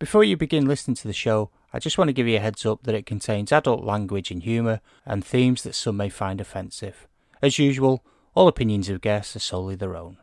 Before 0.00 0.24
you 0.24 0.38
begin 0.38 0.64
listening 0.64 0.94
to 0.94 1.06
the 1.06 1.12
show, 1.12 1.50
I 1.74 1.78
just 1.78 1.98
want 1.98 2.08
to 2.08 2.14
give 2.14 2.26
you 2.26 2.38
a 2.38 2.40
heads 2.40 2.64
up 2.64 2.84
that 2.84 2.94
it 2.94 3.04
contains 3.04 3.52
adult 3.52 3.84
language 3.84 4.30
and 4.30 4.42
humour 4.42 4.80
and 5.04 5.22
themes 5.22 5.62
that 5.62 5.74
some 5.74 5.98
may 5.98 6.08
find 6.08 6.40
offensive. 6.40 7.06
As 7.42 7.58
usual, 7.58 8.02
all 8.34 8.48
opinions 8.48 8.88
of 8.88 9.02
guests 9.02 9.36
are 9.36 9.40
solely 9.40 9.74
their 9.74 9.94
own. 9.94 10.16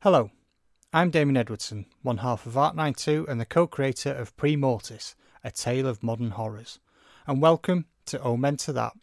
Hello, 0.00 0.32
I'm 0.92 1.10
Damien 1.10 1.36
Edwardson, 1.36 1.86
one 2.02 2.18
half 2.18 2.44
of 2.44 2.54
Art92 2.54 3.28
and 3.28 3.40
the 3.40 3.46
co 3.46 3.68
creator 3.68 4.10
of 4.10 4.36
Pre 4.36 4.56
Mortis, 4.56 5.14
a 5.44 5.52
tale 5.52 5.86
of 5.86 6.02
modern 6.02 6.30
horrors. 6.30 6.80
And 7.28 7.40
welcome 7.40 7.84
to 8.06 8.20
Omen 8.20 8.56
to 8.56 8.72
That, 8.72 8.94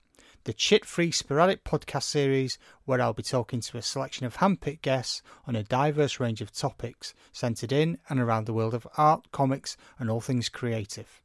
the 0.46 0.54
chit 0.54 0.84
free 0.86 1.12
sporadic 1.12 1.64
podcast 1.64 2.04
series 2.04 2.58
where 2.86 3.02
I'll 3.02 3.14
be 3.14 3.24
talking 3.24 3.62
to 3.62 3.78
a 3.78 3.82
selection 3.82 4.26
of 4.26 4.38
handpicked 4.38 4.82
guests 4.82 5.22
on 5.48 5.56
a 5.56 5.64
diverse 5.64 6.20
range 6.20 6.42
of 6.42 6.52
topics 6.52 7.14
centered 7.32 7.72
in 7.72 7.98
and 8.10 8.20
around 8.20 8.46
the 8.46 8.54
world 8.54 8.74
of 8.74 8.88
art, 8.98 9.32
comics, 9.32 9.78
and 9.98 10.10
all 10.10 10.20
things 10.20 10.50
creative. 10.50 11.22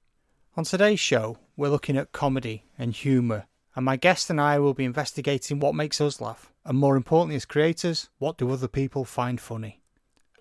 On 0.57 0.65
today's 0.65 1.01
show, 1.01 1.39
we're 1.57 1.69
looking 1.69 1.97
at 1.97 2.13
comedy 2.13 2.65
and 2.79 2.93
humour, 2.93 3.47
and 3.75 3.85
my 3.85 3.97
guest 3.97 4.31
and 4.31 4.41
I 4.41 4.59
will 4.59 4.75
be 4.75 4.85
investigating 4.85 5.59
what 5.59 5.75
makes 5.75 6.01
us 6.01 6.21
laugh, 6.21 6.53
and 6.65 6.79
more 6.79 6.97
importantly, 6.97 7.37
as 7.37 7.45
creators, 7.45 8.09
what 8.19 8.39
do 8.39 8.51
other 8.51 8.69
people 8.69 9.05
find 9.05 9.41
funny. 9.41 9.81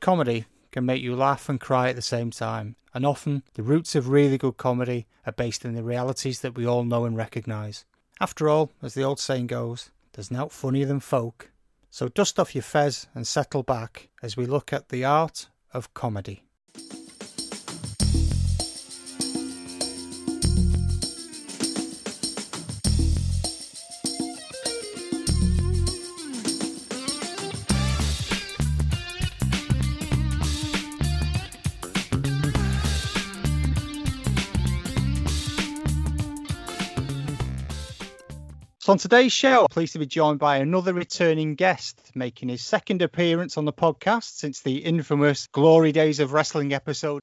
Comedy 0.01 0.45
can 0.71 0.85
make 0.85 1.01
you 1.01 1.15
laugh 1.15 1.49
and 1.49 1.59
cry 1.59 1.89
at 1.89 1.95
the 1.95 2.01
same 2.03 2.29
time, 2.29 2.75
and 2.93 3.05
often 3.05 3.41
the 3.55 3.63
roots 3.63 3.95
of 3.95 4.09
really 4.09 4.37
good 4.37 4.57
comedy 4.57 5.07
are 5.25 5.31
based 5.31 5.65
in 5.65 5.73
the 5.73 5.83
realities 5.83 6.41
that 6.41 6.55
we 6.55 6.65
all 6.65 6.83
know 6.83 7.05
and 7.05 7.17
recognise. 7.17 7.85
After 8.19 8.49
all, 8.49 8.71
as 8.81 8.95
the 8.95 9.03
old 9.03 9.19
saying 9.19 9.47
goes, 9.47 9.91
there's 10.13 10.31
naught 10.31 10.51
funnier 10.51 10.87
than 10.87 10.99
folk. 10.99 11.51
So 11.91 12.07
dust 12.07 12.39
off 12.39 12.55
your 12.55 12.63
fez 12.63 13.07
and 13.13 13.27
settle 13.27 13.63
back 13.63 14.09
as 14.23 14.35
we 14.35 14.45
look 14.45 14.73
at 14.73 14.89
the 14.89 15.05
art 15.05 15.49
of 15.71 15.93
comedy. 15.93 16.46
So 38.87 38.93
on 38.93 38.99
today's 38.99 39.33
show, 39.33 39.63
I'm 39.63 39.67
pleased 39.67 39.91
to 39.91 39.99
be 39.99 40.05
joined 40.05 40.39
by 40.39 40.59
another 40.59 40.93
returning 40.93 41.55
guest, 41.55 42.09
making 42.15 42.47
his 42.47 42.63
second 42.63 43.01
appearance 43.01 43.57
on 43.57 43.65
the 43.65 43.73
podcast 43.73 44.37
since 44.37 44.61
the 44.61 44.77
infamous 44.77 45.47
Glory 45.47 45.91
Days 45.91 46.21
of 46.21 46.31
Wrestling 46.31 46.71
episode. 46.71 47.21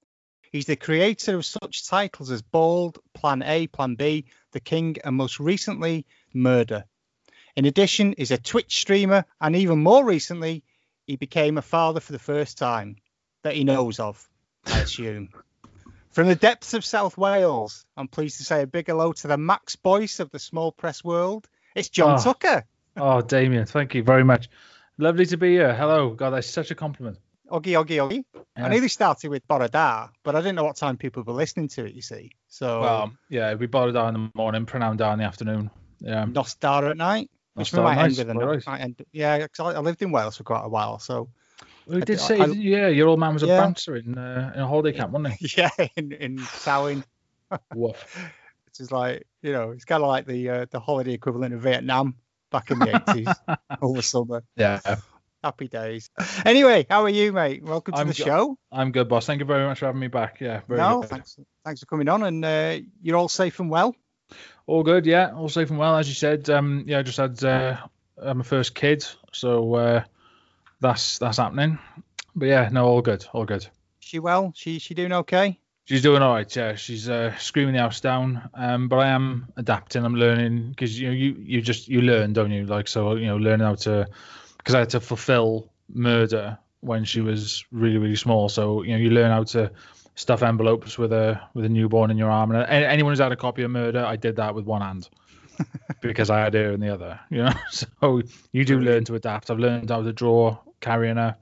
He's 0.53 0.67
the 0.67 0.77
creator 0.77 1.37
of 1.37 1.47
such 1.47 1.87
titles 1.87 2.31
as 2.31 2.43
Bald, 2.43 2.99
Plan 3.15 3.43
A, 3.43 3.67
Plan 3.67 3.95
B, 3.95 4.27
The 4.53 4.61
King, 4.61 4.97
and 5.03 5.17
most 5.17 5.41
recently, 5.41 6.05
Murder. 6.35 6.85
In 7.57 7.65
addition, 7.65 8.15
he's 8.19 8.31
a 8.31 8.37
Twitch 8.37 8.79
streamer, 8.79 9.25
and 9.41 9.57
even 9.57 9.83
more 9.83 10.05
recently, 10.05 10.65
he 11.07 11.17
became 11.17 11.57
a 11.57 11.63
father 11.63 12.01
for 12.01 12.13
the 12.13 12.19
first 12.19 12.59
time 12.59 12.97
that 13.43 13.55
he 13.55 13.65
knows 13.65 13.99
of, 14.01 14.29
I 14.67 14.81
assume. 14.81 15.31
From 16.11 16.29
the 16.29 16.37
depths 16.37 16.75
of 16.75 16.85
South 16.85 17.17
Wales, 17.17 17.87
I'm 17.97 18.07
pleased 18.07 18.37
to 18.37 18.45
say 18.45 18.61
a 18.61 18.67
big 18.67 18.87
hello 18.87 19.15
to 19.15 19.29
the 19.29 19.39
Max 19.39 19.77
Boyce 19.77 20.21
of 20.21 20.31
the 20.31 20.39
small 20.39 20.71
press 20.71 21.03
world. 21.03 21.49
It's 21.75 21.89
John 21.89 22.19
Oh. 22.19 22.23
Tucker. 22.23 22.65
Oh, 22.97 23.21
Damien, 23.21 23.67
thank 23.67 23.95
you 23.95 24.03
very 24.03 24.23
much. 24.25 24.49
Lovely 24.99 25.27
to 25.27 25.37
be 25.37 25.51
here. 25.53 25.75
Hello. 25.75 26.11
God, 26.11 26.31
that's 26.31 26.49
such 26.49 26.71
a 26.71 26.75
compliment. 26.75 27.19
Oggy, 27.51 27.73
oggy, 27.73 27.97
oggy. 27.99 28.25
I 28.57 28.69
nearly 28.69 28.89
started 28.89 29.29
with 29.29 29.47
Bore 29.49 29.67
da, 29.69 30.09
but 30.23 30.37
I 30.37 30.41
didn't 30.41 30.55
know 30.55 30.65
what 30.65 30.77
time 30.77 30.97
people 30.97 31.25
were 31.25 31.33
listening 31.33 31.69
to 31.69 31.85
it, 31.85 31.93
you 31.95 32.03
see. 32.03 32.31
So, 32.49 32.81
Well, 32.81 33.13
yeah, 33.29 33.55
we 33.55 33.67
bought 33.67 33.89
it 33.89 33.93
down 33.93 34.15
in 34.15 34.23
the 34.25 34.31
morning, 34.35 34.65
down 34.97 35.15
in 35.15 35.19
the 35.19 35.25
afternoon. 35.25 35.71
Yeah. 35.99 36.25
Nos 36.27 36.55
da 36.55 36.89
at 36.89 36.97
night, 36.97 37.31
which 37.55 37.73
we 37.73 37.81
might 37.81 37.99
end 37.99 38.17
with 38.17 38.31
a 38.31 38.35
end, 38.81 39.05
Yeah, 39.13 39.47
'cause 39.49 39.75
I 39.75 39.77
I 39.77 39.81
lived 39.81 40.01
in 40.03 40.13
Wales 40.13 40.37
for 40.37 40.45
quite 40.45 40.65
a 40.65 40.69
while, 40.69 40.99
so 41.01 41.29
We 41.87 41.97
I 41.97 42.01
did 42.01 42.07
d- 42.07 42.17
say, 42.17 42.39
I- 42.41 42.47
yeah, 42.47 42.89
your 42.89 43.09
old 43.09 43.19
man 43.19 43.35
was 43.35 43.43
a 43.43 43.47
Yeah. 43.47 43.61
bouncer 43.61 43.97
in, 43.97 44.17
uh, 44.17 44.53
in 44.55 44.61
a 44.63 44.67
holiday 44.69 44.97
camp, 44.97 45.11
wasn't 45.13 45.35
he? 45.35 45.49
yeah, 45.59 45.71
in, 45.97 46.13
in 46.13 46.39
Samhain, 46.39 47.05
Woof. 47.75 48.31
which 48.67 48.81
is 48.81 48.93
like, 48.93 49.27
you 49.45 49.53
know, 49.53 49.71
it's 49.73 49.85
kind 49.85 50.03
of 50.03 50.09
like 50.09 50.27
the 50.27 50.49
uh, 50.49 50.67
the 50.71 50.81
holiday 50.81 51.13
equivalent 51.13 51.55
of 51.55 51.61
Vietnam 51.61 52.17
back 52.51 52.71
in 52.71 52.79
the 52.79 52.87
80s 52.87 53.59
over 53.83 54.01
summer. 54.03 54.43
Yeah. 54.57 54.81
Happy 55.43 55.69
days. 55.69 56.09
Anyway, 56.47 56.87
how 56.89 57.03
are 57.03 57.11
you, 57.11 57.31
mate? 57.31 57.63
Welcome 57.63 57.93
to 57.93 58.01
I'm 58.01 58.09
the 58.09 58.15
go- 58.15 58.25
show. 58.25 58.59
I'm 58.73 58.91
good, 58.93 59.09
boss. 59.11 59.27
Thank 59.27 59.41
you 59.41 59.45
very 59.45 59.67
much 59.67 59.81
for 59.81 59.87
having 59.87 60.01
me 60.01 60.09
back. 60.09 60.41
Yeah. 60.41 60.63
Very 60.67 60.81
No, 60.81 61.03
good. 61.03 61.11
thanks, 61.11 61.37
thanks 61.67 61.81
for 61.81 61.87
coming 61.87 62.09
on, 62.09 62.23
and 62.23 62.43
uh, 62.45 62.79
you're 63.03 63.19
all 63.19 63.29
safe 63.29 63.61
and 63.61 63.69
well. 63.69 63.95
All 64.67 64.83
good, 64.83 65.05
yeah. 65.05 65.33
All 65.37 65.51
safe 65.51 65.69
and 65.69 65.79
well, 65.79 65.99
as 65.99 66.09
you 66.09 66.15
said. 66.15 66.49
Um, 66.49 66.85
yeah, 66.87 67.01
I 67.01 67.03
just 67.03 67.19
had 67.19 67.45
uh, 67.45 67.77
my 68.17 68.43
first 68.43 68.75
kid, 68.75 69.05
so 69.33 69.75
uh, 69.75 70.05
that's 70.81 71.19
that's 71.19 71.37
happening. 71.37 71.79
But 72.35 72.47
yeah, 72.49 72.71
no, 72.73 72.87
all 72.87 73.03
good, 73.03 73.27
all 73.35 73.45
good. 73.45 73.67
She 74.01 74.19
well? 74.21 74.53
She 74.57 74.79
she 74.79 74.95
doing 74.95 75.13
okay? 75.13 75.61
She's 75.87 76.03
doing 76.03 76.23
all 76.23 76.33
right. 76.33 76.57
Yeah, 76.57 76.77
she's 76.77 77.09
uh, 77.09 77.37
screaming 77.37 77.75
the 77.75 77.81
house 77.81 78.01
down. 78.01 78.49
Um, 78.55 78.89
but 78.89 79.01
I 79.01 79.09
am 79.09 79.53
adapting. 79.57 80.05
I'm 80.05 80.15
learning 80.15 80.71
because 80.71 80.99
you 80.99 81.09
know 81.09 81.13
you 81.13 81.37
you 81.39 81.61
just 81.61 81.89
you 81.89 82.01
learn, 82.01 82.33
don't 82.33 82.51
you? 82.51 82.65
Like 82.65 82.89
so, 82.89 83.17
you 83.17 83.27
know, 83.27 83.37
learning 83.37 83.67
how 83.67 83.75
to 83.75 84.09
because 84.57 84.75
I 84.75 84.81
had 84.81 84.91
to 84.91 85.01
fulfill 85.01 85.71
murder 85.93 86.59
when 86.81 87.05
she 87.05 87.21
was 87.21 87.65
really 87.71 87.99
really 87.99 88.17
small. 88.17 88.49
So 88.49 88.83
you 88.83 88.93
know, 88.93 88.99
you 88.99 89.11
learn 89.11 89.31
how 89.31 89.45
to 89.45 89.71
stuff 90.15 90.43
envelopes 90.43 90.97
with 90.97 91.13
a 91.13 91.41
with 91.55 91.65
a 91.65 91.69
newborn 91.69 92.11
in 92.11 92.17
your 92.17 92.31
arm. 92.31 92.53
And 92.53 92.65
anyone 92.85 93.13
who's 93.13 93.21
had 93.21 93.33
a 93.33 93.37
copy 93.37 93.63
of 93.63 93.71
Murder, 93.71 94.05
I 94.05 94.17
did 94.17 94.37
that 94.37 94.55
with 94.55 94.65
one 94.65 94.81
hand 94.81 95.09
because 96.01 96.31
I 96.31 96.41
had 96.41 96.55
her 96.55 96.73
in 96.73 96.81
the 96.81 96.89
other. 96.89 97.21
You 97.31 97.45
know, 97.45 97.53
so 97.71 98.23
you 98.53 98.65
do 98.65 98.79
learn 98.79 99.05
to 99.05 99.15
adapt. 99.15 99.51
I've 99.51 99.59
learned 99.59 99.91
how 99.91 100.03
to 100.03 100.13
draw 100.13 100.59
carrying 100.81 101.17
her. 101.17 101.37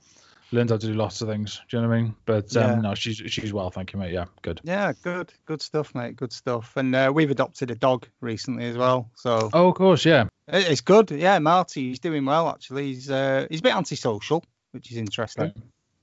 Learned 0.53 0.71
how 0.71 0.77
to 0.77 0.87
do 0.87 0.93
lots 0.93 1.23
of 1.23 1.29
things. 1.29 1.61
Do 1.71 1.77
you 1.77 1.83
know 1.83 1.89
what 1.89 1.95
I 1.97 2.01
mean? 2.03 2.15
But 2.27 2.57
um, 2.57 2.71
Yeah. 2.71 2.81
no, 2.81 2.95
she's 2.95 3.17
she's 3.17 3.53
well, 3.53 3.71
thank 3.71 3.93
you, 3.93 3.99
mate. 3.99 4.13
Yeah, 4.13 4.27
good. 4.43 4.61
Yeah, 4.65 4.93
good, 5.03 5.33
good 5.47 5.63
stuff, 5.63 5.95
mate. 5.95 6.17
Good 6.17 6.33
stuff. 6.33 6.77
And 6.77 6.95
uh, 6.95 7.11
we've 7.15 7.31
adopted 7.31 7.71
a 7.71 7.75
dog 7.75 8.07
recently 8.21 8.67
as 8.67 8.77
well, 8.77 9.11
so 9.15 9.49
Oh, 9.53 9.69
of 9.69 9.75
course, 9.75 10.05
yeah. 10.05 10.25
it- 10.49 10.69
it's 10.71 10.83
good. 10.83 11.11
Yeah, 11.11 11.39
Marty, 11.39 11.89
he's 11.89 11.99
doing 12.01 12.25
well 12.27 12.49
actually. 12.51 12.89
He's 12.93 13.11
uh, 13.11 13.47
he's 13.51 13.61
a 13.61 13.63
bit 13.63 13.75
antisocial, 13.75 14.45
which 14.73 14.91
is 14.91 14.99
interesting. 14.99 15.45
Right. 15.45 15.57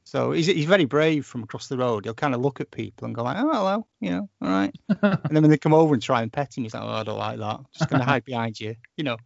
So 0.04 0.32
he's 0.32 0.48
he's 0.48 0.66
very 0.66 0.86
brave 0.86 1.28
from 1.28 1.44
across 1.44 1.68
the 1.68 1.78
road. 1.78 2.06
He'll 2.06 2.16
kind 2.16 2.34
of 2.34 2.42
look 2.42 2.60
at 2.60 2.72
people 2.72 3.06
and 3.06 3.14
go 3.14 3.22
like, 3.22 3.38
"Oh, 3.38 3.52
hello," 3.52 3.88
you 4.00 4.10
know, 4.10 4.30
all 4.42 4.50
right. 4.50 4.74
and 5.04 5.20
then 5.30 5.44
when 5.44 5.52
they 5.52 5.58
come 5.60 5.76
over 5.76 5.94
and 5.94 6.02
try 6.02 6.24
and 6.24 6.34
pet 6.34 6.58
him, 6.58 6.64
he's 6.64 6.74
like, 6.74 6.81
"Oh, 6.81 6.88
I 6.90 7.04
don't 7.04 7.20
like 7.20 7.38
that. 7.38 7.60
Just 7.78 7.92
gonna 7.92 8.04
hide 8.14 8.26
behind 8.26 8.60
you," 8.60 8.76
you 8.98 9.04
know. 9.04 9.18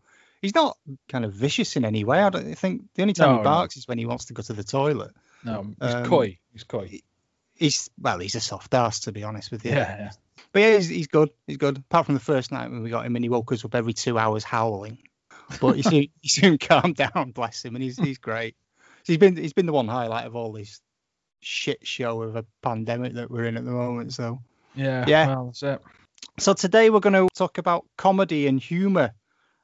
He's 0.44 0.54
not 0.54 0.78
kind 1.10 1.24
of 1.26 1.34
vicious 1.34 1.76
in 1.78 1.86
any 1.86 2.04
way. 2.04 2.20
I 2.20 2.30
don't 2.30 2.54
think 2.56 2.84
the 2.94 3.02
only 3.02 3.14
time 3.14 3.30
No, 3.30 3.34
he 3.36 3.38
no. 3.40 3.44
barks 3.46 3.78
is 3.78 3.88
when 3.88 3.98
he 3.98 4.06
wants 4.06 4.26
to 4.26 4.34
go 4.34 4.44
to 4.44 4.54
the 4.54 4.64
toilet. 4.64 5.12
No, 5.44 5.64
he's 5.82 5.94
Um, 5.96 6.06
coy. 6.06 6.38
He's 6.52 6.64
coy. 6.66 7.00
He's 7.56 7.90
well, 8.00 8.20
he's 8.20 8.36
a 8.36 8.40
soft 8.42 8.74
ass 8.74 9.00
to 9.02 9.12
be 9.12 9.24
honest 9.24 9.52
with 9.52 9.64
you. 9.66 9.72
Yeah, 9.72 9.98
yeah. 9.98 10.12
But 10.52 10.60
yeah, 10.62 10.76
he's, 10.76 10.90
he's 10.90 11.08
good. 11.08 11.30
He's 11.48 11.58
good. 11.58 11.78
Apart 11.78 12.06
from 12.08 12.16
the 12.16 12.22
first 12.22 12.52
night 12.52 12.70
when 12.70 12.84
we 12.84 12.90
got 12.90 13.06
him 13.06 13.16
and 13.16 13.24
he 13.24 13.30
woke 13.30 13.52
us 13.54 13.64
up 13.66 13.74
every 13.74 13.94
two 13.94 14.20
hours 14.20 14.44
howling. 14.44 14.98
But 15.62 15.78
he 15.78 15.82
soon, 15.84 16.08
he 16.22 16.28
soon 16.30 16.58
calmed 16.60 16.96
down, 16.98 17.32
bless 17.32 17.64
him, 17.64 17.76
and 17.76 17.84
he's 17.84 17.98
he's 17.98 18.18
great. 18.18 18.56
So 19.04 19.14
he's 19.14 19.18
been 19.18 19.38
he's 19.38 19.54
been 19.54 19.66
the 19.66 19.74
one 19.74 19.88
highlight 19.88 20.26
of 20.28 20.36
all 20.36 20.52
this 20.52 20.82
shit 21.42 21.88
show 21.88 22.22
of 22.22 22.36
a 22.36 22.46
pandemic 22.62 23.14
that 23.14 23.32
we're 23.32 23.46
in 23.46 23.56
at 23.58 23.64
the 23.66 23.72
moment. 23.72 24.14
So 24.14 24.42
Yeah, 24.76 25.06
Yeah. 25.08 25.28
Well, 25.28 25.46
that's 25.48 25.64
it. 25.64 25.82
so 26.40 26.54
today 26.54 26.90
we're 26.90 27.00
going 27.00 27.14
to 27.14 27.28
talk 27.36 27.58
about 27.60 27.86
comedy 27.98 28.48
and 28.48 28.60
humour 28.60 29.14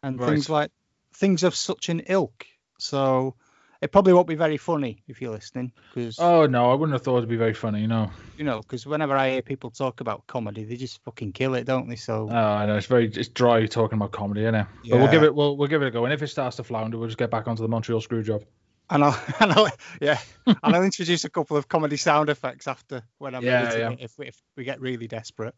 and 0.03 0.19
Right. 0.19 0.29
things 0.29 0.49
like 0.49 0.71
things 1.15 1.43
of 1.43 1.55
such 1.55 1.89
an 1.89 2.01
ilk. 2.07 2.45
So 2.79 3.35
it 3.81 3.91
probably 3.91 4.13
won't 4.13 4.27
be 4.27 4.35
very 4.35 4.57
funny 4.57 5.03
if 5.07 5.21
you're 5.21 5.31
listening 5.31 5.71
because 5.89 6.17
Oh 6.19 6.45
no, 6.45 6.71
I 6.71 6.73
wouldn't 6.73 6.93
have 6.93 7.03
thought 7.03 7.17
it'd 7.17 7.29
be 7.29 7.35
very 7.35 7.53
funny. 7.53 7.87
No. 7.87 8.11
you 8.37 8.43
know 8.45 8.59
because 8.59 8.85
whenever 8.85 9.15
I 9.15 9.31
hear 9.31 9.41
people 9.41 9.69
talk 9.69 10.01
about 10.01 10.25
comedy, 10.27 10.63
they 10.63 10.75
just 10.77 11.03
fucking 11.03 11.33
kill 11.33 11.55
it, 11.55 11.65
don't 11.65 11.89
they? 11.89 11.95
So 11.97 12.29
Oh, 12.31 12.35
I 12.35 12.65
know 12.65 12.77
it's 12.77 12.87
very 12.87 13.07
it's 13.07 13.29
dry 13.29 13.65
talking 13.65 13.97
about 13.97 14.11
comedy, 14.11 14.41
isn't 14.41 14.55
it? 14.55 14.67
But 14.89 14.97
we'll 14.97 15.11
give 15.11 15.23
it 15.23 15.35
we'll 15.35 15.57
we'll 15.57 15.67
give 15.67 15.81
it 15.81 15.87
a 15.87 15.91
go. 15.91 16.05
And 16.05 16.13
if 16.13 16.21
it 16.21 16.27
starts 16.27 16.57
to 16.57 16.63
flounder, 16.63 16.97
we'll 16.97 17.07
just 17.07 17.17
get 17.17 17.31
back 17.31 17.47
onto 17.47 17.61
the 17.61 17.69
Montreal 17.69 18.01
screw 18.01 18.23
job. 18.23 18.43
And 18.89 19.03
I'll, 19.03 19.23
and 19.39 19.51
I'll 19.51 19.69
yeah, 20.01 20.19
and 20.47 20.75
I'll 20.75 20.83
introduce 20.83 21.23
a 21.23 21.29
couple 21.29 21.57
of 21.57 21.67
comedy 21.67 21.97
sound 21.97 22.29
effects 22.29 22.67
after 22.67 23.03
when 23.17 23.35
I'm 23.35 23.43
Yeah, 23.43 23.63
editing 23.63 23.79
yeah. 23.79 23.89
it 23.91 23.99
if 24.01 24.17
we, 24.17 24.27
if 24.27 24.41
we 24.57 24.63
get 24.63 24.81
really 24.81 25.07
desperate. 25.07 25.55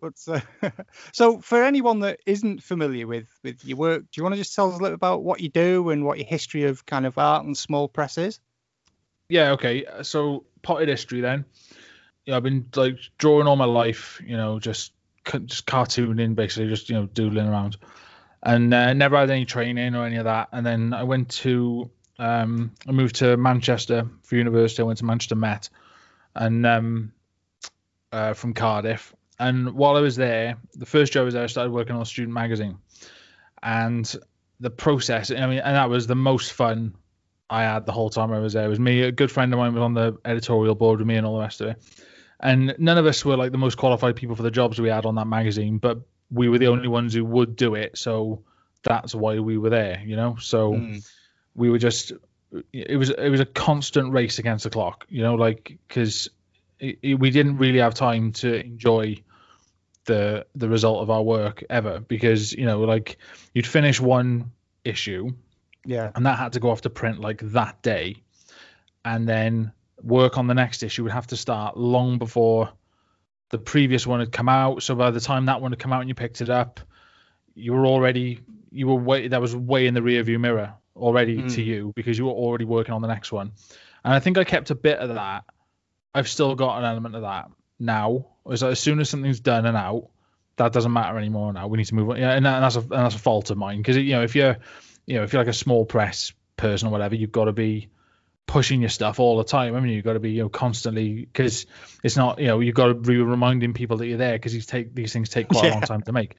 but 0.00 0.14
uh, 0.28 0.40
so 1.12 1.40
for 1.40 1.62
anyone 1.62 2.00
that 2.00 2.20
isn't 2.26 2.62
familiar 2.62 3.06
with 3.06 3.28
with 3.42 3.64
your 3.64 3.78
work, 3.78 4.02
do 4.02 4.08
you 4.16 4.22
want 4.22 4.34
to 4.34 4.40
just 4.40 4.54
tell 4.54 4.70
us 4.70 4.78
a 4.78 4.82
little 4.82 4.94
about 4.94 5.22
what 5.22 5.40
you 5.40 5.48
do 5.48 5.90
and 5.90 6.04
what 6.04 6.18
your 6.18 6.26
history 6.26 6.64
of 6.64 6.84
kind 6.86 7.06
of 7.06 7.16
art 7.18 7.44
and 7.44 7.56
small 7.56 7.88
press 7.88 8.18
is? 8.18 8.40
Yeah, 9.28 9.52
okay. 9.52 9.84
So 10.02 10.44
potted 10.62 10.88
history 10.88 11.20
then. 11.20 11.44
Yeah, 12.24 12.36
I've 12.36 12.42
been 12.42 12.66
like 12.74 12.98
drawing 13.18 13.46
all 13.46 13.56
my 13.56 13.64
life, 13.64 14.20
you 14.24 14.36
know, 14.36 14.58
just 14.58 14.92
just 15.44 15.66
cartooning 15.66 16.34
basically, 16.34 16.68
just 16.68 16.88
you 16.88 16.96
know, 16.96 17.06
doodling 17.06 17.48
around. 17.48 17.76
And 18.42 18.72
uh, 18.72 18.92
never 18.94 19.16
had 19.16 19.30
any 19.30 19.44
training 19.44 19.94
or 19.94 20.06
any 20.06 20.16
of 20.16 20.24
that. 20.24 20.48
And 20.52 20.64
then 20.64 20.94
I 20.94 21.02
went 21.02 21.30
to 21.30 21.90
um, 22.18 22.72
I 22.86 22.92
moved 22.92 23.16
to 23.16 23.36
Manchester 23.36 24.08
for 24.22 24.36
university. 24.36 24.82
I 24.82 24.86
went 24.86 24.98
to 24.98 25.04
Manchester 25.04 25.36
Met, 25.36 25.70
and 26.34 26.66
um, 26.66 27.12
uh, 28.12 28.34
from 28.34 28.54
Cardiff. 28.54 29.14
And 29.38 29.74
while 29.74 29.96
I 29.96 30.00
was 30.00 30.16
there, 30.16 30.56
the 30.74 30.86
first 30.86 31.12
job 31.12 31.22
I 31.22 31.24
was 31.24 31.34
there, 31.34 31.44
I 31.44 31.46
started 31.46 31.72
working 31.72 31.94
on 31.94 32.02
a 32.02 32.06
student 32.06 32.34
magazine, 32.34 32.78
and 33.62 34.14
the 34.60 34.70
process. 34.70 35.30
I 35.30 35.46
mean, 35.46 35.60
and 35.60 35.76
that 35.76 35.90
was 35.90 36.06
the 36.06 36.16
most 36.16 36.52
fun 36.52 36.94
I 37.48 37.62
had 37.62 37.86
the 37.86 37.92
whole 37.92 38.10
time 38.10 38.32
I 38.32 38.40
was 38.40 38.52
there. 38.52 38.64
It 38.64 38.68
was 38.68 38.80
me, 38.80 39.02
a 39.02 39.12
good 39.12 39.30
friend 39.30 39.52
of 39.52 39.58
mine 39.58 39.74
was 39.74 39.82
on 39.82 39.94
the 39.94 40.18
editorial 40.24 40.74
board 40.74 40.98
with 40.98 41.06
me, 41.06 41.16
and 41.16 41.26
all 41.26 41.36
the 41.36 41.42
rest 41.42 41.60
of 41.60 41.68
it. 41.68 41.82
And 42.40 42.74
none 42.78 42.98
of 42.98 43.06
us 43.06 43.24
were 43.24 43.36
like 43.36 43.52
the 43.52 43.58
most 43.58 43.76
qualified 43.76 44.16
people 44.16 44.36
for 44.36 44.42
the 44.42 44.50
jobs 44.50 44.80
we 44.80 44.88
had 44.88 45.06
on 45.06 45.16
that 45.16 45.26
magazine, 45.26 45.78
but 45.78 46.00
we 46.30 46.48
were 46.48 46.58
the 46.58 46.68
only 46.68 46.88
ones 46.88 47.14
who 47.14 47.24
would 47.24 47.56
do 47.56 47.74
it. 47.74 47.96
So 47.98 48.42
that's 48.82 49.14
why 49.14 49.38
we 49.38 49.58
were 49.58 49.70
there, 49.70 50.02
you 50.04 50.14
know. 50.16 50.36
So 50.40 50.72
mm. 50.72 51.08
We 51.58 51.70
were 51.70 51.78
just 51.78 52.12
it 52.72 52.96
was 52.96 53.10
it 53.10 53.28
was 53.28 53.40
a 53.40 53.46
constant 53.46 54.12
race 54.12 54.38
against 54.38 54.64
the 54.64 54.70
clock, 54.70 55.04
you 55.08 55.22
know, 55.22 55.34
like 55.34 55.76
because 55.86 56.30
we 56.80 57.30
didn't 57.30 57.58
really 57.58 57.80
have 57.80 57.94
time 57.94 58.32
to 58.32 58.64
enjoy 58.64 59.16
the 60.04 60.46
the 60.54 60.68
result 60.68 61.02
of 61.02 61.10
our 61.10 61.22
work 61.22 61.62
ever 61.68 62.00
because 62.00 62.52
you 62.52 62.64
know 62.64 62.80
like 62.80 63.18
you'd 63.52 63.66
finish 63.66 64.00
one 64.00 64.52
issue 64.84 65.30
yeah. 65.84 66.10
and 66.14 66.24
that 66.24 66.38
had 66.38 66.54
to 66.54 66.60
go 66.60 66.70
off 66.70 66.82
to 66.82 66.90
print 66.90 67.20
like 67.20 67.40
that 67.52 67.82
day. 67.82 68.16
And 69.04 69.28
then 69.28 69.72
work 70.02 70.38
on 70.38 70.46
the 70.46 70.54
next 70.54 70.82
issue 70.82 71.02
would 71.02 71.12
have 71.12 71.28
to 71.28 71.36
start 71.36 71.76
long 71.76 72.18
before 72.18 72.70
the 73.50 73.58
previous 73.58 74.06
one 74.06 74.20
had 74.20 74.30
come 74.30 74.48
out. 74.48 74.82
So 74.82 74.94
by 74.94 75.10
the 75.10 75.20
time 75.20 75.46
that 75.46 75.60
one 75.62 75.72
had 75.72 75.78
come 75.78 75.92
out 75.92 76.00
and 76.00 76.08
you 76.08 76.14
picked 76.14 76.40
it 76.40 76.50
up 76.50 76.80
you 77.58 77.72
were 77.72 77.86
already 77.86 78.40
you 78.70 78.86
were 78.86 78.94
way 78.94 79.28
that 79.28 79.40
was 79.40 79.54
way 79.54 79.86
in 79.86 79.94
the 79.94 80.02
rear 80.02 80.22
view 80.22 80.38
mirror 80.38 80.72
already 80.98 81.38
mm. 81.38 81.54
to 81.54 81.62
you 81.62 81.92
because 81.94 82.18
you 82.18 82.26
were 82.26 82.32
already 82.32 82.64
working 82.64 82.94
on 82.94 83.02
the 83.02 83.08
next 83.08 83.32
one. 83.32 83.52
And 84.04 84.14
I 84.14 84.20
think 84.20 84.38
I 84.38 84.44
kept 84.44 84.70
a 84.70 84.74
bit 84.74 84.98
of 84.98 85.14
that. 85.14 85.44
I've 86.14 86.28
still 86.28 86.54
got 86.54 86.78
an 86.78 86.84
element 86.84 87.14
of 87.14 87.22
that 87.22 87.50
now. 87.78 88.26
Is 88.50 88.60
that 88.60 88.70
as 88.70 88.80
soon 88.80 89.00
as 89.00 89.10
something's 89.10 89.40
done 89.40 89.66
and 89.66 89.76
out, 89.76 90.08
that 90.56 90.72
doesn't 90.72 90.92
matter 90.92 91.18
anymore 91.18 91.52
now. 91.52 91.68
We 91.68 91.78
need 91.78 91.86
to 91.86 91.94
move 91.94 92.10
on. 92.10 92.16
Yeah, 92.16 92.32
and, 92.32 92.44
that's 92.44 92.76
a 92.76 92.80
and 92.80 92.90
that's 92.90 93.14
a 93.14 93.18
fault 93.18 93.50
of 93.50 93.58
mine 93.58 93.78
because 93.78 93.96
you 93.96 94.12
know 94.12 94.22
if 94.22 94.34
you're 94.34 94.56
you 95.06 95.16
know 95.16 95.22
if 95.22 95.32
you're 95.32 95.40
like 95.40 95.48
a 95.48 95.54
small 95.54 95.84
press 95.84 96.32
person 96.56 96.88
or 96.88 96.90
whatever, 96.90 97.14
you've 97.14 97.32
got 97.32 97.44
to 97.44 97.52
be 97.52 97.88
pushing 98.46 98.80
your 98.80 98.88
stuff 98.88 99.20
all 99.20 99.38
the 99.38 99.44
time. 99.44 99.76
I 99.76 99.80
mean, 99.80 99.92
you've 99.92 100.04
got 100.04 100.14
to 100.14 100.20
be 100.20 100.32
you 100.32 100.42
know 100.42 100.48
constantly 100.48 101.20
because 101.20 101.66
it's 102.02 102.16
not 102.16 102.38
you 102.40 102.46
know 102.46 102.60
you've 102.60 102.74
got 102.74 102.88
to 102.88 102.94
be 102.94 103.16
reminding 103.18 103.74
people 103.74 103.98
that 103.98 104.06
you're 104.06 104.18
there 104.18 104.32
because 104.32 104.52
these 104.52 104.66
take 104.66 104.94
these 104.94 105.12
things 105.12 105.28
take 105.28 105.48
quite 105.48 105.64
yeah. 105.64 105.70
a 105.70 105.74
long 105.74 105.82
time 105.82 106.02
to 106.02 106.12
make. 106.12 106.36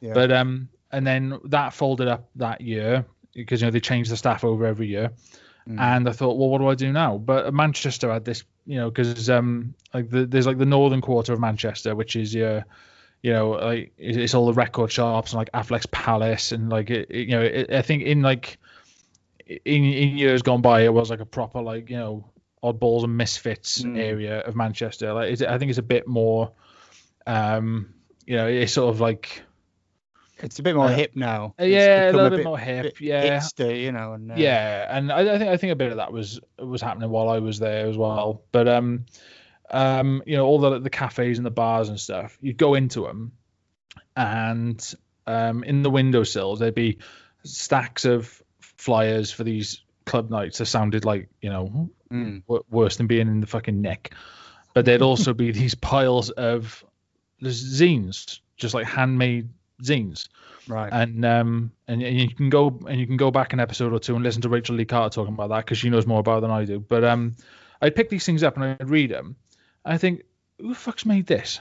Yeah. 0.00 0.12
But 0.14 0.32
um, 0.32 0.68
and 0.90 1.06
then 1.06 1.38
that 1.44 1.72
folded 1.72 2.08
up 2.08 2.28
that 2.36 2.60
year 2.60 3.06
because 3.34 3.60
you 3.60 3.66
know 3.66 3.70
they 3.70 3.80
change 3.80 4.08
the 4.08 4.16
staff 4.16 4.44
over 4.44 4.66
every 4.66 4.88
year. 4.88 5.10
Mm. 5.68 5.80
And 5.80 6.08
I 6.08 6.12
thought, 6.12 6.36
well, 6.36 6.48
what 6.48 6.58
do 6.58 6.68
I 6.68 6.74
do 6.74 6.92
now? 6.92 7.18
But 7.18 7.54
Manchester 7.54 8.12
had 8.12 8.24
this, 8.24 8.42
you 8.66 8.76
know, 8.76 8.90
because 8.90 9.30
um, 9.30 9.74
like 9.94 10.10
the, 10.10 10.26
there's 10.26 10.46
like 10.46 10.58
the 10.58 10.66
northern 10.66 11.00
quarter 11.00 11.32
of 11.32 11.40
Manchester, 11.40 11.94
which 11.94 12.16
is 12.16 12.34
your, 12.34 12.64
you 13.22 13.32
know, 13.32 13.50
like 13.50 13.92
it's 13.96 14.34
all 14.34 14.46
the 14.46 14.52
record 14.52 14.90
shops 14.90 15.32
and 15.32 15.38
like 15.38 15.52
Affleck's 15.52 15.86
Palace 15.86 16.50
and 16.52 16.68
like 16.68 16.90
it, 16.90 17.08
it 17.10 17.28
you 17.28 17.36
know, 17.36 17.42
it, 17.42 17.72
I 17.72 17.82
think 17.82 18.02
in 18.02 18.22
like 18.22 18.58
in 19.46 19.84
in 19.84 20.16
years 20.16 20.42
gone 20.42 20.62
by, 20.62 20.82
it 20.82 20.92
was 20.92 21.10
like 21.10 21.20
a 21.20 21.26
proper 21.26 21.60
like 21.60 21.90
you 21.90 21.96
know 21.96 22.24
oddballs 22.62 23.04
and 23.04 23.16
misfits 23.16 23.82
mm. 23.82 23.98
area 23.98 24.40
of 24.40 24.56
Manchester. 24.56 25.12
Like 25.12 25.40
I 25.42 25.58
think 25.58 25.70
it's 25.70 25.78
a 25.78 25.82
bit 25.82 26.08
more, 26.08 26.52
um, 27.26 27.94
you 28.26 28.36
know, 28.36 28.48
it's 28.48 28.72
sort 28.72 28.92
of 28.92 29.00
like 29.00 29.42
it's 30.42 30.58
a 30.58 30.62
bit 30.62 30.74
more 30.74 30.86
uh, 30.86 30.94
hip 30.94 31.12
now. 31.14 31.54
It's 31.58 31.72
yeah, 31.72 32.10
a 32.10 32.12
little 32.12 32.26
a 32.26 32.30
bit, 32.30 32.36
bit, 32.38 32.44
more 32.44 32.58
hip. 32.58 32.82
Bit 32.82 33.00
yeah, 33.00 33.38
hipster, 33.38 33.80
you 33.80 33.92
know. 33.92 34.14
And, 34.14 34.32
uh, 34.32 34.34
yeah, 34.36 34.96
and 34.96 35.12
I, 35.12 35.20
I, 35.20 35.38
think 35.38 35.50
I 35.50 35.56
think 35.56 35.72
a 35.72 35.76
bit 35.76 35.92
of 35.92 35.96
that 35.98 36.12
was 36.12 36.40
was 36.58 36.82
happening 36.82 37.10
while 37.10 37.28
I 37.28 37.38
was 37.38 37.58
there 37.58 37.86
as 37.86 37.96
well. 37.96 38.42
But 38.50 38.68
um, 38.68 39.06
um, 39.70 40.22
you 40.26 40.36
know, 40.36 40.44
all 40.44 40.58
the 40.58 40.80
the 40.80 40.90
cafes 40.90 41.38
and 41.38 41.46
the 41.46 41.50
bars 41.50 41.88
and 41.88 41.98
stuff, 41.98 42.36
you'd 42.40 42.58
go 42.58 42.74
into 42.74 43.02
them, 43.02 43.32
and 44.16 44.94
um, 45.26 45.62
in 45.64 45.82
the 45.82 45.90
windowsills 45.90 46.58
there'd 46.58 46.74
be 46.74 46.98
stacks 47.44 48.04
of 48.04 48.42
flyers 48.60 49.30
for 49.30 49.44
these 49.44 49.82
club 50.04 50.30
nights 50.30 50.58
that 50.58 50.66
sounded 50.66 51.04
like 51.04 51.28
you 51.40 51.50
know 51.50 51.90
mm. 52.10 52.42
w- 52.46 52.64
worse 52.70 52.96
than 52.96 53.06
being 53.06 53.28
in 53.28 53.40
the 53.40 53.46
fucking 53.46 53.80
neck. 53.80 54.14
But 54.74 54.84
there'd 54.84 55.02
also 55.02 55.34
be 55.34 55.52
these 55.52 55.74
piles 55.74 56.30
of 56.30 56.84
zines, 57.42 58.40
just 58.56 58.74
like 58.74 58.86
handmade 58.86 59.48
zines. 59.82 60.28
Right. 60.68 60.92
And 60.92 61.24
um 61.24 61.72
and, 61.88 62.02
and 62.02 62.20
you 62.20 62.28
can 62.28 62.50
go 62.50 62.80
and 62.88 62.98
you 63.00 63.06
can 63.06 63.16
go 63.16 63.30
back 63.30 63.52
an 63.52 63.60
episode 63.60 63.92
or 63.92 63.98
two 63.98 64.14
and 64.14 64.24
listen 64.24 64.42
to 64.42 64.48
Rachel 64.48 64.76
Lee 64.76 64.84
Carter 64.84 65.14
talking 65.14 65.34
about 65.34 65.48
that 65.50 65.64
because 65.64 65.78
she 65.78 65.90
knows 65.90 66.06
more 66.06 66.20
about 66.20 66.38
it 66.38 66.40
than 66.42 66.50
I 66.50 66.64
do. 66.64 66.78
But 66.80 67.04
um, 67.04 67.36
I'd 67.80 67.96
pick 67.96 68.08
these 68.08 68.24
things 68.24 68.42
up 68.42 68.56
and 68.56 68.64
I'd 68.64 68.88
read 68.88 69.10
them. 69.10 69.36
I 69.84 69.98
think, 69.98 70.22
who 70.58 70.68
the 70.68 70.74
fuck's 70.74 71.04
made 71.04 71.26
this? 71.26 71.60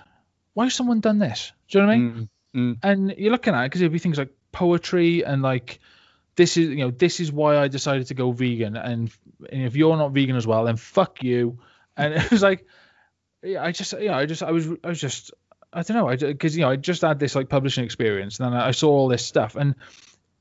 Why 0.53 0.65
has 0.65 0.75
someone 0.75 1.00
done 1.00 1.18
this? 1.18 1.51
Do 1.69 1.79
you 1.79 1.83
know 1.83 1.88
what 1.88 1.94
I 1.94 1.97
mean? 1.97 2.29
Mm, 2.56 2.59
mm. 2.59 2.77
And 2.83 3.15
you're 3.18 3.31
looking 3.31 3.56
at 3.56 3.63
it 3.63 3.65
because 3.65 3.81
it'd 3.81 3.91
be 3.91 4.00
things 4.00 4.18
like 4.18 4.29
poetry 4.51 5.24
and 5.25 5.41
like 5.41 5.79
this 6.35 6.57
is 6.57 6.69
you 6.69 6.77
know 6.77 6.91
this 6.91 7.19
is 7.19 7.31
why 7.31 7.57
I 7.57 7.67
decided 7.67 8.07
to 8.07 8.13
go 8.13 8.31
vegan 8.31 8.75
and, 8.75 9.12
and 9.51 9.63
if 9.63 9.75
you're 9.75 9.95
not 9.97 10.12
vegan 10.12 10.35
as 10.35 10.47
well 10.47 10.65
then 10.65 10.75
fuck 10.75 11.24
you 11.24 11.59
and 11.97 12.13
it 12.15 12.31
was 12.31 12.41
like 12.41 12.65
yeah 13.44 13.63
I 13.63 13.71
just 13.71 13.94
yeah 14.00 14.17
I 14.17 14.25
just 14.25 14.44
I 14.44 14.51
was 14.51 14.67
I 14.83 14.88
was 14.89 15.00
just 15.00 15.31
I 15.73 15.83
don't 15.83 15.97
know, 15.97 16.27
because 16.27 16.56
you 16.56 16.62
know 16.62 16.69
I 16.69 16.75
just 16.75 17.01
had 17.01 17.19
this 17.19 17.35
like 17.35 17.47
publishing 17.50 17.85
experience, 17.85 18.39
and 18.39 18.53
then 18.53 18.59
I 18.59 18.71
saw 18.71 18.89
all 18.89 19.07
this 19.07 19.25
stuff, 19.25 19.56
and 19.56 19.75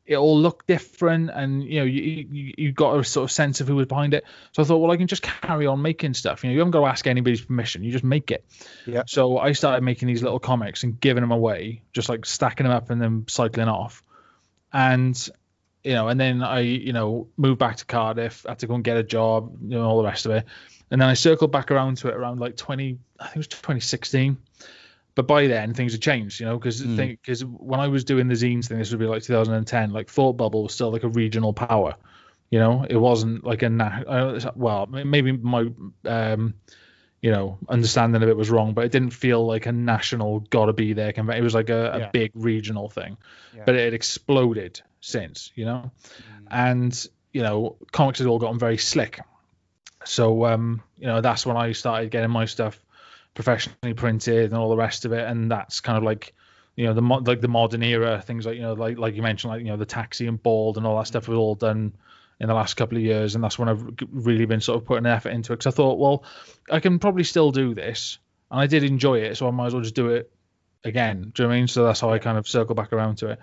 it 0.05 0.17
all 0.17 0.37
looked 0.37 0.67
different, 0.67 1.31
and 1.33 1.63
you 1.63 1.79
know 1.79 1.85
you, 1.85 2.27
you 2.31 2.55
you 2.59 2.73
got 2.73 2.99
a 2.99 3.05
sort 3.05 3.25
of 3.25 3.31
sense 3.31 3.61
of 3.61 3.69
who 3.69 3.77
was 3.77 3.87
behind 3.87 4.13
it. 4.13 4.25
So 4.53 4.63
I 4.63 4.67
thought, 4.67 4.79
well, 4.79 4.91
I 4.91 4.97
can 4.97 5.07
just 5.07 5.23
carry 5.23 5.67
on 5.67 5.83
making 5.83 6.15
stuff. 6.15 6.43
You 6.43 6.51
know, 6.51 6.55
you 6.55 6.59
haven't 6.59 6.73
got 6.73 6.81
to 6.81 6.87
ask 6.87 7.07
anybody's 7.07 7.43
permission; 7.43 7.85
you 7.85 7.93
just 7.93 8.03
make 8.03 8.33
it. 8.33 8.45
Yeah. 8.87 9.05
So 9.07 9.39
I 9.39 9.53
started 9.53 9.85
making 9.85 10.09
these 10.09 10.23
little 10.23 10.41
comics 10.41 10.83
and 10.83 10.99
giving 10.99 11.21
them 11.21 11.31
away, 11.31 11.83
just 11.93 12.09
like 12.09 12.27
stacking 12.27 12.65
them 12.65 12.75
up 12.75 12.91
and 12.91 13.01
then 13.01 13.25
cycling 13.29 13.69
off, 13.69 14.03
and 14.73 15.29
you 15.85 15.93
know, 15.93 16.09
and 16.09 16.19
then 16.19 16.43
I 16.43 16.61
you 16.61 16.93
know 16.93 17.29
moved 17.37 17.61
back 17.61 17.77
to 17.77 17.85
Cardiff, 17.85 18.45
had 18.49 18.59
to 18.59 18.67
go 18.67 18.75
and 18.75 18.83
get 18.83 18.97
a 18.97 19.05
job, 19.05 19.59
you 19.63 19.79
know, 19.79 19.85
all 19.85 19.99
the 19.99 20.09
rest 20.09 20.27
of 20.27 20.33
it, 20.33 20.45
and 20.91 21.01
then 21.01 21.09
I 21.09 21.15
circled 21.15 21.53
back 21.53 21.71
around 21.71 21.99
to 21.99 22.09
it 22.09 22.15
around 22.15 22.41
like 22.41 22.57
20, 22.57 22.99
I 23.21 23.25
think 23.25 23.37
it 23.37 23.39
was 23.39 23.47
2016 23.47 24.37
but 25.15 25.27
by 25.27 25.47
then 25.47 25.75
things 25.75 25.93
had 25.93 26.03
changed, 26.03 26.41
you 26.41 26.47
know, 26.47 26.59
because 26.59 26.83
because 26.83 27.43
mm. 27.43 27.61
when 27.61 27.81
I 27.81 27.89
was 27.89 28.05
doing 28.05 28.29
the 28.29 28.35
zines 28.35 28.69
thing, 28.69 28.79
this 28.79 28.91
would 28.91 29.01
be 29.01 29.07
like 29.07 29.23
2010. 29.23 29.93
Like 29.93 30.09
Thought 30.09 30.35
Bubble 30.35 30.65
was 30.65 30.75
still 30.75 30.93
like 30.93 31.03
a 31.03 31.09
regional 31.09 31.53
power, 31.53 31.97
you 32.51 32.59
know. 32.59 32.87
It 32.89 32.97
wasn't 32.97 33.45
like 33.45 33.63
a 33.63 33.71
na- 33.71 34.03
uh, 34.07 34.53
well, 34.55 34.87
maybe 34.87 35.33
my 35.33 35.67
um, 36.05 36.55
you 37.21 37.31
know, 37.31 37.59
understanding 37.69 38.23
of 38.23 38.29
it 38.29 38.37
was 38.37 38.51
wrong, 38.51 38.73
but 38.73 38.85
it 38.85 38.93
didn't 38.93 39.11
feel 39.11 39.45
like 39.45 39.67
a 39.67 39.73
national 39.73 40.41
gotta 40.41 40.73
be 40.73 40.95
there 40.95 41.13
convention. 41.13 41.43
It 41.43 41.45
was 41.45 41.55
like 41.55 41.71
a, 41.71 41.97
yeah. 41.99 42.11
big 42.11 42.33
regional 42.35 42.89
thing, 42.89 43.19
yeah. 43.55 43.65
but 43.67 43.75
it 43.75 43.85
had 43.85 43.95
exploded 43.95 44.81
since, 45.01 45.53
you 45.55 45.65
know, 45.65 45.91
mm. 45.91 46.47
and 46.51 47.09
you 47.33 47.43
know, 47.43 47.77
comics 47.93 48.19
had 48.19 48.29
all 48.29 48.39
gotten 48.39 48.59
very 48.59 48.79
slick. 48.79 49.21
So 50.05 50.47
um, 50.47 50.83
you 50.99 51.07
know, 51.09 51.21
that's 51.21 51.45
when 51.45 51.57
I 51.57 51.73
started 51.73 52.11
getting 52.11 52.31
my 52.31 52.47
stuff 52.47 52.81
professionally 53.35 53.95
printed 53.95 54.47
and 54.51 54.55
all 54.55 54.71
the 54.71 54.77
rest 54.77 55.05
of 55.05 55.13
it, 55.13 55.27
and 55.27 55.51
that's 55.51 55.81
kind 55.81 55.99
of 55.99 56.05
like 56.05 56.35
you 56.77 56.87
know 56.87 56.95
the 56.95 57.03
like 57.03 57.41
the 57.41 57.49
modern 57.49 57.83
era 57.83 58.23
things 58.25 58.47
like 58.47 58.57
you 58.57 58.63
know 58.63 58.73
like 58.73 58.97
like 58.97 59.15
you 59.15 59.23
mentioned 59.23 59.53
like 59.53 59.61
you 59.61 59.69
know 59.69 59.77
the 59.77 59.87
taxi 59.87 60.27
and 60.27 60.43
bald 60.43 60.77
and 60.77 60.87
all 60.87 60.97
that 60.97 61.07
stuff 61.07 61.29
was 61.29 61.37
all 61.37 61.55
done 61.55 61.93
in 62.41 62.49
the 62.49 62.55
last 62.55 62.75
couple 62.75 62.97
of 62.97 63.05
years. 63.05 63.35
And 63.35 63.45
that's 63.45 63.59
when 63.59 63.69
I've 63.69 63.85
really 64.11 64.47
been 64.47 64.61
sort 64.61 64.81
of 64.81 64.87
putting 64.87 65.07
effort 65.07 65.29
into 65.29 65.53
it. 65.53 65.59
Because 65.59 65.73
I 65.73 65.77
thought 65.77 65.99
well 65.99 66.25
I 66.71 66.81
can 66.81 66.99
probably 66.99 67.25
still 67.25 67.53
do 67.53 67.75
this. 67.75 68.19
And 68.51 68.59
I 68.59 68.67
did 68.67 68.83
enjoy 68.83 69.21
it 69.21 69.37
so 69.37 69.47
I 69.47 69.51
might 69.51 69.67
as 69.67 69.75
well 69.75 69.83
just 69.83 69.95
do 69.95 70.09
it 70.09 70.33
again. 70.83 71.33
Do 71.35 71.43
you 71.43 71.49
know 71.49 71.55
I 71.55 71.59
mean? 71.59 71.69
So 71.69 71.85
that's 71.85 72.01
how 72.01 72.11
I 72.11 72.19
kind 72.19 72.39
of 72.39 72.49
circle 72.49 72.75
back 72.75 72.93
around 72.93 73.17
to 73.17 73.29
it. 73.29 73.39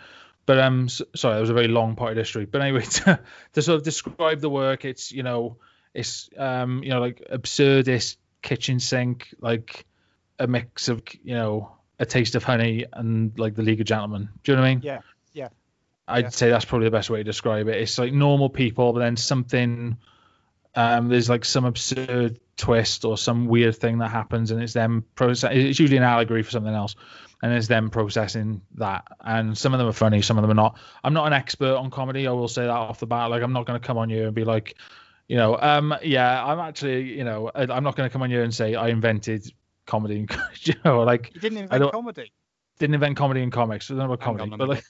But 0.46 0.60
um 0.60 0.90
so, 0.90 1.06
sorry 1.16 1.36
that 1.36 1.42
was 1.42 1.50
a 1.50 1.54
very 1.54 1.68
long 1.68 1.96
part 1.96 2.12
of 2.12 2.18
history. 2.18 2.46
But 2.46 2.62
anyway 2.62 2.82
to, 2.86 3.20
to 3.54 3.62
sort 3.62 3.78
of 3.78 3.84
describe 3.84 4.42
the 4.42 4.50
work 4.50 4.84
it's 4.84 5.12
you 5.12 5.24
know 5.24 5.58
it's 5.94 6.30
um 6.38 6.84
you 6.84 6.90
know 6.90 7.00
like 7.00 7.22
absurdist 7.32 8.18
kitchen 8.42 8.80
sink, 8.80 9.34
like 9.40 9.86
a 10.40 10.48
mix 10.48 10.88
of 10.88 11.02
you 11.24 11.36
know 11.36 11.72
a 12.00 12.06
taste 12.06 12.36
of 12.36 12.44
honey 12.44 12.86
and 12.94 13.38
like 13.38 13.56
the 13.56 13.64
League 13.64 13.82
of 13.82 13.88
Gentlemen. 13.88 14.30
Do 14.44 14.52
you 14.52 14.56
know 14.56 14.62
what 14.62 14.68
I 14.68 14.76
mean? 14.76 14.82
Yeah, 14.84 15.00
yeah. 15.34 15.50
I'd 16.08 16.26
yeah. 16.26 16.30
say 16.30 16.50
that's 16.50 16.66
probably 16.66 16.86
the 16.86 16.92
best 16.92 17.10
way 17.10 17.20
to 17.20 17.24
describe 17.24 17.68
it. 17.68 17.78
It's 17.78 17.98
like 17.98 18.14
normal 18.14 18.50
people, 18.50 18.94
but 18.94 19.00
then 19.00 19.18
something. 19.18 19.98
Um, 20.76 21.10
there's 21.10 21.28
like 21.28 21.44
some 21.44 21.66
absurd 21.66 22.40
twist 22.56 23.04
or 23.04 23.18
some 23.18 23.48
weird 23.48 23.76
thing 23.76 23.98
that 24.00 24.10
happens, 24.10 24.52
and 24.52 24.62
it's 24.62 24.74
them 24.74 25.06
process. 25.16 25.52
It's 25.54 25.80
usually 25.80 25.98
an 25.98 26.04
allegory 26.04 26.44
for 26.44 26.52
something 26.52 26.74
else, 26.74 26.96
and 27.42 27.52
it's 27.52 27.68
them 27.68 27.90
processing 27.90 28.62
that. 28.76 29.06
And 29.22 29.58
some 29.58 29.74
of 29.74 29.80
them 29.80 29.88
are 29.88 29.94
funny, 29.94 30.22
some 30.22 30.38
of 30.38 30.44
them 30.44 30.52
are 30.52 30.56
not. 30.56 30.78
I'm 31.04 31.14
not 31.14 31.28
an 31.28 31.34
expert 31.34 31.76
on 31.76 31.90
comedy. 31.90 32.28
I 32.28 32.32
will 32.32 32.48
say 32.48 32.64
that 32.64 32.70
off 32.70 33.00
the 33.00 33.08
bat. 33.08 33.32
Like 33.32 33.42
I'm 33.42 33.54
not 33.54 33.66
going 33.66 33.80
to 33.80 33.86
come 33.86 33.98
on 33.98 34.10
you 34.10 34.26
and 34.26 34.36
be 34.36 34.44
like, 34.44 34.76
you 35.28 35.36
know, 35.38 35.58
um, 35.60 35.96
yeah, 36.04 36.44
I'm 36.46 36.60
actually, 36.60 37.04
you 37.18 37.24
know, 37.24 37.52
I'm 37.54 37.84
not 37.84 37.96
going 37.96 38.10
to 38.10 38.14
come 38.14 38.22
on 38.22 38.30
here 38.30 38.44
and 38.44 38.54
say 38.54 38.76
I 38.76 38.90
invented 38.90 39.52
comedy. 39.86 40.28
you 40.62 40.74
know, 40.86 41.02
like 41.04 41.32
you 41.34 41.42
didn't 41.42 41.60
invent 41.60 41.92
comedy. 41.92 42.32
Didn't 42.80 42.94
invent 42.94 43.18
comedy 43.18 43.42
in 43.42 43.52
comics. 43.52 43.90
I 43.90 43.96
don't 43.96 44.08
know 44.08 44.14
about 44.14 44.22
comedy, 44.22 44.54
but 44.56 44.70
like, 44.70 44.84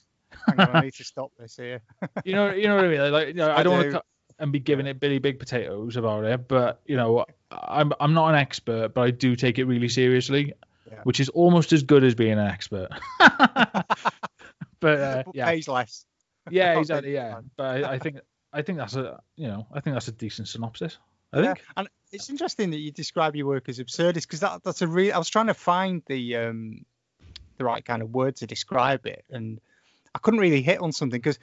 Hang 0.46 0.60
on, 0.60 0.76
I 0.76 0.80
need 0.82 0.94
to 0.94 1.04
stop 1.04 1.32
this 1.38 1.56
here. 1.56 1.80
you 2.24 2.34
know, 2.34 2.52
you 2.52 2.68
know 2.68 2.76
what 2.76 2.84
I 2.84 2.88
mean? 2.88 3.12
Like, 3.12 3.28
you 3.28 3.34
know, 3.34 3.48
I, 3.48 3.60
I 3.60 3.62
don't 3.62 3.78
do. 3.80 3.92
want 3.92 4.04
to. 4.04 4.42
and 4.44 4.52
be 4.52 4.58
giving 4.60 4.86
it 4.86 5.00
Billy 5.00 5.18
Big 5.18 5.38
Potatoes 5.38 5.96
about 5.96 6.24
it, 6.24 6.46
but 6.46 6.80
you 6.86 6.96
know, 6.96 7.24
I'm 7.50 7.92
I'm 7.98 8.12
not 8.14 8.28
an 8.28 8.34
expert, 8.36 8.94
but 8.94 9.00
I 9.00 9.10
do 9.10 9.34
take 9.36 9.58
it 9.58 9.64
really 9.64 9.88
seriously, 9.88 10.52
Yeah. 10.90 11.00
which 11.04 11.18
is 11.18 11.30
almost 11.30 11.72
as 11.72 11.82
good 11.82 12.04
as 12.04 12.14
being 12.14 12.32
an 12.38 12.46
expert. 12.46 12.88
but 13.18 15.00
uh, 15.00 15.22
yeah, 15.32 15.46
pays 15.46 15.66
less. 15.66 16.04
yeah, 16.50 16.78
exactly, 16.78 17.14
yeah. 17.14 17.40
But 17.56 17.84
I, 17.84 17.92
I 17.94 17.98
think 17.98 18.18
I 18.52 18.62
think 18.62 18.78
that's 18.78 18.96
a 18.96 19.20
you 19.36 19.48
know 19.48 19.66
I 19.72 19.80
think 19.80 19.94
that's 19.94 20.08
a 20.08 20.12
decent 20.12 20.48
synopsis. 20.48 20.98
I 21.32 21.38
Yeah, 21.38 21.54
think. 21.54 21.64
and 21.76 21.88
it's 22.12 22.30
interesting 22.30 22.70
that 22.70 22.78
you 22.78 22.90
describe 22.90 23.36
your 23.36 23.46
work 23.46 23.68
as 23.68 23.78
absurdist 23.78 24.22
because 24.22 24.40
that 24.40 24.62
that's 24.64 24.82
a 24.82 24.88
real. 24.88 25.14
I 25.14 25.18
was 25.18 25.28
trying 25.28 25.48
to 25.48 25.54
find 25.54 26.02
the 26.06 26.36
um 26.36 26.84
the 27.58 27.64
right 27.64 27.84
kind 27.84 28.02
of 28.02 28.10
word 28.10 28.36
to 28.36 28.46
describe 28.46 29.06
it, 29.06 29.24
and 29.30 29.60
I 30.14 30.18
couldn't 30.18 30.40
really 30.40 30.62
hit 30.62 30.80
on 30.80 30.92
something 30.92 31.18
because 31.18 31.38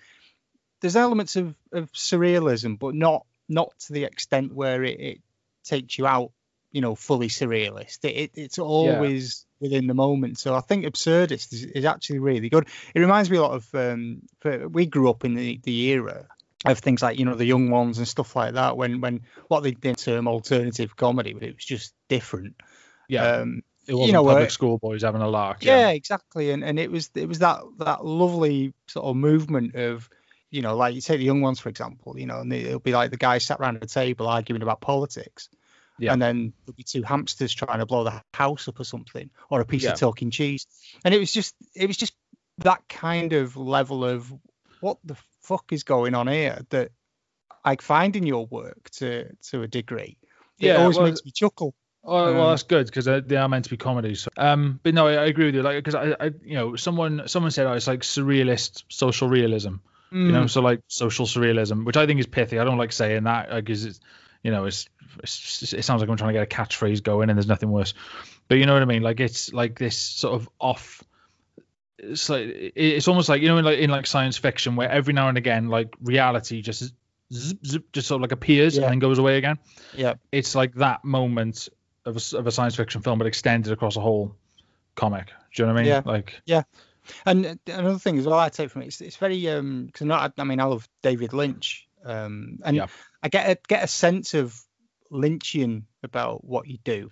there's 0.81 0.95
elements 0.95 1.35
of, 1.35 1.55
of 1.71 1.91
surrealism, 1.93 2.77
but 2.79 2.95
not 2.95 3.25
not 3.47 3.77
to 3.79 3.93
the 3.93 4.03
extent 4.03 4.53
where 4.53 4.83
it, 4.83 5.00
it 5.00 5.21
takes 5.63 5.97
you 5.97 6.07
out, 6.07 6.31
you 6.71 6.81
know, 6.81 6.95
fully 6.95 7.27
surrealist. 7.27 8.03
It, 8.03 8.15
it 8.15 8.31
it's 8.35 8.59
always 8.59 9.45
within 9.59 9.88
the 9.88 9.93
moment. 9.93 10.39
So 10.39 10.55
I 10.55 10.62
think 10.62 10.85
absurdist 10.85 11.53
is, 11.53 11.63
is 11.63 11.85
actually 11.85 12.19
really 12.19 12.50
good. 12.50 12.67
It 12.93 13.00
reminds 13.00 13.29
me 13.29 13.38
a 13.38 13.41
lot 13.41 13.51
of 13.51 13.75
um, 13.75 14.21
for, 14.39 14.67
we 14.67 14.85
grew 14.88 15.09
up 15.09 15.25
in 15.25 15.35
the 15.35 15.59
the 15.63 15.91
era 15.91 16.27
of 16.72 16.79
things 16.79 17.01
like 17.01 17.19
you 17.19 17.25
know 17.25 17.36
the 17.36 17.45
young 17.45 17.69
ones 17.69 17.98
and 17.98 18.07
stuff 18.07 18.36
like 18.36 18.53
that 18.53 18.77
when 18.77 19.01
when 19.01 19.22
what 19.48 19.62
they 19.62 19.72
did 19.72 19.98
term 19.98 20.27
alternative 20.27 20.95
comedy 20.95 21.34
but 21.34 21.43
it 21.43 21.55
was 21.55 21.65
just 21.65 21.93
different 22.10 22.55
Yeah, 23.07 23.24
um 23.41 23.62
it 23.88 23.93
wasn't 23.93 24.13
know, 24.13 24.25
public 24.25 24.48
uh, 24.48 24.51
school 24.51 24.77
boys 24.79 25.03
having 25.03 25.22
a 25.22 25.29
lark. 25.29 25.63
yeah, 25.63 25.89
exactly 25.89 26.51
and 26.51 26.63
and 26.63 26.79
it 26.79 26.89
was 26.91 27.10
it 27.15 27.27
was 27.27 27.39
that 27.39 27.62
that 27.79 28.05
lovely 28.05 28.74
sort 28.88 29.05
of 29.05 29.15
movement 29.15 29.75
of 29.75 30.10
you 30.51 30.62
know 30.62 30.75
like 30.75 30.95
you 30.95 31.01
take 31.01 31.19
the 31.19 31.25
young 31.25 31.41
ones 31.41 31.60
for 31.60 31.69
example 31.69 32.17
you 32.17 32.25
know 32.25 32.39
and 32.39 32.51
it'll 32.53 32.79
be 32.79 32.93
like 32.93 33.12
the 33.12 33.17
guys 33.17 33.43
sat 33.43 33.60
around 33.60 33.77
a 33.81 33.86
table 33.86 34.27
arguing 34.27 34.62
about 34.62 34.81
politics 34.81 35.50
Yeah. 36.00 36.13
and 36.13 36.22
then 36.22 36.53
there'll 36.65 36.75
be 36.75 36.84
two 36.84 37.03
hamsters 37.03 37.53
trying 37.53 37.79
to 37.79 37.86
blow 37.86 38.03
the 38.03 38.22
house 38.34 38.67
up 38.67 38.79
or 38.79 38.84
something 38.86 39.29
or 39.50 39.62
a 39.62 39.65
piece 39.65 39.84
Yeah. 39.84 39.91
of 39.93 40.00
talking 40.00 40.31
cheese 40.31 40.65
and 41.03 41.13
it 41.13 41.19
was 41.19 41.31
just 41.31 41.53
it 41.75 41.88
was 41.88 41.98
just 41.98 42.13
that 42.60 42.81
kind 42.88 43.34
of 43.34 43.57
level 43.57 44.05
of 44.05 44.31
what 44.79 44.98
the 45.03 45.15
fuck 45.46 45.72
is 45.72 45.84
going 45.84 46.16
on 46.16 46.28
here 46.28 46.60
that 46.70 46.92
I 47.64 47.75
find 47.78 48.16
in 48.16 48.25
your 48.25 48.46
work 48.46 48.90
to 48.98 49.36
to 49.50 49.64
a 49.64 49.68
degree. 49.68 50.18
It 50.60 50.68
Yeah, 50.68 50.78
always 50.78 50.98
well, 50.98 51.08
makes 51.08 51.25
me 51.25 51.32
chuckle. 51.32 51.74
Oh 52.04 52.34
well, 52.34 52.44
Um, 52.44 52.50
that's 52.52 52.64
good 52.64 52.86
because 52.86 53.06
they 53.06 53.36
are 53.36 53.50
meant 53.50 53.66
to 53.66 53.72
be 53.72 53.78
comedies. 53.78 54.22
So, 54.22 54.30
um, 54.38 54.80
but 54.84 54.94
no, 54.94 55.08
I, 55.08 55.14
I 55.14 55.25
agree 55.25 55.46
with 55.46 55.56
you. 55.56 55.64
Like, 55.64 55.84
because 55.84 55.96
I, 55.96 56.16
I, 56.20 56.32
you 56.44 56.56
know, 56.56 56.75
someone, 56.75 57.28
someone 57.28 57.52
said, 57.52 57.66
oh, 57.66 57.74
it's 57.74 57.88
like 57.88 58.02
surrealist 58.02 58.84
social 58.90 59.28
realism. 59.28 59.75
You 60.12 60.32
know, 60.32 60.44
Mm, 60.44 60.50
so 60.50 60.62
like 60.62 60.82
social 60.88 61.25
surrealism, 61.25 61.84
which 61.84 61.98
I 61.98 62.06
think 62.06 62.20
is 62.20 62.28
pithy. 62.28 62.58
I 62.60 62.64
don't 62.64 62.78
like 62.78 62.92
saying 62.94 63.24
that 63.25 63.50
because 63.54 63.86
it's, 63.86 64.00
you 64.44 64.52
know, 64.52 64.66
it's, 64.66 64.88
it's, 65.24 65.74
it 65.74 65.84
sounds 65.84 66.02
like 66.02 66.10
I'm 66.10 66.18
trying 66.18 66.34
to 66.34 66.40
get 66.40 66.44
a 66.44 66.56
catchphrase 66.56 67.04
going, 67.04 67.30
and 67.30 67.38
there's 67.38 67.48
nothing 67.48 67.72
worse. 67.72 67.94
But 68.48 68.60
you 68.60 68.66
know 68.66 68.74
what 68.74 68.82
I 68.82 68.86
mean? 68.86 69.02
Like 69.02 69.20
it's 69.20 69.52
like 69.52 69.78
this 69.78 69.98
sort 69.98 70.36
of 70.36 70.48
off. 70.60 71.04
It's 71.98 72.30
like 72.30 72.44
it's 72.75 73.08
almost 73.08 73.30
like 73.30 73.42
you 73.42 73.48
know, 73.48 73.58
in 73.58 73.66
like 73.66 73.80
in 73.80 73.90
like 73.90 74.06
science 74.06 74.38
fiction, 74.38 74.75
where 74.75 74.90
every 74.90 75.14
now 75.14 75.30
and 75.30 75.38
again, 75.38 75.70
like 75.70 75.94
reality 76.02 76.62
just 76.62 76.94
zip, 77.34 77.66
zip, 77.66 77.92
just 77.94 78.08
sort 78.08 78.18
of 78.18 78.22
like 78.24 78.32
appears 78.32 78.75
Yeah. 78.75 78.84
and 78.84 78.92
then 78.92 79.00
goes 79.00 79.18
away 79.18 79.38
again 79.38 79.58
yeah, 79.96 80.16
it's 80.32 80.56
like 80.56 80.74
that 80.75 81.04
moment 81.04 81.70
of 82.06 82.18
a, 82.18 82.38
of 82.38 82.48
a 82.48 82.52
science 82.52 82.75
fiction 82.75 83.02
film, 83.02 83.18
but 83.18 83.28
extended 83.28 83.72
across 83.72 83.96
a 83.96 84.02
whole 84.02 84.36
comic. 84.96 85.28
Do 85.56 85.64
you 85.64 85.68
know 85.68 85.74
what 85.74 85.80
I 85.80 85.84
mean? 85.84 85.90
Yeah. 85.90 86.02
Like, 86.06 86.42
and 87.25 87.46
uh, 87.46 87.56
another 87.68 87.98
thing 88.00 88.18
as 88.20 88.25
well 88.25 88.38
I 88.38 88.50
take 88.50 88.70
from 88.70 88.82
it, 88.84 88.88
it's, 88.88 89.02
it's 89.02 89.18
very 89.18 89.48
um 89.50 89.86
because 89.86 90.06
not 90.06 90.34
I 90.38 90.44
mean 90.44 90.60
I 90.60 90.66
love 90.66 90.88
David 91.02 91.34
Lynch 91.34 91.88
um 92.04 92.60
and 92.64 92.75
Yeah. 92.75 92.88
I 93.24 93.30
get 93.30 93.50
a 93.50 93.58
get 93.68 93.84
a 93.84 93.88
sense 93.88 94.34
of 94.34 94.60
Lynchian 95.12 95.84
about 96.04 96.44
what 96.44 96.68
you 96.68 96.78
do. 96.84 97.10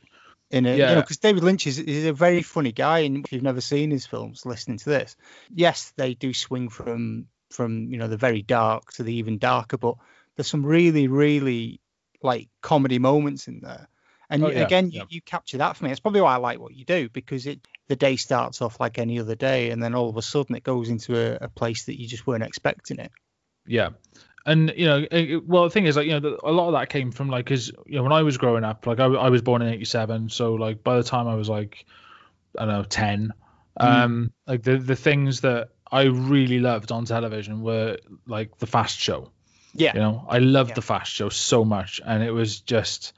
In 0.53 0.65
you 0.65 0.71
know, 0.71 0.77
Yeah. 0.77 1.01
because 1.01 1.17
David 1.17 1.43
Lynch 1.43 1.65
is, 1.65 1.79
is 1.79 2.05
a 2.05 2.13
very 2.13 2.43
funny 2.43 2.71
guy, 2.71 2.99
and 2.99 3.25
if 3.25 3.33
you've 3.33 3.41
never 3.41 3.59
seen 3.61 3.89
his 3.89 4.05
films, 4.05 4.45
listening 4.45 4.77
to 4.77 4.89
this, 4.89 5.15
yes, 5.53 5.91
they 5.97 6.13
do 6.13 6.31
swing 6.33 6.69
from 6.69 7.27
from 7.49 7.91
you 7.91 7.97
know 7.97 8.07
the 8.07 8.17
very 8.17 8.41
dark 8.43 8.91
to 8.93 9.03
the 9.03 9.15
even 9.15 9.39
darker, 9.39 9.77
but 9.77 9.95
there's 10.35 10.47
some 10.47 10.63
really 10.65 11.07
really 11.07 11.81
like 12.21 12.49
comedy 12.61 12.99
moments 12.99 13.47
in 13.47 13.61
there. 13.61 13.87
And 14.29 14.43
Oh, 14.43 14.47
you- 14.47 14.53
yeah, 14.53 14.65
again, 14.65 14.89
yeah. 14.91 15.01
you, 15.01 15.07
you 15.09 15.21
capture 15.21 15.57
that 15.57 15.75
for 15.75 15.85
me. 15.85 15.91
It's 15.91 15.99
probably 15.99 16.21
why 16.21 16.33
I 16.35 16.37
like 16.37 16.59
what 16.59 16.73
you 16.75 16.85
do 16.85 17.09
because 17.09 17.47
it 17.47 17.59
the 17.87 17.95
day 17.95 18.15
starts 18.15 18.61
off 18.61 18.79
like 18.79 18.99
any 18.99 19.19
other 19.19 19.35
day, 19.35 19.71
and 19.71 19.81
then 19.81 19.95
all 19.95 20.09
of 20.09 20.17
a 20.17 20.21
sudden 20.21 20.55
it 20.55 20.63
goes 20.63 20.89
into 20.89 21.17
a, 21.17 21.45
a 21.45 21.49
place 21.49 21.85
that 21.85 21.99
you 21.99 22.07
just 22.07 22.27
weren't 22.27 22.43
expecting 22.43 22.99
it. 22.99 23.11
yeah. 23.65 23.89
And 24.45 24.73
you 24.75 24.85
know, 24.85 25.05
it- 25.09 25.47
well, 25.47 25.63
the 25.63 25.69
thing 25.69 25.85
is, 25.85 25.95
like, 25.95 26.05
you 26.05 26.13
know, 26.13 26.19
the, 26.19 26.37
a 26.43 26.51
lot 26.51 26.67
of 26.67 26.73
that 26.73 26.89
came 26.89 27.11
from 27.11 27.29
like, 27.29 27.45
cause 27.45 27.71
you 27.85 27.95
know, 27.95 28.03
when 28.03 28.11
I 28.11 28.23
was 28.23 28.37
growing 28.37 28.63
up, 28.63 28.85
like, 28.85 28.99
I, 28.99 29.05
I 29.05 29.29
was 29.29 29.41
born 29.41 29.61
in 29.61 29.69
'87, 29.73 30.29
so 30.29 30.55
like, 30.55 30.83
by 30.83 30.97
the 30.97 31.03
time 31.03 31.27
I 31.27 31.35
was 31.35 31.47
like, 31.49 31.85
I 32.57 32.65
don't 32.65 32.73
know, 32.73 32.83
ten, 32.83 33.33
um, 33.77 34.31
like 34.45 34.63
the 34.63 34.77
the 34.77 34.95
things 34.95 35.41
that 35.41 35.69
I 35.91 36.03
really 36.03 36.59
loved 36.59 36.91
on 36.91 37.05
television 37.05 37.61
were 37.61 37.97
like 38.27 38.57
the 38.57 38.67
Fast 38.67 38.99
Show. 38.99 39.31
Yeah. 39.75 39.93
You 39.93 40.01
know, 40.01 40.25
I 40.29 40.39
loved 40.39 40.71
Yeah. 40.71 40.75
the 40.75 40.81
Fast 40.81 41.11
Show 41.11 41.29
so 41.29 41.63
much, 41.65 42.01
and 42.05 42.21
it 42.21 42.31
was 42.31 42.59
just, 42.59 43.13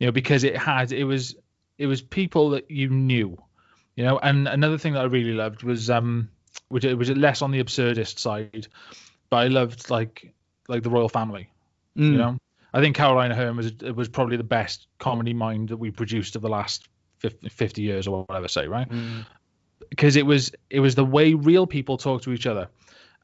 you 0.00 0.06
know, 0.06 0.12
because 0.12 0.42
it 0.42 0.56
had 0.56 0.90
it 0.92 1.04
was 1.04 1.36
it 1.78 1.86
was 1.86 2.00
people 2.02 2.50
that 2.50 2.70
you 2.70 2.88
knew, 2.88 3.36
you 3.94 4.04
know. 4.04 4.18
And 4.18 4.48
another 4.48 4.78
thing 4.78 4.94
that 4.94 5.00
I 5.00 5.04
really 5.04 5.32
loved 5.34 5.62
was 5.64 5.90
um, 5.90 6.30
which 6.68 6.84
it 6.84 6.94
was 6.94 7.10
less 7.10 7.42
on 7.42 7.50
the 7.50 7.62
absurdist 7.62 8.18
side, 8.18 8.66
but 9.30 9.36
I 9.36 9.48
loved 9.48 9.90
like 9.90 10.32
like 10.68 10.82
the 10.82 10.90
Royle 10.90 11.08
Family. 11.08 11.48
Mm. 11.98 12.12
You 12.12 12.18
know, 12.18 12.38
I 12.72 12.80
think 12.80 12.96
Caroline 12.96 13.30
Aherne 13.32 13.56
was 13.56 13.72
was 13.94 14.08
probably 14.08 14.36
the 14.36 14.44
best 14.44 14.86
comedy 14.98 15.34
mind 15.34 15.68
that 15.70 15.76
we 15.76 15.90
produced 15.90 16.36
of 16.36 16.42
the 16.42 16.48
last 16.48 16.88
50, 17.18 17.48
50 17.48 17.82
years 17.82 18.06
or 18.06 18.24
whatever 18.24 18.48
say 18.48 18.66
right 18.66 18.88
Mm. 18.88 19.24
because 19.90 20.16
it 20.16 20.26
was 20.26 20.52
it 20.70 20.80
was 20.80 20.94
the 20.94 21.04
way 21.04 21.34
real 21.34 21.66
people 21.66 21.96
talk 21.98 22.22
to 22.22 22.32
each 22.32 22.46
other 22.46 22.68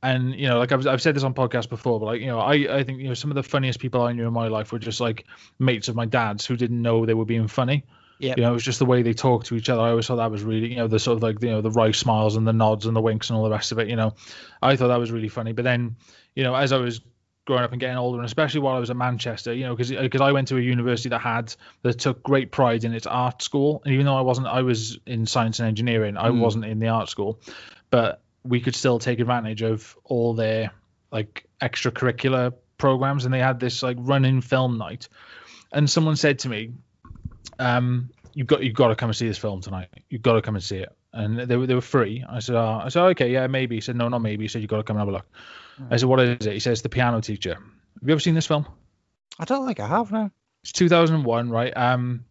and 0.02 0.34
you 0.34 0.46
know 0.46 0.58
like 0.58 0.70
I've, 0.70 0.86
I've 0.86 1.02
said 1.02 1.16
this 1.16 1.24
on 1.24 1.34
podcasts 1.34 1.68
before 1.68 1.98
but 1.98 2.06
like 2.06 2.20
you 2.20 2.26
know 2.28 2.38
I, 2.38 2.54
I 2.78 2.84
think 2.84 3.00
you 3.00 3.08
know 3.08 3.14
some 3.14 3.30
of 3.30 3.34
the 3.34 3.42
funniest 3.42 3.80
people 3.80 4.02
i 4.02 4.12
knew 4.12 4.26
in 4.28 4.32
my 4.32 4.46
life 4.48 4.70
were 4.70 4.78
just 4.78 5.00
like 5.00 5.24
mates 5.58 5.88
of 5.88 5.96
my 5.96 6.04
dad's 6.06 6.46
who 6.46 6.56
didn't 6.56 6.80
know 6.80 7.04
they 7.06 7.14
were 7.14 7.24
being 7.24 7.48
funny 7.48 7.84
Yeah. 8.20 8.34
you 8.36 8.42
know 8.42 8.50
it 8.50 8.54
was 8.54 8.62
just 8.62 8.78
the 8.78 8.86
way 8.86 9.02
they 9.02 9.14
talked 9.14 9.46
to 9.46 9.56
each 9.56 9.68
other 9.68 9.82
i 9.82 9.90
always 9.90 10.06
thought 10.06 10.16
that 10.16 10.30
was 10.30 10.44
really 10.44 10.68
you 10.68 10.76
know 10.76 10.86
the 10.86 11.00
sort 11.00 11.16
of 11.16 11.22
like 11.24 11.42
you 11.42 11.50
know 11.50 11.60
the 11.60 11.70
wry 11.72 11.90
smiles 11.90 12.36
and 12.36 12.46
the 12.46 12.52
nods 12.52 12.86
and 12.86 12.94
the 12.94 13.00
winks 13.02 13.30
and 13.30 13.36
all 13.36 13.42
the 13.44 13.50
rest 13.50 13.72
of 13.72 13.78
it 13.80 13.88
you 13.88 13.96
know 13.96 14.14
i 14.62 14.76
thought 14.76 14.88
that 14.88 15.00
was 15.00 15.10
really 15.10 15.28
funny 15.28 15.52
but 15.52 15.64
then 15.64 15.96
you 16.36 16.44
know 16.44 16.54
as 16.54 16.70
i 16.70 16.76
was 16.76 17.00
growing 17.48 17.64
up 17.64 17.72
and 17.72 17.80
getting 17.80 17.96
older 17.96 18.18
and 18.18 18.26
especially 18.26 18.60
while 18.60 18.76
i 18.76 18.78
was 18.78 18.90
at 18.90 18.96
manchester 18.96 19.54
you 19.54 19.64
know 19.64 19.74
because 19.74 19.90
because 19.90 20.20
i 20.20 20.30
went 20.32 20.46
to 20.48 20.58
a 20.58 20.60
university 20.60 21.08
that 21.08 21.18
had 21.20 21.54
that 21.80 21.98
took 21.98 22.22
great 22.22 22.52
pride 22.52 22.84
in 22.84 22.92
its 22.92 23.06
art 23.06 23.40
school. 23.40 23.80
And 23.86 23.94
even 23.94 24.04
though 24.04 24.18
i 24.18 24.20
wasn't 24.20 24.48
i 24.48 24.60
was 24.60 24.98
in 25.06 25.24
science 25.24 25.58
and 25.58 25.66
engineering 25.66 26.18
i 26.18 26.28
Mm. 26.28 26.40
wasn't 26.40 26.66
in 26.66 26.78
the 26.78 26.88
art 26.88 27.08
school. 27.08 27.40
But 27.88 28.20
we 28.44 28.60
could 28.60 28.74
still 28.74 28.98
take 28.98 29.18
advantage 29.18 29.62
of 29.62 29.96
all 30.04 30.34
their 30.34 30.72
like 31.10 31.46
extracurricular 31.62 32.52
programs 32.76 33.24
and 33.24 33.32
they 33.32 33.40
had 33.40 33.58
this 33.60 33.82
like 33.82 33.96
running 33.98 34.42
film 34.42 34.76
night. 34.76 35.08
And 35.72 35.88
someone 35.88 36.16
said 36.16 36.40
to 36.40 36.50
me 36.50 36.72
um 37.58 38.10
you've 38.34 38.46
got 38.46 38.62
you've 38.62 38.74
got 38.74 38.88
to 38.88 38.94
come 38.94 39.08
and 39.08 39.16
see 39.16 39.26
this 39.26 39.38
film 39.38 39.62
tonight. 39.62 39.88
You've 40.10 40.20
got 40.20 40.34
to 40.34 40.42
come 40.42 40.54
and 40.54 40.62
see 40.62 40.76
it 40.78 40.94
and 41.18 41.38
they 41.38 41.56
were 41.56 41.66
they 41.66 41.74
were 41.74 41.80
free. 41.96 42.24
I 42.28 42.38
said 42.40 42.54
oh. 42.56 42.80
i 42.84 42.88
said 42.88 43.02
okay 43.12 43.30
yeah 43.32 43.46
maybe. 43.46 43.74
He 43.76 43.80
said 43.80 43.96
no 43.96 44.08
not 44.08 44.22
maybe. 44.22 44.44
He 44.44 44.48
said 44.48 44.62
you've 44.62 44.70
got 44.70 44.78
to 44.78 44.82
come 44.84 44.96
and 44.96 45.00
have 45.00 45.08
a 45.08 45.12
look. 45.12 45.26
I 45.90 45.96
said 45.96 46.08
what 46.08 46.20
is 46.20 46.46
it? 46.46 46.52
He 46.52 46.60
says 46.60 46.82
the 46.82 46.88
piano 46.88 47.20
teacher. 47.20 47.54
Have 47.54 48.08
you 48.08 48.12
ever 48.12 48.20
seen 48.20 48.34
this 48.34 48.46
film? 48.46 48.66
I 49.38 49.44
don't 49.44 49.66
think 49.66 49.80
I 49.80 49.86
have 49.86 50.10
now. 50.12 50.30
it's 50.62 50.72
2001 50.72 51.50
right? 51.50 51.76
Um 51.76 52.24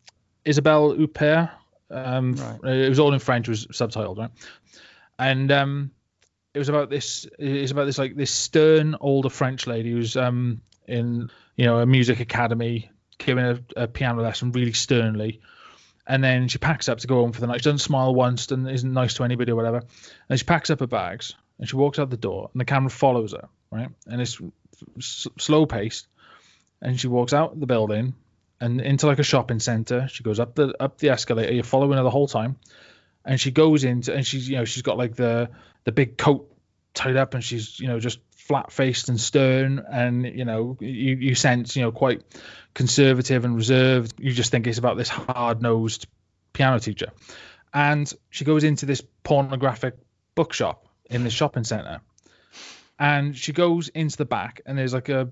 isabelle 0.46 0.94
huppert 0.96 1.52
um 1.92 2.36
Right. 2.36 2.76
it 2.86 2.90
was 2.90 3.00
all 3.00 3.14
in 3.14 3.20
french 3.20 3.48
it 3.48 3.52
was 3.52 3.68
subtitled 3.68 4.18
right? 4.18 4.32
And 5.20 5.52
um 5.52 5.92
it 6.54 6.60
was 6.60 6.70
about 6.70 6.90
this 6.90 7.28
it's 7.40 7.72
about 7.72 7.86
this 7.86 7.98
like 7.98 8.16
this 8.16 8.32
stern 8.32 8.96
older 9.00 9.30
french 9.30 9.68
lady 9.68 9.92
who's 9.92 10.16
um 10.18 10.62
in 10.88 11.30
you 11.56 11.66
know 11.66 11.80
a 11.80 11.86
music 11.86 12.20
academy 12.20 12.90
giving 13.18 13.46
a, 13.46 13.60
a 13.76 13.88
piano 13.88 14.22
lesson 14.22 14.52
really 14.52 14.74
sternly 14.74 15.42
and 16.08 16.24
then 16.24 16.48
she 16.48 16.58
packs 16.58 16.90
up 16.90 17.00
to 17.00 17.08
go 17.08 17.16
home 17.16 17.34
for 17.34 17.42
the 17.42 17.48
night. 17.48 17.58
She 17.58 17.66
doesn't 17.66 17.80
smile 17.80 18.16
once 18.16 18.50
and 18.52 18.70
isn't 18.70 18.94
nice 18.94 19.16
to 19.16 19.24
anybody 19.24 19.52
or 19.52 19.56
whatever. 19.56 19.84
And 20.30 20.40
she 20.40 20.46
packs 20.46 20.70
up 20.70 20.80
her 20.80 20.88
bags 20.88 21.36
and 21.60 21.68
she 21.68 21.76
walks 21.76 22.00
out 22.00 22.10
the 22.10 22.18
door 22.18 22.50
and 22.54 22.60
the 22.60 22.66
camera 22.66 22.90
follows 22.90 23.34
her 23.34 23.50
right? 23.72 23.90
And 24.06 24.22
it's 24.22 24.40
s- 24.98 25.28
slow 25.38 25.66
paced. 25.66 26.08
And 26.82 27.00
she 27.00 27.08
walks 27.08 27.34
out 27.34 27.60
the 27.60 27.66
building 27.66 28.14
and 28.60 28.82
into 28.82 29.08
like 29.08 29.20
a 29.20 29.24
shopping 29.24 29.60
center 29.60 30.08
she 30.08 30.24
goes 30.24 30.40
up 30.40 30.56
the 30.56 30.76
up 30.80 30.98
the 31.00 31.10
escalator. 31.10 31.54
You're 31.54 31.64
following 31.64 31.98
her 31.98 32.04
the 32.04 32.10
whole 32.10 32.28
time. 32.28 32.58
And 33.26 33.40
she 33.40 33.52
goes 33.52 33.84
into 33.84 34.14
and 34.14 34.26
she's 34.26 34.48
you 34.48 34.58
know 34.58 34.66
she's 34.66 34.84
got 34.84 34.98
like 34.98 35.16
the 35.16 35.50
the 35.84 35.92
big 35.92 36.18
coat 36.18 36.54
tied 36.94 37.18
up 37.18 37.34
and 37.34 37.44
she's 37.44 37.80
you 37.80 37.88
know 37.88 38.00
just 38.00 38.20
flat 38.48 38.72
faced 38.72 39.10
and 39.10 39.20
stern 39.20 39.84
and 39.92 40.26
you 40.26 40.46
know 40.46 40.78
you 40.80 41.16
you 41.16 41.36
sense 41.36 41.76
you 41.76 41.82
know 41.82 41.92
quite 41.92 42.22
conservative 42.74 43.46
and 43.46 43.56
reserved 43.56 44.14
you 44.20 44.32
just 44.32 44.52
think 44.52 44.68
it's 44.68 44.78
about 44.78 44.98
this 44.98 45.10
hard 45.10 45.62
nosed 45.62 46.08
piano 46.54 46.80
teacher 46.80 47.12
and 47.74 48.12
she 48.30 48.46
goes 48.46 48.64
into 48.64 48.86
this 48.86 49.02
pornographic 49.24 49.96
bookshop 50.36 50.88
in 51.10 51.24
the 51.24 51.30
shopping 51.30 51.64
center 51.64 52.00
and 53.00 53.36
she 53.36 53.54
goes 53.54 53.90
into 53.90 54.18
the 54.18 54.26
back 54.26 54.62
and 54.66 54.78
there's 54.78 54.94
like 54.94 55.10
a 55.10 55.30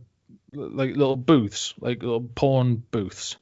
like 0.55 0.95
little 0.95 1.15
booths, 1.15 1.74
like 1.79 2.01
little 2.01 2.22
porn 2.22 2.75
booths. 2.75 3.38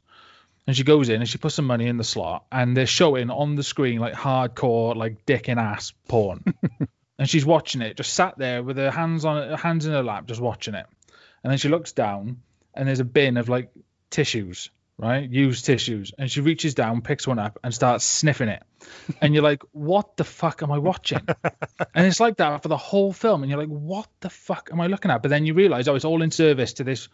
And 0.65 0.75
she 0.75 0.83
goes 0.83 1.09
in 1.09 1.19
and 1.19 1.29
she 1.29 1.37
puts 1.37 1.55
some 1.55 1.65
money 1.65 1.87
in 1.87 1.97
the 1.97 2.05
slot, 2.05 2.45
and 2.51 2.75
they're 2.75 2.85
showing 2.85 3.29
on 3.29 3.55
the 3.55 3.63
screen 3.63 3.99
like 3.99 4.13
hardcore, 4.13 4.95
like 4.95 5.25
dick 5.25 5.49
and 5.49 5.59
ass 5.59 5.91
porn. 6.07 6.43
and 7.19 7.29
she's 7.29 7.45
watching 7.45 7.81
it, 7.81 7.97
just 7.97 8.13
sat 8.13 8.37
there 8.37 8.63
with 8.63 8.77
her 8.77 8.91
hands 8.91 9.25
on 9.25 9.49
her 9.49 9.57
hands 9.57 9.85
in 9.85 9.93
her 9.93 10.03
lap, 10.03 10.25
just 10.25 10.41
watching 10.41 10.73
it. 10.73 10.85
And 11.43 11.51
then 11.51 11.57
she 11.57 11.69
looks 11.69 11.91
down, 11.91 12.41
and 12.73 12.87
there's 12.87 12.99
a 12.99 13.05
bin 13.05 13.37
of 13.37 13.49
like 13.49 13.71
tissues, 14.09 14.69
right? 14.97 15.29
Used 15.29 15.65
tissues. 15.65 16.13
And 16.17 16.31
she 16.31 16.41
reaches 16.41 16.73
down, 16.73 17.01
picks 17.01 17.27
one 17.27 17.39
up, 17.39 17.59
and 17.63 17.73
starts 17.73 18.05
sniffing 18.05 18.49
it. 18.49 18.63
And 19.21 19.33
you're 19.33 19.43
like, 19.43 19.63
what 19.71 20.17
the 20.17 20.23
fuck 20.23 20.63
am 20.63 20.71
I 20.71 20.77
watching? 20.77 21.21
and 21.93 22.07
it's 22.07 22.19
like 22.19 22.37
that 22.37 22.63
for 22.63 22.69
the 22.69 22.77
whole 22.77 23.13
film. 23.13 23.43
And 23.43 23.49
you're 23.49 23.59
like, 23.59 23.69
what 23.69 24.07
the 24.21 24.29
fuck 24.29 24.69
am 24.71 24.81
I 24.81 24.87
looking 24.87 25.11
at? 25.11 25.21
But 25.21 25.29
then 25.29 25.45
you 25.45 25.53
realize, 25.53 25.87
oh, 25.87 25.95
it's 25.95 26.05
all 26.05 26.21
in 26.21 26.31
service 26.31 26.73
to 26.73 26.83
this 26.83 27.09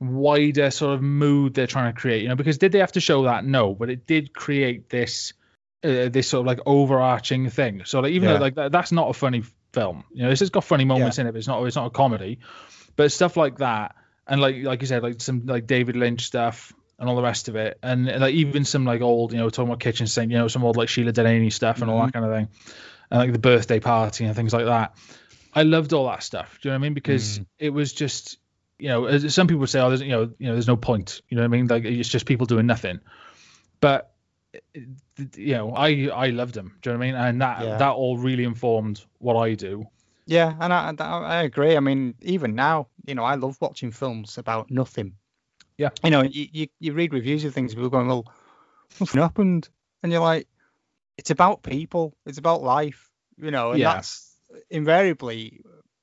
wider 0.00 0.70
sort 0.70 0.94
of 0.94 1.02
mood 1.02 1.54
they're 1.54 1.66
trying 1.66 1.92
to 1.92 2.00
create, 2.00 2.22
you 2.22 2.28
know, 2.28 2.36
because 2.36 2.58
did 2.58 2.72
they 2.72 2.78
have 2.78 2.92
to 2.92 3.00
show 3.00 3.24
that? 3.24 3.44
No, 3.44 3.74
but 3.74 3.90
it 3.90 4.06
did 4.06 4.32
create 4.32 4.88
this. 4.88 5.32
Uh, 5.84 6.08
this 6.08 6.28
sort 6.28 6.40
of 6.40 6.46
like 6.46 6.58
overarching 6.66 7.50
thing. 7.50 7.82
So 7.84 8.00
like 8.00 8.12
even 8.12 8.28
Yeah. 8.28 8.34
though 8.34 8.40
like 8.40 8.54
that, 8.56 8.72
that's 8.72 8.90
not 8.90 9.10
a 9.10 9.12
funny 9.12 9.44
film, 9.72 10.02
you 10.12 10.24
know, 10.24 10.28
this 10.30 10.40
has 10.40 10.50
got 10.50 10.64
funny 10.64 10.84
moments 10.84 11.18
in 11.18 11.26
it. 11.28 11.32
But 11.32 11.38
it's 11.38 11.46
not 11.46 11.64
it's 11.64 11.76
not 11.76 11.86
a 11.86 11.90
comedy, 11.90 12.40
but 12.96 13.12
stuff 13.12 13.36
like 13.36 13.58
that, 13.58 13.94
and 14.26 14.40
like 14.40 14.56
like 14.64 14.80
you 14.80 14.88
said, 14.88 15.04
like 15.04 15.20
some 15.20 15.46
like 15.46 15.68
David 15.68 15.94
Lynch 15.94 16.22
stuff 16.22 16.72
and 16.98 17.08
all 17.08 17.14
the 17.14 17.22
rest 17.22 17.48
of 17.48 17.54
it, 17.54 17.78
and 17.80 18.06
like 18.06 18.34
even 18.34 18.64
some 18.64 18.84
like 18.84 19.02
old, 19.02 19.32
you 19.32 19.38
know, 19.38 19.48
talking 19.50 19.68
about 19.68 19.78
kitchen 19.78 20.08
sink, 20.08 20.32
you 20.32 20.38
know, 20.38 20.48
some 20.48 20.64
old 20.64 20.76
like 20.76 20.88
Shelagh 20.88 21.12
Delaney 21.12 21.50
stuff 21.50 21.80
and 21.80 21.88
all 21.88 22.00
that 22.02 22.12
kind 22.12 22.24
of 22.24 22.32
thing, 22.32 22.48
and 23.12 23.20
like 23.20 23.32
the 23.32 23.38
birthday 23.38 23.78
party 23.78 24.24
and 24.24 24.34
things 24.34 24.52
like 24.52 24.64
that. 24.64 24.96
I 25.54 25.62
loved 25.62 25.92
all 25.92 26.06
that 26.08 26.24
stuff. 26.24 26.58
Do 26.60 26.68
you 26.68 26.72
know 26.72 26.74
what 26.74 26.80
I 26.80 26.82
mean? 26.82 26.94
Because 26.94 27.40
it 27.58 27.70
was 27.70 27.92
just, 27.92 28.38
you 28.80 28.88
know, 28.88 29.04
as 29.06 29.32
some 29.32 29.46
people 29.46 29.60
would 29.60 29.70
say, 29.70 29.80
oh, 29.80 29.90
there's 29.90 30.02
you 30.02 30.10
know, 30.10 30.32
you 30.38 30.48
know, 30.48 30.54
there's 30.54 30.66
no 30.66 30.76
point. 30.76 31.22
You 31.28 31.36
know 31.36 31.42
what 31.42 31.54
I 31.54 31.56
mean? 31.56 31.68
Like 31.68 31.84
it's 31.84 32.08
just 32.08 32.26
people 32.26 32.46
doing 32.46 32.66
nothing. 32.66 32.98
But 33.80 34.10
you 35.36 35.54
know, 35.54 35.72
I 35.74 36.06
I 36.06 36.30
loved 36.30 36.54
them. 36.54 36.78
Do 36.82 36.90
you 36.90 36.94
know 36.94 36.98
what 36.98 37.04
I 37.04 37.10
mean? 37.12 37.20
And 37.20 37.42
that 37.42 37.62
Yeah. 37.62 37.78
that 37.78 37.92
all 37.92 38.16
really 38.16 38.44
informed 38.44 39.04
what 39.18 39.36
I 39.36 39.54
do. 39.54 39.86
Yeah, 40.26 40.54
and 40.60 40.72
I, 40.74 40.92
I 41.00 41.42
agree. 41.42 41.74
I 41.74 41.80
mean, 41.80 42.14
even 42.20 42.54
now, 42.54 42.88
you 43.06 43.14
know, 43.14 43.24
I 43.24 43.36
love 43.36 43.56
watching 43.60 43.90
films 43.92 44.36
about 44.36 44.70
nothing. 44.70 45.14
Yeah. 45.78 45.90
You 46.04 46.10
know, 46.10 46.22
you, 46.22 46.46
you, 46.52 46.66
you 46.80 46.92
read 46.92 47.14
reviews 47.14 47.44
of 47.46 47.54
things, 47.54 47.74
people 47.74 47.88
going, 47.88 48.08
well, 48.08 48.30
nothing 49.00 49.22
happened. 49.22 49.70
And 50.02 50.12
you're 50.12 50.20
like, 50.20 50.46
it's 51.16 51.30
about 51.30 51.62
people, 51.62 52.14
it's 52.26 52.36
about 52.36 52.62
life, 52.62 53.10
you 53.38 53.50
know, 53.50 53.70
and 53.70 53.80
Yeah. 53.80 53.94
that's 53.94 54.36
invariably 54.68 55.62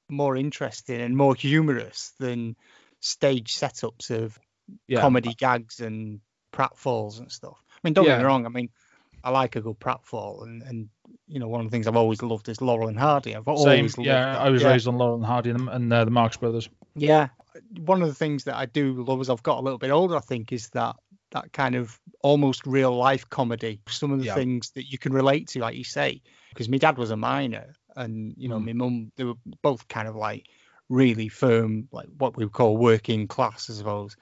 more 0.10 0.36
interesting 0.36 1.02
and 1.02 1.16
more 1.16 1.36
humorous 1.36 2.14
than 2.20 2.56
stage 3.02 3.54
setups 3.54 4.10
of 4.10 4.40
Yeah. 4.88 5.02
comedy 5.02 5.36
gags 5.36 5.82
and 5.82 6.20
pratfalls 6.52 7.20
and 7.20 7.32
stuff. 7.32 7.64
I 7.86 7.88
mean, 7.88 7.94
don't 7.94 8.06
get 8.06 8.18
me 8.18 8.24
wrong. 8.25 8.46
I 8.48 8.50
mean, 8.50 8.70
I 9.24 9.30
like 9.30 9.56
a 9.56 9.62
good 9.62 9.80
pratfall, 9.80 10.44
and 10.44 10.63
and 10.63 10.89
you 11.27 11.39
know, 11.39 11.48
one 11.48 11.62
of 11.62 11.68
the 11.68 11.72
things 11.72 11.88
I've 11.88 11.96
always 11.96 12.22
loved 12.24 12.50
is 12.50 12.62
Laurel 12.62 12.88
and 12.88 12.98
Hardy. 12.98 13.36
I've 13.36 13.44
Same. 13.46 13.56
always 13.56 13.98
loved 13.98 14.08
Yeah, 14.08 14.34
that. 14.34 14.42
I 14.42 14.50
was 14.50 14.63
yeah. 14.63 14.70
raised 14.70 14.88
on 14.88 14.98
Laurel 14.98 15.15
and 15.15 15.25
Hardy 15.25 15.51
and, 15.51 15.70
and 15.70 15.94
uh, 15.94 16.04
the 16.06 16.12
Marx 16.12 16.38
Brothers. 16.38 16.68
Yeah, 16.96 17.27
one 17.77 18.01
of 18.01 18.08
the 18.08 18.15
things 18.15 18.44
that 18.46 18.56
I 18.56 18.65
do 18.65 19.04
love 19.04 19.22
as 19.22 19.30
I've 19.30 19.44
got 19.44 19.60
a 19.60 19.62
little 19.62 19.77
bit 19.77 19.92
older, 19.92 20.15
I 20.15 20.20
think, 20.22 20.51
is 20.51 20.70
that 20.70 20.96
that 21.32 21.51
kind 21.54 21.75
of 21.75 22.00
almost 22.22 22.65
real 22.65 22.96
life 22.96 23.30
comedy. 23.30 23.82
Some 23.88 24.12
of 24.12 24.20
the 24.20 24.25
Yeah. 24.25 24.36
things 24.36 24.72
that 24.72 24.92
you 24.92 24.98
can 24.98 25.13
relate 25.13 25.48
to, 25.50 25.60
like 25.60 25.75
you 25.75 25.84
say, 25.84 26.22
because 26.50 26.70
my 26.70 26.77
dad 26.77 26.98
was 26.98 27.12
a 27.12 27.18
miner, 27.18 27.74
and 27.96 28.34
you 28.38 28.48
know, 28.48 28.60
Mm. 28.60 28.65
my 28.65 28.74
mum, 28.74 29.12
they 29.15 29.25
were 29.25 29.38
both 29.62 29.88
kind 29.89 30.08
of 30.08 30.15
like 30.15 30.48
really 30.89 31.27
firm, 31.27 31.88
like 31.92 32.08
what 32.18 32.36
we 32.38 32.46
would 32.46 32.54
call 32.54 32.77
working 32.77 33.27
class, 33.27 33.70
I 33.70 33.74
suppose. 33.74 34.15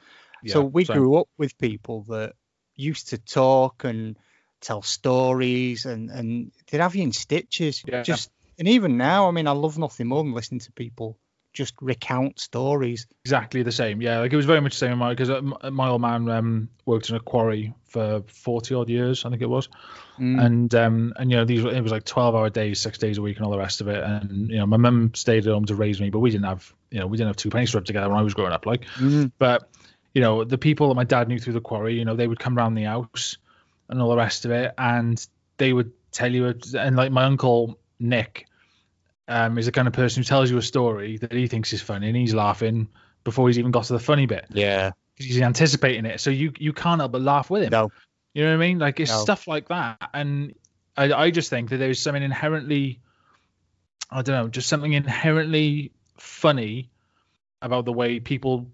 so 0.47 0.61
we 0.61 0.83
same. 0.83 0.97
grew 0.97 1.15
up 1.17 1.29
with 1.37 1.57
people 1.57 2.03
that 2.09 2.33
used 2.75 3.09
to 3.09 3.17
talk 3.17 3.83
and 3.83 4.17
tell 4.61 4.81
stories, 4.81 5.85
and 5.85 6.09
and 6.09 6.51
they'd 6.69 6.81
have 6.81 6.95
you 6.95 7.03
in 7.03 7.11
stitches. 7.11 7.83
Yeah. 7.87 8.03
Just 8.03 8.31
and 8.59 8.67
even 8.67 8.97
now, 8.97 9.27
I 9.27 9.31
mean, 9.31 9.47
I 9.47 9.51
love 9.51 9.77
nothing 9.77 10.07
more 10.07 10.23
than 10.23 10.33
listening 10.33 10.61
to 10.61 10.71
people 10.71 11.17
just 11.53 11.75
recount 11.81 12.39
stories. 12.39 13.05
exactly 13.25 13.61
the 13.61 13.71
same. 13.71 14.01
Yeah, 14.01 14.19
like 14.19 14.33
it 14.33 14.35
was 14.35 14.45
very 14.47 14.59
much 14.59 14.73
the 14.73 14.79
same 14.79 14.93
in 14.93 14.97
my 14.97 15.13
because 15.13 15.29
my 15.71 15.87
old 15.87 16.01
man 16.01 16.27
um, 16.27 16.69
worked 16.85 17.11
in 17.11 17.15
a 17.15 17.19
quarry 17.19 17.75
for 17.85 18.23
forty 18.25 18.73
odd 18.73 18.89
years, 18.89 19.23
I 19.23 19.29
think 19.29 19.41
it 19.41 19.49
was, 19.49 19.69
Mm. 20.19 20.45
and 20.45 20.75
um 20.75 21.13
and 21.15 21.31
you 21.31 21.37
know 21.37 21.45
these 21.45 21.63
it 21.63 21.81
was 21.81 21.91
like 21.91 22.05
twelve 22.05 22.35
hour 22.35 22.49
days, 22.49 22.79
six 22.79 22.97
days 22.97 23.17
a 23.17 23.21
week, 23.21 23.37
and 23.37 23.45
all 23.45 23.51
the 23.51 23.57
rest 23.57 23.81
of 23.81 23.87
it. 23.87 24.03
And 24.03 24.49
you 24.49 24.57
know 24.57 24.65
my 24.65 24.77
mum 24.77 25.11
stayed 25.15 25.45
at 25.47 25.53
home 25.53 25.65
to 25.65 25.75
raise 25.75 25.99
me, 26.01 26.09
but 26.09 26.19
we 26.19 26.31
didn't 26.31 26.45
have 26.45 26.71
you 26.89 26.99
know 26.99 27.07
we 27.07 27.17
didn't 27.17 27.29
have 27.29 27.35
two 27.35 27.49
pennies 27.49 27.71
to 27.71 27.77
rub 27.77 27.85
together 27.85 28.09
when 28.09 28.17
I 28.17 28.23
was 28.23 28.33
growing 28.33 28.51
up, 28.53 28.65
like. 28.65 28.85
Mm. 28.97 29.31
But 29.37 29.69
you 30.13 30.21
know 30.21 30.43
the 30.43 30.57
people 30.57 30.87
that 30.89 30.95
my 30.95 31.03
dad 31.03 31.27
knew 31.27 31.39
through 31.39 31.53
the 31.53 31.61
quarry, 31.61 31.95
you 31.97 32.05
know 32.05 32.15
they 32.15 32.27
would 32.27 32.39
come 32.39 32.55
round 32.55 32.77
the 32.77 32.83
house 32.83 33.37
and 33.89 34.01
all 34.01 34.09
the 34.09 34.17
rest 34.17 34.45
of 34.45 34.51
it, 34.51 34.73
and 34.77 35.25
they 35.57 35.73
would 35.73 35.91
tell 36.11 36.31
you, 36.31 36.53
and 36.77 36.95
like 36.95 37.11
my 37.11 37.23
uncle 37.23 37.77
Nick. 37.99 38.45
Um, 39.25 39.57
is 39.57 39.67
the 39.67 39.71
kind 39.71 39.87
of 39.87 39.93
person 39.93 40.21
who 40.21 40.25
tells 40.25 40.51
you 40.51 40.57
a 40.57 40.61
story 40.61 41.15
that 41.17 41.31
he 41.31 41.47
thinks 41.47 41.71
is 41.71 41.81
funny 41.81 42.07
and 42.07 42.17
he's 42.17 42.33
laughing 42.33 42.89
before 43.23 43.47
he's 43.47 43.57
even 43.57 43.71
got 43.71 43.85
to 43.85 43.93
the 43.93 43.99
funny 43.99 44.25
bit 44.25 44.45
Yeah. 44.49 44.91
because 45.15 45.27
he's 45.33 45.41
anticipating 45.41 46.05
it. 46.05 46.19
So 46.19 46.29
you 46.29 46.51
you 46.59 46.73
can't 46.73 46.99
help 46.99 47.13
but 47.13 47.21
laugh 47.21 47.49
with 47.49 47.63
him. 47.63 47.69
No. 47.69 47.89
You 48.33 48.43
know 48.43 48.49
what 48.49 48.55
I 48.55 48.67
mean? 48.67 48.79
Like 48.79 48.99
it's 48.99 49.11
No. 49.11 49.19
stuff 49.19 49.47
like 49.47 49.69
that, 49.69 50.09
and 50.13 50.53
I 50.97 51.13
I 51.13 51.31
just 51.31 51.49
think 51.49 51.69
that 51.69 51.77
there's 51.77 52.01
something 52.01 52.21
inherently, 52.21 52.99
I 54.11 54.21
don't 54.23 54.35
know, 54.35 54.49
just 54.49 54.67
something 54.67 54.91
inherently 54.91 55.93
funny 56.17 56.89
about 57.61 57.85
the 57.85 57.93
way 57.93 58.19
people 58.19 58.67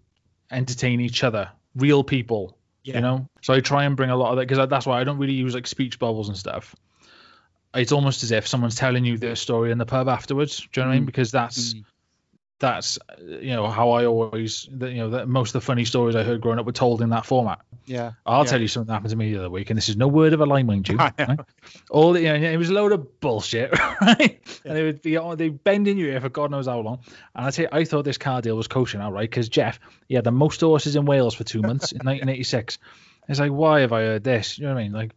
entertain 0.51 1.01
each 1.01 1.23
other, 1.23 1.49
real 1.75 2.03
people. 2.03 2.57
Yeah. 2.83 2.95
You 2.95 3.01
know, 3.01 3.29
so 3.41 3.53
I 3.53 3.59
try 3.59 3.83
and 3.83 3.95
bring 3.95 4.09
a 4.09 4.15
lot 4.15 4.31
of 4.31 4.38
that 4.38 4.47
because 4.47 4.69
that's 4.69 4.85
why 4.85 4.99
I 4.99 5.03
don't 5.03 5.17
really 5.17 5.33
use 5.33 5.53
like 5.53 5.67
speech 5.67 5.99
bubbles 5.99 6.29
and 6.29 6.38
stuff. 6.38 6.75
It's 7.73 7.91
almost 7.91 8.23
as 8.23 8.31
if 8.31 8.47
someone's 8.47 8.75
telling 8.75 9.05
you 9.05 9.17
their 9.17 9.35
story 9.35 9.71
in 9.71 9.77
the 9.77 9.85
pub 9.85 10.07
afterwards. 10.07 10.57
Do 10.71 10.81
you 10.81 10.83
know 10.83 10.89
what 10.89 10.93
I 10.93 10.95
mean? 10.95 11.03
Mm. 11.03 11.07
Because 11.07 11.31
that's 11.31 11.73
Mm. 11.73 11.83
That's 12.60 12.98
uh, 13.10 13.22
you 13.24 13.52
know 13.56 13.67
how 13.67 13.91
I 13.91 14.06
always 14.06 14.67
that 14.74 14.91
you 14.91 14.98
know 14.98 15.10
that 15.12 15.28
most 15.28 15.50
of 15.50 15.54
the 15.62 15.65
funny 15.65 15.86
stories 15.86 16.15
I 16.15 16.24
heard 16.24 16.41
growing 16.41 16.60
up 16.60 16.65
were 16.65 16.72
told 16.72 17.02
in 17.02 17.10
that 17.10 17.26
format. 17.26 17.62
Yeah. 17.86 18.12
I'll 18.26 18.43
Yeah. 18.43 18.52
tell 18.52 18.62
you 18.62 18.67
something 18.67 18.88
that 18.88 18.93
happened 18.93 19.12
to 19.12 19.15
me 19.15 19.32
the 19.34 19.39
other 19.39 19.50
week, 19.50 19.69
and 19.72 19.78
this 19.78 19.89
is 19.89 19.95
no 19.98 20.08
word 20.08 20.34
of 20.34 20.41
a 20.41 20.45
lie, 20.45 20.63
mind 20.63 20.88
you. 20.89 20.98
Right? 21.17 21.39
All 21.89 22.13
the, 22.13 22.22
you 22.22 22.28
know, 22.28 22.36
it 22.36 22.58
was 22.58 22.69
a 22.69 22.74
load 22.74 22.91
of 22.91 23.19
bullshit, 23.19 23.72
right? 24.02 24.39
And 24.65 24.76
they 24.78 24.84
would 24.84 25.02
be 25.02 25.17
they 25.38 25.50
bend 25.50 25.88
in 25.88 25.98
your 25.98 26.10
ear 26.10 26.22
for 26.22 26.30
God 26.30 26.52
knows 26.52 26.67
how 26.67 26.80
long. 26.82 27.00
And 27.34 27.45
I 27.45 27.50
tell 27.52 27.63
you, 27.63 27.69
I 27.72 27.86
thought 27.86 28.06
this 28.06 28.17
car 28.19 28.41
deal 28.41 28.56
was 28.58 28.67
coaching 28.67 29.00
now, 29.00 29.12
right? 29.12 29.30
Because 29.30 29.50
Jeff, 29.50 29.80
he 30.08 30.15
had 30.15 30.24
the 30.24 30.32
most 30.32 30.62
horses 30.62 30.95
in 30.95 31.06
Wales 31.06 31.34
for 31.34 31.43
two 31.43 31.62
months 31.62 31.91
in 31.91 31.98
1986. 32.04 32.78
It's 33.28 33.39
like, 33.39 33.52
why 33.52 33.82
have 33.82 33.93
I 33.93 34.02
heard 34.02 34.24
this? 34.24 34.58
You 34.58 34.65
know 34.67 34.74
what 34.74 34.80
I 34.80 34.84
mean? 34.84 34.91
Like, 34.91 35.12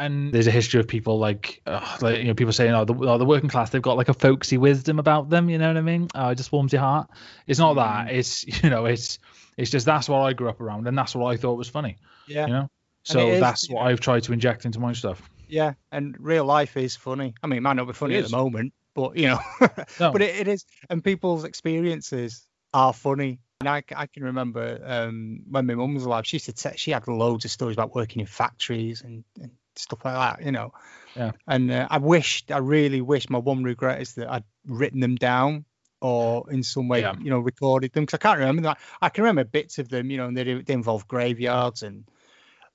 and 0.00 0.32
there's 0.32 0.46
a 0.46 0.50
history 0.50 0.80
of 0.80 0.88
people 0.88 1.18
like, 1.18 1.60
uh, 1.66 1.98
like 2.00 2.18
you 2.18 2.24
know, 2.24 2.34
people 2.34 2.52
saying, 2.52 2.72
oh 2.72 2.84
the, 2.84 2.94
oh, 2.94 3.18
the 3.18 3.24
working 3.24 3.48
class, 3.48 3.70
they've 3.70 3.82
got 3.82 3.96
like 3.96 4.08
a 4.08 4.14
folksy 4.14 4.58
wisdom 4.58 4.98
about 4.98 5.30
them. 5.30 5.48
You 5.50 5.58
know 5.58 5.68
what 5.68 5.76
I 5.76 5.82
mean? 5.82 6.08
Oh, 6.14 6.28
it 6.30 6.36
just 6.36 6.52
warms 6.52 6.72
your 6.72 6.82
heart. 6.82 7.08
It's 7.46 7.58
not 7.58 7.74
that. 7.74 8.12
It's 8.12 8.44
you 8.62 8.70
know, 8.70 8.86
it's 8.86 9.18
it's 9.56 9.70
just 9.70 9.86
that's 9.86 10.08
what 10.08 10.20
I 10.20 10.32
grew 10.32 10.48
up 10.48 10.60
around, 10.60 10.86
and 10.88 10.96
that's 10.96 11.14
what 11.14 11.32
I 11.32 11.36
thought 11.36 11.56
was 11.58 11.68
funny. 11.68 11.96
Yeah. 12.26 12.46
You 12.46 12.52
know. 12.52 12.70
So 13.02 13.28
is, 13.30 13.40
that's 13.40 13.68
what 13.68 13.82
know- 13.82 13.90
I've 13.90 14.00
tried 14.00 14.24
to 14.24 14.32
inject 14.32 14.64
into 14.64 14.80
my 14.80 14.92
stuff. 14.92 15.22
Yeah. 15.50 15.74
And 15.90 16.16
real 16.18 16.44
life 16.44 16.76
is 16.76 16.96
funny. 16.96 17.34
I 17.42 17.46
mean, 17.46 17.58
it 17.58 17.62
might 17.62 17.74
not 17.74 17.86
be 17.86 17.92
funny 17.92 18.16
at 18.16 18.24
the 18.24 18.36
moment, 18.36 18.72
but 18.94 19.16
you 19.16 19.28
know, 19.28 19.40
No. 20.00 20.12
but 20.12 20.22
it, 20.22 20.36
it 20.36 20.48
is. 20.48 20.64
And 20.88 21.02
people's 21.02 21.44
experiences 21.44 22.46
are 22.72 22.92
funny. 22.92 23.40
And 23.60 23.68
I, 23.68 23.82
I 23.94 24.06
can 24.06 24.24
remember 24.24 24.80
um, 24.82 25.40
when 25.50 25.66
my 25.66 25.74
mum 25.74 25.94
was 25.94 26.04
alive, 26.04 26.26
she 26.26 26.36
used 26.36 26.46
to 26.46 26.52
te- 26.52 26.78
she 26.78 26.92
had 26.92 27.06
loads 27.08 27.44
of 27.44 27.50
stories 27.50 27.74
about 27.74 27.94
working 27.94 28.20
in 28.20 28.26
factories 28.26 29.02
and, 29.02 29.24
and 29.40 29.50
stuff 29.80 30.04
like 30.04 30.14
that, 30.14 30.44
you 30.44 30.52
know. 30.52 30.72
Yeah. 31.16 31.32
And 31.46 31.70
uh, 31.70 31.88
I 31.90 31.98
wished, 31.98 32.52
I 32.52 32.58
really 32.58 33.00
wish, 33.00 33.28
my 33.28 33.38
one 33.38 33.64
regret 33.64 34.00
is 34.00 34.14
that 34.14 34.30
I'd 34.30 34.44
written 34.66 35.00
them 35.00 35.16
down 35.16 35.64
or 36.00 36.50
in 36.50 36.62
some 36.62 36.88
way, 36.88 37.00
Yeah. 37.00 37.14
you 37.20 37.30
know, 37.30 37.40
recorded 37.40 37.92
them 37.92 38.04
because 38.04 38.14
I 38.14 38.22
can't 38.22 38.38
remember 38.38 38.62
that. 38.62 38.78
I 39.02 39.08
can 39.08 39.24
remember 39.24 39.44
bits 39.44 39.78
of 39.78 39.88
them, 39.88 40.10
you 40.10 40.16
know, 40.16 40.26
and 40.28 40.36
they, 40.36 40.62
they 40.62 40.72
involve 40.72 41.08
graveyards 41.08 41.82
and 41.82 42.04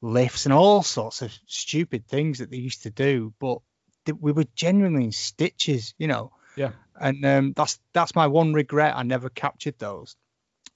lifts 0.01 0.45
and 0.45 0.53
all 0.53 0.83
sorts 0.83 1.21
of 1.21 1.33
stupid 1.47 2.07
things 2.07 2.39
that 2.39 2.51
they 2.51 2.57
used 2.57 2.83
to 2.83 2.91
do, 2.91 3.33
but 3.39 3.59
they, 4.05 4.11
we 4.11 4.31
were 4.31 4.45
genuinely 4.55 5.05
in 5.05 5.11
stitches, 5.11 5.93
you 5.97 6.07
know. 6.07 6.31
Yeah. 6.55 6.71
And 6.99 7.25
um, 7.25 7.53
that's 7.55 7.79
that's 7.93 8.15
my 8.15 8.27
one 8.27 8.53
regret. 8.53 8.95
I 8.95 9.03
never 9.03 9.29
captured 9.29 9.77
those. 9.79 10.15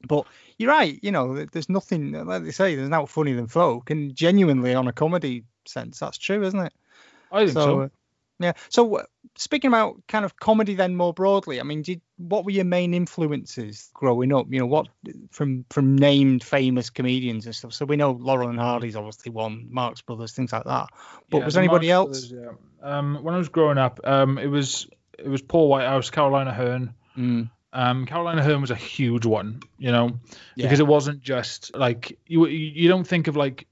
But 0.07 0.25
you're 0.57 0.71
right, 0.71 0.97
you 1.01 1.11
know, 1.11 1.45
there's 1.45 1.69
nothing 1.69 2.13
like 2.13 2.43
they 2.43 2.51
say, 2.51 2.75
there's 2.75 2.89
not 2.89 3.09
funnier 3.09 3.35
than 3.35 3.47
folk, 3.47 3.89
and 3.89 4.15
genuinely 4.15 4.73
on 4.73 4.87
a 4.87 4.93
comedy 4.93 5.43
sense, 5.69 5.99
that's 5.99 6.17
true, 6.17 6.43
isn't 6.43 6.60
it? 6.60 6.73
I 7.32 7.45
think 7.45 7.51
so. 7.53 7.82
uh, 7.82 7.89
yeah. 8.41 8.53
So 8.69 9.03
speaking 9.36 9.67
about 9.67 10.01
kind 10.08 10.23
of 10.23 10.38
comedy, 10.39 10.73
then 10.73 10.95
more 10.95 11.13
broadly, 11.13 11.60
I 11.60 11.63
mean, 11.63 11.82
did 11.82 12.01
what 12.17 12.45
were 12.45 12.51
your 12.51 12.63
main 12.65 12.93
influences 12.93 13.89
growing 13.93 14.34
up? 14.34 14.47
You 14.49 14.60
know, 14.60 14.65
what 14.65 14.88
from 15.32 15.65
from 15.69 15.97
named 15.97 16.43
famous 16.43 16.89
comedians 16.89 17.45
and 17.45 17.53
stuff. 17.55 17.73
So 17.73 17.86
we 17.86 17.97
know 17.97 18.12
Laurel 18.12 18.49
and 18.49 18.60
Hardy's 18.60 18.95
obviously 18.95 19.32
one, 19.32 19.67
Marx 19.69 20.01
Brothers, 20.01 20.32
things 20.32 20.53
like 20.53 20.63
that. 20.63 20.88
But 21.29 21.39
Yeah, 21.39 21.45
was 21.45 21.58
anybody 21.58 21.88
Marx 21.88 21.93
else? 22.15 22.25
Brothers, 22.27 22.58
yeah. 22.82 22.97
Um, 22.97 23.19
when 23.23 23.36
I 23.36 23.38
was 23.38 23.49
growing 23.49 23.77
up, 23.77 23.99
um, 24.05 24.38
it 24.38 24.47
was 24.47 24.88
it 25.17 25.27
was 25.27 25.41
Paul 25.41 25.67
Whitehouse, 25.67 26.10
Caroline 26.10 26.47
Aherne, 26.47 26.93
Mm, 27.17 27.49
Um, 27.73 28.05
Caroline 28.05 28.38
Aherne 28.38 28.62
was 28.62 28.71
a 28.71 28.75
huge 28.75 29.25
one, 29.25 29.60
you 29.77 29.91
know, 29.91 30.17
Yeah. 30.55 30.65
because 30.65 30.79
it 30.79 30.88
wasn't 30.88 31.21
just 31.21 31.75
like 31.75 32.17
you 32.25 32.47
you 32.47 32.88
don't 32.88 33.05
think 33.05 33.27
of 33.27 33.36
like 33.36 33.67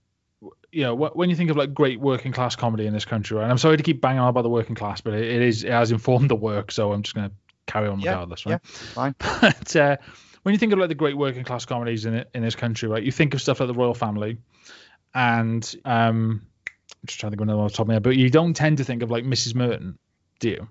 you 0.78 0.84
know 0.84 0.94
when 0.96 1.30
you 1.32 1.36
think 1.36 1.50
of 1.50 1.58
like 1.58 1.74
great 1.74 2.00
working 2.00 2.32
class 2.32 2.56
comedy 2.56 2.86
in 2.86 2.94
this 2.94 3.06
country, 3.06 3.36
right? 3.36 3.44
And 3.44 3.52
I'm 3.52 3.58
sorry 3.58 3.78
to 3.78 3.84
keep 3.84 4.00
banging 4.00 4.20
on 4.20 4.28
about 4.30 4.44
the 4.44 4.50
working 4.50 4.76
class, 4.76 5.02
but 5.02 5.14
it, 5.16 5.42
is 5.42 5.64
it 5.64 5.72
has 5.72 5.92
informed 5.92 6.30
the 6.30 6.36
work, 6.36 6.72
so 6.72 6.94
I'm 6.94 7.02
just 7.02 7.16
gonna 7.16 7.32
carry 7.66 7.88
on 7.88 8.00
Yeah, 8.00 8.12
regardless, 8.12 8.46
right? 8.46 8.64
fine. 8.66 9.16
But 9.42 9.76
uh, 9.76 9.98
when 10.44 10.54
you 10.54 10.60
think 10.60 10.74
of 10.74 10.80
like 10.80 10.90
the 10.90 10.96
great 10.96 11.18
working 11.18 11.44
class 11.44 11.66
comedies 11.66 12.06
in 12.06 12.24
in 12.36 12.44
this 12.44 12.56
country, 12.56 12.88
right? 12.90 13.02
You 13.04 13.12
think 13.12 13.34
of 13.34 13.42
stuff 13.42 13.60
like 13.60 13.68
the 13.68 13.74
Royle 13.74 13.96
Family, 13.96 14.38
and 15.16 15.76
um, 15.84 16.44
I'm 16.68 17.08
just 17.08 17.20
trying 17.20 17.32
to 17.32 17.38
think 17.38 17.42
of 17.42 17.48
another 17.48 17.58
one 17.58 17.66
off 17.66 17.72
the 17.72 17.78
top 17.78 17.84
of 17.86 17.88
my 17.88 17.94
head, 17.96 18.04
but 18.04 18.16
you 18.16 18.30
don't 18.30 18.54
tend 18.54 18.78
to 18.78 18.84
think 18.84 19.02
of 19.04 19.10
like 19.12 19.24
Mrs. 19.24 19.56
Merton, 19.56 19.98
do 20.40 20.50
you? 20.50 20.68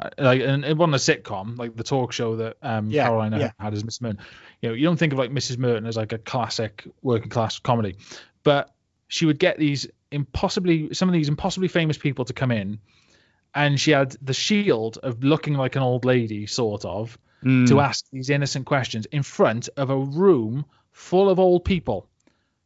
Uh, 0.00 0.08
Like, 0.18 0.40
and 0.40 0.64
it 0.64 0.76
wasn't 0.76 0.94
a 0.94 0.98
sitcom, 0.98 1.58
like 1.58 1.76
the 1.76 1.84
talk 1.84 2.12
show 2.12 2.36
that 2.36 2.56
um, 2.62 2.90
Yeah, 2.90 3.04
Caroline 3.04 3.32
yeah. 3.32 3.50
had 3.58 3.74
as 3.74 3.82
Mrs. 3.82 4.00
Merton. 4.00 4.18
You 4.62 4.68
know, 4.70 4.74
you 4.74 4.84
don't 4.84 4.96
think 4.96 5.12
of 5.12 5.18
like 5.18 5.30
Mrs. 5.30 5.58
Merton 5.58 5.86
as 5.86 5.96
like 5.96 6.12
a 6.12 6.18
classic 6.18 6.88
working 7.02 7.28
class 7.28 7.58
comedy, 7.58 7.96
but 8.42 8.73
she 9.14 9.26
would 9.26 9.38
get 9.38 9.58
these 9.58 9.86
impossibly, 10.10 10.92
some 10.92 11.08
of 11.08 11.12
these 11.12 11.28
impossibly 11.28 11.68
famous 11.68 11.96
people 11.96 12.24
to 12.24 12.32
come 12.32 12.50
in, 12.50 12.80
and 13.54 13.78
she 13.78 13.92
had 13.92 14.16
the 14.20 14.34
shield 14.34 14.98
of 15.04 15.22
looking 15.22 15.54
like 15.54 15.76
an 15.76 15.82
old 15.82 16.04
lady, 16.04 16.46
sort 16.46 16.84
of, 16.84 17.16
Mm. 17.44 17.68
to 17.68 17.78
ask 17.78 18.06
these 18.10 18.30
innocent 18.30 18.64
questions 18.64 19.06
in 19.12 19.22
front 19.22 19.68
of 19.76 19.90
a 19.90 19.98
room 19.98 20.64
full 20.92 21.28
of 21.28 21.38
old 21.38 21.62
people, 21.64 22.08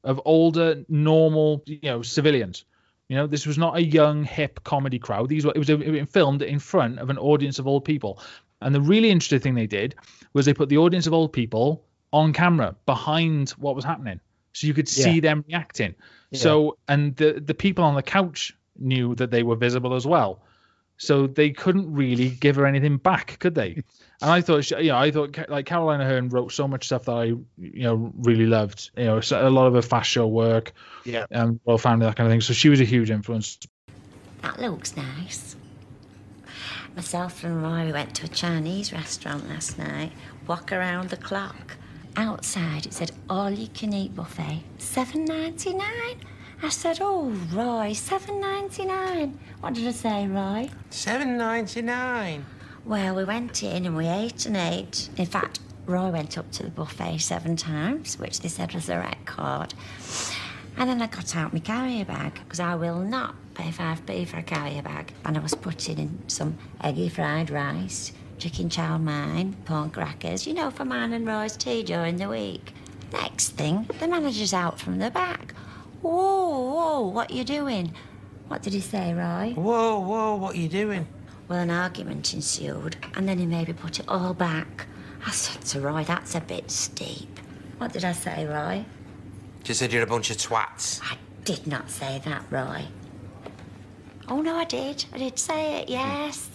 of 0.04 0.20
older, 0.24 0.84
normal, 0.88 1.62
you 1.66 1.80
know, 1.82 2.00
civilians. 2.02 2.64
You 3.08 3.16
know, 3.16 3.26
this 3.26 3.44
was 3.44 3.58
not 3.58 3.76
a 3.76 3.82
young, 3.82 4.22
hip 4.22 4.62
comedy 4.62 4.98
crowd. 5.00 5.28
These 5.28 5.44
were 5.44 5.52
it 5.54 5.58
was, 5.58 5.68
it 5.68 5.90
was 5.90 6.08
filmed 6.08 6.42
in 6.42 6.60
front 6.60 7.00
of 7.00 7.10
an 7.10 7.18
audience 7.18 7.58
of 7.58 7.66
old 7.66 7.84
people. 7.84 8.22
And 8.60 8.72
the 8.74 8.80
really 8.80 9.10
interesting 9.10 9.40
thing 9.40 9.54
they 9.54 9.66
did 9.66 9.96
was 10.32 10.46
they 10.46 10.54
put 10.54 10.68
the 10.68 10.78
audience 10.78 11.06
of 11.08 11.12
old 11.12 11.32
people 11.32 11.84
on 12.12 12.32
camera 12.32 12.76
behind 12.86 13.50
what 13.50 13.74
was 13.74 13.84
happening, 13.84 14.20
so 14.60 14.66
you 14.66 14.74
could 14.74 14.88
see 14.88 15.14
Yeah. 15.16 15.20
them 15.20 15.44
reacting. 15.48 15.94
So, 16.32 16.76
and 16.86 17.16
the 17.16 17.40
the 17.44 17.54
people 17.54 17.84
on 17.84 17.94
the 17.94 18.02
couch 18.02 18.54
knew 18.78 19.14
that 19.14 19.30
they 19.30 19.42
were 19.42 19.56
visible 19.56 19.94
as 19.94 20.06
well 20.06 20.42
so 21.00 21.28
they 21.28 21.50
couldn't 21.50 21.92
really 21.94 22.28
give 22.28 22.56
her 22.56 22.66
anything 22.66 22.96
back, 22.96 23.38
could 23.38 23.54
they? 23.54 23.82
And 24.20 24.32
I 24.32 24.40
thought, 24.40 24.64
she, 24.64 24.74
you 24.78 24.88
know, 24.88 24.98
I 24.98 25.12
thought 25.12 25.38
like 25.48 25.64
Caroline 25.64 26.00
Aherne 26.00 26.32
wrote 26.32 26.50
so 26.50 26.66
much 26.66 26.86
stuff 26.86 27.04
that 27.04 27.12
I, 27.12 27.24
you 27.26 27.46
know, 27.56 28.12
really 28.18 28.46
loved. 28.46 28.90
You 28.96 29.04
know, 29.04 29.20
a 29.30 29.48
lot 29.48 29.68
of 29.68 29.74
her 29.74 29.82
fast 29.82 30.10
show 30.10 30.26
work, 30.26 30.72
Yeah. 31.04 31.26
um, 31.32 31.60
well, 31.64 31.78
family, 31.78 32.04
that 32.06 32.16
kind 32.16 32.26
of 32.26 32.32
thing. 32.32 32.40
So 32.40 32.52
she 32.52 32.68
was 32.68 32.80
a 32.80 32.84
huge 32.84 33.12
influence. 33.12 33.58
That 34.42 34.58
looks 34.60 34.96
nice. 34.96 35.54
Myself 36.96 37.44
and 37.44 37.62
Roy 37.62 37.92
went 37.92 38.16
to 38.16 38.24
a 38.24 38.28
Chinese 38.28 38.92
restaurant 38.92 39.48
last 39.48 39.78
night. 39.78 40.10
Walk 40.48 40.72
around 40.72 41.10
the 41.10 41.16
clock. 41.16 41.76
Outside 42.18 42.84
it 42.84 42.92
said 42.92 43.12
all 43.30 43.48
you 43.48 43.68
can 43.68 43.92
eat 43.92 44.16
buffet, 44.16 44.64
seven 44.78 45.24
ninety 45.24 45.72
nine. 45.72 46.18
I 46.60 46.68
said, 46.68 46.98
Oh 47.00 47.28
Roy, 47.52 47.92
seven 47.92 48.40
ninety 48.40 48.86
nine. 48.86 49.38
What 49.60 49.74
did 49.74 49.86
I 49.86 49.92
say, 49.92 50.26
Roy? 50.26 50.68
Seven 50.90 51.38
ninety 51.38 51.80
nine. 51.80 52.44
Well, 52.84 53.14
we 53.14 53.22
went 53.22 53.62
in 53.62 53.86
and 53.86 53.96
we 53.96 54.08
ate 54.08 54.46
and 54.46 54.56
ate. 54.56 55.10
In 55.16 55.26
fact, 55.26 55.60
Roy 55.86 56.10
went 56.10 56.36
up 56.36 56.50
to 56.50 56.64
the 56.64 56.70
buffet 56.70 57.18
seven 57.18 57.54
times, 57.54 58.18
which 58.18 58.40
they 58.40 58.48
said 58.48 58.74
was 58.74 58.88
a 58.88 58.98
record. 58.98 59.72
And 60.76 60.90
then 60.90 61.00
I 61.00 61.06
got 61.06 61.36
out 61.36 61.52
my 61.52 61.60
carrier 61.60 62.04
bag 62.04 62.34
because 62.34 62.58
I 62.58 62.74
will 62.74 62.98
not 62.98 63.36
pay 63.54 63.70
5p 63.70 64.26
for 64.26 64.38
a 64.38 64.42
carrier 64.42 64.82
bag. 64.82 65.12
And 65.24 65.36
I 65.36 65.40
was 65.40 65.54
putting 65.54 65.98
in 65.98 66.28
some 66.28 66.58
eggy 66.82 67.10
fried 67.10 67.50
rice, 67.50 68.10
chicken 68.38 68.70
chow 68.70 68.98
mein, 68.98 69.54
pork 69.64 69.92
crackers, 69.92 70.46
you 70.46 70.54
know, 70.54 70.70
for 70.70 70.84
mine 70.84 71.12
and 71.12 71.26
Roy's 71.26 71.56
tea 71.56 71.82
during 71.82 72.16
the 72.16 72.28
week. 72.28 72.72
Next 73.12 73.50
thing, 73.50 73.88
the 73.98 74.08
manager's 74.08 74.54
out 74.54 74.78
from 74.78 74.98
the 74.98 75.10
back. 75.10 75.54
Whoa, 76.02 76.72
whoa, 76.72 77.08
what 77.08 77.30
you 77.30 77.44
doing? 77.44 77.92
What 78.48 78.62
did 78.62 78.72
he 78.72 78.80
say, 78.80 79.12
Roy? 79.12 79.52
Whoa, 79.54 79.98
whoa, 80.00 80.36
what 80.36 80.54
are 80.54 80.58
you 80.58 80.68
doing? 80.68 81.06
Well, 81.48 81.58
an 81.58 81.70
argument 81.70 82.32
ensued, 82.34 82.96
and 83.14 83.28
then 83.28 83.38
he 83.38 83.46
maybe 83.46 83.72
put 83.72 83.98
it 83.98 84.06
all 84.08 84.34
back. 84.34 84.86
I 85.26 85.30
said 85.30 85.62
to 85.66 85.80
Roy, 85.80 86.04
that's 86.04 86.34
a 86.34 86.40
bit 86.40 86.70
steep. 86.70 87.40
What 87.78 87.92
did 87.92 88.04
I 88.04 88.12
say, 88.12 88.46
Roy? 88.46 88.84
You 89.64 89.74
said 89.74 89.92
you're 89.92 90.02
a 90.02 90.06
bunch 90.06 90.30
of 90.30 90.36
twats. 90.36 91.00
I 91.02 91.16
did 91.44 91.66
not 91.66 91.90
say 91.90 92.20
that, 92.24 92.44
Roy. 92.50 92.86
Oh, 94.28 94.40
no, 94.40 94.56
I 94.56 94.64
did. 94.64 95.04
I 95.12 95.18
did 95.18 95.38
say 95.38 95.80
it, 95.80 95.88
yes. 95.88 96.48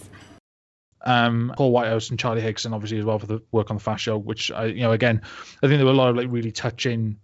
Um, 1.04 1.52
Paul 1.56 1.70
Whitehouse 1.70 2.10
and 2.10 2.18
Charlie 2.18 2.40
Higson, 2.42 2.72
obviously 2.72 2.98
as 2.98 3.04
well 3.04 3.18
for 3.18 3.26
the 3.26 3.42
work 3.52 3.70
on 3.70 3.76
the 3.76 3.82
Fast 3.82 4.02
Show, 4.02 4.16
which 4.16 4.50
I, 4.50 4.66
you 4.66 4.80
know, 4.80 4.92
again, 4.92 5.20
I 5.62 5.66
think 5.66 5.78
there 5.78 5.84
were 5.84 5.92
a 5.92 5.96
lot 5.96 6.08
of 6.08 6.16
like 6.16 6.28
really 6.30 6.50
touching 6.50 7.18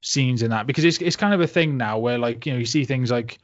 scenes 0.00 0.42
in 0.42 0.50
that 0.50 0.66
because 0.66 0.84
it's 0.84 0.98
it's 0.98 1.16
kind 1.16 1.34
of 1.34 1.40
a 1.40 1.46
thing 1.46 1.76
now 1.76 1.98
where 1.98 2.16
like 2.18 2.46
you 2.46 2.52
know 2.52 2.58
you 2.58 2.66
see 2.66 2.84
things 2.84 3.10
like 3.10 3.38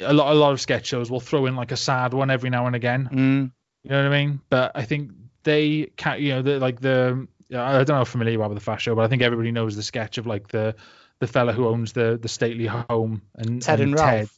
a 0.00 0.12
lot 0.12 0.32
a 0.32 0.34
lot 0.34 0.52
of 0.52 0.60
sketch 0.60 0.86
shows 0.86 1.10
will 1.10 1.20
throw 1.20 1.46
in 1.46 1.54
like 1.56 1.72
a 1.72 1.76
sad 1.76 2.14
one 2.14 2.30
every 2.30 2.50
now 2.50 2.66
and 2.66 2.74
again. 2.74 3.08
Mm. 3.12 3.52
You 3.84 3.90
know 3.90 4.02
what 4.02 4.12
I 4.12 4.24
mean? 4.24 4.40
But 4.48 4.72
I 4.74 4.84
think 4.84 5.12
they 5.42 5.90
can 5.96 6.20
you 6.20 6.30
know, 6.30 6.42
the, 6.42 6.58
like 6.58 6.80
the 6.80 7.28
I 7.50 7.72
don't 7.72 7.88
know 7.88 7.94
how 7.96 8.04
familiar 8.04 8.32
you 8.32 8.42
are 8.42 8.48
with 8.48 8.58
the 8.58 8.64
Fast 8.64 8.82
Show, 8.82 8.94
but 8.94 9.04
I 9.04 9.08
think 9.08 9.22
everybody 9.22 9.52
knows 9.52 9.76
the 9.76 9.82
sketch 9.82 10.18
of 10.18 10.26
like 10.26 10.48
the 10.48 10.74
the 11.20 11.26
fella 11.26 11.52
who 11.52 11.68
owns 11.68 11.92
the 11.92 12.18
the 12.20 12.28
stately 12.28 12.66
home 12.66 13.22
and 13.36 13.62
Ted 13.62 13.80
and 13.80 13.94
Ralph. 13.94 14.08
Ted, 14.08 14.28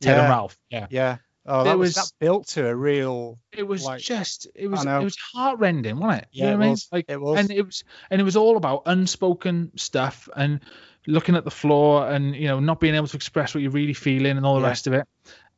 Ted 0.00 0.16
Yeah. 0.16 0.20
and 0.20 0.30
Ralph. 0.30 0.58
Yeah. 0.70 0.86
Yeah. 0.90 1.16
Oh, 1.48 1.64
that 1.64 1.78
was, 1.78 1.90
was- 1.90 1.94
that 1.96 2.12
built 2.18 2.48
to 2.48 2.66
a 2.66 2.74
real. 2.74 3.38
It 3.52 3.62
was 3.62 3.84
Like- 3.84 4.00
just 4.00 4.46
it 4.54 4.68
was 4.68 4.84
it 4.84 5.02
was 5.04 5.16
heartrending, 5.34 5.98
wasn't 5.98 6.22
it? 6.22 6.28
You 6.32 6.44
Yeah, 6.44 6.50
know 6.50 6.52
it 6.54 6.56
what 6.56 6.62
I 6.62 6.66
mean? 6.66 6.70
was. 6.72 6.88
Like 6.92 7.04
It 7.08 7.20
was. 7.20 7.38
and 7.38 7.50
it 7.50 7.62
was 7.64 7.84
and 8.10 8.20
it 8.20 8.24
was 8.24 8.36
all 8.36 8.56
about 8.56 8.82
unspoken 8.86 9.72
stuff 9.76 10.28
and 10.36 10.60
looking 11.06 11.36
at 11.36 11.44
the 11.44 11.50
floor 11.50 12.08
and 12.08 12.34
you 12.34 12.48
know 12.48 12.58
not 12.58 12.80
being 12.80 12.94
able 12.96 13.06
to 13.06 13.16
express 13.16 13.54
what 13.54 13.62
you're 13.62 13.70
really 13.70 13.94
feeling 13.94 14.36
and 14.36 14.44
all 14.44 14.56
the 14.56 14.60
Yeah. 14.62 14.66
rest 14.68 14.86
of 14.86 14.92
it. 14.92 15.06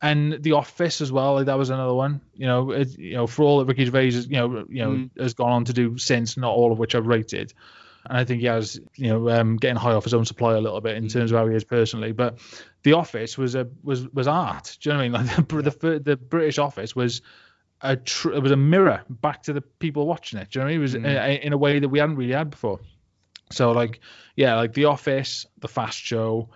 And 0.00 0.40
The 0.44 0.52
Office 0.52 1.00
as 1.00 1.10
well, 1.10 1.34
like 1.34 1.46
that 1.46 1.58
was 1.58 1.70
another 1.70 1.94
one. 1.94 2.20
You 2.34 2.46
know, 2.46 2.70
it, 2.70 2.96
you 2.96 3.14
know, 3.14 3.26
for 3.26 3.42
all 3.42 3.58
that 3.58 3.64
Ricky 3.64 3.84
Gervais, 3.84 4.12
has, 4.12 4.26
you 4.28 4.36
know, 4.36 4.64
you 4.68 4.84
know, 4.84 4.90
Mm. 4.90 5.10
has 5.18 5.34
gone 5.34 5.50
on 5.50 5.64
to 5.64 5.72
do 5.72 5.98
since, 5.98 6.36
not 6.36 6.52
all 6.52 6.70
of 6.70 6.78
which 6.78 6.94
I've 6.94 7.06
rated. 7.08 7.52
And 8.08 8.16
I 8.16 8.24
think 8.24 8.40
he 8.40 8.46
has, 8.46 8.78
you 8.94 9.08
know, 9.08 9.28
um, 9.28 9.56
getting 9.56 9.74
high 9.76 9.94
off 9.94 10.04
his 10.04 10.14
own 10.14 10.24
supply 10.24 10.54
a 10.54 10.60
little 10.60 10.80
bit 10.80 10.96
in 10.96 11.06
Mm. 11.06 11.12
terms 11.12 11.32
of 11.32 11.38
how 11.38 11.48
he 11.48 11.56
is 11.56 11.64
personally. 11.64 12.12
But 12.12 12.38
The 12.84 12.92
Office 12.94 13.36
was 13.36 13.54
a 13.54 13.68
was 13.82 14.08
was 14.08 14.26
art. 14.28 14.76
Do 14.80 14.88
you 14.90 14.94
know 14.94 14.98
what 14.98 15.04
I 15.04 15.22
mean? 15.22 15.36
Like 15.36 15.48
the 15.48 15.70
the, 15.90 15.98
the 16.00 16.16
British 16.16 16.58
Office 16.58 16.94
was 16.94 17.22
a 17.80 17.96
tr- 17.96 18.32
it 18.32 18.42
was 18.42 18.52
a 18.52 18.56
mirror 18.56 19.02
back 19.08 19.42
to 19.44 19.52
the 19.52 19.60
people 19.60 20.06
watching 20.06 20.38
it. 20.38 20.50
Do 20.50 20.58
you 20.58 20.60
know 20.62 20.66
what 20.66 20.70
I 20.70 20.72
mean? 20.72 20.80
It 20.80 20.82
was 20.82 20.94
Mm. 20.94 21.36
in, 21.36 21.42
in 21.42 21.52
a 21.52 21.58
way 21.58 21.78
that 21.78 21.88
we 21.88 21.98
hadn't 21.98 22.16
really 22.16 22.32
had 22.34 22.50
before. 22.50 22.80
So 23.50 23.72
like 23.72 24.00
yeah, 24.36 24.56
like 24.56 24.72
The 24.74 24.86
Office, 24.86 25.46
The 25.58 25.68
Fast 25.68 25.98
Show, 25.98 26.50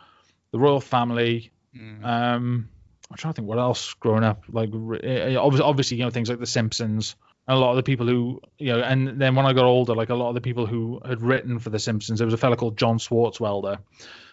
The 0.53 0.59
Royle 0.59 0.81
Family. 0.81 1.51
Mm. 1.77 2.05
Um, 2.05 2.69
I'm 3.11 3.17
trying 3.17 3.35
to 3.35 3.37
think 3.37 3.49
what 3.49 3.59
else 3.59 3.95
growing 3.95 4.25
up. 4.25 4.45
Like 4.49 4.71
uh, 4.73 5.37
obviously, 5.39 5.61
obviously 5.63 5.97
you 5.99 6.05
know 6.05 6.11
things 6.11 6.29
like 6.29 6.39
The 6.41 6.47
Simpsons. 6.47 7.17
And 7.49 7.57
a 7.57 7.61
lot 7.61 7.71
of 7.71 7.77
the 7.77 7.83
people 7.83 8.07
who 8.07 8.41
you 8.59 8.73
know, 8.73 8.81
and 8.83 9.21
then 9.21 9.35
when 9.35 9.47
I 9.47 9.53
got 9.53 9.65
older, 9.65 9.95
like 9.97 10.11
a 10.11 10.15
lot 10.15 10.29
of 10.29 10.35
the 10.37 10.41
people 10.41 10.67
who 10.67 11.01
had 11.05 11.23
written 11.23 11.59
for 11.59 11.71
The 11.71 11.79
Simpsons, 11.81 12.21
there 12.21 12.27
was 12.27 12.35
a 12.35 12.39
fellow 12.39 12.55
called 12.57 12.77
John 12.79 12.99
Swartzwelder, 12.99 13.79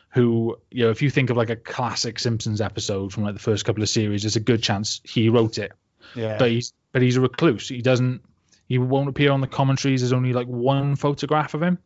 who 0.10 0.58
you 0.72 0.86
know, 0.86 0.90
if 0.92 1.02
you 1.02 1.10
think 1.10 1.30
of 1.30 1.38
like 1.38 1.50
a 1.50 1.56
classic 1.56 2.20
Simpsons 2.20 2.62
episode 2.62 3.14
from 3.14 3.24
like 3.24 3.34
the 3.36 3.40
first 3.40 3.66
couple 3.66 3.84
of 3.84 3.90
series, 3.90 4.24
there's 4.24 4.36
a 4.36 4.40
good 4.42 4.62
chance 4.64 5.02
he 5.04 5.30
wrote 5.30 5.58
it 5.58 5.72
Yeah. 6.16 6.38
but 6.38 6.50
he's 6.52 6.74
but 6.92 7.02
he's 7.02 7.18
a 7.18 7.22
recluse. 7.22 7.68
He 7.70 7.82
doesn't 7.82 8.22
he 8.68 8.78
won't 8.78 9.10
appear 9.10 9.32
on 9.32 9.42
the 9.42 9.48
commentaries. 9.48 10.02
There's 10.02 10.14
only 10.14 10.34
like 10.34 10.48
one 10.48 10.96
photograph 10.96 11.54
of 11.54 11.62
him. 11.62 11.78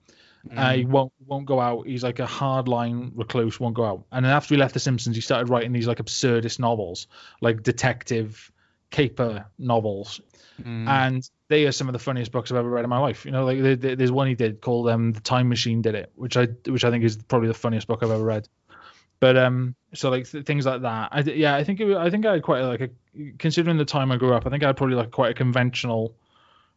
Uh, 0.56 0.74
he 0.74 0.86
won't 0.86 1.14
won't 1.26 1.46
go 1.46 1.60
out. 1.62 1.88
He's 1.88 2.04
like 2.04 2.20
a 2.20 2.26
hardline 2.26 3.12
recluse. 3.16 3.60
Won't 3.62 3.76
go 3.76 3.86
out. 3.86 4.04
And 4.12 4.26
then 4.26 4.32
after 4.34 4.54
he 4.56 4.60
left 4.60 4.74
The 4.74 4.80
Simpsons, 4.82 5.16
he 5.16 5.22
started 5.22 5.48
writing 5.50 5.72
these 5.72 5.88
like 5.88 6.00
absurdist 6.00 6.60
novels, 6.60 7.08
like 7.40 7.64
detective 7.64 8.52
caper 8.94 9.46
novels. 9.58 10.22
Mm. 10.62 10.88
And 10.88 11.30
they 11.48 11.66
are 11.66 11.72
some 11.72 11.90
of 11.90 11.94
the 11.94 12.00
funniest 12.00 12.32
books 12.32 12.52
I've 12.52 12.58
ever 12.58 12.70
read 12.70 12.84
in 12.84 12.90
my 12.90 13.00
life. 13.00 13.26
You 13.26 13.32
know, 13.32 13.44
like 13.44 13.60
there- 13.62 13.76
there- 13.76 13.96
there's 13.96 14.12
one 14.12 14.28
he 14.28 14.36
did 14.36 14.62
called 14.62 14.88
um, 14.88 15.12
"The 15.12 15.20
Time 15.20 15.50
Machine 15.50 15.82
Did 15.82 15.96
It," 15.96 16.12
which 16.16 16.38
I 16.38 16.46
which 16.68 16.86
I 16.86 16.92
think 16.92 17.04
is 17.04 17.18
probably 17.18 17.48
the 17.48 17.54
funniest 17.56 17.88
book 17.88 18.04
I've 18.04 18.12
ever 18.12 18.24
read. 18.24 18.48
But 19.20 19.36
um, 19.36 19.76
so 19.94 20.10
like 20.12 20.30
th- 20.30 20.46
things 20.46 20.66
like 20.66 20.84
that. 20.84 21.10
I 21.12 21.22
yeah, 21.22 21.56
I 21.56 21.64
think 21.64 21.80
it, 21.80 21.98
I 21.98 22.10
think 22.12 22.26
I 22.26 22.34
had 22.34 22.44
quite 22.44 22.62
like 22.62 22.82
a 22.82 22.90
considering 23.40 23.78
the 23.78 23.86
time 23.86 24.12
I 24.12 24.18
grew 24.18 24.34
up. 24.34 24.46
I 24.46 24.50
think 24.52 24.64
I 24.64 24.68
had 24.68 24.78
probably 24.78 24.96
like 24.96 25.12
quite 25.12 25.32
a 25.32 25.34
conventional, 25.34 26.16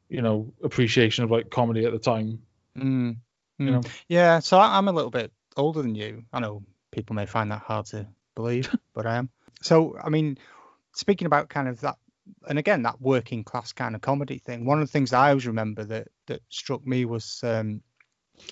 you 0.08 0.22
know, 0.22 0.52
appreciation 0.62 1.22
of 1.24 1.30
like 1.30 1.50
comedy 1.50 1.84
at 1.84 1.92
the 1.92 1.98
time. 1.98 2.40
Mm. 2.78 3.16
You 3.58 3.66
Mm. 3.66 3.72
know, 3.72 3.80
Yeah, 4.08 4.38
so 4.40 4.58
I'm 4.58 4.88
a 4.88 4.92
little 4.92 5.10
bit 5.10 5.32
older 5.56 5.82
than 5.82 5.94
you. 5.94 6.24
I 6.32 6.40
know 6.40 6.62
people 6.92 7.14
may 7.14 7.26
find 7.26 7.50
that 7.52 7.62
hard 7.62 7.86
to 7.86 8.06
believe, 8.34 8.74
but 8.94 9.06
I 9.06 9.16
am. 9.16 9.28
So, 9.62 9.98
I 10.02 10.08
mean, 10.10 10.38
speaking 10.92 11.26
about 11.26 11.48
kind 11.48 11.66
of 11.68 11.80
that, 11.80 11.96
and 12.48 12.58
again, 12.58 12.82
that 12.82 13.00
working 13.00 13.44
class 13.44 13.72
kind 13.72 13.94
of 13.94 14.00
comedy 14.00 14.38
thing, 14.38 14.64
one 14.64 14.80
of 14.80 14.86
the 14.86 14.92
things 14.92 15.12
I 15.12 15.30
always 15.30 15.46
remember 15.46 15.84
that 15.84 16.08
that 16.26 16.42
struck 16.48 16.86
me 16.86 17.04
was, 17.04 17.40
um, 17.42 17.82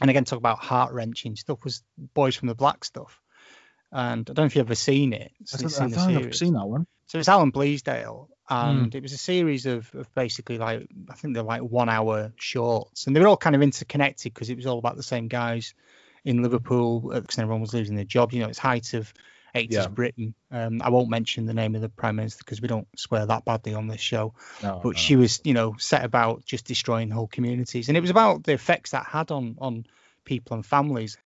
and 0.01 0.11
again, 0.11 0.25
talk 0.25 0.39
about 0.39 0.59
heart 0.59 0.93
wrenching 0.93 1.37
stuff, 1.37 1.65
was 1.65 1.83
Boys 1.97 2.37
from 2.37 2.49
the 2.49 2.55
Black 2.55 2.85
stuff. 2.85 3.21
And 3.93 4.29
I 4.29 4.33
don't 4.33 4.39
know 4.39 4.47
if 4.47 4.57
you've 4.57 4.67
ever 4.67 4.75
seen 4.75 5.13
it. 5.13 5.33
I 5.53 5.57
seen 5.57 5.69
don't, 5.69 5.81
I 5.81 5.87
the 5.89 5.97
don't 5.97 6.07
think 6.07 6.27
I've 6.27 6.37
seen 6.37 6.55
that 6.55 6.67
one. 6.67 6.87
So 7.07 7.19
it's 7.19 7.29
Alan 7.29 7.53
Bleasdale, 7.53 8.29
and 8.49 8.95
it 8.95 9.03
was 9.03 9.13
a 9.13 9.19
series 9.19 9.67
of, 9.67 9.95
of 9.95 10.13
basically 10.15 10.59
like 10.59 10.89
I 11.09 11.15
think 11.15 11.35
they're 11.35 11.43
like 11.43 11.63
one 11.63 11.89
hour 11.89 12.33
shorts, 12.37 13.07
and 13.07 13.15
they 13.15 13.21
were 13.21 13.29
all 13.29 13.37
kind 13.37 13.55
of 13.55 13.63
interconnected 13.63 14.35
because 14.35 14.51
it 14.51 14.57
was 14.57 14.67
all 14.67 14.79
about 14.79 14.97
the 14.97 15.03
same 15.03 15.29
guys 15.29 15.75
in 16.25 16.43
Liverpool 16.43 17.11
because 17.13 17.39
everyone 17.39 17.61
was 17.61 17.75
losing 17.75 17.97
their 17.97 18.05
jobs. 18.05 18.35
You 18.35 18.41
know, 18.41 18.49
it's 18.49 18.59
height 18.59 18.95
of 18.95 19.13
80s 19.55 19.73
Yeah. 19.73 19.87
Britain. 19.89 20.35
Um, 20.51 20.83
I 20.83 20.91
won't 20.91 21.09
mention 21.11 21.47
the 21.47 21.55
name 21.55 21.75
of 21.75 21.81
the 21.81 21.89
prime 21.89 22.17
minister 22.17 22.43
because 22.45 22.61
we 22.61 22.69
don't 22.69 22.89
swear 22.97 23.27
that 23.27 23.45
badly 23.45 23.75
on 23.75 23.87
this 23.87 24.01
show. 24.01 24.35
No, 24.63 24.81
but 24.83 24.91
no, 24.91 24.93
she 24.95 25.17
was, 25.17 25.41
you 25.45 25.55
know, 25.55 25.75
set 25.79 26.05
about 26.05 26.45
just 26.45 26.65
destroying 26.67 27.11
whole 27.11 27.27
communities, 27.29 27.89
and 27.89 27.97
it 27.97 28.01
was 28.01 28.11
about 28.11 28.45
the 28.45 28.53
effects 28.53 28.91
that 28.91 29.07
had 29.07 29.31
on 29.31 29.57
on 29.59 29.87
people 30.25 30.55
and 30.55 30.65
families. 30.67 31.19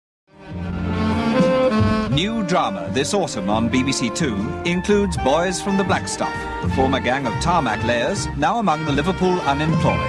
New 2.10 2.44
drama 2.44 2.88
this 2.92 3.12
autumn 3.12 3.50
on 3.50 3.68
BBC 3.68 4.14
Two 4.14 4.36
includes 4.64 5.16
Boys 5.18 5.60
from 5.60 5.76
the 5.76 5.84
Black 5.84 6.08
Stuff, 6.08 6.32
the 6.62 6.68
former 6.70 7.00
gang 7.00 7.26
of 7.26 7.34
tarmac 7.42 7.84
layers, 7.84 8.26
now 8.38 8.58
among 8.58 8.84
the 8.86 8.92
Liverpool 8.92 9.38
unemployed. 9.42 10.00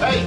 Hey, 0.00 0.26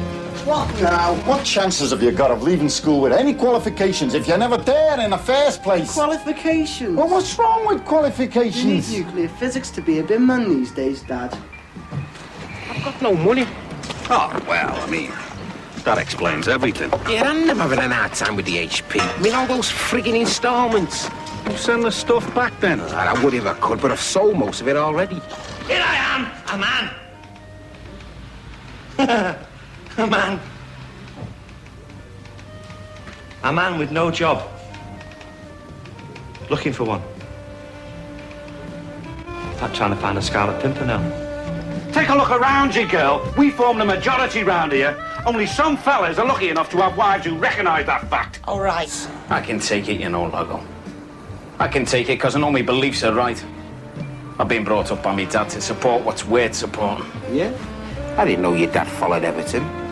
what 0.54 0.82
now? 0.82 1.16
What 1.26 1.44
chances 1.44 1.89
have 1.89 2.04
you 2.04 2.12
got 2.12 2.30
of 2.30 2.44
leaving 2.44 2.70
school 2.70 3.02
with 3.02 3.12
any 3.12 3.34
qualifications 3.34 4.13
if 4.13 4.28
you're 4.28 4.38
never 4.38 4.58
there 4.58 5.00
in 5.00 5.10
the 5.10 5.18
first 5.18 5.63
place? 5.63 5.92
Qualifications. 5.92 6.96
well, 6.96 7.10
what's 7.10 7.39
wrong 7.39 7.66
with 7.66 7.84
qualifications? 7.86 8.63
You 8.63 8.74
need 8.74 8.84
qualifications? 8.84 9.06
nuclear 9.08 9.28
physics 9.30 9.72
to 9.72 9.82
be 9.82 9.98
a 9.98 10.04
bin 10.04 10.28
man 10.28 10.48
these 10.48 10.70
days, 10.72 11.02
Dad. 11.02 11.36
I've 12.70 12.84
got 12.86 13.02
no 13.02 13.16
money. 13.16 13.48
Oh, 14.12 14.39
well, 14.48 14.76
I 14.80 14.88
mean, 14.92 15.12
that 15.86 15.98
explains 15.98 16.48
everything. 16.48 16.92
Yeah, 17.10 17.32
I'm 17.32 17.48
never 17.48 17.63
having 17.63 17.80
an 17.80 17.89
hard 17.89 18.13
time 18.13 18.36
with 18.36 18.46
the 18.46 18.58
HP. 18.58 19.00
I 19.00 19.22
mean, 19.22 19.34
all 19.34 19.48
those 19.48 19.70
frigging 19.72 20.20
installments. 20.20 21.10
You 21.50 21.58
send 21.58 21.84
the 21.84 21.92
stuff 21.92 22.32
back 22.36 22.58
then. 22.60 22.80
Uh, 22.80 22.89
I 22.89 23.24
would 23.24 23.34
if 23.34 23.48
I 23.48 23.56
could, 23.56 23.82
but 23.82 23.92
I've 23.92 24.00
sold 24.00 24.38
most 24.38 24.62
of 24.62 24.68
it 24.68 24.78
already. 24.78 25.20
Here 25.68 25.84
I 25.84 25.96
am, 26.13 26.28
a 26.54 26.58
man. 29.00 29.46
a 29.97 30.08
man. 30.08 30.39
A 33.43 33.51
man 33.51 33.77
with 33.77 33.91
no 33.91 34.10
job. 34.10 34.49
Looking 36.49 36.73
for 36.73 36.86
one. 36.86 37.01
Not 39.60 39.73
trying 39.73 39.91
to 39.91 39.97
find 39.97 40.17
a 40.17 40.21
Scarlet 40.21 40.62
Pimpernel. 40.62 41.01
Take 41.91 42.10
a 42.10 42.15
look 42.15 42.32
around 42.32 42.75
you, 42.75 42.88
girl. 42.88 43.34
We 43.38 43.51
form 43.51 43.77
the 43.77 43.86
majority 43.86 44.43
round 44.43 44.71
here. 44.71 44.97
Only 45.25 45.45
some 45.45 45.77
fellas 45.77 46.17
are 46.17 46.25
lucky 46.25 46.49
enough 46.49 46.69
to 46.71 46.77
have 46.77 46.97
wives 46.97 47.25
who 47.25 47.38
recognise 47.38 47.86
that 47.86 48.10
fact. 48.10 48.39
All 48.45 48.60
right. 48.60 49.10
I 49.29 49.41
can 49.41 49.60
take 49.60 49.88
it, 49.88 50.01
you 50.01 50.10
know, 50.10 50.25
Loggo. 50.25 50.65
I 51.60 51.67
can 51.67 51.86
take 51.86 52.10
it 52.10 52.17
because 52.17 52.36
I 52.36 52.39
know 52.39 52.51
my 52.51 52.62
beliefs 52.62 53.03
are 53.03 53.13
right. 53.13 53.41
I've 54.39 54.47
been 54.47 54.63
brought 54.63 54.91
up 54.91 55.03
by 55.03 55.15
my 55.15 55.25
dad 55.25 55.49
to 55.49 55.62
support 55.62 56.03
what's 56.03 56.25
worth 56.25 56.56
supporting. 56.56 57.06
Yeah? 57.32 57.56
I 58.17 58.25
didn't 58.25 58.41
know 58.41 58.53
your 58.53 58.71
dad 58.71 58.88
followed 58.88 59.23
Everton. 59.23 59.83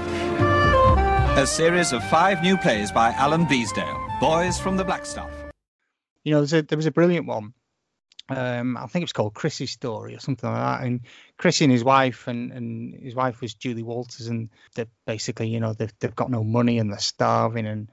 A 1.38 1.48
series 1.48 1.92
of 1.92 2.04
five 2.04 2.44
new 2.44 2.56
plays 2.58 2.92
by 2.92 3.12
Alan 3.14 3.46
Bleasdale, 3.46 4.20
Boys 4.20 4.60
from 4.60 4.78
the 4.78 4.84
Black 4.84 5.06
Stuff. 5.06 5.32
You 6.24 6.34
know, 6.34 6.40
there's 6.42 6.54
a, 6.54 6.62
there 6.62 6.76
was 6.78 6.86
a 6.86 6.92
brilliant 6.92 7.26
one. 7.26 7.54
Um, 8.30 8.78
I 8.78 8.86
think 8.86 9.02
it 9.02 9.06
was 9.06 9.14
called 9.14 9.34
Chris's 9.34 9.72
story 9.72 10.14
or 10.14 10.20
something 10.20 10.48
like 10.50 10.60
that. 10.80 10.86
And 10.86 11.02
Chris 11.38 11.62
and 11.62 11.72
his 11.72 11.84
wife, 11.84 12.28
and, 12.28 12.52
and 12.52 12.94
his 12.94 13.16
wife 13.16 13.42
was 13.42 13.56
Julie 13.56 13.82
Walters, 13.82 14.28
and 14.28 14.50
they're 14.76 14.88
basically, 15.08 15.48
you 15.48 15.60
know, 15.60 15.74
they've, 15.74 15.94
they've 16.00 16.16
got 16.16 16.30
no 16.30 16.44
money 16.44 16.78
and 16.78 16.92
they're 16.92 17.00
starving, 17.00 17.66
and 17.66 17.90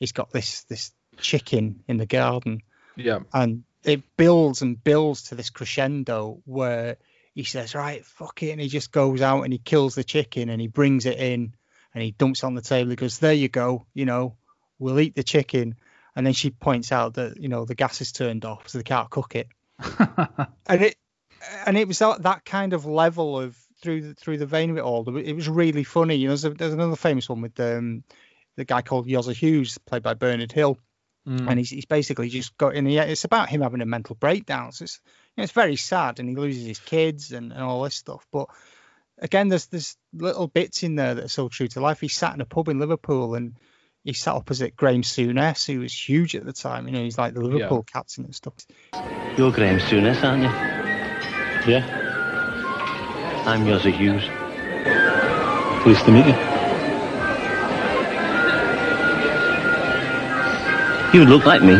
he's 0.00 0.12
got 0.12 0.30
this 0.30 0.64
this 0.64 0.90
chicken 1.18 1.84
in 1.86 1.98
the 1.98 2.06
garden, 2.06 2.62
Yeah. 2.96 3.20
and 3.32 3.62
it 3.84 4.02
builds 4.16 4.62
and 4.62 4.82
builds 4.82 5.24
to 5.24 5.34
this 5.36 5.50
crescendo 5.50 6.40
where 6.44 6.96
he 7.34 7.44
says, 7.44 7.74
"Right, 7.74 8.04
fuck 8.04 8.42
it," 8.42 8.50
and 8.50 8.60
he 8.60 8.68
just 8.68 8.90
goes 8.90 9.20
out 9.20 9.42
and 9.42 9.52
he 9.52 9.58
kills 9.58 9.94
the 9.94 10.04
chicken 10.04 10.48
and 10.48 10.60
he 10.60 10.66
brings 10.66 11.06
it 11.06 11.18
in 11.18 11.54
and 11.94 12.02
he 12.02 12.12
dumps 12.12 12.44
on 12.44 12.54
the 12.54 12.62
table. 12.62 12.90
He 12.90 12.96
goes, 12.96 13.18
"There 13.18 13.32
you 13.32 13.48
go, 13.48 13.86
you 13.94 14.04
know, 14.04 14.36
we'll 14.78 15.00
eat 15.00 15.14
the 15.14 15.22
chicken." 15.22 15.76
And 16.16 16.26
then 16.26 16.32
she 16.32 16.50
points 16.50 16.92
out 16.92 17.14
that 17.14 17.40
you 17.40 17.48
know 17.48 17.64
the 17.64 17.74
gas 17.74 18.00
is 18.00 18.12
turned 18.12 18.44
off, 18.44 18.68
so 18.68 18.78
they 18.78 18.84
can't 18.84 19.10
cook 19.10 19.34
it. 19.36 19.48
and 20.66 20.82
it 20.82 20.96
and 21.66 21.76
it 21.76 21.88
was 21.88 21.98
that, 22.00 22.22
that 22.22 22.44
kind 22.44 22.72
of 22.72 22.84
level 22.86 23.40
of 23.40 23.56
through 23.80 24.02
the, 24.02 24.14
through 24.14 24.38
the 24.38 24.46
vein 24.46 24.70
of 24.70 24.76
it 24.76 24.82
all. 24.82 25.16
It 25.16 25.32
was 25.32 25.48
really 25.48 25.84
funny. 25.84 26.16
You 26.16 26.28
know, 26.28 26.32
there's, 26.32 26.44
a, 26.44 26.50
there's 26.50 26.74
another 26.74 26.96
famous 26.96 27.28
one 27.28 27.40
with 27.40 27.58
um, 27.60 28.04
the 28.56 28.66
guy 28.66 28.82
called 28.82 29.06
Yosser 29.06 29.34
Hughes, 29.34 29.78
played 29.78 30.02
by 30.02 30.12
Bernard 30.12 30.52
Hill 30.52 30.78
and 31.48 31.58
he's, 31.58 31.70
he's 31.70 31.84
basically 31.84 32.28
just 32.28 32.56
got 32.56 32.74
in. 32.74 32.86
Yeah, 32.86 33.04
it's 33.04 33.24
about 33.24 33.48
him 33.48 33.60
having 33.60 33.80
a 33.80 33.86
mental 33.86 34.16
breakdown. 34.16 34.72
So 34.72 34.84
it's 34.84 35.00
you 35.04 35.40
know, 35.40 35.44
it's 35.44 35.52
very 35.52 35.76
sad, 35.76 36.18
and 36.18 36.28
he 36.28 36.34
loses 36.34 36.64
his 36.64 36.78
kids 36.78 37.32
and, 37.32 37.52
and 37.52 37.62
all 37.62 37.82
this 37.82 37.94
stuff. 37.94 38.26
But 38.32 38.48
again, 39.20 39.48
there's 39.48 39.66
there's 39.66 39.96
little 40.12 40.48
bits 40.48 40.82
in 40.82 40.96
there 40.96 41.14
that 41.14 41.24
are 41.24 41.28
so 41.28 41.48
true 41.48 41.68
to 41.68 41.80
life. 41.80 42.00
He 42.00 42.08
sat 42.08 42.34
in 42.34 42.40
a 42.40 42.46
pub 42.46 42.68
in 42.68 42.78
Liverpool 42.78 43.34
and 43.34 43.56
he 44.02 44.14
sat 44.14 44.34
opposite 44.34 44.74
Graham 44.76 45.02
Souness, 45.02 45.66
who 45.66 45.80
was 45.80 45.92
huge 45.92 46.34
at 46.34 46.44
the 46.44 46.52
time. 46.52 46.86
You 46.88 46.92
know, 46.94 47.02
he's 47.02 47.18
like 47.18 47.34
the 47.34 47.42
Liverpool 47.42 47.82
captain 47.82 48.24
and 48.24 48.34
stuff. 48.34 48.54
You're 49.36 49.52
Graham 49.52 49.78
Souness, 49.78 50.24
aren't 50.24 50.42
you? 50.42 50.50
Yeah. 51.70 51.84
I'm 53.46 53.64
Yosser 53.64 53.92
Hughes. 53.92 54.24
Pleased 55.82 56.04
to 56.04 56.12
meet 56.12 56.26
you. 56.26 56.34
You 61.12 61.26
look 61.26 61.44
like 61.44 61.62
me. 61.62 61.74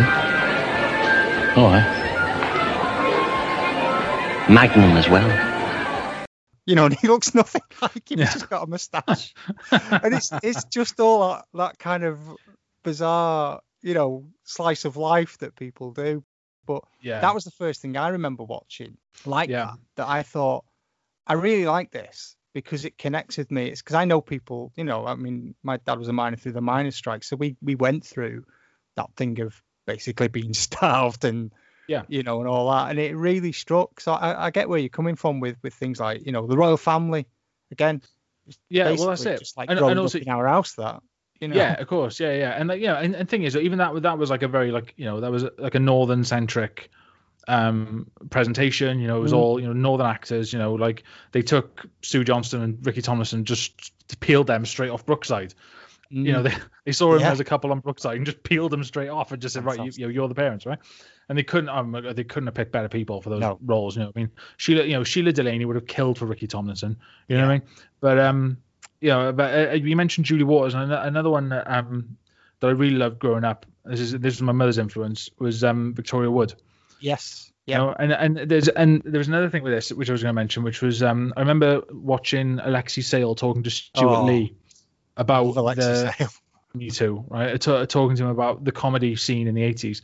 Oh, 1.55 1.67
I. 1.71 1.97
Magnum 4.49 4.97
as 4.97 5.07
well. 5.07 5.50
You 6.65 6.75
know, 6.75 6.85
and 6.87 6.93
he 6.97 7.07
looks 7.07 7.33
nothing 7.33 7.61
like 7.81 8.11
him. 8.11 8.19
He's 8.19 8.33
just 8.33 8.49
got 8.49 8.63
a 8.63 8.67
moustache, 8.67 9.33
and 9.71 10.13
it's 10.13 10.31
it's 10.43 10.63
just 10.65 10.99
all 10.99 11.29
that, 11.29 11.45
that 11.53 11.79
kind 11.79 12.03
of 12.03 12.19
bizarre, 12.83 13.61
you 13.81 13.93
know, 13.93 14.27
slice 14.43 14.85
of 14.85 14.97
life 14.97 15.37
that 15.39 15.55
people 15.55 15.91
do. 15.91 16.23
But 16.65 16.83
Yeah. 17.01 17.21
that 17.21 17.33
was 17.33 17.43
the 17.43 17.51
first 17.51 17.81
thing 17.81 17.97
I 17.97 18.09
remember 18.09 18.43
watching 18.43 18.97
like 19.25 19.49
Yeah. 19.49 19.65
that. 19.65 19.77
That 19.97 20.07
I 20.09 20.23
thought 20.23 20.65
I 21.27 21.33
really 21.33 21.65
like 21.65 21.91
this 21.91 22.35
because 22.53 22.85
it 22.85 22.97
connects 22.97 23.37
with 23.37 23.49
me. 23.51 23.67
It's 23.67 23.81
because 23.81 23.95
I 23.95 24.05
know 24.05 24.21
people. 24.21 24.71
You 24.75 24.83
know, 24.83 25.05
I 25.05 25.15
mean, 25.15 25.55
my 25.63 25.77
dad 25.77 25.97
was 25.97 26.07
a 26.07 26.13
miner 26.13 26.37
through 26.37 26.53
the 26.53 26.61
miners' 26.61 26.95
strike, 26.95 27.23
so 27.23 27.35
we 27.35 27.55
we 27.61 27.75
went 27.75 28.05
through 28.05 28.45
that 28.95 29.09
thing 29.15 29.39
of 29.41 29.61
basically 29.87 30.27
being 30.27 30.53
starved 30.53 31.25
and 31.25 31.51
Yeah. 31.87 32.03
you 32.07 32.23
know 32.23 32.39
and 32.39 32.47
all 32.47 32.71
that, 32.71 32.89
and 32.91 32.99
it 32.99 33.15
really 33.15 33.51
struck. 33.51 33.99
So 33.99 34.13
I, 34.13 34.47
I 34.47 34.49
get 34.51 34.69
where 34.69 34.79
you're 34.79 34.89
coming 34.89 35.15
from 35.15 35.39
with 35.39 35.57
with 35.63 35.73
things 35.73 35.99
like 35.99 36.25
you 36.25 36.31
know 36.31 36.47
the 36.47 36.57
Royle 36.57 36.77
Family 36.77 37.27
again. 37.71 38.01
Yeah, 38.69 38.91
well, 38.91 39.07
that's 39.07 39.25
it. 39.25 39.39
Just 39.39 39.57
like 39.57 39.69
And- 39.69 39.79
and 39.79 39.99
also- 39.99 40.19
in 40.19 40.29
our 40.29 40.47
house, 40.47 40.73
that 40.73 41.01
you 41.39 41.47
know. 41.47 41.55
Yeah, 41.55 41.73
of 41.79 41.87
course. 41.87 42.19
Yeah, 42.19 42.33
yeah. 42.33 42.51
And 42.51 42.69
like, 42.69 42.81
yeah, 42.81 42.95
and, 42.95 43.15
and 43.15 43.27
thing 43.29 43.43
is, 43.43 43.55
even 43.55 43.79
that 43.79 44.01
that 44.03 44.17
was 44.17 44.29
like 44.29 44.43
a 44.43 44.47
very 44.47 44.71
like 44.71 44.93
you 44.97 45.05
know 45.05 45.19
that 45.21 45.31
was 45.31 45.45
like 45.57 45.75
a 45.75 45.79
northern 45.79 46.23
centric 46.23 46.89
um 47.47 48.05
presentation 48.29 48.99
you 48.99 49.07
know 49.07 49.17
it 49.17 49.21
was 49.21 49.31
Mm. 49.33 49.37
all 49.37 49.59
you 49.59 49.65
know 49.65 49.73
northern 49.73 50.05
actors 50.05 50.53
you 50.53 50.59
know 50.59 50.75
like 50.75 51.03
they 51.31 51.41
took 51.41 51.87
Sue 52.03 52.23
Johnston 52.23 52.61
and 52.61 52.85
Ricky 52.85 53.01
Tomlinson 53.01 53.45
just 53.45 53.91
peeled 54.19 54.45
them 54.45 54.63
straight 54.63 54.91
off 54.91 55.05
Brookside 55.07 55.55
you 56.11 56.33
know 56.33 56.41
Mm. 56.41 56.51
they, 56.51 56.55
they 56.85 56.91
saw 56.91 57.15
him 57.15 57.21
Yeah. 57.21 57.31
as 57.31 57.39
a 57.39 57.43
couple 57.43 57.71
on 57.71 57.79
Brookside 57.79 58.17
and 58.17 58.25
just 58.27 58.43
peeled 58.43 58.69
them 58.71 58.83
straight 58.83 59.09
off 59.09 59.31
and 59.31 59.41
just 59.41 59.55
said 59.55 59.65
right 59.65 59.79
you, 59.79 59.91
you 59.95 60.05
know, 60.05 60.11
you're 60.11 60.27
the 60.27 60.35
parents 60.35 60.67
right 60.67 60.77
and 61.31 61.37
they 61.37 61.43
couldn't 61.43 61.69
um, 61.69 61.93
they 62.13 62.25
couldn't 62.25 62.47
have 62.47 62.53
picked 62.53 62.73
better 62.73 62.89
people 62.89 63.21
for 63.21 63.29
those 63.29 63.39
No. 63.39 63.57
roles 63.65 63.95
you 63.95 64.01
know 64.01 64.07
what 64.07 64.17
I 64.17 64.19
mean 64.19 64.31
Sheila 64.57 64.83
you 64.83 64.93
know 64.93 65.03
Shelagh 65.05 65.33
Delaney 65.33 65.63
would 65.63 65.77
have 65.77 65.87
killed 65.87 66.17
for 66.17 66.25
Ricky 66.25 66.45
Tomlinson 66.45 66.97
you 67.29 67.37
know 67.37 67.43
what 67.47 67.51
I 67.51 67.57
mean 67.59 67.67
but 68.01 68.19
um 68.19 68.57
you 68.99 69.09
know 69.09 69.31
but 69.31 69.69
uh, 69.69 69.71
you 69.75 69.95
mentioned 69.95 70.25
Julie 70.25 70.43
Walters 70.43 70.73
and 70.73 70.91
another 70.91 71.29
one 71.29 71.47
that 71.49 71.65
um 71.71 72.17
that 72.59 72.67
I 72.67 72.71
really 72.71 72.97
loved 72.97 73.17
growing 73.19 73.45
up 73.45 73.65
this 73.85 74.01
is 74.01 74.11
this 74.11 74.33
is 74.35 74.41
my 74.41 74.51
mother's 74.51 74.77
influence 74.77 75.29
was 75.39 75.63
um 75.63 75.93
Victoria 75.95 76.29
Wood 76.29 76.53
Yes. 76.99 77.51
you 77.65 77.71
Yeah. 77.71 77.77
know, 77.77 77.95
and 77.97 78.11
and 78.11 78.37
there's 78.49 78.67
and 78.67 79.01
there 79.05 79.19
was 79.19 79.27
another 79.29 79.49
thing 79.49 79.63
with 79.63 79.71
this 79.73 79.91
which 79.93 80.09
I 80.09 80.11
was 80.11 80.21
going 80.21 80.35
to 80.35 80.39
mention, 80.41 80.61
which 80.63 80.81
was 80.81 81.01
um, 81.01 81.33
I 81.37 81.39
remember 81.39 81.81
watching 81.91 82.59
Alexei 82.59 83.01
Sayle 83.01 83.33
talking 83.35 83.63
to 83.63 83.69
Stewart 83.71 84.19
Oh. 84.19 84.23
Lee 84.25 84.53
about 85.17 85.45
Love 85.45 85.57
Alexei 85.57 86.11
Sayle. 86.17 86.29
me 86.75 86.89
too, 86.91 87.23
right? 87.29 87.59
Ta- 87.59 87.85
talking 87.85 88.15
to 88.17 88.23
him 88.23 88.29
about 88.29 88.63
the 88.63 88.71
comedy 88.71 89.15
scene 89.15 89.47
in 89.47 89.55
the 89.55 89.63
eighties, 89.63 90.01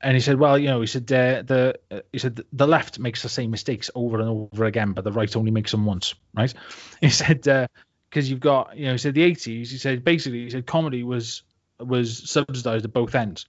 and 0.00 0.14
he 0.14 0.20
said, 0.20 0.38
well, 0.38 0.58
you 0.58 0.68
know, 0.68 0.80
he 0.80 0.86
said 0.86 1.10
uh, 1.12 1.42
the 1.42 1.78
uh, 1.90 2.00
he 2.12 2.18
said 2.18 2.40
the 2.52 2.66
left 2.66 2.98
makes 2.98 3.22
the 3.22 3.28
same 3.28 3.50
mistakes 3.50 3.90
over 3.94 4.20
and 4.20 4.28
over 4.28 4.64
again, 4.64 4.92
but 4.92 5.04
the 5.04 5.12
right 5.12 5.34
only 5.36 5.50
makes 5.50 5.70
them 5.70 5.84
once, 5.84 6.14
right? 6.34 6.52
He 7.00 7.10
said 7.10 7.42
because 7.42 8.30
you've 8.30 8.40
got 8.40 8.76
you 8.76 8.86
know 8.86 8.92
he 8.92 8.98
said 8.98 9.14
the 9.14 9.22
eighties, 9.22 9.70
he 9.70 9.78
said 9.78 10.04
basically 10.04 10.44
he 10.44 10.50
said 10.50 10.66
comedy 10.66 11.02
was 11.02 11.42
was 11.80 12.28
subsidized 12.30 12.84
at 12.84 12.92
both 12.92 13.14
ends 13.14 13.46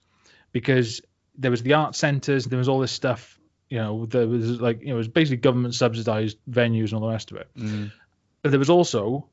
because 0.52 1.00
there 1.36 1.50
was 1.50 1.62
the 1.62 1.74
art 1.74 1.94
centers, 1.94 2.44
there 2.46 2.58
was 2.58 2.68
all 2.68 2.80
this 2.80 2.92
stuff, 2.92 3.38
you 3.68 3.78
know, 3.78 4.06
there 4.06 4.26
was 4.26 4.60
like 4.60 4.80
you 4.80 4.88
know 4.88 4.94
it 4.94 4.98
was 4.98 5.08
basically 5.08 5.38
government 5.38 5.74
subsidized 5.74 6.38
venues 6.50 6.92
and 6.92 6.94
all 6.94 7.00
the 7.00 7.12
rest 7.12 7.30
of 7.30 7.38
it. 7.38 7.48
Mm. 7.56 7.92
But 8.42 8.50
there 8.50 8.58
was 8.58 8.70
also, 8.70 9.28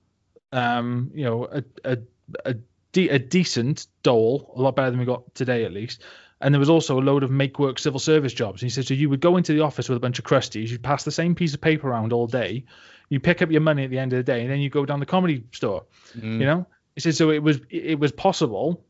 um, 0.52 1.12
you 1.14 1.24
know, 1.24 1.46
a, 1.46 1.64
a, 1.84 1.98
a 2.46 2.56
de- 2.92 3.10
a 3.10 3.20
decent 3.20 3.88
dole, 4.04 4.54
a 4.56 4.62
lot 4.62 4.76
better 4.76 4.92
than 4.92 5.00
we 5.00 5.06
got 5.06 5.34
today 5.34 5.66
at 5.66 5.74
least. 5.74 6.04
And 6.40 6.54
there 6.54 6.60
was 6.60 6.70
also 6.70 7.00
a 7.00 7.02
load 7.02 7.24
of 7.24 7.32
make 7.32 7.58
work 7.58 7.80
civil 7.80 8.00
service 8.00 8.34
jobs. 8.34 8.62
And 8.62 8.68
he 8.68 8.74
said, 8.74 8.86
so 8.86 8.94
you 8.94 9.10
would 9.10 9.22
go 9.22 9.38
into 9.38 9.54
the 9.54 9.62
office 9.62 9.90
with 9.90 9.98
a 9.98 10.00
bunch 10.00 10.20
of 10.20 10.26
crusties, 10.26 10.70
you'd 10.70 10.84
pass 10.84 11.04
the 11.04 11.12
same 11.12 11.34
piece 11.34 11.54
of 11.56 11.62
paper 11.62 11.90
around 11.90 12.14
all 12.14 12.28
day, 12.28 12.66
you 13.10 13.20
pick 13.20 13.42
up 13.42 13.50
your 13.50 13.62
money 13.62 13.84
at 13.86 13.90
the 13.90 13.98
end 13.98 14.14
of 14.14 14.18
the 14.18 14.24
day, 14.24 14.42
and 14.42 14.50
then 14.52 14.60
you 14.60 14.70
go 14.70 14.86
down 14.86 15.00
the 15.00 15.06
comedy 15.06 15.44
store. 15.52 15.86
Mm. 16.16 16.40
You 16.40 16.46
know, 16.46 16.68
he 16.94 17.02
said 17.02 17.16
so 17.16 17.32
it 17.32 17.42
was 17.42 17.60
it 17.70 18.00
was 18.00 18.12
possible 18.12 18.84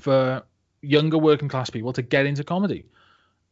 for 0.00 0.42
younger 0.82 1.16
working 1.16 1.48
class 1.48 1.70
people 1.70 1.92
to 1.94 2.02
get 2.02 2.26
into 2.26 2.44
comedy, 2.44 2.84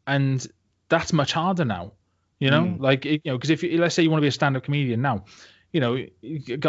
and 0.06 0.46
that's 0.88 1.12
much 1.12 1.32
harder 1.32 1.64
now. 1.64 1.92
You 2.38 2.50
know, 2.50 2.62
Mm. 2.64 2.80
like 2.80 3.06
it, 3.06 3.22
you 3.24 3.30
know, 3.30 3.38
because 3.38 3.50
if 3.50 3.62
you, 3.62 3.78
let's 3.78 3.94
say 3.94 4.02
you 4.02 4.10
want 4.10 4.18
to 4.18 4.22
be 4.22 4.28
a 4.28 4.32
stand-up 4.32 4.64
comedian 4.64 5.00
now, 5.00 5.24
you 5.72 5.80
know, 5.80 5.96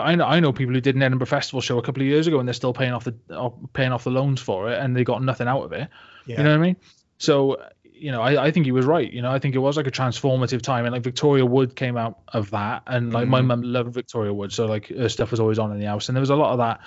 I 0.02 0.16
know 0.16 0.26
I 0.26 0.40
know 0.40 0.54
people 0.54 0.74
who 0.74 0.82
did 0.82 0.96
an 0.96 1.04
Edinburgh 1.04 1.28
Festival 1.28 1.62
show 1.62 1.78
a 1.78 1.82
couple 1.82 2.02
of 2.02 2.08
years 2.08 2.26
ago, 2.28 2.40
and 2.40 2.48
they're 2.48 2.54
still 2.54 2.74
paying 2.74 2.94
off 2.94 3.04
the 3.04 3.14
paying 3.74 3.92
off 3.92 4.06
the 4.06 4.12
loans 4.12 4.42
for 4.42 4.72
it, 4.72 4.80
and 4.80 4.96
they 4.96 5.04
got 5.04 5.22
nothing 5.22 5.48
out 5.48 5.64
of 5.64 5.74
it. 5.74 5.90
Yeah. 6.26 6.38
You 6.38 6.44
know 6.44 6.52
what 6.52 6.60
I 6.60 6.62
mean? 6.62 6.76
So, 7.18 7.62
you 7.84 8.12
know, 8.12 8.22
I, 8.22 8.46
I 8.46 8.52
think 8.52 8.66
he 8.66 8.72
was 8.72 8.86
right. 8.86 9.12
You 9.12 9.22
know, 9.22 9.32
I 9.32 9.40
think 9.40 9.56
it 9.56 9.60
was 9.60 9.78
like 9.78 9.88
a 9.88 9.92
transformative 9.92 10.62
time, 10.62 10.86
and 10.86 10.94
like 10.94 11.04
Victoria 11.04 11.46
Wood 11.46 11.76
came 11.76 11.98
out 11.98 12.20
of 12.30 12.52
that, 12.52 12.84
and 12.88 13.12
like 13.12 13.28
my 13.28 13.42
Mhm. 13.42 13.46
mum 13.48 13.62
loved 13.64 13.94
Victoria 13.94 14.34
Wood, 14.34 14.54
so 14.54 14.66
like 14.66 14.88
her 14.88 15.10
stuff 15.10 15.32
was 15.32 15.40
always 15.40 15.60
on 15.60 15.72
in 15.72 15.80
the 15.80 15.86
house, 15.86 16.08
and 16.08 16.16
there 16.16 16.22
was 16.22 16.30
a 16.30 16.36
lot 16.36 16.52
of 16.52 16.60
that. 16.60 16.80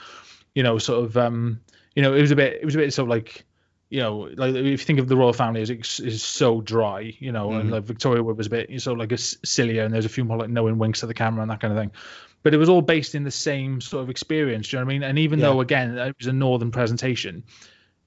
You 0.55 0.63
know, 0.63 0.79
sort 0.79 1.05
of, 1.05 1.17
um, 1.19 1.61
you 1.95 2.03
know, 2.03 2.15
it 2.15 2.23
was 2.23 2.31
a 2.31 2.37
bit, 2.37 2.59
it 2.63 2.65
was 2.65 2.75
a 2.75 2.79
bit 2.79 2.93
sort 2.95 3.05
of 3.07 3.11
like. 3.11 3.45
You 3.89 4.01
know, 4.01 4.19
like 4.35 4.55
if 4.55 4.65
you 4.67 4.77
think 4.79 4.99
of 4.99 5.07
the 5.09 5.17
Royle 5.17 5.33
Family 5.33 5.63
as 5.63 5.71
it's, 5.71 6.01
is 6.01 6.23
so 6.23 6.61
dry, 6.61 7.15
you 7.21 7.31
know, 7.31 7.53
and 7.55 7.69
Mhm. 7.69 7.73
like 7.73 7.85
Victoria 7.85 8.23
Wood 8.23 8.37
was 8.37 8.49
a 8.49 8.51
bit 8.51 8.87
of 8.87 8.99
like 8.99 9.13
a 9.13 9.19
sillier, 9.19 9.85
and 9.85 9.95
there's 9.95 10.05
a 10.07 10.09
few 10.09 10.25
more 10.25 10.37
like 10.37 10.51
knowing 10.51 10.79
winks 10.79 11.03
at 11.05 11.09
the 11.09 11.15
camera 11.15 11.43
and 11.43 11.51
that 11.51 11.61
kind 11.61 11.73
of 11.73 11.79
thing 11.79 11.93
but 12.43 12.55
it 12.55 12.59
was 12.59 12.69
all 12.69 12.81
based 12.81 13.17
in 13.17 13.25
the 13.25 13.31
same 13.33 13.81
sort 13.81 14.05
of 14.05 14.09
experience. 14.09 14.69
Do 14.69 14.77
you 14.77 14.81
know 14.81 14.87
what 14.87 14.93
I 14.93 14.95
mean? 14.95 15.03
And 15.03 15.19
even 15.19 15.41
Yeah. 15.41 15.47
though 15.47 15.61
again 15.63 15.99
it 15.99 16.15
was 16.17 16.29
a 16.29 16.33
northern 16.33 16.71
presentation, 16.71 17.43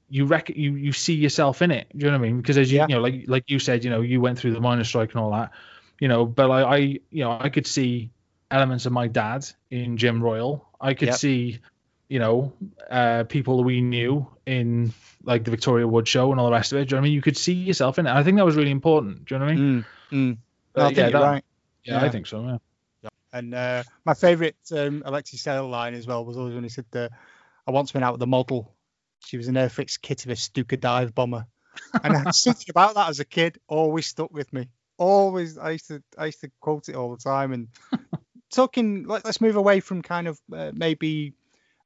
you 0.09 0.23
rec- 0.25 0.55
you 0.55 0.75
you 0.75 0.93
see 0.93 1.13
yourself 1.15 1.61
in 1.61 1.71
it. 1.71 1.87
Do 1.93 2.05
you 2.05 2.11
know 2.11 2.17
what 2.17 2.25
I 2.25 2.29
mean? 2.29 2.37
Because 2.37 2.57
as 2.57 2.71
you 2.71 2.77
Yeah. 2.77 2.85
you 2.87 2.95
know, 2.95 3.01
like 3.01 3.25
like 3.27 3.43
you 3.49 3.59
said, 3.59 3.83
you 3.83 3.89
know, 3.89 3.99
you 3.99 4.21
went 4.21 4.39
through 4.39 4.53
the 4.53 4.61
miners' 4.61 4.87
strike 4.87 5.11
and 5.11 5.19
all 5.19 5.31
that, 5.31 5.51
you 5.99 6.07
know, 6.07 6.25
but 6.25 6.49
I, 6.49 6.61
I 6.63 6.77
you 6.77 7.23
know 7.25 7.37
I 7.37 7.49
could 7.49 7.67
see 7.67 8.11
elements 8.49 8.85
of 8.85 8.93
my 8.93 9.07
dad 9.07 9.45
in 9.69 9.97
Jim 9.97 10.23
Royle. 10.23 10.69
I 10.79 10.93
could 10.93 11.09
Yep. 11.09 11.17
see, 11.17 11.59
you 12.07 12.19
know, 12.19 12.53
uh, 12.89 13.25
people 13.25 13.61
we 13.65 13.81
knew 13.81 14.25
in 14.45 14.93
like 15.23 15.43
the 15.43 15.51
Victoria 15.51 15.87
Wood 15.87 16.07
show 16.07 16.31
and 16.31 16.39
all 16.39 16.47
the 16.47 16.53
rest 16.53 16.71
of 16.71 16.79
it. 16.79 16.85
Do 16.85 16.95
you 16.95 16.97
know 16.97 17.01
what 17.01 17.05
I 17.05 17.09
mean? 17.09 17.13
You 17.13 17.21
could 17.21 17.37
see 17.37 17.53
yourself 17.53 17.99
in 17.99 18.07
it. 18.07 18.11
I 18.11 18.23
think 18.23 18.37
that 18.37 18.45
was 18.45 18.55
really 18.55 18.71
important. 18.71 19.25
Do 19.25 19.35
you 19.35 19.39
know 19.39 19.45
what 19.45 19.51
I 19.51 19.55
mean? 19.55 19.85
Mm, 20.11 20.17
mm. 20.33 20.37
But 20.73 20.81
I 20.81 20.85
think 20.87 20.97
yeah, 20.97 21.09
that- 21.09 21.21
right. 21.21 21.43
Yeah, 21.83 22.01
I 22.01 22.09
think 22.09 22.27
so. 22.27 22.59
Yeah. 23.03 23.09
And 23.31 23.53
uh, 23.53 23.83
my 24.05 24.13
favourite 24.13 24.55
um, 24.71 25.03
Alexei 25.05 25.37
Sayle 25.37 25.67
line 25.67 25.93
as 25.93 26.05
well 26.07 26.25
was 26.25 26.35
always 26.37 26.55
when 26.55 26.63
he 26.63 26.69
said, 26.69 26.85
uh, 26.93 27.09
"I 27.67 27.71
once 27.71 27.93
went 27.93 28.03
out 28.03 28.13
with 28.13 28.21
a 28.21 28.27
model. 28.27 28.73
She 29.25 29.37
was 29.37 29.47
an 29.47 29.55
Airfix 29.55 30.01
kit 30.01 30.25
of 30.25 30.31
a 30.31 30.35
Stuka 30.35 30.77
dive 30.77 31.13
bomber." 31.15 31.45
And 32.03 32.15
I- 32.15 32.31
something 32.31 32.67
about 32.69 32.95
that 32.95 33.09
as 33.09 33.19
a 33.19 33.25
kid 33.25 33.59
always 33.67 34.07
stuck 34.07 34.31
with 34.33 34.51
me. 34.51 34.67
Always, 34.97 35.57
I 35.57 35.71
used 35.71 35.87
to, 35.87 36.03
I 36.17 36.25
used 36.27 36.41
to 36.41 36.51
quote 36.59 36.89
it 36.89 36.95
all 36.95 37.11
the 37.15 37.21
time. 37.21 37.53
And 37.53 37.67
talking, 38.51 39.05
let, 39.07 39.25
let's 39.25 39.41
move 39.41 39.55
away 39.55 39.79
from 39.79 40.01
kind 40.01 40.27
of 40.27 40.39
uh, 40.53 40.71
maybe 40.73 41.33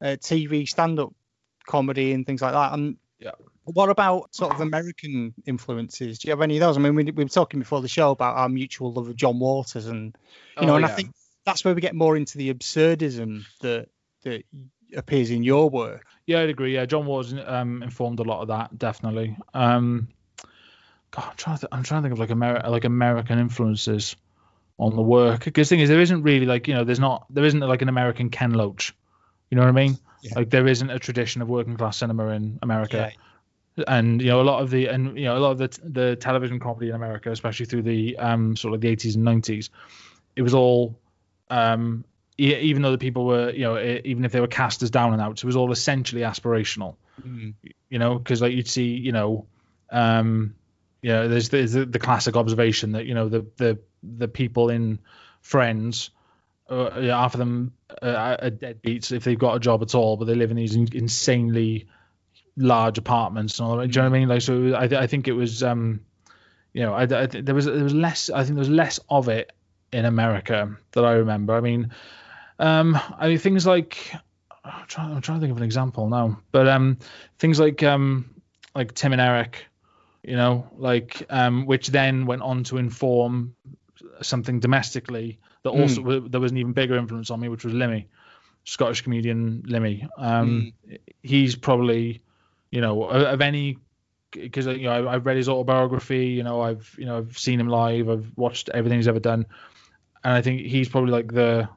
uh, 0.02 0.18
TV 0.20 0.68
stand-up 0.68 1.14
comedy 1.66 2.14
and 2.14 2.26
things 2.26 2.42
like 2.42 2.54
that. 2.54 2.74
And 2.74 2.98
Yeah. 3.24 3.32
what 3.66 3.90
about 3.90 4.36
sort 4.36 4.54
of 4.54 4.62
American 4.62 5.34
influences? 5.46 6.20
Do 6.20 6.28
you 6.28 6.32
have 6.32 6.42
any 6.42 6.58
of 6.58 6.62
those? 6.62 6.78
I 6.78 6.82
mean, 6.82 6.96
we, 6.96 7.04
we 7.06 7.24
were 7.24 7.30
talking 7.30 7.60
before 7.60 7.82
the 7.82 7.88
show 7.88 8.12
about 8.12 8.36
our 8.36 8.50
mutual 8.50 8.92
love 8.92 9.08
of 9.08 9.16
John 9.16 9.40
Waters, 9.40 9.88
and 9.88 10.16
you 10.60 10.68
know, 10.68 10.74
Oh, 10.74 10.76
and 10.78 10.86
I 10.86 10.90
think 10.90 11.14
that's 11.46 11.64
where 11.64 11.74
we 11.74 11.82
get 11.82 11.96
more 11.96 12.16
into 12.18 12.38
the 12.38 12.54
absurdism 12.54 13.44
that 13.62 13.90
that 14.24 14.44
appears 14.96 15.32
in 15.32 15.44
your 15.44 15.70
work. 15.70 16.06
Yeah, 16.26 16.42
I'd 16.42 16.50
agree. 16.50 16.76
Yeah, 16.76 16.86
John 16.86 17.06
Waters 17.06 17.34
um, 17.46 17.84
informed 17.84 18.20
a 18.20 18.24
lot 18.24 18.42
of 18.42 18.48
that, 18.50 18.78
definitely. 18.78 19.36
Um, 19.54 20.10
God, 21.12 21.26
I'm 21.30 21.36
trying 21.36 21.58
to, 21.58 21.62
th- 21.62 21.70
I'm 21.72 21.84
trying 21.84 22.04
to 22.04 22.10
think 22.10 22.14
of 22.14 22.20
like 22.20 22.30
Ameri- 22.30 22.68
like 22.70 22.86
American 22.86 23.40
influences 23.40 24.16
on 24.78 24.96
the 24.96 25.02
work. 25.02 25.44
Because 25.46 25.70
the 25.70 25.76
thing 25.76 25.82
is, 25.82 25.90
there 25.90 26.02
isn't 26.02 26.24
really 26.24 26.46
like 26.46 26.68
you 26.68 26.74
know, 26.74 26.84
there's 26.84 27.00
not, 27.00 27.26
there 27.30 27.44
isn't 27.44 27.60
like 27.60 27.82
an 27.82 27.90
American 27.90 28.30
Ken 28.30 28.54
Loach. 28.54 28.94
You 29.54 29.58
know 29.58 29.66
what 29.66 29.70
I 29.70 29.86
mean? 29.86 30.00
Yeah. 30.24 30.32
Like 30.36 30.50
there 30.50 30.66
isn't 30.66 30.90
a 30.90 30.98
tradition 30.98 31.44
of 31.44 31.48
working 31.48 31.78
class 31.78 31.98
cinema 31.98 32.30
in 32.30 32.58
America. 32.64 33.12
And 33.88 34.20
you 34.20 34.30
know 34.30 34.42
a 34.42 34.48
lot 34.52 34.64
of 34.64 34.72
the 34.72 34.88
and 34.88 35.16
you 35.16 35.26
know 35.26 35.38
a 35.38 35.44
lot 35.46 35.52
of 35.52 35.58
the 35.60 35.80
the 35.84 36.16
television 36.16 36.60
comedy 36.60 36.90
in 36.90 36.96
America, 36.96 37.30
especially 37.30 37.68
through 37.68 37.84
the 37.84 38.18
um 38.18 38.56
sort 38.56 38.74
of 38.74 38.82
the 38.82 38.88
80s 38.88 39.16
and 39.16 39.24
90s, 39.24 39.70
it 40.36 40.42
was 40.42 40.56
all 40.56 40.98
um 41.52 42.04
e- 42.40 42.56
even 42.56 42.82
though 42.82 42.90
the 42.94 42.98
people 42.98 43.28
were 43.28 43.52
you 43.52 43.62
know 43.62 43.78
e- 43.78 44.02
even 44.06 44.26
if 44.26 44.32
they 44.32 44.40
were 44.40 44.48
cast 44.48 44.82
as 44.82 44.90
down 44.90 45.14
and 45.14 45.22
outs, 45.22 45.44
it 45.44 45.46
was 45.46 45.56
all 45.56 45.72
essentially 45.72 46.24
aspirational 46.24 46.96
Mm. 47.24 47.54
you 47.90 48.00
know, 48.00 48.18
because 48.18 48.42
like 48.42 48.54
you'd 48.54 48.68
see, 48.68 48.96
you 48.96 49.12
know, 49.12 49.46
um, 49.92 50.56
you 51.04 51.12
know, 51.12 51.28
there's, 51.28 51.50
there's 51.50 51.74
the, 51.74 51.86
the 51.86 52.00
classic 52.00 52.36
observation 52.36 52.94
that 52.94 53.06
you 53.06 53.14
know 53.14 53.30
the 53.30 53.46
the 53.58 53.78
the 54.02 54.28
people 54.28 54.72
in 54.72 54.98
Friends, 55.42 56.10
uh, 56.70 57.00
yeah, 57.00 57.20
half 57.20 57.34
of 57.34 57.40
them 57.40 57.74
uh, 58.02 58.38
are 58.42 58.50
deadbeats 58.50 59.12
if 59.12 59.24
they've 59.24 59.38
got 59.38 59.56
a 59.56 59.60
job 59.60 59.82
at 59.82 59.96
all, 59.96 60.18
but 60.18 60.26
they 60.26 60.36
live 60.36 60.52
in 60.52 60.58
these 60.58 60.76
in- 60.76 60.94
insanely 60.94 61.88
large 62.56 62.98
apartments 62.98 63.60
and 63.60 63.68
all 63.68 63.78
that. 63.78 63.88
Do 63.88 64.00
you 64.00 64.04
know 64.04 64.10
what 64.10 64.16
I 64.16 64.20
mean? 64.20 64.30
Like, 64.30 64.42
so 64.42 64.76
I, 64.76 64.88
th- 64.88 65.02
I 65.02 65.08
think 65.08 65.28
it 65.28 65.34
was, 65.34 65.64
um, 65.64 66.02
you 66.74 66.84
know, 66.84 66.94
I, 66.94 67.04
I 67.04 67.28
th- 67.28 67.46
there 67.46 67.56
was 67.56 67.66
there 67.66 67.84
was 67.84 67.94
less. 67.94 68.30
I 68.30 68.44
think 68.44 68.56
there 68.56 68.62
was 68.62 68.70
less 68.70 69.00
of 69.10 69.30
it 69.30 69.52
in 69.92 70.06
America 70.06 70.76
that 70.92 71.06
I 71.06 71.14
remember. 71.14 71.54
I 71.54 71.62
mean, 71.62 71.92
um, 72.60 72.98
I 73.18 73.28
mean 73.28 73.38
things 73.38 73.68
like 73.68 74.14
I'm 74.64 74.88
trying, 74.88 75.14
I'm 75.14 75.22
trying 75.22 75.40
to 75.40 75.42
think 75.42 75.52
of 75.52 75.58
an 75.58 75.64
example 75.64 76.08
now, 76.08 76.40
but 76.52 76.68
um, 76.68 76.98
things 77.38 77.60
like 77.60 77.84
um, 77.84 78.30
like 78.74 78.94
Tim 78.94 79.12
and 79.12 79.22
Eric, 79.22 79.66
you 80.24 80.36
know, 80.36 80.68
like 80.78 81.26
um, 81.30 81.66
which 81.66 81.88
then 81.88 82.26
went 82.26 82.42
on 82.42 82.64
to 82.66 82.78
inform 82.78 83.56
something 84.22 84.60
domestically 84.60 85.40
that 85.64 85.72
also 85.72 86.02
hmm. 86.02 86.28
there 86.28 86.42
was 86.42 86.52
an 86.52 86.58
even 86.58 86.74
bigger 86.74 86.96
influence 86.96 87.32
on 87.32 87.40
me, 87.40 87.50
which 87.50 87.64
was 87.64 87.74
Limmy, 87.74 88.06
Scottish 88.64 89.02
comedian 89.02 89.64
Limmy. 89.64 90.08
Um, 90.18 90.74
hmm. 90.88 90.96
he's 91.22 91.56
probably, 91.56 92.22
you 92.72 92.82
know, 92.82 93.04
of 93.04 93.42
any 93.42 93.78
because 94.32 94.66
you 94.66 94.84
know 94.84 95.08
I, 95.08 95.16
I've 95.16 95.26
read 95.26 95.38
his 95.38 95.50
autobiography, 95.50 96.28
you 96.28 96.44
know, 96.44 96.62
I've 96.62 96.94
you 96.98 97.06
know 97.06 97.18
I've 97.18 97.38
seen 97.38 97.60
him 97.60 97.68
live, 97.68 98.10
I've 98.10 98.32
watched 98.36 98.70
everything 98.70 99.00
he's 99.00 99.08
ever 99.08 99.20
done, 99.20 99.46
and 100.24 100.34
I 100.34 100.42
think 100.42 100.62
he's 100.62 100.90
probably 100.90 101.12
like 101.12 101.32
the 101.32 101.70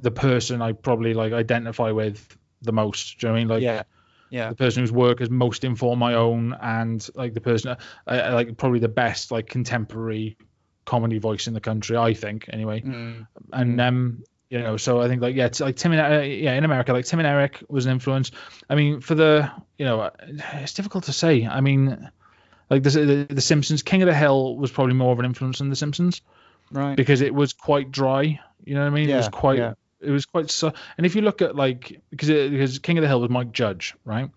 the 0.00 0.10
person 0.10 0.62
I 0.62 0.72
probably 0.72 1.14
like 1.14 1.32
identify 1.32 1.90
with 1.90 2.36
the 2.62 2.72
most. 2.72 3.18
Do 3.18 3.26
you 3.26 3.28
know 3.28 3.32
what 3.32 3.36
I 3.36 3.40
mean? 3.40 3.48
Like 3.48 3.62
yeah, 3.62 3.82
yeah, 4.30 4.48
the 4.50 4.56
person 4.56 4.82
whose 4.82 4.92
work 4.92 5.20
has 5.20 5.30
most 5.30 5.64
informed 5.64 6.00
my 6.00 6.14
own, 6.14 6.56
and 6.60 7.06
like 7.14 7.34
the 7.34 7.40
person, 7.40 7.76
I, 8.06 8.20
I 8.20 8.34
like 8.34 8.56
probably 8.56 8.80
the 8.80 8.88
best 8.88 9.30
like 9.30 9.48
contemporary 9.48 10.36
comedy 10.86 11.18
voice 11.18 11.46
in 11.46 11.52
the 11.54 11.60
country, 11.60 11.96
I 11.98 12.14
think. 12.14 12.46
Anyway, 12.50 12.80
Mm. 12.80 13.26
and 13.52 13.80
um, 13.80 14.24
you 14.48 14.58
know, 14.60 14.76
so 14.78 15.00
I 15.02 15.08
think 15.08 15.20
like 15.20 15.34
yeah, 15.36 15.46
it's 15.46 15.60
like 15.60 15.76
Tim 15.76 15.92
and 15.92 16.00
uh, 16.00 16.20
yeah 16.22 16.54
in 16.54 16.64
America, 16.64 16.92
like 16.94 17.04
Tim 17.04 17.18
and 17.18 17.26
Eric 17.28 17.62
was 17.68 17.84
an 17.84 17.92
influence. 17.92 18.30
I 18.70 18.74
mean, 18.76 19.00
for 19.00 19.14
the 19.14 19.50
you 19.76 19.84
know, 19.84 20.10
it's 20.54 20.72
difficult 20.74 21.04
to 21.04 21.12
say. 21.12 21.44
I 21.46 21.60
mean, 21.60 22.10
like 22.70 22.82
the 22.82 22.90
the, 22.90 23.26
the 23.34 23.40
Simpsons, 23.42 23.82
King 23.82 24.02
of 24.02 24.06
the 24.06 24.14
Hill 24.14 24.56
was 24.56 24.70
probably 24.70 24.94
more 24.94 25.12
of 25.12 25.18
an 25.18 25.24
influence 25.26 25.58
than 25.58 25.68
the 25.68 25.76
Simpsons 25.76 26.22
right. 26.70 26.96
because 26.96 27.20
it 27.20 27.34
was 27.34 27.52
quite 27.52 27.90
dry. 27.90 28.40
You 28.64 28.74
know 28.74 28.80
what 28.80 28.86
I 28.86 28.90
mean? 28.90 29.10
it 29.10 29.16
was 29.16 29.26
Yeah, 29.26 29.30
quite. 29.30 29.58
yeah. 29.58 29.74
It 30.00 30.10
was 30.10 30.26
quite 30.26 30.50
so. 30.50 30.72
And 30.96 31.06
if 31.06 31.16
you 31.16 31.22
look 31.22 31.42
at 31.42 31.56
like 31.56 32.00
because 32.10 32.28
it, 32.28 32.50
because 32.52 32.78
King 32.78 32.98
of 32.98 33.02
the 33.02 33.08
Hill 33.08 33.20
was 33.20 33.30
Mike 33.30 33.50
Judge, 33.52 33.94
right? 34.04 34.30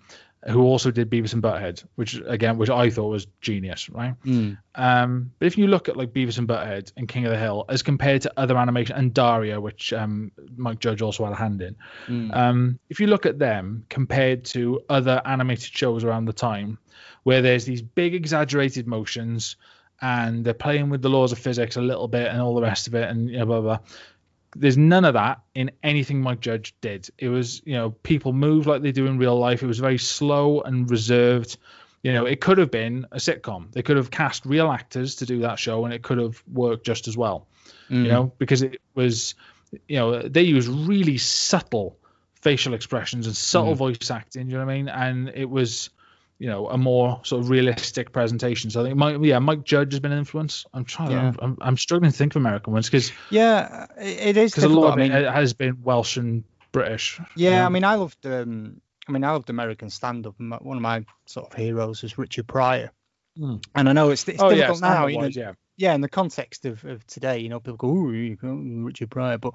Who 0.47 0.61
also 0.61 0.89
did 0.89 1.09
Beavis 1.09 1.33
and 1.33 1.43
Butthead, 1.43 1.83
which 1.95 2.21
again, 2.25 2.57
which 2.57 2.69
I 2.69 2.89
thought 2.89 3.09
was 3.09 3.27
genius, 3.41 3.89
right? 3.89 4.13
Mm. 4.23 4.57
Um, 4.75 5.31
but 5.37 5.47
if 5.47 5.57
you 5.57 5.67
look 5.67 5.89
at 5.89 5.97
like 5.97 6.13
Beavis 6.13 6.37
and 6.37 6.47
Butthead 6.47 6.93
and 6.95 7.09
King 7.09 7.25
of 7.25 7.31
the 7.31 7.37
Hill 7.37 7.65
as 7.67 7.83
compared 7.83 8.21
to 8.21 8.31
other 8.37 8.57
animation 8.57 8.95
and 8.95 9.13
Daria, 9.13 9.59
which 9.59 9.91
um, 9.91 10.31
Mike 10.55 10.79
Judge 10.79 11.01
also 11.01 11.25
had 11.25 11.33
a 11.33 11.35
hand 11.35 11.61
in, 11.61 11.75
Mm. 12.07 12.33
um, 12.33 12.79
if 12.89 13.01
you 13.01 13.07
look 13.07 13.25
at 13.25 13.37
them 13.37 13.85
compared 13.89 14.45
to 14.45 14.81
other 14.87 15.21
animated 15.25 15.73
shows 15.75 16.05
around 16.05 16.23
the 16.23 16.33
time, 16.33 16.77
where 17.23 17.41
there's 17.41 17.65
these 17.65 17.81
big 17.81 18.15
exaggerated 18.15 18.87
motions 18.87 19.57
and 20.01 20.45
they're 20.45 20.53
playing 20.53 20.89
with 20.89 21.01
the 21.01 21.09
laws 21.09 21.33
of 21.33 21.37
physics 21.37 21.75
a 21.75 21.81
little 21.81 22.07
bit 22.07 22.27
and 22.31 22.39
all 22.41 22.55
the 22.55 22.61
rest 22.61 22.87
of 22.87 22.95
it, 22.95 23.09
and 23.09 23.29
you 23.29 23.39
know, 23.39 23.45
blah 23.45 23.59
blah. 23.59 23.77
blah. 23.77 23.85
There's 24.55 24.77
none 24.77 25.05
of 25.05 25.13
that 25.13 25.41
in 25.53 25.71
anything 25.83 26.21
Mike 26.21 26.39
Judge 26.39 26.73
did. 26.81 27.09
It 27.17 27.29
was, 27.29 27.61
you 27.65 27.73
know, 27.73 27.91
people 27.91 28.33
move 28.33 28.67
like 28.67 28.81
they 28.81 28.91
do 28.91 29.05
in 29.05 29.17
real 29.17 29.37
life. 29.37 29.61
It 29.61 29.67
was 29.67 29.79
very 29.79 29.97
slow 29.99 30.61
and 30.61 30.89
reserved. 30.89 31.57
You 32.01 32.13
know, 32.13 32.25
it 32.25 32.41
could 32.41 32.57
have 32.57 32.71
been 32.71 33.05
a 33.11 33.17
sitcom. 33.17 33.71
They 33.71 33.81
could 33.83 33.97
have 33.97 34.09
cast 34.09 34.45
real 34.45 34.71
actors 34.71 35.15
to 35.15 35.25
do 35.25 35.39
that 35.41 35.59
show, 35.59 35.85
and 35.85 35.93
it 35.93 36.01
could 36.01 36.17
have 36.17 36.41
worked 36.51 36.85
just 36.85 37.07
as 37.07 37.15
well 37.17 37.47
Mm. 37.89 38.03
you 38.03 38.07
know, 38.07 38.31
because 38.37 38.61
it 38.61 38.79
was, 38.93 39.33
you 39.87 39.97
know, 39.97 40.21
they 40.21 40.43
use 40.43 40.67
really 40.67 41.17
subtle 41.17 41.97
facial 42.35 42.73
expressions 42.73 43.25
and 43.25 43.35
subtle 43.35 43.73
Mm. 43.73 43.77
voice 43.77 44.11
acting. 44.11 44.47
You 44.47 44.57
know 44.57 44.65
what 44.65 44.71
I 44.71 44.75
mean? 44.77 44.87
And 44.89 45.29
it 45.29 45.49
was, 45.49 45.89
you 46.39 46.47
know, 46.47 46.67
a 46.69 46.77
more 46.77 47.19
sort 47.23 47.41
of 47.41 47.49
realistic 47.49 48.11
presentation. 48.13 48.71
So 48.71 48.81
I 48.81 48.85
think, 48.85 48.97
Mike, 48.97 49.17
yeah, 49.21 49.39
Mike 49.39 49.65
Judge 49.65 49.91
has 49.91 49.99
been 49.99 50.13
an 50.13 50.17
influence. 50.17 50.65
I'm 50.73 50.85
trying. 50.85 51.11
Yeah. 51.11 51.27
I'm, 51.27 51.37
I'm, 51.41 51.57
I'm 51.61 51.77
struggling 51.77 52.11
to 52.11 52.17
think 52.17 52.33
of 52.33 52.41
American 52.41 52.73
ones 52.73 52.87
because 52.87 53.11
Yeah, 53.29 53.87
it, 53.97 54.37
is 54.37 54.51
because 54.51 54.63
a 54.63 54.69
lot 54.69 54.93
of 54.93 54.99
I 54.99 55.17
it 55.19 55.31
has 55.31 55.53
been 55.53 55.81
Welsh 55.83 56.17
and 56.17 56.45
British. 56.71 57.19
Yeah? 57.35 57.65
I 57.65 57.69
mean, 57.69 57.83
I 57.83 57.95
loved 57.95 58.25
um, 58.25 58.81
I 59.07 59.11
mean, 59.11 59.23
I 59.23 59.31
loved 59.31 59.49
American 59.49 59.89
stand-up. 59.89 60.35
One 60.39 60.77
of 60.77 60.81
my 60.81 61.03
sort 61.25 61.51
of 61.51 61.57
heroes 61.57 62.03
was 62.03 62.17
Richard 62.17 62.47
Pryor, 62.47 62.91
Mm. 63.37 63.63
and 63.75 63.87
I 63.87 63.93
know 63.93 64.09
it's, 64.09 64.27
it's 64.27 64.41
Oh 64.41 64.49
yeah, 64.49 64.55
difficult 64.55 64.81
now. 64.81 65.07
You 65.07 65.19
know, 65.21 65.27
yeah. 65.27 65.53
yeah, 65.77 65.93
in 65.93 66.01
the 66.01 66.09
context 66.09 66.65
of, 66.65 66.83
of 66.83 67.05
today, 67.07 67.39
you 67.39 67.47
know, 67.47 67.59
people 67.59 67.77
go, 67.77 67.89
"Oh, 67.89 68.47
Richard 68.83 69.11
Pryor," 69.11 69.37
but 69.37 69.53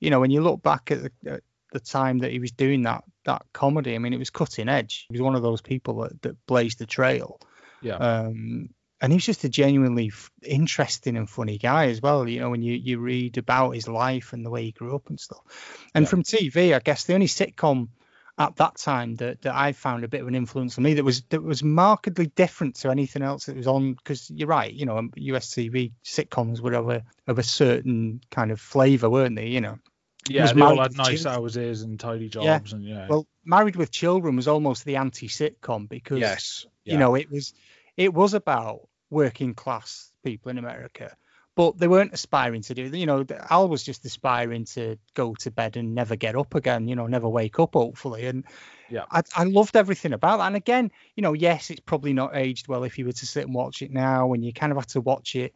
you 0.00 0.10
know, 0.10 0.20
when 0.20 0.30
you 0.30 0.40
look 0.40 0.62
back 0.62 0.90
at 0.90 1.02
the, 1.02 1.12
at 1.30 1.42
the 1.72 1.80
time 1.80 2.18
that 2.20 2.30
he 2.30 2.38
was 2.38 2.52
doing 2.52 2.82
that 2.82 3.04
that 3.24 3.42
comedy, 3.52 3.94
I 3.94 3.98
mean, 3.98 4.12
it 4.12 4.18
was 4.18 4.30
cutting 4.30 4.68
edge. 4.68 5.06
He 5.08 5.12
was 5.12 5.22
one 5.22 5.34
of 5.34 5.42
those 5.42 5.60
people 5.60 6.02
that, 6.02 6.22
that 6.22 6.46
blazed 6.46 6.78
the 6.78 6.86
trail. 6.86 7.40
Yeah. 7.80 7.96
Um, 7.96 8.70
and 9.00 9.12
he's 9.12 9.26
just 9.26 9.42
a 9.44 9.48
genuinely 9.48 10.08
f- 10.08 10.30
interesting 10.42 11.16
and 11.16 11.28
funny 11.28 11.58
guy 11.58 11.86
as 11.86 12.00
well. 12.00 12.28
You 12.28 12.40
know, 12.40 12.50
when 12.50 12.62
you, 12.62 12.74
you 12.74 12.98
read 13.00 13.36
about 13.38 13.72
his 13.72 13.88
life 13.88 14.32
and 14.32 14.46
the 14.46 14.50
way 14.50 14.64
he 14.64 14.72
grew 14.72 14.94
up 14.94 15.08
and 15.08 15.18
stuff. 15.18 15.40
And 15.94 16.04
Yeah. 16.04 16.08
from 16.08 16.22
TV, 16.22 16.74
I 16.74 16.78
guess 16.78 17.04
the 17.04 17.14
only 17.14 17.26
sitcom 17.26 17.88
at 18.38 18.56
that 18.56 18.76
time 18.76 19.16
that, 19.16 19.42
that 19.42 19.54
I 19.54 19.72
found 19.72 20.04
a 20.04 20.08
bit 20.08 20.22
of 20.22 20.28
an 20.28 20.34
influence 20.34 20.78
on 20.78 20.84
me 20.84 20.94
that 20.94 21.04
was 21.04 21.22
that 21.30 21.42
was 21.42 21.62
markedly 21.62 22.26
different 22.26 22.76
to 22.76 22.90
anything 22.90 23.22
else 23.22 23.46
that 23.46 23.56
was 23.56 23.66
on. 23.66 23.94
Because 23.94 24.30
you're 24.30 24.48
right, 24.48 24.72
you 24.72 24.86
know, 24.86 25.08
US 25.16 25.52
TV 25.54 25.92
sitcoms 26.04 26.60
were 26.60 26.72
of 26.74 26.88
a 26.88 27.02
of 27.26 27.38
a 27.38 27.42
certain 27.42 28.20
kind 28.30 28.50
of 28.50 28.60
flavour, 28.60 29.10
weren't 29.10 29.36
they? 29.36 29.48
You 29.48 29.60
know. 29.60 29.78
Yeah, 30.28 30.42
was 30.42 30.54
they 30.54 30.60
all 30.60 30.80
had 30.80 30.96
nice 30.96 31.22
children. 31.22 31.34
houses 31.42 31.82
and 31.82 31.98
tidy 31.98 32.24
Yeah. 32.24 32.30
jobs, 32.58 32.72
and 32.72 32.84
yeah. 32.84 33.06
Well, 33.08 33.26
Married 33.44 33.76
with 33.76 33.90
Children 33.90 34.36
was 34.36 34.46
almost 34.48 34.84
the 34.84 34.96
anti-sitcom 34.96 35.88
because 35.88 36.20
yes, 36.20 36.66
you 36.84 36.96
know 36.96 37.14
it 37.14 37.30
was 37.30 37.54
it 37.96 38.14
was 38.14 38.34
about 38.34 38.88
working 39.10 39.54
class 39.54 40.12
people 40.24 40.50
in 40.50 40.58
America, 40.58 41.16
but 41.56 41.76
they 41.76 41.88
weren't 41.88 42.12
aspiring 42.14 42.62
to 42.62 42.74
do. 42.74 42.84
You 42.84 43.06
know, 43.06 43.26
Al 43.50 43.68
was 43.68 43.82
just 43.82 44.04
aspiring 44.04 44.64
to 44.66 44.96
go 45.14 45.34
to 45.34 45.50
bed 45.50 45.76
and 45.76 45.94
never 45.94 46.14
get 46.14 46.36
up 46.36 46.54
again. 46.54 46.86
You 46.86 46.94
know, 46.94 47.06
never 47.08 47.28
wake 47.28 47.58
up. 47.58 47.74
Hopefully, 47.74 48.26
and 48.26 48.44
Yeah. 48.88 49.04
I, 49.10 49.22
I 49.34 49.44
loved 49.44 49.76
everything 49.76 50.12
about 50.12 50.38
that. 50.38 50.46
And 50.46 50.56
again, 50.56 50.92
you 51.16 51.22
know, 51.22 51.32
yes, 51.32 51.70
it's 51.70 51.80
probably 51.80 52.12
not 52.12 52.36
aged 52.36 52.68
well 52.68 52.84
if 52.84 52.96
you 52.96 53.06
were 53.06 53.12
to 53.12 53.26
sit 53.26 53.44
and 53.44 53.54
watch 53.54 53.82
it 53.82 53.90
now, 53.90 54.32
and 54.32 54.44
you 54.44 54.52
kind 54.52 54.70
of 54.70 54.78
have 54.78 54.86
to 54.88 55.00
watch 55.00 55.34
it 55.34 55.52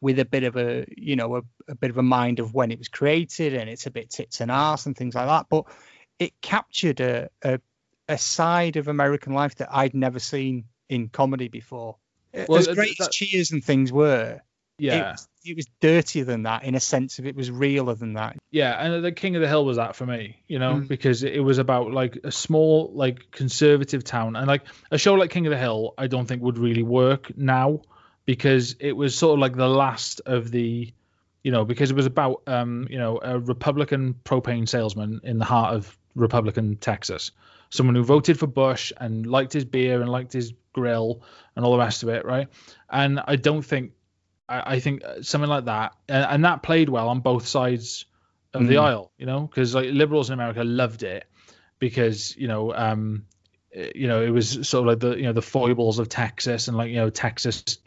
with 0.00 0.18
a 0.18 0.24
bit 0.24 0.44
of 0.44 0.56
a 0.56 0.84
you 0.96 1.16
know 1.16 1.36
a, 1.36 1.42
a 1.68 1.74
bit 1.74 1.90
of 1.90 1.98
a 1.98 2.02
mind 2.02 2.38
of 2.40 2.54
when 2.54 2.70
it 2.70 2.78
was 2.78 2.88
created 2.88 3.54
and 3.54 3.68
it's 3.68 3.86
a 3.86 3.90
bit 3.90 4.10
tits 4.10 4.40
and 4.40 4.50
arse 4.50 4.86
and 4.86 4.96
things 4.96 5.14
like 5.14 5.26
that. 5.26 5.46
But 5.50 5.64
it 6.18 6.32
captured 6.40 7.00
a, 7.00 7.28
a 7.42 7.60
a 8.08 8.16
side 8.18 8.76
of 8.76 8.88
american 8.88 9.34
life 9.34 9.54
that 9.56 9.68
i'd 9.70 9.92
never 9.92 10.18
seen 10.18 10.64
in 10.88 11.08
comedy 11.10 11.48
before. 11.48 11.96
Well, 12.48 12.58
as 12.58 12.66
great 12.68 12.96
that- 12.98 13.08
as 13.08 13.14
cheers 13.14 13.52
and 13.52 13.62
things 13.62 13.92
were 13.92 14.40
it 14.80 14.84
yeah, 14.84 15.10
was, 15.10 15.28
it 15.44 15.56
was 15.56 15.66
dirtier 15.80 16.24
than 16.24 16.44
that 16.44 16.62
in 16.62 16.76
a 16.76 16.80
sense 16.80 17.18
of 17.18 17.26
it 17.26 17.34
was 17.34 17.50
realer 17.50 17.96
than 17.96 18.12
that. 18.14 18.36
Yeah. 18.52 18.72
And 18.80 19.04
the 19.04 19.10
King 19.10 19.34
of 19.34 19.42
the 19.42 19.48
Hill 19.48 19.64
was 19.64 19.76
that 19.76 19.96
for 19.96 20.06
me, 20.06 20.36
you 20.46 20.60
know, 20.60 20.74
Mm. 20.74 20.86
because 20.86 21.24
it 21.24 21.42
was 21.42 21.58
about 21.58 21.90
like 21.92 22.18
a 22.22 22.30
small, 22.30 22.92
like 22.94 23.32
conservative 23.32 24.04
town, 24.04 24.36
and 24.36 24.46
like 24.46 24.62
a 24.92 24.96
show 24.96 25.14
like 25.14 25.30
King 25.30 25.46
of 25.48 25.50
the 25.50 25.58
Hill, 25.58 25.94
I 25.98 26.06
don't 26.06 26.26
think 26.26 26.42
would 26.42 26.58
really 26.58 26.84
work 26.84 27.36
now 27.36 27.80
because 28.28 28.76
it 28.78 28.92
was 28.92 29.16
sort 29.16 29.32
of 29.32 29.38
like 29.40 29.56
the 29.56 29.66
last 29.66 30.20
of 30.26 30.50
the, 30.50 30.92
you 31.42 31.50
know, 31.50 31.64
because 31.64 31.90
it 31.90 31.96
was 31.96 32.04
about, 32.04 32.42
um, 32.46 32.86
you 32.90 32.98
know, 32.98 33.18
a 33.22 33.38
Republican 33.38 34.14
propane 34.22 34.68
salesman 34.68 35.22
in 35.24 35.38
the 35.38 35.46
heart 35.46 35.74
of 35.74 35.96
Republican 36.14 36.76
Texas, 36.76 37.30
someone 37.70 37.94
who 37.94 38.04
voted 38.04 38.38
for 38.38 38.46
Bush 38.46 38.92
and 38.98 39.26
liked 39.26 39.54
his 39.54 39.64
beer 39.64 40.02
and 40.02 40.10
liked 40.10 40.34
his 40.34 40.52
grill 40.74 41.22
and 41.56 41.64
all 41.64 41.72
the 41.72 41.78
rest 41.78 42.02
of 42.02 42.10
it, 42.10 42.26
right? 42.26 42.48
And 42.90 43.18
I 43.26 43.36
don't 43.36 43.62
think 43.62 43.92
I, 44.46 44.74
I 44.74 44.80
think 44.80 45.02
uh, 45.06 45.22
something 45.22 45.48
like 45.48 45.64
that, 45.64 45.96
and, 46.06 46.26
and 46.28 46.44
that 46.44 46.62
played 46.62 46.90
well 46.90 47.08
on 47.08 47.20
both 47.20 47.46
sides 47.46 48.04
of 48.52 48.66
the 48.66 48.74
Mm. 48.74 48.82
aisle, 48.82 49.12
you 49.16 49.24
know, 49.24 49.40
because 49.46 49.74
like 49.74 49.88
liberals 49.90 50.28
in 50.28 50.34
America 50.34 50.64
loved 50.64 51.02
it 51.02 51.24
because 51.78 52.36
you 52.36 52.48
know, 52.48 52.74
um, 52.74 53.24
eh, 53.72 53.90
you 53.94 54.06
know, 54.06 54.22
it 54.22 54.28
was 54.28 54.68
sort 54.68 54.82
of 54.82 54.86
like 54.86 55.00
the 55.00 55.16
you 55.16 55.22
know 55.22 55.32
the 55.32 55.40
foibles 55.40 55.98
of 55.98 56.10
Texas 56.10 56.68
and 56.68 56.76
like 56.76 56.90
you 56.90 56.96
know 56.96 57.08
Texas 57.08 57.78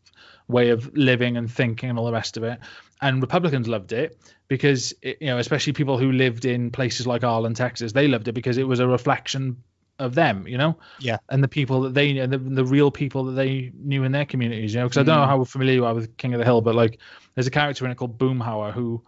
way 0.48 0.70
of 0.70 0.96
living 0.96 1.38
and 1.38 1.52
thinking 1.52 1.90
and 1.90 2.00
all 2.00 2.06
the 2.06 2.12
rest 2.14 2.38
of 2.38 2.44
it, 2.44 2.60
and 3.02 3.22
Republicans 3.22 3.68
loved 3.68 3.92
it 3.94 4.18
because 4.48 4.94
it, 5.02 5.18
you 5.22 5.28
know, 5.28 5.38
especially 5.38 5.74
people 5.74 5.98
who 5.98 6.12
lived 6.12 6.46
in 6.46 6.72
places 6.72 7.08
like 7.08 7.24
Arlen, 7.24 7.54
Texas, 7.54 7.92
they 7.94 8.08
loved 8.08 8.28
it 8.28 8.34
because 8.34 8.58
it 8.58 8.68
was 8.68 8.80
a 8.80 8.88
reflection 8.88 9.58
of 10.00 10.16
them, 10.16 10.48
you 10.48 10.58
know? 10.58 10.78
Yeah. 11.00 11.18
And 11.30 11.44
the 11.44 11.48
people 11.48 11.82
that 11.82 11.94
they 11.94 12.18
and 12.18 12.34
the, 12.34 12.38
the 12.38 12.66
real 12.66 12.90
people 12.92 13.26
that 13.26 13.34
they 13.34 13.72
knew 13.76 14.04
in 14.04 14.12
their 14.12 14.26
communities 14.26 14.74
you 14.74 14.80
know? 14.80 14.88
Because 14.88 14.98
i 14.98 15.04
don't 15.04 15.16
know 15.16 15.26
Mm. 15.26 15.30
how 15.30 15.44
familiar 15.44 15.76
you 15.76 15.86
are 15.86 15.94
with 15.94 16.18
king 16.18 16.34
of 16.34 16.40
the 16.40 16.46
hill 16.46 16.62
but 16.62 16.74
like 16.76 16.98
there's 17.36 17.46
a 17.48 17.52
character 17.52 17.86
in 17.86 17.92
it 17.92 17.96
called 17.96 18.18
boomhauer 18.18 18.74
who 18.74 19.04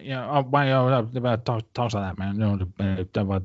you 0.00 0.10
know 0.10 0.28
oh, 0.32 0.42
why 0.48 0.70
oh, 0.72 1.04
no, 1.12 1.36
talk, 1.36 1.70
talks 1.74 1.94
like 1.94 2.04
that 2.04 2.18
man. 2.18 2.38
No 2.38 2.56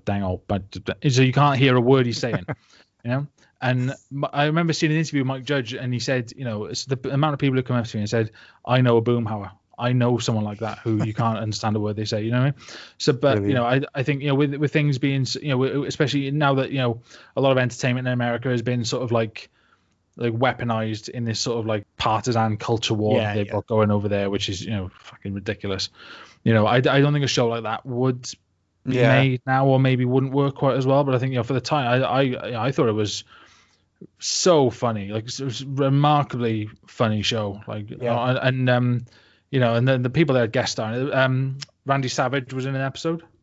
dang 0.06 0.24
old 0.24 0.48
but 0.48 0.64
so 1.10 1.22
you 1.22 1.34
can't 1.34 1.58
hear 1.60 1.76
a 1.76 1.82
word 1.82 2.06
he's 2.06 2.20
saying 2.20 2.46
you 3.04 3.12
know 3.12 3.28
and 3.64 3.96
I 4.34 4.46
remember 4.46 4.74
seeing 4.74 4.92
an 4.92 4.98
interview 5.00 5.22
with 5.22 5.28
mike 5.28 5.44
judge 5.46 5.74
and 5.74 5.94
he 5.94 6.00
said 6.00 6.32
you 6.36 6.46
know 6.46 6.66
it's 6.66 6.86
the 6.86 7.00
amount 7.12 7.34
of 7.34 7.40
people 7.40 7.56
who 7.56 7.64
come 7.64 7.78
up 7.78 7.86
to 7.86 7.98
me 7.98 8.02
and 8.02 8.10
said 8.10 8.32
i 8.66 8.82
know 8.82 8.98
a 8.98 9.02
boomhauer 9.02 9.52
I 9.76 9.94
know 9.94 10.20
someone 10.20 10.44
like 10.44 10.60
that 10.60 10.80
who 10.80 10.98
you 10.98 11.14
can't 11.22 11.40
understand 11.40 11.76
a 11.76 11.80
word 11.80 11.96
they 11.96 12.06
say. 12.06 12.22
You 12.24 12.30
know 12.32 12.38
what 12.38 12.44
I 12.44 12.52
mean? 12.52 12.54
So, 13.00 13.12
but 13.12 13.48
you 13.48 13.56
know, 13.56 13.66
I, 13.66 13.82
I 13.96 14.04
think 14.04 14.22
you 14.22 14.28
know 14.28 14.36
with 14.36 14.54
with 14.56 14.72
things 14.72 15.00
being 15.00 15.26
you 15.42 15.50
know 15.50 15.84
especially 15.86 16.30
now 16.30 16.54
that 16.56 16.72
you 16.72 16.78
know 16.78 17.02
a 17.36 17.42
lot 17.42 17.52
of 17.52 17.58
entertainment 17.58 18.08
in 18.08 18.14
America 18.14 18.50
has 18.50 18.62
been 18.62 18.86
sort 18.86 19.02
of 19.04 19.12
like 19.12 19.50
like 20.16 20.34
weaponized 20.34 21.10
in 21.10 21.26
this 21.26 21.40
sort 21.40 21.60
of 21.60 21.66
like 21.66 21.86
partisan 21.98 22.58
culture 22.58 22.94
war 22.94 23.20
Yeah, 23.20 23.34
they've 23.34 23.48
yeah. 23.48 23.54
got 23.54 23.66
going 23.68 23.90
over 23.92 24.08
there, 24.08 24.30
which 24.30 24.48
is 24.50 24.64
you 24.64 24.72
know 24.72 24.92
fucking 25.00 25.34
ridiculous. 25.34 25.90
You 26.44 26.54
know, 26.54 26.68
I, 26.68 26.76
I 26.76 26.82
don't 26.82 27.14
think 27.14 27.26
a 27.26 27.28
show 27.28 27.48
like 27.48 27.64
that 27.64 27.86
would 27.86 28.30
be 28.88 28.98
Yeah. 28.98 29.08
made 29.08 29.42
now 29.48 29.66
or 29.68 29.80
maybe 29.80 30.06
wouldn't 30.06 30.34
work 30.34 30.56
quite 30.56 30.76
as 30.78 30.86
well. 30.86 31.04
But 31.04 31.16
I 31.16 31.20
think 31.20 31.32
you 31.32 31.38
know 31.40 31.44
for 31.44 31.54
the 31.54 31.62
time, 31.62 32.04
I 32.04 32.06
I 32.06 32.68
I 32.68 32.72
thought 32.72 32.90
it 32.90 32.94
was 32.94 33.24
so 34.20 34.70
funny, 34.70 35.10
like 35.10 35.26
it 35.26 35.40
was 35.44 35.62
a 35.62 35.68
remarkably 35.68 36.70
funny 36.88 37.22
show. 37.22 37.62
Like 37.68 37.90
Yeah. 37.90 38.30
and, 38.30 38.38
and 38.38 38.70
um 38.70 39.06
you 39.52 39.60
know, 39.60 39.76
and 39.76 39.88
then 39.88 40.02
the 40.02 40.10
people 40.10 40.34
that 40.36 40.42
had 40.42 40.52
guest 40.52 40.74
star, 40.74 40.94
um 41.14 41.58
Randy 41.86 42.08
Savage 42.10 42.54
was 42.54 42.66
in 42.66 42.76
an 42.76 42.82
episode. 42.82 43.24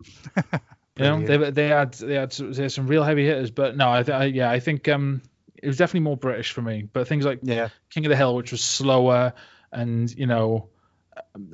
You 0.97 1.07
know, 1.07 1.25
they 1.25 1.51
they 1.51 1.69
had 1.69 1.95
they 1.95 2.15
had, 2.15 2.33
they 2.33 2.63
had 2.63 2.73
some 2.73 2.87
real 2.87 3.03
heavy 3.03 3.25
hitters, 3.25 3.51
but 3.51 3.75
no, 3.75 3.91
I, 3.91 4.03
th- 4.03 4.15
I 4.15 4.25
yeah, 4.27 4.51
I 4.51 4.61
think 4.61 4.87
um 4.89 5.23
it 5.57 5.67
was 5.67 5.79
definitely 5.79 6.01
more 6.01 6.17
British 6.17 6.53
for 6.53 6.61
me. 6.61 6.83
But 6.93 7.09
things 7.09 7.25
like 7.25 7.39
yeah 7.43 7.69
King 7.89 8.05
of 8.05 8.11
the 8.11 8.17
Hill, 8.17 8.35
which 8.35 8.53
was 8.53 8.63
slower 8.63 9.33
and 9.73 10.15
you 10.15 10.27
know 10.27 10.69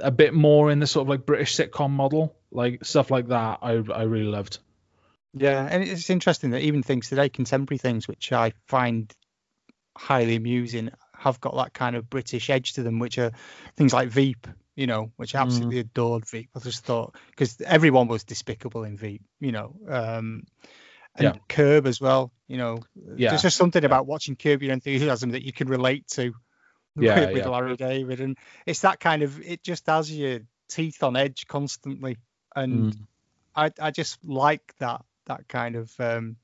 a 0.00 0.10
bit 0.10 0.34
more 0.34 0.70
in 0.70 0.80
the 0.80 0.86
sort 0.86 1.04
of 1.04 1.08
like 1.08 1.26
British 1.26 1.54
sitcom 1.54 1.90
model, 1.90 2.34
like 2.50 2.84
stuff 2.84 3.10
like 3.10 3.28
that, 3.28 3.58
I 3.62 3.72
I 3.72 4.02
really 4.02 4.26
loved. 4.26 4.58
Yeah, 5.38 5.68
and 5.70 5.82
it's 5.84 6.08
interesting 6.08 6.50
that 6.50 6.62
even 6.62 6.82
things 6.82 7.08
today, 7.08 7.28
contemporary 7.28 7.78
things, 7.78 8.08
which 8.08 8.32
I 8.32 8.52
find 8.66 9.12
highly 9.96 10.36
amusing, 10.36 10.90
have 11.18 11.40
got 11.40 11.54
that 11.56 11.74
kind 11.74 11.94
of 11.94 12.08
British 12.08 12.48
edge 12.48 12.74
to 12.74 12.82
them, 12.82 12.98
which 12.98 13.18
are 13.18 13.32
things 13.76 13.92
like 13.92 14.08
Veep, 14.08 14.46
you 14.74 14.86
know, 14.86 15.12
which 15.16 15.34
I 15.34 15.42
absolutely 15.42 15.80
adored 15.80 16.28
Veep. 16.28 16.48
I 16.54 16.60
just 16.60 16.84
thought 16.84 17.16
because 17.30 17.60
everyone 17.60 18.08
was 18.08 18.24
despicable 18.24 18.84
in 18.84 18.96
Veep, 18.96 19.22
you 19.40 19.52
know, 19.52 19.76
um, 19.88 20.44
and 21.16 21.24
Yeah. 21.24 21.32
Curb 21.48 21.86
as 21.86 22.00
well, 22.00 22.32
you 22.48 22.56
know. 22.56 22.78
Yeah, 22.94 23.30
There's 23.30 23.42
just 23.42 23.56
something 23.58 23.84
about 23.84 24.06
watching 24.06 24.36
Curb 24.36 24.62
Your 24.62 24.72
Enthusiasm 24.72 25.30
that 25.30 25.44
you 25.44 25.52
can 25.52 25.68
relate 25.68 26.06
to 26.08 26.32
Yeah, 26.98 27.20
with, 27.20 27.32
with 27.32 27.44
yeah. 27.44 27.50
Larry 27.50 27.76
David, 27.76 28.20
and 28.22 28.38
it's 28.64 28.80
that 28.80 29.00
kind 29.00 29.22
of 29.22 29.38
it 29.40 29.62
just 29.62 29.86
has 29.86 30.10
your 30.10 30.40
teeth 30.68 31.02
on 31.02 31.14
edge 31.16 31.46
constantly, 31.46 32.16
and 32.54 32.94
Mm. 32.94 33.06
I 33.54 33.70
I 33.78 33.90
just 33.90 34.24
like 34.24 34.74
that 34.78 35.04
that 35.26 35.48
kind 35.48 35.76
of 35.76 35.92
um, 35.98 36.36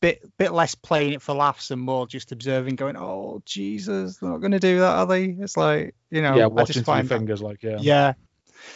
bit 0.00 0.20
bit 0.38 0.52
less 0.52 0.74
playing 0.74 1.14
it 1.14 1.22
for 1.22 1.34
laughs 1.34 1.70
and 1.70 1.80
more 1.80 2.06
just 2.06 2.32
observing, 2.32 2.76
going, 2.76 2.96
oh 2.96 3.42
Jesus, 3.44 4.18
they're 4.18 4.30
not 4.30 4.40
going 4.40 4.52
to 4.52 4.58
do 4.60 4.78
that, 4.80 4.94
are 4.96 5.06
they? 5.06 5.24
It's 5.26 5.56
like 5.56 5.94
you 6.10 6.22
know, 6.22 6.36
yeah, 6.36 6.44
I 6.44 6.46
watching 6.46 6.66
just 6.66 6.78
through 6.78 6.84
find 6.84 7.08
that- 7.08 7.18
fingers, 7.18 7.42
like 7.42 7.62
yeah. 7.62 7.78
yeah. 7.80 8.12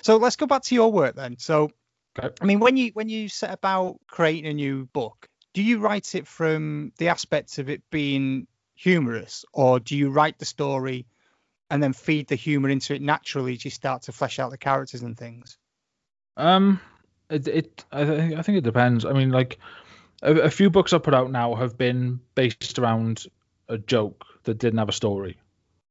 So 0.03 0.17
let's 0.17 0.37
go 0.37 0.47
back 0.47 0.63
to 0.65 0.75
your 0.75 0.93
work 0.93 1.15
then. 1.17 1.37
So, 1.39 1.71
Okay. 2.19 2.35
I 2.41 2.45
mean, 2.45 2.59
when 2.61 2.77
you 2.77 2.91
when 2.95 3.09
you 3.09 3.29
set 3.29 3.53
about 3.53 3.99
creating 4.09 4.47
a 4.47 4.53
new 4.53 4.87
book, 4.87 5.29
do 5.55 5.63
you 5.63 5.79
write 5.79 6.15
it 6.15 6.27
from 6.27 6.93
the 6.99 7.09
aspects 7.09 7.59
of 7.59 7.71
it 7.71 7.83
being 7.91 8.47
humorous, 8.75 9.45
or 9.53 9.79
do 9.79 9.97
you 9.97 10.11
write 10.11 10.39
the 10.39 10.45
story 10.45 11.07
and 11.71 11.81
then 11.83 11.93
feed 11.93 12.27
the 12.27 12.35
humor 12.35 12.69
into 12.69 12.95
it 12.95 13.01
naturally 13.01 13.53
as 13.53 13.65
you 13.65 13.71
start 13.71 14.03
to 14.03 14.13
flesh 14.13 14.39
out 14.41 14.51
the 14.51 14.59
characters 14.59 15.03
and 15.03 15.17
things? 15.17 15.57
Um, 16.37 16.81
it, 17.31 17.49
it 17.49 17.85
I, 17.93 18.05
th- 18.05 18.35
I 18.35 18.43
think 18.43 18.59
it 18.59 18.65
depends. 18.65 19.05
I 19.05 19.13
mean, 19.13 19.31
like 19.31 19.59
a, 20.23 20.35
a 20.35 20.51
few 20.51 20.71
books 20.71 20.93
I've 20.93 21.03
put 21.03 21.15
out 21.15 21.31
now 21.31 21.55
have 21.55 21.79
been 21.79 22.21
based 22.35 22.79
around 22.79 23.27
a 23.69 23.79
joke 23.79 24.25
that 24.45 24.59
didn't 24.59 24.79
have 24.79 24.89
a 24.89 24.93
story. 24.93 25.39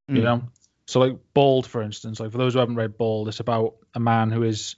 You 0.07 0.21
Mm. 0.21 0.23
know, 0.23 0.43
so 0.87 0.99
like 0.99 1.17
Bald, 1.35 1.67
for 1.67 1.81
instance. 1.83 2.19
Like 2.19 2.31
for 2.31 2.39
those 2.39 2.53
who 2.53 2.59
haven't 2.59 2.75
read 2.75 2.97
Bald, 2.97 3.27
it's 3.27 3.39
about 3.39 3.75
a 3.93 3.99
man 3.99 4.31
who 4.31 4.41
is 4.43 4.75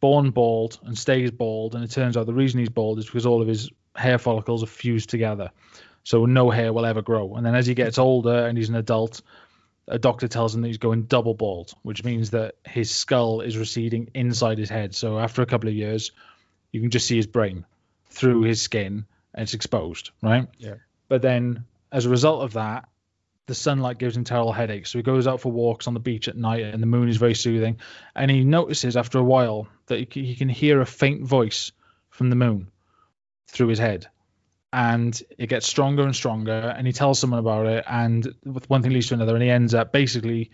born 0.00 0.30
bald 0.30 0.78
and 0.84 0.96
stays 0.96 1.30
bald, 1.30 1.74
and 1.74 1.82
it 1.84 1.90
turns 1.90 2.16
out 2.16 2.26
the 2.26 2.32
reason 2.34 2.60
he's 2.60 2.68
bald 2.68 2.98
is 2.98 3.06
because 3.06 3.26
all 3.26 3.42
of 3.42 3.48
his 3.48 3.70
hair 3.96 4.18
follicles 4.18 4.62
are 4.62 4.66
fused 4.66 5.10
together, 5.10 5.50
so 6.04 6.26
no 6.26 6.50
hair 6.50 6.72
will 6.72 6.86
ever 6.86 7.02
grow. 7.02 7.34
And 7.34 7.44
then 7.44 7.54
as 7.54 7.66
he 7.66 7.74
gets 7.74 7.98
older 7.98 8.46
and 8.46 8.56
he's 8.56 8.68
an 8.68 8.74
adult, 8.76 9.22
a 9.92 9.98
doctor 9.98 10.26
tells 10.26 10.54
him 10.54 10.62
that 10.62 10.68
he's 10.68 10.78
going 10.78 11.02
double 11.02 11.34
bald, 11.34 11.74
which 11.82 12.02
means 12.02 12.30
that 12.30 12.54
his 12.64 12.90
skull 12.90 13.42
is 13.42 13.58
receding 13.58 14.08
inside 14.14 14.56
his 14.56 14.70
head. 14.70 14.94
So 14.94 15.18
after 15.18 15.42
a 15.42 15.46
couple 15.46 15.68
of 15.68 15.74
years, 15.74 16.12
you 16.72 16.80
can 16.80 16.90
just 16.90 17.06
see 17.06 17.16
his 17.16 17.26
brain 17.26 17.66
through 18.08 18.42
his 18.42 18.62
skin, 18.62 19.04
and 19.34 19.42
it's 19.42 19.52
exposed, 19.52 20.10
right? 20.22 20.48
Yeah. 20.56 20.76
But 21.08 21.20
then 21.20 21.66
as 21.92 22.06
a 22.06 22.08
result 22.08 22.42
of 22.42 22.54
that, 22.54 22.88
the 23.46 23.54
sunlight 23.54 23.98
gives 23.98 24.16
him 24.16 24.24
terrible 24.24 24.52
headaches. 24.52 24.90
So 24.90 24.98
he 24.98 25.02
goes 25.02 25.26
out 25.26 25.42
for 25.42 25.52
walks 25.52 25.86
on 25.86 25.92
the 25.92 26.00
beach 26.00 26.26
at 26.26 26.38
night, 26.38 26.64
and 26.64 26.82
the 26.82 26.86
moon 26.86 27.10
is 27.10 27.18
very 27.18 27.34
soothing. 27.34 27.78
And 28.16 28.30
he 28.30 28.44
notices 28.44 28.96
after 28.96 29.18
a 29.18 29.22
while 29.22 29.68
that 29.86 30.14
he 30.14 30.34
can, 30.34 30.48
hear 30.48 30.80
a 30.80 30.86
faint 30.86 31.22
voice 31.22 31.70
from 32.08 32.30
the 32.30 32.36
moon 32.36 32.70
through 33.46 33.68
his 33.68 33.78
head. 33.78 34.06
And 34.72 35.20
it 35.36 35.48
gets 35.48 35.66
stronger 35.66 36.02
and 36.02 36.16
stronger, 36.16 36.74
and 36.76 36.86
he 36.86 36.94
tells 36.94 37.18
someone 37.18 37.40
about 37.40 37.66
it, 37.66 37.84
and 37.86 38.34
with 38.44 38.70
one 38.70 38.82
thing 38.82 38.92
leads 38.92 39.08
to 39.08 39.14
another, 39.14 39.34
and 39.34 39.42
he 39.42 39.50
ends 39.50 39.74
up 39.74 39.92
basically 39.92 40.50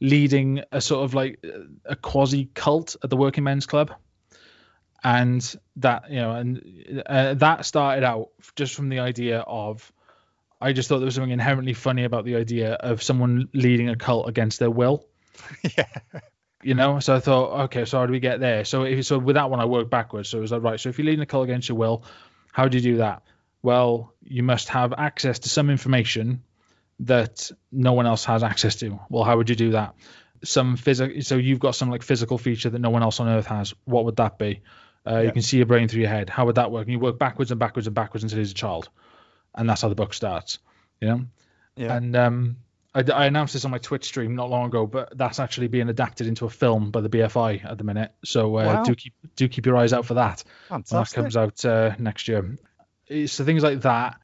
leading 0.00 0.62
a 0.72 0.80
sort 0.80 1.04
of 1.04 1.14
like 1.14 1.44
a 1.84 1.94
quasi 1.94 2.50
cult 2.54 2.96
at 3.04 3.10
the 3.10 3.16
working 3.16 3.44
men's 3.44 3.66
club. 3.66 3.92
And 5.02 5.42
that 5.76 6.10
you 6.10 6.16
know 6.16 6.32
and 6.32 7.02
uh, 7.06 7.34
that 7.34 7.64
started 7.64 8.04
out 8.04 8.30
just 8.54 8.74
from 8.74 8.90
the 8.90 8.98
idea 8.98 9.38
of 9.40 9.90
i 10.60 10.74
just 10.74 10.90
thought 10.90 10.98
there 10.98 11.06
was 11.06 11.14
something 11.14 11.30
inherently 11.30 11.72
funny 11.72 12.04
about 12.04 12.26
the 12.26 12.36
idea 12.36 12.74
of 12.74 13.02
someone 13.02 13.48
leading 13.54 13.88
a 13.88 13.96
cult 13.96 14.28
against 14.28 14.58
their 14.58 14.70
will. 14.70 15.06
Yeah. 15.76 15.86
you 16.62 16.74
know 16.74 17.00
so 17.00 17.14
i 17.14 17.20
thought 17.20 17.64
okay 17.64 17.86
so 17.86 17.98
how 17.98 18.04
do 18.04 18.12
we 18.12 18.20
get 18.20 18.40
there? 18.40 18.66
So 18.66 18.82
if, 18.82 19.06
so 19.06 19.18
with 19.18 19.36
that 19.36 19.48
one 19.48 19.58
i 19.58 19.64
worked 19.64 19.90
backwards. 19.90 20.28
So 20.28 20.36
it 20.36 20.42
was 20.42 20.52
like 20.52 20.62
right 20.62 20.78
so 20.78 20.90
if 20.90 20.98
you're 20.98 21.06
leading 21.06 21.22
a 21.22 21.26
cult 21.26 21.44
against 21.44 21.70
your 21.70 21.78
will 21.78 22.04
how 22.52 22.68
do 22.68 22.76
you 22.76 22.82
do 22.82 22.96
that 22.98 23.22
well 23.62 24.14
you 24.22 24.42
must 24.42 24.68
have 24.68 24.92
access 24.92 25.40
to 25.40 25.48
some 25.48 25.70
information 25.70 26.42
that 27.00 27.50
no 27.72 27.92
one 27.94 28.06
else 28.06 28.24
has 28.24 28.42
access 28.42 28.76
to 28.76 28.98
well 29.08 29.24
how 29.24 29.36
would 29.36 29.48
you 29.48 29.56
do 29.56 29.72
that 29.72 29.94
some 30.42 30.76
physical 30.76 31.20
so 31.22 31.36
you've 31.36 31.60
got 31.60 31.74
some 31.74 31.90
like 31.90 32.02
physical 32.02 32.38
feature 32.38 32.70
that 32.70 32.78
no 32.78 32.90
one 32.90 33.02
else 33.02 33.20
on 33.20 33.28
earth 33.28 33.46
has 33.46 33.74
what 33.84 34.04
would 34.04 34.16
that 34.16 34.38
be 34.38 34.62
uh, 35.06 35.12
Yeah. 35.12 35.20
You 35.22 35.32
can 35.32 35.42
see 35.42 35.56
your 35.56 35.66
brain 35.66 35.88
through 35.88 36.02
your 36.02 36.10
head. 36.10 36.28
How 36.28 36.44
would 36.44 36.56
that 36.56 36.70
work? 36.70 36.82
And 36.82 36.92
you 36.92 36.98
work 36.98 37.18
backwards 37.18 37.50
and 37.50 37.58
backwards 37.58 37.86
and 37.86 37.94
backwards 37.94 38.22
until 38.22 38.38
he's 38.38 38.50
a 38.50 38.54
child, 38.54 38.90
and 39.54 39.66
that's 39.66 39.80
how 39.80 39.88
the 39.88 39.94
book 39.94 40.12
starts. 40.12 40.58
You 41.00 41.08
know. 41.08 41.24
Yeah. 41.74 41.96
And 41.96 42.14
um, 42.16 42.56
I, 42.94 43.02
I 43.10 43.24
announced 43.24 43.54
this 43.54 43.64
on 43.64 43.70
my 43.70 43.78
Twitch 43.78 44.04
stream 44.04 44.34
not 44.34 44.50
long 44.50 44.66
ago, 44.66 44.86
but 44.86 45.16
that's 45.16 45.40
actually 45.40 45.68
being 45.68 45.88
adapted 45.88 46.26
into 46.26 46.44
a 46.44 46.50
film 46.50 46.90
by 46.90 47.00
the 47.00 47.08
BFI 47.08 47.64
at 47.64 47.78
the 47.78 47.84
minute. 47.84 48.12
So 48.26 48.58
uh, 48.58 48.64
Wow. 48.66 48.82
do 48.82 48.94
keep 48.94 49.14
do 49.36 49.48
keep 49.48 49.64
your 49.64 49.78
eyes 49.78 49.94
out 49.94 50.04
for 50.04 50.14
that 50.14 50.44
when 50.68 50.82
that 50.90 51.10
comes 51.12 51.36
out 51.36 51.64
uh, 51.64 51.94
next 51.98 52.28
year. 52.28 52.58
So 53.26 53.44
things 53.44 53.62
like 53.62 53.82
that. 53.82 54.20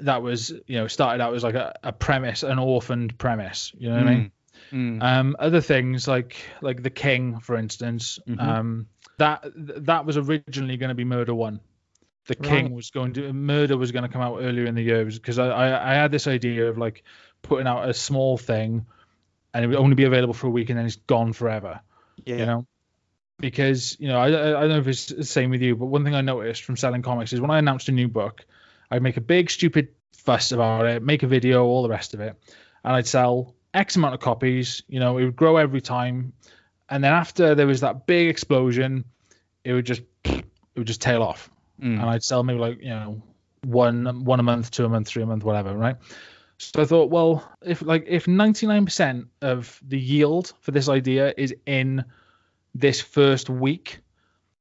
That 0.00 0.22
was 0.22 0.50
you 0.66 0.78
know 0.78 0.88
started 0.88 1.22
out 1.22 1.34
as 1.34 1.42
like 1.42 1.54
a, 1.54 1.74
a 1.82 1.92
premise, 1.92 2.42
an 2.42 2.58
orphaned 2.58 3.16
premise. 3.18 3.72
You 3.78 3.88
know 3.88 3.96
what 3.96 4.06
I 4.06 4.14
mean? 4.14 4.32
Mm. 4.72 5.02
Um, 5.02 5.36
other 5.38 5.60
things 5.60 6.06
like 6.06 6.36
like 6.60 6.82
the 6.82 6.90
King, 6.90 7.40
for 7.40 7.56
instance, 7.56 8.18
Mhm. 8.28 8.40
um, 8.40 8.86
that 9.18 9.44
that 9.54 10.04
was 10.04 10.16
originally 10.16 10.76
going 10.76 10.90
to 10.90 10.94
be 10.94 11.04
Murder 11.04 11.34
One. 11.34 11.60
The 12.26 12.34
King 12.34 12.74
was 12.74 12.90
going 12.90 13.14
to 13.14 13.32
Murder 13.32 13.76
was 13.76 13.90
going 13.90 14.02
to 14.04 14.08
come 14.08 14.22
out 14.22 14.38
earlier 14.40 14.66
in 14.66 14.74
the 14.74 14.82
year 14.82 15.04
because 15.04 15.38
I, 15.38 15.48
I 15.48 15.92
I 15.92 15.94
had 15.94 16.12
this 16.12 16.26
idea 16.26 16.68
of 16.68 16.78
like 16.78 17.02
putting 17.42 17.66
out 17.66 17.88
a 17.88 17.94
small 17.94 18.36
thing, 18.36 18.86
and 19.54 19.64
it 19.64 19.68
would 19.68 19.76
only 19.76 19.94
be 19.94 20.04
available 20.04 20.34
for 20.34 20.46
a 20.46 20.50
week 20.50 20.70
and 20.70 20.78
then 20.78 20.86
it's 20.86 20.96
gone 20.96 21.32
forever. 21.32 21.80
Yeah. 22.24 22.36
You 22.36 22.46
know, 22.46 22.66
because 23.40 23.96
you 23.98 24.08
know 24.08 24.18
I 24.18 24.26
I 24.26 24.60
don't 24.60 24.68
know 24.68 24.78
if 24.78 24.88
it's 24.88 25.06
the 25.06 25.24
same 25.24 25.50
with 25.50 25.62
you, 25.62 25.76
but 25.76 25.86
one 25.86 26.04
thing 26.04 26.14
I 26.14 26.20
noticed 26.20 26.62
from 26.64 26.76
selling 26.76 27.02
comics 27.02 27.32
is 27.32 27.40
when 27.40 27.50
I 27.50 27.58
announced 27.58 27.88
a 27.88 27.92
new 27.92 28.08
book, 28.08 28.44
I'd 28.90 29.02
make 29.02 29.16
a 29.16 29.20
big 29.22 29.50
stupid 29.50 29.88
fuss 30.12 30.52
about 30.52 30.86
it, 30.86 31.02
make 31.02 31.22
a 31.22 31.26
video, 31.26 31.64
all 31.64 31.82
the 31.82 31.88
rest 31.88 32.14
of 32.14 32.20
it, 32.20 32.36
and 32.84 32.94
I'd 32.94 33.06
sell 33.06 33.54
X 33.72 33.96
amount 33.96 34.14
of 34.14 34.20
copies. 34.20 34.82
You 34.88 35.00
know, 35.00 35.18
it 35.18 35.24
would 35.24 35.36
grow 35.36 35.56
every 35.56 35.80
time, 35.80 36.32
and 36.88 37.02
then 37.02 37.12
after 37.12 37.54
there 37.54 37.66
was 37.66 37.80
that 37.80 38.06
big 38.06 38.28
explosion, 38.28 39.04
it 39.64 39.72
would 39.72 39.86
just 39.86 40.02
it 40.24 40.44
would 40.76 40.86
just 40.86 41.00
tail 41.02 41.22
off, 41.22 41.50
Mm. 41.80 42.00
and 42.00 42.02
I'd 42.02 42.22
sell 42.22 42.42
maybe 42.42 42.58
like 42.58 42.80
you 42.80 42.90
know 42.90 43.22
one 43.64 44.24
one 44.24 44.40
a 44.40 44.42
month, 44.42 44.70
two 44.70 44.84
a 44.84 44.88
month, 44.88 45.08
three 45.08 45.22
a 45.22 45.26
month, 45.26 45.44
whatever, 45.44 45.74
right? 45.74 45.96
So 46.58 46.82
I 46.82 46.84
thought, 46.84 47.08
well, 47.08 47.50
if 47.62 47.80
like 47.80 48.04
if 48.06 48.26
99% 48.26 49.28
of 49.40 49.80
the 49.86 49.98
yield 49.98 50.52
for 50.60 50.72
this 50.72 50.90
idea 50.90 51.32
is 51.38 51.54
in 51.64 52.04
this 52.74 53.00
first 53.00 53.48
week, 53.50 53.98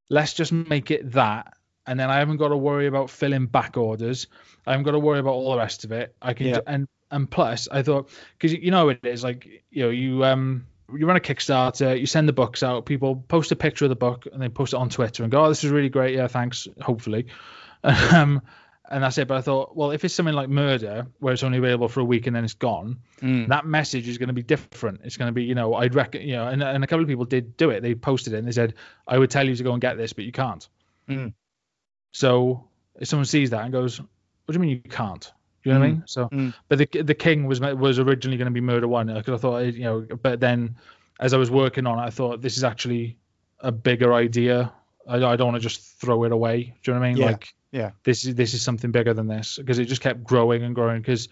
let's 0.10 0.34
just 0.34 0.51
make 0.51 0.91
it 0.91 1.12
that, 1.14 1.53
and 1.86 1.99
then 1.99 2.10
I 2.10 2.18
haven't 2.20 2.38
got 2.38 2.49
to 2.49 2.57
worry 2.57 2.88
about 2.88 3.10
filling 3.10 3.45
back 3.47 3.78
orders. 3.78 4.28
I 4.66 4.72
haven't 4.72 4.86
got 4.86 4.91
to 4.91 4.99
worry 4.99 5.20
about 5.20 5.34
all 5.34 5.51
the 5.51 5.57
rest 5.57 5.84
of 5.86 5.91
it. 5.91 6.16
I 6.22 6.34
can 6.34 6.47
Yeah. 6.47 6.60
and 6.68 6.88
and 7.12 7.30
plus 7.30 7.68
I 7.72 7.82
thought 7.82 8.10
because 8.38 8.53
you 8.53 8.72
know 8.72 8.89
it 8.89 9.03
is 9.03 9.24
like 9.24 9.64
you 9.72 9.84
know 9.84 9.89
you 9.89 10.24
um 10.26 10.66
you 10.93 11.05
run 11.05 11.18
a 11.18 11.20
Kickstarter, 11.20 11.99
you 11.99 12.05
send 12.07 12.28
the 12.28 12.34
books 12.34 12.64
out, 12.64 12.86
people 12.86 13.16
post 13.28 13.51
a 13.51 13.55
picture 13.55 13.86
of 13.86 13.89
the 13.89 13.95
book 13.95 14.26
and 14.32 14.41
they 14.41 14.49
post 14.49 14.74
it 14.74 14.78
on 14.78 14.89
Twitter 14.89 15.22
and 15.24 15.32
go, 15.32 15.45
oh, 15.45 15.49
this 15.49 15.64
is 15.64 15.70
really 15.70 15.89
great, 15.89 16.16
yeah, 16.16 16.28
thanks, 16.28 16.68
hopefully. 16.82 17.28
Um, 17.84 18.41
and 18.90 19.04
that's 19.04 19.18
it. 19.18 19.28
But 19.28 19.38
I 19.38 19.42
thought, 19.42 19.76
well, 19.76 19.92
if 19.92 20.04
it's 20.04 20.14
something 20.14 20.36
like 20.36 20.50
Murder, 20.50 21.08
where 21.20 21.34
it's 21.34 21.44
only 21.44 21.58
available 21.60 21.88
for 21.88 22.00
a 22.00 22.04
week 22.06 22.28
and 22.28 22.36
then 22.36 22.44
it's 22.44 22.54
gone, 22.54 22.98
Mm. 23.22 23.48
that 23.50 23.66
message 23.66 24.08
is 24.08 24.18
going 24.18 24.28
to 24.28 24.34
be 24.34 24.44
different. 24.44 25.02
It's 25.04 25.18
going 25.18 25.28
to 25.30 25.34
be, 25.34 25.44
you 25.44 25.56
know, 25.56 25.76
I'd 25.76 25.96
reckon, 25.96 26.22
you 26.22 26.34
know, 26.36 26.48
and, 26.48 26.62
and 26.64 26.84
a 26.84 26.88
couple 26.88 27.04
of 27.04 27.08
people 27.10 27.26
did 27.26 27.56
do 27.58 27.70
it. 27.70 27.82
They 27.82 27.96
posted 27.96 28.34
it 28.34 28.38
and 28.38 28.48
they 28.48 28.52
said, 28.52 28.74
I 29.08 29.18
would 29.18 29.30
tell 29.30 29.48
you 29.48 29.56
to 29.56 29.64
go 29.64 29.74
and 29.74 29.82
get 29.82 29.98
this, 29.98 30.14
but 30.14 30.26
you 30.26 30.32
can't. 30.32 30.68
Mm. 31.10 31.34
So 32.12 32.68
if 33.00 33.08
someone 33.08 33.26
sees 33.26 33.50
that 33.52 33.64
and 33.64 33.72
goes, 33.72 34.00
what 34.00 34.08
do 34.48 34.54
you 34.54 34.60
mean 34.60 34.70
you 34.84 34.90
can't? 34.90 35.32
Do 35.64 35.70
you 35.70 35.74
know 35.74 35.80
what 35.82 35.86
I 35.86 35.90
Mm. 35.90 35.94
mean? 35.94 36.04
So, 36.08 36.30
Mm. 36.30 36.54
but 36.70 36.78
the 36.78 37.02
the 37.04 37.14
King 37.16 37.46
was 37.46 37.60
was 37.60 38.00
originally 38.00 38.38
going 38.38 38.46
to 38.48 38.52
be 38.52 38.62
Murder 38.62 38.88
One 38.88 39.08
because 39.14 39.34
I 39.34 39.42
thought, 39.42 39.66
you 39.74 39.84
know, 39.84 40.02
but 40.22 40.40
then 40.40 40.76
as 41.20 41.34
I 41.34 41.38
was 41.38 41.52
working 41.52 41.86
on 41.86 42.00
it, 42.00 42.04
I 42.04 42.10
thought 42.10 42.42
this 42.42 42.56
is 42.58 42.64
actually 42.64 43.18
a 43.60 43.72
bigger 43.72 44.14
idea. 44.14 44.72
I, 45.08 45.16
I 45.18 45.36
don't 45.36 45.48
want 45.52 45.56
to 45.56 45.60
just 45.60 45.82
throw 46.00 46.24
it 46.24 46.32
away. 46.32 46.76
Do 46.82 46.92
you 46.92 46.94
know 46.96 47.02
what 47.02 47.06
I 47.06 47.10
mean? 47.10 47.18
Yeah. 47.18 47.26
Like, 47.26 47.54
Yeah. 47.72 47.92
this 48.04 48.26
is 48.26 48.36
this 48.36 48.54
is 48.54 48.62
something 48.62 48.92
bigger 48.92 49.14
than 49.14 49.28
this 49.28 49.58
because 49.58 49.80
it 49.80 49.86
just 49.86 50.02
kept 50.02 50.24
growing 50.24 50.64
and 50.64 50.74
growing 50.74 51.02
because 51.02 51.28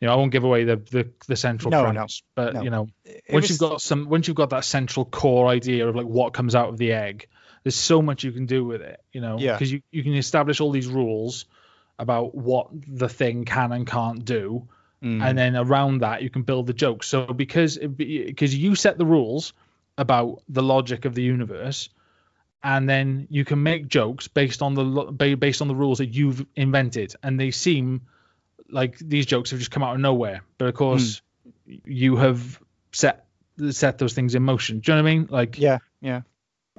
you 0.00 0.06
know 0.08 0.14
I 0.14 0.16
won't 0.16 0.32
give 0.32 0.44
away 0.44 0.64
the 0.64 0.76
the, 0.76 1.10
the 1.28 1.36
central 1.36 1.70
No, 1.70 1.82
no, 1.84 1.92
premise 1.92 2.22
but 2.34 2.54
no. 2.54 2.62
you 2.62 2.70
know 2.70 2.88
once 3.30 3.42
was- 3.44 3.50
you've 3.50 3.58
got 3.58 3.80
some 3.82 4.08
once 4.08 4.26
you've 4.26 4.36
got 4.36 4.50
that 4.50 4.64
central 4.64 5.04
core 5.04 5.48
idea 5.48 5.86
of 5.88 5.94
like 5.94 6.06
what 6.06 6.32
comes 6.32 6.54
out 6.54 6.68
of 6.70 6.78
the 6.78 6.92
egg 6.92 7.26
there's 7.62 7.76
so 7.76 8.00
much 8.02 8.24
you 8.24 8.32
can 8.32 8.46
do 8.46 8.64
with 8.64 8.80
it 8.82 9.00
you 9.12 9.20
know 9.20 9.38
Yeah. 9.38 9.52
because 9.52 9.70
you, 9.70 9.82
you 9.90 10.02
can 10.02 10.14
establish 10.14 10.60
all 10.60 10.70
these 10.72 10.88
rules 10.88 11.44
about 11.98 12.34
what 12.34 12.68
the 12.72 13.08
thing 13.08 13.44
can 13.44 13.72
and 13.72 13.86
can't 13.86 14.24
do 14.24 14.68
Mm. 15.02 15.20
and 15.20 15.36
then 15.36 15.56
around 15.56 16.02
that 16.02 16.22
you 16.22 16.30
can 16.30 16.42
build 16.42 16.68
the 16.68 16.72
jokes 16.72 17.08
so 17.08 17.26
because 17.26 17.76
because 17.76 18.54
you 18.56 18.76
set 18.76 18.98
the 18.98 19.04
rules 19.04 19.52
about 19.98 20.42
the 20.48 20.62
logic 20.62 21.06
of 21.06 21.14
the 21.16 21.24
universe 21.24 21.88
and 22.62 22.88
then 22.88 23.26
you 23.30 23.44
can 23.44 23.62
make 23.62 23.88
jokes 23.88 24.28
based 24.28 24.62
on 24.62 24.74
the 24.74 25.34
based 25.36 25.60
on 25.60 25.68
the 25.68 25.74
rules 25.74 25.98
that 25.98 26.06
you've 26.06 26.44
invented. 26.54 27.14
And 27.22 27.38
they 27.38 27.50
seem 27.50 28.02
like 28.68 28.98
these 28.98 29.26
jokes 29.26 29.50
have 29.50 29.58
just 29.58 29.70
come 29.70 29.82
out 29.82 29.94
of 29.94 30.00
nowhere. 30.00 30.42
But 30.58 30.68
of 30.68 30.74
course 30.74 31.22
you 31.66 32.16
have 32.16 32.60
set 32.92 33.26
set 33.70 33.98
those 33.98 34.14
things 34.14 34.34
in 34.34 34.42
motion. 34.42 34.80
Do 34.80 34.92
you 34.92 34.96
know 34.96 35.02
what 35.02 35.10
i 35.10 35.14
mean? 35.14 35.28
Like 35.30 35.58
yeah, 35.58 35.78
yeah. 36.00 36.22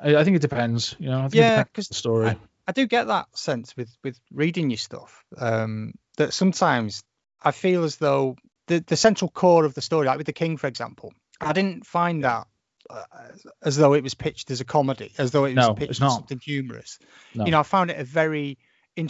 i, 0.01 0.15
I 0.15 0.23
think 0.23 0.35
it 0.37 0.41
depends 0.41 0.95
you 0.99 1.09
know 1.09 1.19
I 1.19 1.21
think 1.23 1.35
Yeah, 1.35 1.63
because 1.63 1.87
the 1.89 1.95
story. 1.95 2.27
I, 2.27 2.37
I 2.67 2.71
do 2.71 2.87
get 2.87 3.07
that 3.07 3.27
sense 3.37 3.75
with 3.75 3.95
with 4.03 4.19
reading 4.31 4.69
your 4.69 4.77
stuff. 4.77 5.23
Um, 5.37 5.93
that 6.17 6.33
sometimes 6.33 7.03
I 7.41 7.51
feel 7.51 7.83
as 7.83 7.97
though 7.97 8.37
the 8.67 8.79
the 8.79 8.95
central 8.95 9.29
core 9.29 9.65
of 9.65 9.73
the 9.73 9.81
story, 9.81 10.07
like 10.07 10.17
with 10.17 10.27
the 10.27 10.33
King, 10.33 10.55
for 10.55 10.67
example, 10.67 11.13
I 11.41 11.51
didn't 11.51 11.85
find 11.85 12.23
that 12.23 12.47
uh, 12.89 13.03
as 13.63 13.75
though 13.75 13.93
it 13.93 14.03
was 14.03 14.13
pitched 14.13 14.51
as 14.51 14.61
a 14.61 14.65
comedy, 14.65 15.11
as 15.17 15.31
though 15.31 15.45
it 15.45 15.55
was 15.55 15.67
No, 15.67 15.73
pitched 15.73 15.91
as 16.01 16.13
something 16.15 16.39
humorous. 16.39 16.99
No. 17.33 17.45
You 17.45 17.51
know, 17.51 17.59
I 17.59 17.63
found 17.63 17.91
it 17.91 17.99
a 17.99 18.03
very 18.03 18.57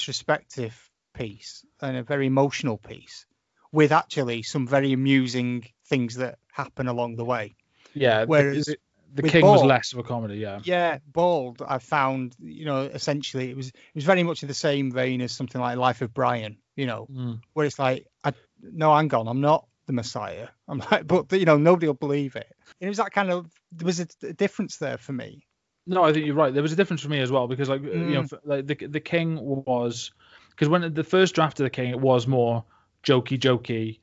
introspective 0.07 0.89
piece 1.13 1.65
and 1.82 1.97
a 1.97 2.03
very 2.03 2.28
emotional 2.28 2.78
piece, 2.78 3.26
with 3.71 3.91
actually 3.91 4.43
some 4.43 4.67
very 4.67 4.91
amusing 4.93 5.65
things 5.86 6.15
that 6.15 6.39
happen 6.51 6.88
along 6.88 7.15
the 7.15 7.26
way. 7.26 7.55
yeah 7.93 8.26
whereas 8.26 8.65
the, 8.65 8.78
the 9.15 9.30
king 9.30 9.45
was 9.45 9.63
less 9.63 9.93
of 9.93 9.99
a 9.99 10.03
comedy 10.03 10.38
yeah 10.38 10.59
yeah 10.63 10.97
bald 11.11 11.61
i 11.67 11.78
found 11.78 12.36
you 12.39 12.65
know 12.65 12.82
essentially 12.82 13.49
it 13.51 13.55
was 13.55 13.67
it 13.67 13.95
was 13.95 14.03
very 14.03 14.24
much 14.24 14.41
in 14.41 14.47
the 14.47 14.53
same 14.55 14.91
vein 14.91 15.21
as 15.21 15.32
something 15.32 15.61
like 15.61 15.78
life 15.78 16.01
of 16.01 16.11
brian 16.13 16.57
you 16.76 16.88
know 16.88 17.05
Mm. 17.11 17.39
where 17.53 17.65
it's 17.67 17.78
like 17.78 18.07
i 18.24 18.34
no 18.61 18.95
hang 18.95 19.13
on 19.13 19.28
i'm 19.28 19.41
not 19.41 19.67
the 19.93 19.95
messiah 19.95 20.47
i'm 20.67 20.81
like 20.91 21.07
but 21.07 21.31
you 21.31 21.45
know 21.45 21.57
nobody 21.57 21.87
will 21.87 21.93
believe 21.93 22.35
it 22.35 22.51
and 22.81 22.87
it 22.87 22.89
was 22.89 22.97
that 22.97 23.11
kind 23.11 23.31
of 23.31 23.49
there 23.71 23.85
was 23.85 23.99
a, 23.99 24.07
a 24.23 24.33
difference 24.33 24.77
there 24.77 24.97
for 24.97 25.13
me 25.13 25.45
No, 25.85 26.03
I 26.03 26.13
think 26.13 26.25
you're 26.25 26.35
right. 26.35 26.53
There 26.53 26.63
was 26.63 26.71
a 26.71 26.77
difference 26.77 27.01
for 27.01 27.09
me 27.09 27.19
as 27.19 27.29
well 27.29 27.45
because, 27.47 27.67
like, 27.67 27.83
you 27.83 28.15
know, 28.15 28.23
Mm. 28.23 28.39
like 28.45 28.67
the 28.67 28.75
the 28.87 29.01
king 29.01 29.37
was 29.65 30.11
because 30.51 30.69
when 30.69 30.93
the 30.93 31.03
first 31.03 31.35
draft 31.35 31.59
of 31.59 31.65
the 31.65 31.69
king, 31.69 31.89
it 31.91 31.99
was 31.99 32.25
more 32.25 32.63
jokey, 33.03 33.37
jokey, 33.37 33.99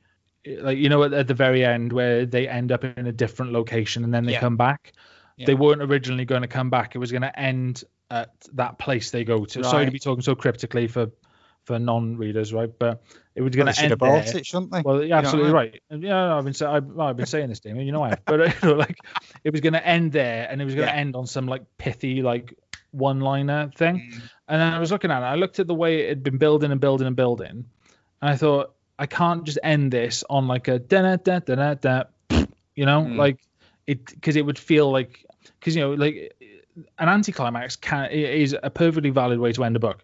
like 0.61 0.77
you 0.77 0.89
know, 0.89 1.01
at, 1.03 1.13
at 1.13 1.27
the 1.27 1.33
very 1.33 1.65
end 1.65 1.91
where 1.91 2.25
they 2.27 2.47
end 2.47 2.71
up 2.71 2.83
in 2.83 3.07
a 3.07 3.11
different 3.11 3.51
location 3.51 4.03
and 4.03 4.13
then 4.13 4.25
they 4.25 4.33
Yeah. 4.33 4.39
come 4.47 4.57
back. 4.57 4.93
Yeah. 5.37 5.47
They 5.47 5.55
weren't 5.55 5.81
originally 5.81 6.25
going 6.25 6.43
to 6.43 6.47
come 6.47 6.69
back. 6.69 6.93
It 6.93 6.99
was 6.99 7.11
going 7.11 7.23
to 7.23 7.39
end 7.39 7.83
at 8.11 8.29
that 8.53 8.77
place 8.77 9.09
they 9.09 9.23
go 9.23 9.45
to. 9.45 9.63
Sorry 9.63 9.85
to 9.85 9.91
be 9.91 9.97
talking 9.99 10.21
so 10.21 10.35
cryptically 10.35 10.87
for 10.87 11.09
for 11.65 11.77
non-readers, 11.79 12.53
right? 12.53 12.71
But 12.79 13.01
it 13.35 13.41
was 13.41 13.55
going 13.55 13.71
to 13.71 13.81
end 13.81 13.99
there. 13.99 14.23
it 14.35 14.45
shouldn't 14.45 14.71
they 14.71 14.81
Well, 14.81 15.01
You 15.01 15.09
you're 15.09 15.17
absolutely 15.17 15.51
mean? 15.51 15.55
right. 15.55 15.81
Yeah, 15.91 16.35
I've 16.35 16.43
been 16.43 16.53
say, 16.53 16.65
I've, 16.65 16.99
I've 16.99 17.15
been 17.17 17.25
saying 17.25 17.49
this, 17.49 17.59
Damien. 17.59 17.85
You 17.85 17.91
know 17.91 18.03
I 18.03 18.09
have. 18.09 18.21
But 18.25 18.39
you 18.63 18.69
know, 18.69 18.75
like, 18.75 18.97
it 19.43 19.51
was 19.51 19.61
going 19.61 19.73
to 19.73 19.85
end 19.85 20.11
there, 20.11 20.47
and 20.49 20.61
it 20.61 20.65
was 20.65 20.75
going 20.75 20.87
to 20.87 20.93
Yeah. 20.93 20.99
end 20.99 21.15
on 21.15 21.27
some 21.27 21.47
like 21.47 21.63
pithy 21.77 22.21
like 22.21 22.53
one-liner 22.91 23.71
thing, 23.75 23.95
Mm. 24.13 24.21
And 24.49 24.59
then 24.61 24.73
I 24.73 24.79
was 24.79 24.91
looking 24.91 25.11
at 25.11 25.21
it. 25.21 25.25
I 25.25 25.35
looked 25.35 25.59
at 25.59 25.67
the 25.67 25.73
way 25.73 26.01
it 26.01 26.09
had 26.09 26.23
been 26.23 26.37
building 26.37 26.71
and 26.73 26.81
building 26.81 27.07
and 27.07 27.15
building, 27.15 27.47
and 27.49 28.29
I 28.29 28.35
thought 28.35 28.73
I 28.99 29.05
can't 29.05 29.45
just 29.45 29.57
end 29.63 29.93
this 29.93 30.25
on 30.29 30.47
like 30.49 30.67
a 30.67 30.77
da 30.77 31.15
da 31.15 31.15
da 31.15 31.39
da 31.39 31.73
da, 31.75 32.03
you 32.75 32.85
know, 32.85 33.01
Mm. 33.03 33.15
like 33.15 33.39
it 33.87 34.05
because 34.07 34.35
it 34.35 34.45
would 34.45 34.59
feel 34.59 34.91
like 34.91 35.25
because 35.59 35.73
you 35.75 35.81
know 35.81 35.93
like 35.93 36.35
an 36.99 37.07
anticlimax 37.09 37.77
can 37.77 38.11
is 38.11 38.55
a 38.61 38.69
perfectly 38.69 39.09
valid 39.09 39.39
way 39.39 39.53
to 39.53 39.63
end 39.63 39.75
a 39.77 39.79
book 39.79 40.03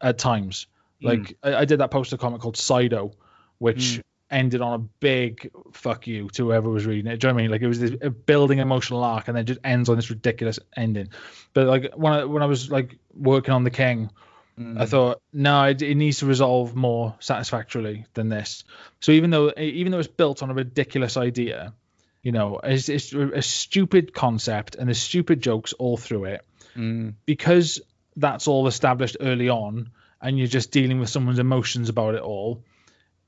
at 0.00 0.18
times. 0.18 0.66
Like 1.02 1.36
hmm. 1.42 1.48
I, 1.48 1.56
I 1.58 1.64
did 1.64 1.80
that 1.80 1.90
poster 1.90 2.16
comic 2.16 2.40
called 2.40 2.56
Sido, 2.56 3.12
which 3.58 3.96
hmm. 3.96 4.00
ended 4.30 4.60
on 4.60 4.72
a 4.74 4.78
big 4.78 5.50
fuck 5.72 6.06
you 6.06 6.28
to 6.30 6.46
whoever 6.46 6.68
was 6.68 6.86
reading 6.86 7.10
it. 7.10 7.20
Do 7.20 7.26
you 7.26 7.32
know 7.32 7.34
what 7.34 7.40
I 7.40 7.42
mean? 7.42 7.50
Like 7.50 7.62
it 7.62 7.68
was 7.68 7.80
this 7.80 7.92
a 8.00 8.10
building 8.10 8.58
emotional 8.58 9.02
arc 9.04 9.28
and 9.28 9.36
then 9.36 9.46
just 9.46 9.60
ends 9.64 9.88
on 9.88 9.96
this 9.96 10.10
ridiculous 10.10 10.58
ending. 10.76 11.08
But 11.52 11.66
like 11.66 11.92
when 11.94 12.12
I 12.12 12.24
when 12.24 12.42
I 12.42 12.46
was 12.46 12.70
like 12.70 12.98
working 13.14 13.54
on 13.54 13.64
the 13.64 13.70
King, 13.70 14.10
I 14.58 14.62
hmm. 14.62 14.84
thought 14.84 15.22
no, 15.32 15.64
it, 15.64 15.82
it 15.82 15.94
needs 15.94 16.18
to 16.18 16.26
resolve 16.26 16.74
more 16.74 17.16
satisfactorily 17.20 18.06
than 18.14 18.28
this. 18.28 18.64
So 19.00 19.12
even 19.12 19.30
though 19.30 19.52
even 19.56 19.92
though 19.92 19.98
it's 19.98 20.08
built 20.08 20.42
on 20.42 20.50
a 20.50 20.54
ridiculous 20.54 21.16
idea, 21.16 21.74
you 22.22 22.32
know, 22.32 22.60
it's, 22.62 22.88
it's 22.88 23.12
a 23.12 23.42
stupid 23.42 24.12
concept 24.12 24.74
and 24.74 24.88
there's 24.88 25.00
stupid 25.00 25.40
jokes 25.40 25.72
all 25.72 25.96
through 25.96 26.24
it 26.24 26.44
Mm. 26.76 27.14
because 27.26 27.80
that's 28.16 28.46
all 28.46 28.66
established 28.66 29.16
early 29.20 29.48
on 29.48 29.90
and 30.22 30.38
you're 30.38 30.46
just 30.46 30.70
dealing 30.70 31.00
with 31.00 31.08
someone's 31.08 31.38
emotions 31.38 31.88
about 31.88 32.14
it 32.14 32.20
all 32.22 32.62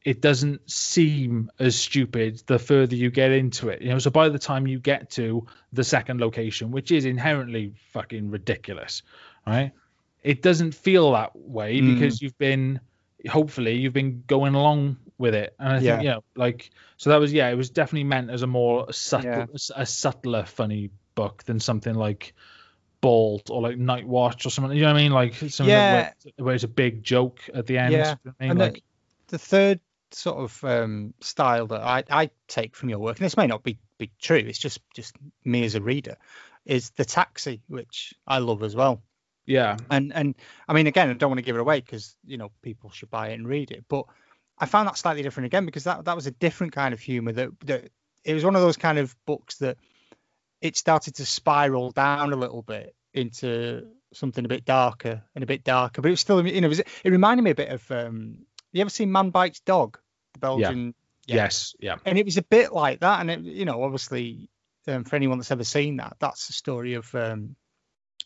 it 0.05 0.21
doesn't 0.21 0.69
seem 0.69 1.49
as 1.61 1.77
stupid 1.77 2.43
the 2.47 2.59
further 2.59 2.97
you 2.97 3.11
get 3.11 3.31
into 3.31 3.69
it 3.69 3.81
you 3.83 3.89
know 3.91 3.99
so 3.99 4.11
by 4.11 4.29
the 4.29 4.39
time 4.39 4.67
you 4.67 4.79
get 4.79 5.11
to 5.11 5.47
the 5.73 5.85
second 5.85 6.21
location 6.21 6.71
which 6.71 6.91
is 6.91 7.05
inherently 7.05 7.73
fucking 7.93 8.31
ridiculous 8.31 9.03
right 9.47 9.73
it 10.23 10.43
doesn't 10.43 10.73
feel 10.75 11.13
that 11.13 11.35
way 11.37 11.81
Mm. 11.81 11.95
because 11.95 12.21
you've 12.21 12.39
been 12.39 12.81
hopefully 13.29 13.77
you've 13.77 13.93
been 13.93 14.25
going 14.27 14.55
along 14.55 14.97
with 15.19 15.35
it 15.35 15.55
and 15.61 15.69
i 15.69 15.79
Yeah. 15.79 15.93
think 15.93 16.03
you 16.05 16.11
know 16.11 16.25
like 16.35 16.71
so 16.97 17.11
that 17.11 17.21
was 17.21 17.33
yeah 17.33 17.49
it 17.49 17.55
was 17.57 17.71
definitely 17.71 18.05
meant 18.05 18.31
as 18.31 18.43
a 18.43 18.47
more 18.49 18.93
subtle 18.93 19.31
Yeah. 19.31 19.47
a 19.77 19.87
subtler 19.87 20.45
funny 20.45 20.91
book 21.15 21.45
than 21.45 21.61
something 21.61 21.95
like 21.95 22.35
Bald 23.03 23.51
or 23.51 23.61
like 23.61 23.77
Night 23.77 24.07
Watch 24.09 24.47
or 24.47 24.51
something. 24.51 24.75
You 24.75 24.85
know 24.85 24.93
what 24.95 24.99
I 25.01 25.03
mean? 25.03 25.13
Like 25.13 25.35
something 25.35 25.67
Yeah. 25.67 25.93
where, 25.93 26.15
where 26.39 26.55
it's 26.55 26.65
a 26.65 26.69
big 26.69 27.03
joke 27.03 27.41
at 27.53 27.67
the 27.67 27.77
end. 27.77 27.93
Yeah. 27.93 28.15
You 28.25 28.31
know 28.31 28.35
I 28.41 28.43
mean? 28.45 28.51
And 28.53 28.59
like, 28.61 28.75
the, 29.27 29.33
the 29.33 29.39
third 29.39 29.81
sort 30.13 30.39
of 30.39 30.65
um, 30.65 31.13
style 31.21 31.67
that 31.67 31.81
I, 31.83 32.05
I 32.11 32.31
take 32.49 32.75
from 32.77 32.89
your 32.89 32.99
work, 33.01 33.19
and 33.19 33.25
this 33.25 33.37
may 33.37 33.47
not 33.47 33.63
be, 33.63 33.79
be 33.99 34.11
true, 34.21 34.37
it's 34.37 34.59
just 34.59 34.81
just 34.95 35.15
me 35.45 35.65
as 35.65 35.75
a 35.75 35.81
reader, 35.83 36.17
is 36.65 36.91
the 36.91 37.05
taxi, 37.05 37.61
which 37.69 38.15
I 38.27 38.39
love 38.39 38.63
as 38.63 38.77
well. 38.77 39.03
yeah, 39.47 39.77
And 39.91 40.13
and 40.15 40.35
I 40.69 40.73
mean, 40.75 40.87
again, 40.87 41.11
I 41.11 41.15
don't 41.15 41.31
want 41.31 41.39
to 41.39 41.45
give 41.45 41.57
it 41.57 41.61
away 41.61 41.81
because 41.81 42.15
you 42.25 42.37
know 42.37 42.51
people 42.63 42.91
should 42.91 43.11
buy 43.11 43.29
it 43.31 43.35
and 43.35 43.49
read 43.49 43.71
it, 43.71 43.85
but 43.89 44.05
I 44.59 44.67
found 44.67 44.87
that 44.87 44.97
slightly 44.97 45.23
different 45.23 45.47
again 45.47 45.67
because 45.67 45.85
that 45.85 46.05
that 46.05 46.15
was 46.15 46.27
a 46.27 46.31
different 46.31 46.73
kind 46.73 46.95
of 46.95 47.01
humor. 47.01 47.33
That 47.33 47.51
that 47.65 47.89
it 48.25 48.35
was 48.35 48.45
one 48.45 48.55
of 48.55 48.63
those 48.63 48.77
kind 48.77 48.99
of 48.99 49.17
books 49.27 49.57
that 49.59 49.77
it 50.63 50.77
started 50.77 51.17
to 51.17 51.27
spiral 51.27 51.91
down 51.91 52.33
a 52.33 52.37
little 52.37 52.63
bit 52.63 52.95
into 53.13 53.87
something 54.15 54.45
a 54.45 54.49
bit 54.49 54.65
darker 54.65 55.23
and 55.35 55.43
a 55.45 55.47
bit 55.47 55.65
darker, 55.65 56.01
but 56.01 56.09
it 56.09 56.13
was 56.13 56.21
still 56.21 56.47
you 56.47 56.61
know 56.61 56.67
it, 56.67 56.69
was, 56.71 56.81
it 56.81 57.11
reminded 57.11 57.43
me 57.43 57.51
a 57.51 57.55
bit 57.55 57.69
of 57.69 57.91
um. 57.91 58.39
You 58.73 58.81
ever 58.81 58.89
seen 58.91 59.13
Man 59.13 59.29
Bites 59.31 59.61
Dog, 59.61 59.99
the 60.33 60.39
Belgian? 60.41 60.95
yeah. 61.27 61.37
yes, 61.37 61.75
yeah, 61.79 61.97
and 62.07 62.19
it 62.19 62.25
was 62.25 62.39
a 62.39 62.43
bit 62.43 62.73
like 62.73 63.01
that 63.01 63.21
and 63.21 63.31
it, 63.31 63.41
you 63.41 63.65
know 63.65 63.83
obviously 63.83 64.49
um, 64.89 65.05
for 65.05 65.17
anyone 65.17 65.39
that's 65.39 65.51
ever 65.51 65.65
seen 65.65 65.97
that 65.99 66.17
that's 66.19 66.47
the 66.47 66.53
story 66.53 66.95
of 66.95 67.15
um, 67.15 67.55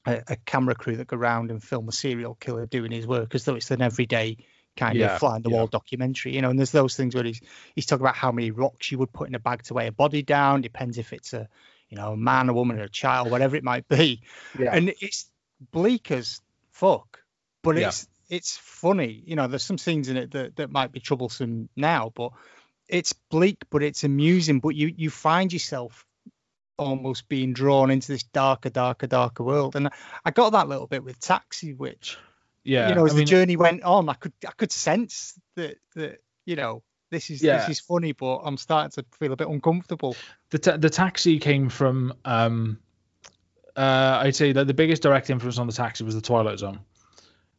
a, 0.07 0.22
a 0.28 0.37
camera 0.37 0.74
crew 0.74 0.97
that 0.97 1.07
go 1.09 1.16
around 1.16 1.51
and 1.51 1.62
film 1.62 1.89
a 1.89 1.93
serial 1.93 2.34
killer 2.37 2.66
doing 2.66 2.93
his 2.93 3.07
work 3.07 3.34
as 3.34 3.45
though 3.45 3.55
it's 3.57 3.70
an 3.70 3.82
everyday 3.82 4.37
kind 4.76 4.99
Yeah, 4.99 5.14
of 5.14 5.18
fly 5.18 5.34
on 5.34 5.43
the 5.43 5.51
wall 5.51 5.66
documentary 5.66 6.34
you 6.34 6.43
know 6.43 6.51
and 6.51 6.59
there's 6.59 6.70
those 6.70 6.97
things 6.97 7.14
where 7.14 7.24
he's 7.24 7.41
he's 7.74 7.87
talking 7.87 8.05
about 8.05 8.14
how 8.16 8.30
many 8.32 8.51
rocks 8.51 8.91
you 8.93 8.99
would 8.99 9.12
put 9.12 9.28
in 9.28 9.34
a 9.34 9.39
bag 9.39 9.62
to 9.64 9.74
weigh 9.74 9.87
a 9.89 9.93
body 9.93 10.22
down 10.22 10.61
depends 10.61 10.99
if 10.99 11.12
it's 11.12 11.32
a 11.32 11.49
you 11.91 11.97
know 11.97 12.12
a 12.12 12.16
man 12.16 12.49
a 12.49 12.53
woman 12.53 12.78
or 12.78 12.84
a 12.84 12.89
child 12.89 13.30
whatever 13.30 13.57
it 13.57 13.64
might 13.64 13.87
be 13.89 14.20
Yeah. 14.59 14.74
and 14.74 14.93
it's 15.01 15.30
bleak 15.72 16.11
as 16.11 16.41
fuck 16.72 17.20
but 17.62 17.76
Yeah. 17.76 17.89
it's 17.89 18.09
it's 18.28 18.57
funny 18.57 19.22
you 19.24 19.37
know 19.37 19.47
there's 19.47 19.64
some 19.64 19.78
scenes 19.78 20.09
in 20.09 20.16
it 20.16 20.32
that, 20.32 20.57
that 20.57 20.70
might 20.70 20.93
be 20.93 21.01
troublesome 21.01 21.68
now 21.76 22.12
but 22.14 22.32
it's 22.89 23.12
bleak 23.30 23.59
but 23.70 23.82
it's 23.82 24.05
amusing 24.05 24.61
but 24.61 24.70
you 24.74 24.93
you 24.97 25.11
find 25.11 25.53
yourself 25.53 26.05
almost 26.78 27.28
being 27.28 27.55
drawn 27.55 27.91
into 27.91 28.12
this 28.12 28.22
darker 28.24 28.68
darker 28.68 29.07
darker 29.07 29.43
world 29.43 29.76
and 29.76 29.89
i 30.24 30.30
got 30.30 30.51
that 30.51 30.68
little 30.68 30.87
bit 30.87 31.03
with 31.03 31.18
taxi 31.20 31.72
which 31.72 32.18
yeah. 32.64 32.89
you 32.89 32.95
know 32.95 33.07
as 33.07 33.12
I 33.12 33.14
the 33.14 33.18
mean, 33.20 33.26
journey 33.26 33.57
went 33.57 33.82
on 33.82 34.09
i 34.09 34.14
could 34.14 34.32
i 34.47 34.51
could 34.53 34.70
sense 34.72 35.41
that 35.55 35.76
that 35.95 36.20
you 36.45 36.57
know 36.57 36.82
this 37.11 37.30
is 37.30 37.43
Yeah. 37.43 37.59
this 37.59 37.70
is 37.78 37.80
funny 37.80 38.12
but 38.12 38.39
i'm 38.45 38.59
starting 38.59 38.91
to 39.03 39.07
feel 39.18 39.32
a 39.32 39.37
bit 39.37 39.49
uncomfortable 39.49 40.16
the 40.51 40.59
ta- 40.59 40.76
the 40.76 40.90
taxi 40.90 41.38
came 41.38 41.68
from 41.68 42.14
um, 42.24 42.78
uh, 43.76 44.20
I'd 44.22 44.36
say 44.36 44.53
that 44.53 44.66
the 44.66 44.74
biggest 44.74 45.03
direct 45.03 45.30
influence 45.30 45.59
on 45.59 45.66
the 45.66 45.72
taxi 45.72 46.05
was 46.05 46.14
the 46.14 46.20
Twilight 46.20 46.59
Zone, 46.59 46.80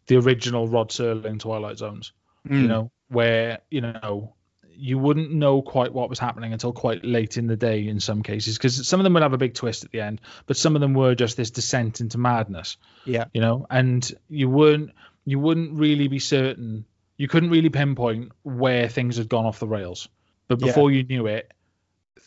the 0.08 0.18
original 0.18 0.68
Rod 0.68 0.90
Serling 0.90 1.40
Twilight 1.40 1.78
Zones. 1.78 2.12
You 2.50 2.62
Mm. 2.64 2.68
know, 2.68 2.92
where 3.10 3.60
you 3.70 3.82
know 3.82 4.34
you 4.80 4.98
wouldn't 4.98 5.32
know 5.32 5.62
quite 5.62 5.92
what 5.92 6.10
was 6.10 6.20
happening 6.20 6.54
until 6.54 6.72
quite 6.72 7.04
late 7.04 7.38
in 7.38 7.48
the 7.48 7.58
day 7.58 7.88
in 7.88 8.00
some 8.00 8.22
cases 8.24 8.58
because 8.58 8.88
some 8.88 9.00
of 9.00 9.04
them 9.04 9.14
would 9.16 9.24
have 9.24 9.34
a 9.34 9.38
big 9.38 9.56
twist 9.56 9.84
at 9.84 9.92
the 9.92 10.00
end 10.00 10.22
but 10.46 10.56
some 10.56 10.76
of 10.76 10.82
them 10.82 10.94
were 10.94 11.16
just 11.16 11.36
this 11.36 11.50
descent 11.50 12.00
into 12.00 12.20
madness 12.20 12.78
yeah 13.04 13.26
you 13.34 13.42
know 13.42 13.66
and 13.72 14.14
you 14.30 14.48
weren't 14.48 14.92
you 15.26 15.40
wouldn't 15.40 15.74
really 15.74 16.08
be 16.08 16.20
certain 16.20 16.86
you 17.18 17.28
couldn't 17.28 17.50
really 17.50 17.70
pinpoint 17.70 18.32
where 18.44 18.88
things 18.88 19.18
had 19.18 19.28
gone 19.28 19.48
off 19.48 19.58
the 19.58 19.68
rails 19.68 20.10
but 20.48 20.62
Yeah. 20.62 20.68
before 20.68 20.92
you 20.92 21.02
knew 21.04 21.26
it 21.26 21.52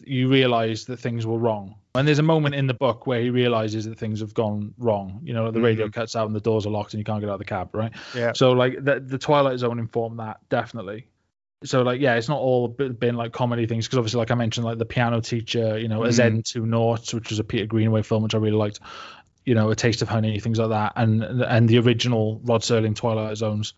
you 0.04 0.28
realize 0.28 0.84
that 0.86 0.98
things 0.98 1.26
were 1.26 1.38
wrong. 1.38 1.74
And 1.94 2.06
there's 2.06 2.20
a 2.20 2.22
moment 2.22 2.54
in 2.54 2.66
the 2.66 2.74
book 2.74 3.06
where 3.06 3.20
he 3.20 3.30
realizes 3.30 3.84
that 3.86 3.98
things 3.98 4.20
have 4.20 4.32
gone 4.32 4.74
wrong 4.78 5.20
you 5.24 5.34
know 5.34 5.50
the 5.50 5.60
radio 5.60 5.88
cuts 5.88 6.14
out 6.14 6.26
and 6.26 6.36
the 6.36 6.40
doors 6.40 6.64
are 6.66 6.70
locked 6.70 6.94
and 6.94 6.98
you 7.00 7.04
can't 7.04 7.20
get 7.20 7.28
out 7.28 7.34
of 7.34 7.38
the 7.40 7.44
cab 7.44 7.70
right? 7.74 7.92
Yeah. 8.14 8.32
So 8.32 8.52
like 8.52 8.82
the, 8.84 9.00
the 9.00 9.18
twilight 9.18 9.58
zone 9.58 9.78
informed 9.78 10.18
that 10.20 10.38
definitely. 10.48 11.06
So 11.64 11.82
like 11.82 12.00
yeah 12.00 12.14
it's 12.14 12.28
not 12.28 12.38
all 12.38 12.68
been 12.68 13.16
like 13.16 13.32
comedy 13.32 13.66
things 13.66 13.86
because 13.86 13.98
obviously 13.98 14.18
like 14.18 14.30
i 14.30 14.34
mentioned 14.34 14.64
like 14.64 14.78
the 14.78 14.86
piano 14.86 15.20
teacher 15.20 15.78
you 15.78 15.88
know 15.88 16.04
a 16.04 16.08
Mhm. 16.08 16.12
Zed 16.12 16.44
& 16.44 16.46
Two 16.46 16.64
Noughts 16.64 17.12
which 17.12 17.28
was 17.28 17.38
a 17.38 17.44
peter 17.44 17.66
greenaway 17.66 18.02
film 18.02 18.22
which 18.22 18.34
i 18.34 18.38
really 18.38 18.56
liked 18.56 18.80
you 19.44 19.54
know 19.54 19.70
a 19.70 19.74
taste 19.76 20.00
of 20.00 20.08
honey 20.08 20.38
things 20.38 20.58
like 20.58 20.70
that. 20.70 20.92
And 20.96 21.22
and 21.24 21.68
the 21.68 21.78
original 21.80 22.40
rod 22.44 22.60
serling 22.62 22.94
twilight 22.94 23.36
zones 23.36 23.74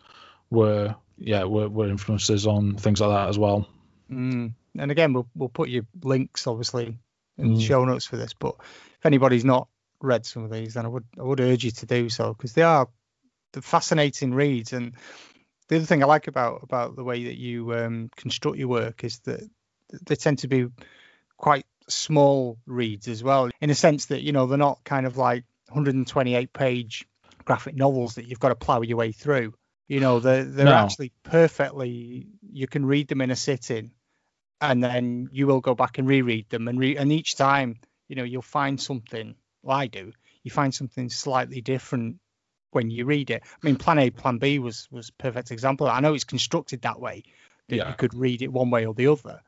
were 0.51 0.95
yeah 1.17 1.43
were, 1.45 1.67
were 1.67 1.89
influences 1.89 2.45
on 2.47 2.75
things 2.77 3.01
like 3.01 3.09
that 3.09 3.27
as 3.29 3.39
well. 3.39 3.67
Mm. 4.11 4.53
And 4.77 4.91
again, 4.91 5.13
we'll 5.13 5.27
we'll 5.35 5.49
put 5.49 5.69
your 5.69 5.83
links 6.03 6.47
obviously 6.47 6.97
in 7.37 7.53
the 7.53 7.59
Mm. 7.59 7.67
show 7.67 7.85
notes 7.85 8.05
for 8.05 8.17
this. 8.17 8.33
But 8.33 8.55
if 8.99 9.05
anybody's 9.05 9.45
not 9.45 9.67
read 10.01 10.25
some 10.25 10.43
of 10.43 10.51
these, 10.51 10.73
then 10.73 10.85
I 10.85 10.89
would 10.89 11.05
I 11.19 11.23
would 11.23 11.39
urge 11.39 11.63
you 11.63 11.71
to 11.71 11.85
do 11.85 12.09
so 12.09 12.33
because 12.33 12.53
they 12.53 12.61
are 12.63 12.87
the 13.53 13.61
fascinating 13.61 14.33
reads. 14.33 14.73
And 14.73 14.93
the 15.67 15.77
other 15.77 15.85
thing 15.85 16.03
I 16.03 16.07
like 16.07 16.27
about 16.27 16.61
about 16.63 16.95
the 16.95 17.03
way 17.03 17.25
that 17.25 17.37
you 17.37 17.73
um, 17.75 18.09
construct 18.15 18.57
your 18.57 18.67
work 18.67 19.03
is 19.03 19.19
that 19.19 19.41
they 20.05 20.15
tend 20.15 20.39
to 20.39 20.47
be 20.47 20.67
quite 21.37 21.65
small 21.87 22.57
reads 22.65 23.07
as 23.07 23.23
well, 23.23 23.49
in 23.61 23.69
a 23.69 23.75
sense 23.75 24.07
that 24.07 24.21
you 24.21 24.31
know 24.31 24.47
they're 24.47 24.57
not 24.57 24.83
kind 24.83 25.05
of 25.05 25.17
like 25.17 25.43
128 25.67 26.51
page 26.53 27.05
graphic 27.45 27.75
novels 27.75 28.15
that 28.15 28.25
you've 28.25 28.39
got 28.39 28.49
to 28.49 28.55
plow 28.55 28.81
your 28.81 28.97
way 28.97 29.11
through. 29.11 29.53
You 29.87 29.99
know, 29.99 30.19
they're 30.19 30.45
they're 30.45 30.65
No. 30.65 30.73
actually 30.73 31.11
perfectly. 31.23 32.27
You 32.51 32.67
can 32.67 32.85
read 32.85 33.07
them 33.07 33.21
in 33.21 33.31
a 33.31 33.35
sitting, 33.35 33.91
and 34.63 34.83
then 34.83 35.29
you 35.31 35.45
will 35.47 35.59
go 35.61 35.75
back 35.75 35.97
and 35.97 36.07
reread 36.07 36.49
them, 36.49 36.67
and 36.67 36.79
re- 36.79 36.97
and 36.97 37.11
each 37.11 37.35
time, 37.35 37.79
you 38.07 38.15
know, 38.15 38.23
you'll 38.23 38.41
find 38.41 38.79
something. 38.81 39.35
Well, 39.61 39.77
I 39.77 39.87
do. 39.87 40.13
You 40.43 40.51
find 40.51 40.73
something 40.73 41.09
slightly 41.09 41.61
different 41.61 42.17
when 42.71 42.89
you 42.89 43.05
read 43.05 43.29
it. 43.29 43.43
I 43.43 43.65
mean, 43.65 43.75
Plan 43.75 43.99
A, 43.99 44.09
Plan 44.09 44.37
B 44.37 44.59
was 44.59 44.87
was 44.91 45.09
a 45.09 45.13
perfect 45.21 45.51
example. 45.51 45.87
I 45.87 45.99
know 45.99 46.13
it's 46.13 46.23
constructed 46.23 46.81
that 46.81 46.99
way 46.99 47.23
that 47.67 47.75
Yeah. 47.75 47.89
you 47.89 47.95
could 47.95 48.13
read 48.13 48.41
it 48.41 48.51
one 48.51 48.69
way 48.71 48.85
or 48.85 48.93
the 48.93 49.07
other, 49.07 49.41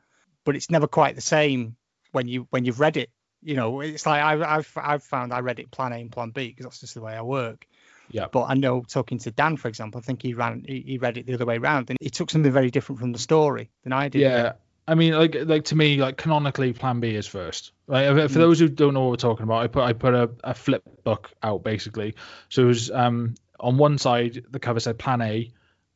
but 0.44 0.56
it's 0.56 0.70
never 0.70 0.86
quite 0.86 1.14
the 1.14 1.20
same 1.22 1.76
when 2.12 2.28
you 2.28 2.46
when 2.50 2.64
you've 2.64 2.80
read 2.80 2.96
it. 2.96 3.10
You 3.42 3.54
know, 3.56 3.80
it's 3.80 4.06
like 4.06 4.22
I've 4.22 4.42
I've, 4.42 4.72
I've 4.76 5.02
found 5.02 5.32
I 5.32 5.40
read 5.40 5.58
it 5.60 5.70
Plan 5.70 5.92
A 5.92 5.96
and 5.96 6.12
Plan 6.12 6.30
B 6.30 6.48
because 6.48 6.64
that's 6.66 6.80
just 6.80 6.94
the 6.94 7.00
way 7.02 7.14
I 7.14 7.22
work. 7.22 7.66
yeah 8.10 8.28
But 8.30 8.44
I 8.44 8.54
know 8.54 8.82
talking 8.82 9.18
to 9.20 9.30
Dan, 9.30 9.56
for 9.56 9.68
example, 9.68 9.98
I 9.98 10.02
think 10.02 10.22
he 10.22 10.34
ran 10.34 10.64
he, 10.66 10.80
he 10.80 10.98
read 10.98 11.16
it 11.18 11.26
the 11.26 11.34
other 11.34 11.46
way 11.46 11.58
around, 11.58 11.90
and 11.90 11.98
he 12.00 12.10
took 12.10 12.30
something 12.30 12.52
very 12.52 12.70
different 12.70 13.00
from 13.00 13.12
the 13.12 13.18
story 13.18 13.70
than 13.82 13.92
I 13.92 14.08
did. 14.08 14.22
Yeah, 14.22 14.52
I 14.88 14.94
mean, 14.94 15.14
like, 15.14 15.36
like 15.44 15.64
to 15.66 15.74
me, 15.76 15.96
like 15.96 16.16
canonically, 16.16 16.72
Plan 16.72 17.00
B 17.00 17.14
is 17.14 17.26
first. 17.26 17.72
Right? 17.88 18.06
For 18.06 18.28
Mm. 18.28 18.34
those 18.34 18.58
who 18.60 18.68
don't 18.68 18.94
know 18.94 19.02
what 19.02 19.10
we're 19.10 19.16
talking 19.16 19.44
about, 19.44 19.62
I 19.62 19.66
put 19.66 19.82
I 19.82 19.92
put 19.92 20.14
a, 20.14 20.30
a 20.44 20.54
flip 20.54 20.82
book 21.04 21.30
out 21.42 21.64
basically. 21.64 22.14
So 22.48 22.62
it 22.62 22.66
was 22.66 22.90
um 22.90 23.34
on 23.58 23.78
one 23.78 23.98
side 23.98 24.44
the 24.50 24.58
cover 24.60 24.80
said 24.80 24.98
Plan 24.98 25.22
A, 25.22 25.50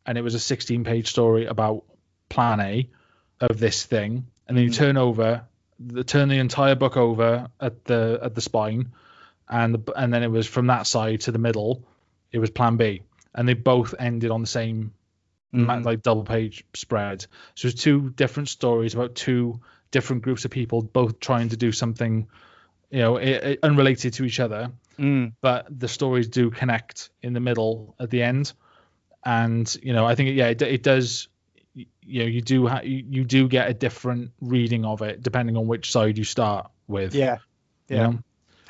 and 0.06 0.18
it 0.18 0.22
was 0.22 0.34
a 0.34 0.40
16 0.40 0.84
page 0.84 1.08
story 1.08 1.46
about 1.46 1.84
Plan 2.28 2.60
A 2.60 2.88
of 3.40 3.58
this 3.58 3.84
thing, 3.84 4.26
and 4.48 4.56
then 4.56 4.64
you 4.64 4.70
Mm. 4.70 4.76
turn 4.76 4.96
over, 4.96 5.42
the 5.78 6.04
turn 6.04 6.28
the 6.28 6.38
entire 6.38 6.74
book 6.74 6.96
over 6.96 7.48
at 7.60 7.84
the 7.84 8.18
at 8.22 8.34
the 8.34 8.40
spine, 8.40 8.92
and 9.48 9.74
the, 9.76 9.92
and 9.96 10.12
then 10.12 10.22
it 10.22 10.30
was 10.30 10.46
from 10.46 10.66
that 10.66 10.86
side 10.86 11.20
to 11.22 11.32
the 11.32 11.38
middle, 11.38 11.84
it 12.32 12.38
was 12.38 12.50
Plan 12.50 12.76
B. 12.76 13.02
and 13.34 13.48
they 13.48 13.54
both 13.54 13.94
ended 13.98 14.32
on 14.32 14.40
the 14.40 14.46
same 14.48 14.92
Mhm. 15.54 15.84
like 15.84 16.02
double 16.02 16.24
page 16.24 16.64
spread. 16.74 17.26
So 17.56 17.68
it's 17.68 17.82
two 17.82 18.10
different 18.10 18.48
stories 18.48 18.94
about 18.94 19.14
two 19.14 19.60
different 19.90 20.22
groups 20.22 20.44
of 20.44 20.50
people 20.50 20.82
both 20.82 21.18
trying 21.18 21.48
to 21.48 21.56
do 21.56 21.72
something, 21.72 22.28
you 22.90 22.98
know, 23.00 23.18
i- 23.18 23.40
i- 23.50 23.58
unrelated 23.62 24.12
to 24.14 24.24
each 24.24 24.38
other, 24.38 24.70
Mm. 24.98 25.32
but 25.40 25.66
the 25.76 25.88
stories 25.88 26.28
do 26.28 26.50
connect 26.50 27.10
in 27.22 27.32
the 27.32 27.40
middle 27.40 27.96
at 27.98 28.10
the 28.10 28.22
end. 28.22 28.52
And 29.24 29.74
you 29.82 29.92
know, 29.92 30.06
I 30.06 30.14
think 30.14 30.36
yeah, 30.36 30.48
it, 30.48 30.62
it 30.62 30.82
does. 30.82 31.28
You 31.74 32.20
know, 32.22 32.26
you 32.26 32.40
do 32.40 32.66
ha- 32.66 32.80
you, 32.82 33.04
you 33.08 33.24
do 33.24 33.46
get 33.48 33.68
a 33.70 33.74
different 33.74 34.32
reading 34.40 34.84
of 34.84 35.02
it 35.02 35.22
depending 35.22 35.56
on 35.56 35.66
which 35.66 35.90
side 35.92 36.18
you 36.18 36.24
start 36.24 36.70
with. 36.88 37.14
Yeah. 37.14 37.38
you 37.88 37.96
Yeah. 37.96 38.06
know? 38.08 38.18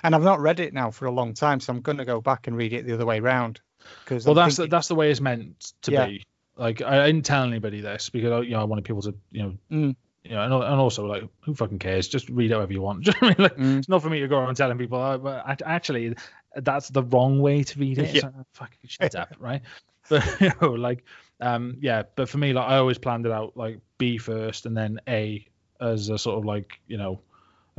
And 0.03 0.15
I've 0.15 0.23
not 0.23 0.41
read 0.41 0.61
it 0.61 0.73
now 0.73 0.91
for 0.91 1.05
a 1.07 1.11
long 1.11 1.35
time, 1.35 1.61
so 1.61 1.73
I'm 1.73 1.81
going 1.83 1.99
to 1.99 2.05
go 2.07 2.21
back 2.23 2.47
and 2.47 2.57
read 2.57 2.73
it 2.73 2.87
the 2.87 2.95
other 2.95 3.05
way 3.07 3.21
round. 3.21 3.61
Because 4.05 4.25
Well, 4.25 4.35
that's 4.35 4.57
the, 4.57 4.67
that's 4.67 4.89
the 4.89 4.95
way 4.95 5.11
it's 5.11 5.21
meant 5.21 5.73
to 5.83 5.93
Yeah. 5.93 6.07
be. 6.07 6.25
Like 6.61 6.83
I, 6.83 7.03
I 7.03 7.07
didn't 7.07 7.25
tell 7.25 7.43
anybody 7.43 7.81
this 7.81 8.11
because 8.11 8.45
you 8.45 8.53
know 8.53 8.61
I 8.61 8.65
wanted 8.65 8.85
people 8.85 9.03
to 9.03 9.15
you 9.33 9.43
know 9.43 9.53
Mm. 9.73 9.97
you 10.25 10.31
know 10.33 10.43
and, 10.43 10.53
and 10.53 10.75
also 10.81 11.07
like 11.07 11.25
who 11.41 11.55
fucking 11.55 11.79
cares? 11.79 12.07
Just 12.07 12.29
read 12.29 12.51
however 12.51 12.73
you 12.73 12.83
want. 12.83 13.05
Do 13.05 13.13
you 13.23 13.29
know 13.29 13.29
what 13.29 13.39
I 13.39 13.43
mean? 13.43 13.43
Like, 13.43 13.57
Mm. 13.57 13.79
It's 13.79 13.89
not 13.89 14.03
for 14.03 14.11
me 14.11 14.21
to 14.21 14.29
go 14.29 14.39
around 14.39 14.57
telling 14.57 14.77
people. 14.79 14.99
Oh, 14.99 15.17
but 15.19 15.63
actually, 15.65 16.15
that's 16.57 16.91
the 16.91 17.03
wrong 17.03 17.41
way 17.41 17.63
to 17.65 17.79
read 17.81 17.99
it. 17.99 18.15
Yeah. 18.15 18.25
like, 18.27 18.47
fucking 18.53 18.79
shut 18.87 19.15
up, 19.15 19.35
right? 19.41 19.63
But 20.11 20.25
you 20.41 20.51
know, 20.61 20.73
like 20.73 21.05
um 21.41 21.79
yeah. 21.81 22.03
But 22.15 22.29
for 22.29 22.37
me, 22.39 22.53
like 22.53 22.69
I 22.69 22.77
always 22.77 22.99
planned 22.99 23.25
it 23.25 23.33
out 23.33 23.57
like 23.57 23.81
B 23.97 24.19
first 24.19 24.67
and 24.67 24.77
then 24.77 25.01
A 25.09 25.47
as 25.81 26.11
a 26.11 26.19
sort 26.19 26.37
of 26.39 26.45
like 26.45 26.79
you 26.89 26.99
know 26.99 27.21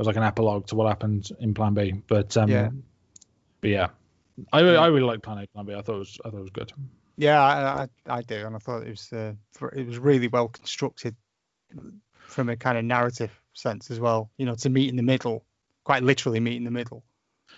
as 0.00 0.06
like 0.08 0.16
an 0.16 0.24
epilogue 0.24 0.66
to 0.66 0.74
what 0.74 0.88
happened 0.88 1.28
in 1.38 1.54
Plan 1.54 1.74
B. 1.74 1.92
But 2.08 2.36
um 2.36 2.50
Yeah. 2.50 2.70
but 3.60 3.70
yeah. 3.70 3.88
I 4.52 4.60
really, 4.60 4.76
I 4.78 4.86
really 4.86 5.06
like 5.06 5.22
Plan 5.22 5.38
A, 5.38 5.46
Plan 5.46 5.66
B. 5.66 5.74
I 5.74 5.82
thought 5.82 5.96
it 5.96 5.98
was, 5.98 6.18
I 6.24 6.30
thought 6.30 6.38
it 6.38 6.40
was 6.40 6.50
good. 6.50 6.72
Yeah, 7.16 7.40
I, 7.40 7.82
I, 7.82 8.18
I 8.18 8.22
do, 8.22 8.46
and 8.46 8.56
I 8.56 8.58
thought 8.58 8.86
it 8.86 8.90
was 8.90 9.12
uh, 9.12 9.32
it 9.74 9.86
was 9.86 9.98
really 9.98 10.28
well 10.28 10.48
constructed 10.48 11.14
from 12.14 12.48
a 12.48 12.56
kind 12.56 12.78
of 12.78 12.84
narrative 12.84 13.30
sense 13.52 13.90
as 13.90 14.00
well. 14.00 14.30
You 14.38 14.46
know, 14.46 14.54
to 14.56 14.70
meet 14.70 14.88
in 14.88 14.96
the 14.96 15.02
middle, 15.02 15.44
quite 15.84 16.02
literally 16.02 16.40
meet 16.40 16.56
in 16.56 16.64
the 16.64 16.70
middle. 16.70 17.04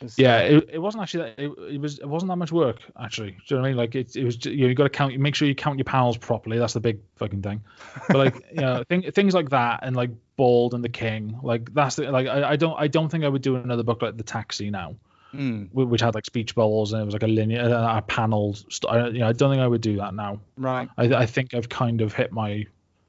It's, 0.00 0.18
Yeah, 0.18 0.36
uh, 0.36 0.40
it, 0.40 0.70
it 0.74 0.78
wasn't 0.78 1.02
actually 1.02 1.24
that. 1.24 1.38
It, 1.38 1.74
it 1.74 1.80
was 1.80 1.98
it 1.98 2.08
wasn't 2.08 2.30
that 2.30 2.36
much 2.36 2.52
work 2.52 2.80
actually. 3.00 3.30
Do 3.30 3.36
you 3.46 3.56
know 3.56 3.62
what 3.62 3.66
I 3.66 3.70
mean? 3.70 3.76
Like 3.76 3.94
it, 3.94 4.16
it 4.16 4.24
was. 4.24 4.44
You 4.44 4.62
know, 4.62 4.66
you 4.68 4.74
got 4.74 4.84
to 4.84 4.90
count. 4.90 5.16
Make 5.18 5.34
sure 5.34 5.46
you 5.46 5.54
count 5.54 5.78
your 5.78 5.84
pals 5.84 6.16
properly. 6.16 6.58
That's 6.58 6.72
the 6.72 6.80
big 6.80 7.00
fucking 7.16 7.42
thing. 7.42 7.62
But 8.08 8.16
like 8.16 8.34
you 8.50 8.60
know, 8.60 8.82
thing, 8.88 9.10
things 9.12 9.34
like 9.34 9.50
that 9.50 9.80
and 9.82 9.94
like 9.94 10.10
Bald 10.36 10.74
and 10.74 10.82
the 10.82 10.88
King. 10.88 11.38
Like 11.42 11.72
that's 11.72 11.96
the 11.96 12.10
like 12.10 12.26
I, 12.26 12.50
I 12.50 12.56
don't 12.56 12.78
I 12.78 12.88
don't 12.88 13.08
think 13.08 13.24
I 13.24 13.28
would 13.28 13.42
do 13.42 13.56
another 13.56 13.82
book 13.82 14.02
like 14.02 14.16
The 14.16 14.24
Taxi 14.24 14.70
now, 14.70 14.96
mm, 15.34 15.68
wh- 15.70 15.90
which 15.90 16.00
had 16.00 16.14
like 16.14 16.24
speech 16.26 16.54
bubbles 16.54 16.92
and 16.92 17.02
it 17.02 17.04
was 17.04 17.14
like 17.14 17.22
a 17.22 17.26
linear 17.28 17.60
a, 17.62 17.98
a 17.98 18.02
paneled. 18.02 18.64
St- 18.72 18.90
I, 18.92 19.08
you 19.08 19.18
know, 19.20 19.28
I 19.28 19.32
don't 19.32 19.50
think 19.50 19.60
I 19.62 19.66
would 19.66 19.80
do 19.80 19.96
that 19.96 20.14
now. 20.14 20.40
right. 20.56 20.88
I, 20.96 21.04
I 21.14 21.26
think 21.26 21.54
I've 21.54 21.68
kind 21.68 22.00
of 22.00 22.12
hit 22.12 22.32
my 22.32 22.64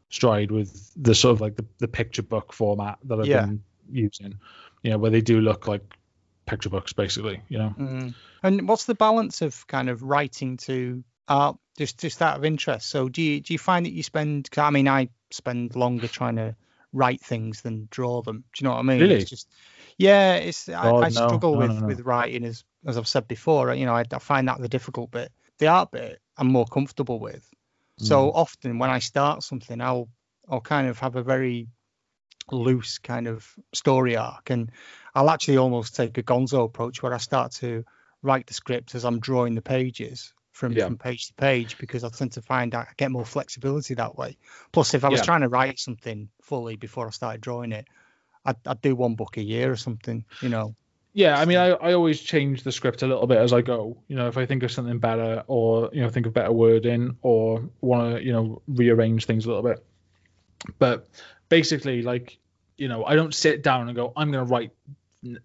stride 0.09 0.51
with 0.51 0.91
the 0.95 1.13
sort 1.15 1.33
of 1.33 1.41
like 1.41 1.55
the, 1.55 1.65
the 1.79 1.87
picture 1.87 2.23
book 2.23 2.53
format 2.53 2.97
that 3.05 3.19
I've 3.19 3.25
Yeah. 3.27 3.45
been 3.45 3.63
using. 3.91 4.35
You 4.83 4.91
know, 4.91 4.97
where 4.97 5.11
they 5.11 5.21
do 5.21 5.41
look 5.41 5.67
like 5.67 5.81
picture 6.45 6.69
books 6.69 6.93
basically. 6.93 7.41
You 7.49 7.57
know. 7.57 7.75
Mm. 7.77 8.15
And 8.43 8.67
what's 8.67 8.85
the 8.85 8.95
balance 8.95 9.41
of 9.41 9.65
kind 9.67 9.89
of 9.89 10.03
writing 10.03 10.57
to 10.57 11.03
art? 11.27 11.57
Just 11.77 11.97
just 11.99 12.21
out 12.21 12.37
of 12.37 12.45
interest. 12.45 12.89
So 12.89 13.09
do 13.09 13.21
you 13.21 13.41
do 13.41 13.53
you 13.53 13.57
find 13.59 13.85
that 13.85 13.91
you 13.91 14.03
spend? 14.03 14.47
I 14.57 14.69
mean, 14.69 14.87
I 14.87 15.09
spend 15.31 15.75
longer 15.75 16.07
trying 16.07 16.37
to 16.37 16.55
write 16.93 17.19
things 17.19 17.63
than 17.63 17.87
draw 17.91 18.21
them. 18.21 18.45
Do 18.53 18.63
you 18.63 18.69
know 18.69 18.75
what 18.75 18.79
I 18.79 18.83
mean? 18.83 19.01
Really? 19.01 19.15
It's 19.15 19.29
just 19.29 19.49
yeah. 19.97 20.35
It's 20.35 20.69
I, 20.69 20.91
God, 20.91 21.05
I 21.05 21.09
no. 21.09 21.27
struggle 21.27 21.53
No, 21.53 21.59
with 21.59 21.71
no, 21.71 21.79
no. 21.81 21.87
with 21.87 21.99
writing 22.01 22.43
as 22.43 22.63
as 22.85 22.97
I've 22.97 23.07
said 23.07 23.27
before. 23.27 23.73
You 23.73 23.85
know, 23.85 23.95
I, 23.95 24.05
I 24.11 24.19
find 24.19 24.47
that 24.47 24.59
the 24.59 24.69
difficult 24.69 25.11
bit. 25.11 25.31
The 25.59 25.67
art 25.67 25.91
bit, 25.91 26.19
I'm 26.37 26.47
more 26.47 26.65
comfortable 26.65 27.19
with. 27.19 27.49
So 27.97 28.29
Mm. 28.29 28.35
often 28.35 28.79
when 28.79 28.89
I 28.89 28.99
start 28.99 29.43
something, 29.43 29.81
I'll 29.81 30.09
I'll 30.49 30.61
kind 30.61 30.87
of 30.87 30.99
have 30.99 31.15
a 31.15 31.23
very 31.23 31.67
loose 32.51 32.99
kind 32.99 33.27
of 33.27 33.47
story 33.73 34.15
arc, 34.17 34.49
and 34.49 34.71
I'll 35.13 35.29
actually 35.29 35.57
almost 35.57 35.95
take 35.95 36.17
a 36.17 36.23
Gonzo 36.23 36.65
approach 36.65 37.01
where 37.01 37.13
I 37.13 37.17
start 37.17 37.53
to 37.53 37.85
write 38.21 38.47
the 38.47 38.53
script 38.53 38.95
as 38.95 39.05
I'm 39.05 39.19
drawing 39.19 39.55
the 39.55 39.61
pages 39.61 40.33
from, 40.51 40.73
Yeah. 40.73 40.85
from 40.85 40.97
page 40.97 41.27
to 41.27 41.33
page 41.33 41.77
because 41.77 42.03
I 42.03 42.09
tend 42.09 42.33
to 42.33 42.41
find 42.41 42.73
I 42.75 42.87
get 42.97 43.11
more 43.11 43.25
flexibility 43.25 43.93
that 43.95 44.15
way. 44.17 44.37
Plus, 44.71 44.93
if 44.93 45.03
I 45.03 45.09
was 45.09 45.19
Yeah. 45.19 45.25
trying 45.25 45.41
to 45.41 45.49
write 45.49 45.79
something 45.79 46.29
fully 46.41 46.75
before 46.75 47.07
I 47.07 47.11
started 47.11 47.41
drawing 47.41 47.71
it, 47.71 47.87
I'd, 48.45 48.55
I'd 48.65 48.81
do 48.81 48.95
one 48.95 49.15
book 49.15 49.37
a 49.37 49.43
year 49.43 49.71
or 49.71 49.75
something, 49.75 50.23
you 50.41 50.49
know. 50.49 50.75
Yeah, 51.13 51.39
I 51.39 51.45
mean, 51.45 51.57
I, 51.57 51.67
I 51.69 51.93
always 51.93 52.19
change 52.21 52.63
the 52.63 52.71
script 52.73 53.01
a 53.01 53.07
little 53.07 53.25
bit 53.25 53.37
as 53.37 53.53
I 53.53 53.61
go. 53.61 53.97
You 54.09 54.17
know, 54.17 54.27
if 54.27 54.37
I 54.37 54.45
think 54.45 54.63
of 54.63 54.71
something 54.71 54.99
better, 54.99 55.43
or 55.47 55.89
you 55.93 56.01
know, 56.01 56.09
think 56.09 56.25
of 56.25 56.33
better 56.33 56.51
wording, 56.51 57.17
or 57.21 57.63
want 57.81 58.17
to 58.17 58.23
you 58.23 58.33
know 58.33 58.61
rearrange 58.67 59.25
things 59.25 59.45
a 59.45 59.47
little 59.47 59.63
bit. 59.63 59.83
But 60.79 61.07
basically, 61.49 62.01
like 62.01 62.37
you 62.77 62.87
know, 62.89 63.05
I 63.05 63.15
don't 63.15 63.33
sit 63.33 63.63
down 63.63 63.87
and 63.87 63.95
go, 63.95 64.11
I'm 64.17 64.29
going 64.31 64.45
to 64.45 64.51
write 64.51 64.71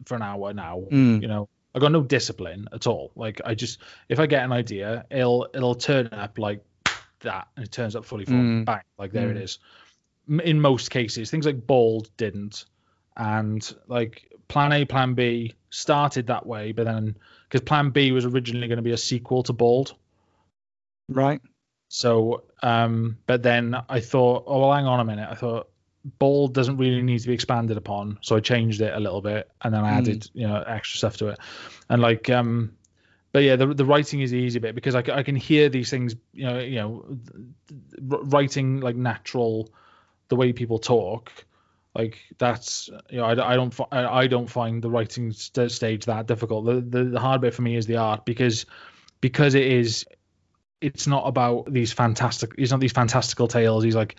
for 0.05 0.17
an 0.17 0.23
hour 0.23 0.53
now. 0.53 0.83
Mm. 0.91 1.23
You 1.23 1.29
know, 1.29 1.49
I 1.75 1.79
got 1.79 1.93
no 1.93 2.03
discipline 2.03 2.67
at 2.73 2.89
all. 2.89 3.13
Like 3.15 3.41
I 3.45 3.55
just, 3.55 3.79
if 4.09 4.19
I 4.19 4.27
get 4.27 4.45
an 4.45 4.51
idea, 4.53 5.07
it'll 5.11 5.49
it'll 5.55 5.77
turn 5.77 6.09
up 6.09 6.39
like 6.39 6.65
that, 7.21 7.47
and 7.57 7.65
it 7.65 7.71
turns 7.71 7.95
up 7.95 8.05
fully 8.05 8.25
formed, 8.25 8.63
Mm. 8.63 8.65
bang, 8.65 8.83
like 8.99 9.13
there 9.13 9.31
it 9.31 9.37
Mm. 9.37 9.43
is. 9.43 9.59
M- 10.29 10.41
In 10.41 10.61
most 10.61 10.91
cases, 10.91 11.31
things 11.31 11.47
like 11.47 11.65
Bald 11.67 12.11
didn't, 12.17 12.65
and 13.21 13.75
like 13.87 14.33
Plan 14.49 14.73
A, 14.73 14.85
Plan 14.87 15.15
B 15.15 15.55
started 15.71 16.27
that 16.29 16.47
way, 16.47 16.73
but 16.73 16.85
then 16.85 17.17
because 17.49 17.61
Plan 17.61 17.91
B 17.91 18.13
was 18.13 18.25
originally 18.25 18.67
going 18.69 18.79
to 18.79 18.83
be 18.83 18.93
a 18.93 18.97
sequel 18.97 19.43
to 19.45 19.53
Bald, 19.53 19.95
Right. 21.09 21.41
so 21.89 22.45
um, 22.63 23.19
but 23.27 23.43
then 23.43 23.77
I 23.89 24.01
thought, 24.01 24.45
oh 24.47 24.61
well, 24.61 24.73
hang 24.73 24.87
on 24.87 25.01
a 25.01 25.05
minute. 25.05 25.29
I 25.31 25.35
thought 25.35 25.69
Bald 26.19 26.55
doesn't 26.55 26.79
really 26.79 27.03
need 27.03 27.21
to 27.21 27.29
be 27.29 27.35
expanded 27.35 27.77
upon, 27.77 28.19
so 28.23 28.37
I 28.37 28.41
changed 28.41 28.81
it 28.81 28.95
a 28.95 29.01
little 29.01 29.21
bit, 29.21 29.51
and 29.63 29.75
then 29.75 29.85
I 29.85 29.93
Mm. 29.93 29.99
added 29.99 30.31
you 30.35 30.49
know 30.49 30.63
extra 30.67 30.99
stuff 30.99 31.17
to 31.19 31.29
it, 31.29 31.39
and 31.89 32.01
like 32.01 32.31
um, 32.31 32.73
but 33.33 33.43
yeah, 33.43 33.57
the 33.57 33.67
the 33.75 33.85
writing 33.85 34.21
is 34.21 34.31
the 34.31 34.39
easy 34.39 34.59
bit 34.59 34.75
because 34.75 34.95
i 34.95 35.23
can 35.23 35.37
hear 35.37 35.69
these 35.69 35.91
things, 35.91 36.17
you 36.33 36.45
know, 36.47 36.59
you 36.59 36.77
know, 36.77 37.19
writing 38.01 38.81
like 38.81 38.97
natural, 38.97 39.69
the 40.29 40.37
way 40.37 40.53
people 40.53 40.79
talk, 40.79 41.33
like 41.95 42.19
that's 42.39 42.89
you 43.11 43.19
know 43.19 43.25
I, 43.25 43.53
I 43.53 43.57
don't 43.57 43.75
I, 43.91 44.07
I 44.07 44.27
don't 44.27 44.49
find 44.49 44.83
the 44.83 44.91
writing 44.91 45.33
st- 45.33 45.71
stage 45.73 46.05
that 46.07 46.27
difficult. 46.27 46.65
The, 46.67 46.81
the 46.81 47.05
the 47.11 47.21
hard 47.21 47.41
bit 47.41 47.55
for 47.55 47.63
me 47.63 47.77
is 47.77 47.87
the 47.87 47.97
art 47.97 48.25
because 48.25 48.67
because 49.21 49.55
it 49.55 49.67
is 49.67 50.07
it's 50.81 51.07
not 51.07 51.27
about 51.27 51.71
these 51.73 51.93
fantastic 51.93 52.53
it's 52.59 52.71
not 52.71 52.81
these 52.81 52.93
fantastical 52.93 53.49
tales 53.49 53.83
these 53.83 53.97
like 53.97 54.17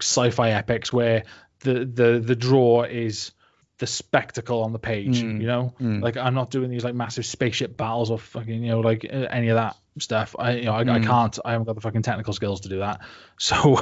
sci-fi 0.00 0.50
epics 0.52 0.92
where 0.92 1.24
the 1.60 1.84
the 1.84 2.22
the 2.24 2.36
draw 2.36 2.82
is 2.82 3.32
the 3.78 3.86
spectacle 3.86 4.62
on 4.62 4.72
the 4.72 4.78
page 4.78 5.22
Mm. 5.22 5.40
you 5.40 5.46
know 5.46 5.74
Mm. 5.80 6.02
like 6.02 6.16
i'm 6.16 6.34
not 6.34 6.50
doing 6.50 6.70
these 6.70 6.84
like 6.84 6.94
massive 6.94 7.26
spaceship 7.26 7.76
battles 7.76 8.10
or 8.10 8.18
fucking 8.18 8.62
you 8.62 8.70
know 8.70 8.80
like 8.80 9.04
uh, 9.04 9.16
any 9.30 9.48
of 9.48 9.56
that 9.56 9.76
stuff 9.98 10.36
i 10.38 10.52
you 10.52 10.64
know 10.64 10.72
I, 10.72 10.80
I 10.80 10.84
Mm. 10.84 11.04
can't 11.06 11.38
i 11.44 11.52
haven't 11.52 11.66
got 11.66 11.74
the 11.74 11.80
fucking 11.82 12.02
technical 12.02 12.32
skills 12.32 12.60
to 12.62 12.68
do 12.68 12.78
that 12.78 13.00
so 13.38 13.76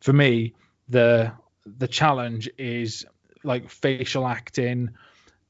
for 0.00 0.12
me 0.12 0.54
the 0.88 1.32
the 1.76 1.88
challenge 1.88 2.48
is 2.58 3.04
like 3.44 3.68
facial 3.70 4.26
acting 4.26 4.90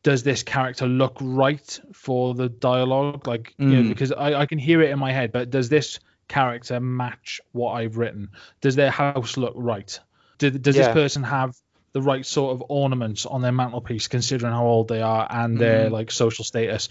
does 0.02 0.22
this 0.22 0.42
character 0.42 0.86
look 0.86 1.16
right 1.20 1.80
for 1.92 2.34
the 2.34 2.48
dialogue 2.48 3.26
like 3.26 3.54
you 3.58 3.66
know 3.66 3.82
Mm. 3.82 3.88
because 3.88 4.12
I, 4.12 4.34
I 4.34 4.46
can 4.46 4.58
hear 4.58 4.80
it 4.82 4.90
in 4.90 4.98
my 4.98 5.12
head 5.12 5.32
but 5.32 5.50
does 5.50 5.68
this 5.68 5.98
character 6.28 6.78
match 6.80 7.40
what 7.52 7.72
i've 7.72 7.96
written 7.96 8.28
does 8.60 8.76
their 8.76 8.90
house 8.90 9.36
look 9.36 9.54
right 9.56 9.98
Did, 10.38 10.62
does 10.62 10.76
Yeah. 10.76 10.82
this 10.84 10.92
person 10.92 11.22
have 11.24 11.56
the 11.92 12.02
right 12.02 12.24
sort 12.24 12.54
of 12.54 12.62
ornaments 12.68 13.24
on 13.24 13.40
their 13.40 13.50
mantelpiece 13.52 14.08
considering 14.08 14.52
how 14.52 14.66
old 14.66 14.88
they 14.88 15.00
are 15.00 15.26
and 15.30 15.58
their 15.58 15.88
Mhm. 15.88 15.92
like 15.92 16.10
social 16.10 16.44
status 16.44 16.90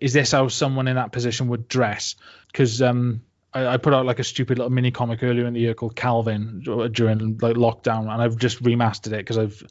is 0.00 0.12
this 0.12 0.32
how 0.32 0.48
someone 0.48 0.88
in 0.88 0.96
that 0.96 1.12
position 1.12 1.48
would 1.48 1.68
dress 1.68 2.16
because 2.48 2.82
um 2.82 3.22
I, 3.54 3.66
I 3.66 3.76
put 3.76 3.92
out 3.94 4.06
like 4.06 4.18
a 4.18 4.24
stupid 4.24 4.58
little 4.58 4.70
mini 4.70 4.90
comic 4.90 5.22
earlier 5.22 5.46
in 5.46 5.54
the 5.54 5.60
year 5.60 5.74
called 5.74 5.96
Calvin 5.96 6.60
during 6.92 7.38
like 7.38 7.56
lockdown, 7.56 8.02
and 8.12 8.22
I've 8.22 8.36
just 8.36 8.62
remastered 8.62 9.08
it 9.12 9.18
because 9.18 9.38
I've 9.38 9.62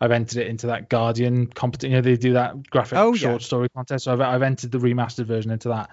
I've 0.00 0.12
entered 0.12 0.38
it 0.38 0.46
into 0.46 0.68
that 0.68 0.88
Guardian 0.88 1.46
competition. 1.46 1.90
You 1.92 1.96
know, 1.98 2.02
they 2.02 2.16
do 2.16 2.32
that 2.34 2.68
graphic 2.70 2.98
Oh, 2.98 3.12
yeah. 3.12 3.18
short 3.18 3.42
story 3.42 3.68
contest. 3.68 4.04
So 4.04 4.12
I've 4.12 4.20
I've 4.20 4.42
entered 4.42 4.70
the 4.70 4.78
remastered 4.78 5.26
version 5.26 5.50
into 5.50 5.68
that. 5.68 5.90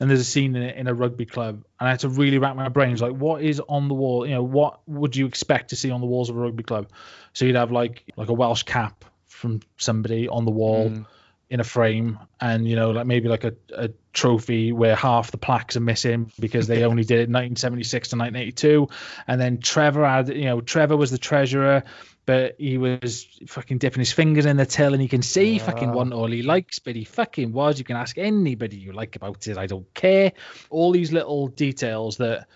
And 0.00 0.10
there's 0.10 0.20
a 0.20 0.24
scene 0.24 0.56
in 0.56 0.62
it 0.62 0.76
in 0.76 0.88
a 0.88 0.92
rugby 0.94 1.24
club, 1.24 1.62
and 1.78 1.86
I 1.86 1.90
had 1.90 2.00
to 2.00 2.08
really 2.08 2.38
rack 2.38 2.56
my 2.56 2.68
brains 2.68 3.00
like, 3.00 3.12
what 3.12 3.42
is 3.42 3.60
on 3.60 3.86
the 3.86 3.94
wall? 3.94 4.26
You 4.26 4.34
know, 4.34 4.42
what 4.42 4.80
would 4.88 5.14
you 5.14 5.26
expect 5.26 5.70
to 5.70 5.76
see 5.76 5.92
on 5.92 6.00
the 6.00 6.06
walls 6.08 6.30
of 6.30 6.36
a 6.36 6.40
rugby 6.40 6.64
club? 6.64 6.88
So 7.32 7.44
you'd 7.44 7.54
have 7.54 7.70
like 7.70 8.02
like 8.16 8.28
a 8.28 8.32
Welsh 8.32 8.64
cap 8.64 9.04
from 9.28 9.60
somebody 9.76 10.28
on 10.28 10.44
the 10.44 10.50
wall 10.50 10.90
Mm. 10.90 11.06
In 11.54 11.60
a 11.60 11.64
frame, 11.64 12.18
and 12.40 12.66
you 12.66 12.74
know, 12.74 12.90
like 12.90 13.06
maybe 13.06 13.28
like 13.28 13.44
a, 13.44 13.54
a 13.72 13.88
trophy 14.12 14.72
where 14.72 14.96
half 14.96 15.30
the 15.30 15.38
plaques 15.38 15.76
are 15.76 15.80
missing 15.80 16.32
because 16.40 16.66
they 16.66 16.82
only 16.90 17.04
did 17.04 17.20
it 17.20 17.30
1976 17.30 18.08
to 18.08 18.16
1982, 18.16 18.88
and 19.28 19.40
then 19.40 19.60
Trevor 19.60 20.04
had, 20.04 20.28
you 20.30 20.46
know, 20.46 20.60
Trevor 20.60 20.96
was 20.96 21.12
the 21.12 21.18
treasurer. 21.18 21.84
But 22.26 22.56
he 22.58 22.78
was 22.78 23.26
fucking 23.46 23.76
dipping 23.76 23.98
his 23.98 24.10
fingers 24.10 24.46
in 24.46 24.56
the 24.56 24.64
till, 24.64 24.94
and 24.94 25.02
he 25.02 25.08
can 25.08 25.20
see 25.20 25.52
he 25.52 25.58
fucking 25.58 25.92
wasn't 25.92 26.14
all 26.14 26.30
he 26.30 26.40
likes, 26.42 26.78
but 26.78 26.96
he 26.96 27.04
fucking 27.04 27.52
was. 27.52 27.78
You 27.78 27.84
can 27.84 27.96
ask 27.96 28.16
anybody 28.16 28.78
you 28.78 28.92
like 28.92 29.14
about 29.14 29.46
it. 29.46 29.58
I 29.58 29.66
don't 29.66 29.92
care. 29.92 30.32
All 30.70 30.90
these 30.90 31.12
little 31.12 31.48
details 31.48 32.16
that 32.16 32.48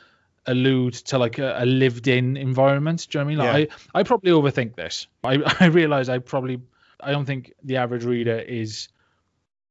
allude 0.47 0.95
to 0.95 1.19
like 1.19 1.39
a, 1.39 1.57
a 1.59 1.67
lived-in 1.67 2.39
environment. 2.39 3.07
Do 3.11 3.19
you 3.19 3.25
know 3.25 3.27
what 3.27 3.45
I 3.45 3.59
mean? 3.59 3.69
Like 3.69 3.73
I, 3.95 4.01
I 4.01 4.03
probably 4.05 4.31
overthink 4.31 4.75
this. 4.75 5.07
I, 5.23 5.43
I 5.61 5.67
realize 5.67 6.09
I 6.09 6.17
probably 6.17 6.63
I 7.01 7.13
don't 7.13 7.25
think 7.25 7.53
the 7.63 7.77
average 7.77 8.05
reader 8.05 8.39
is 8.39 8.89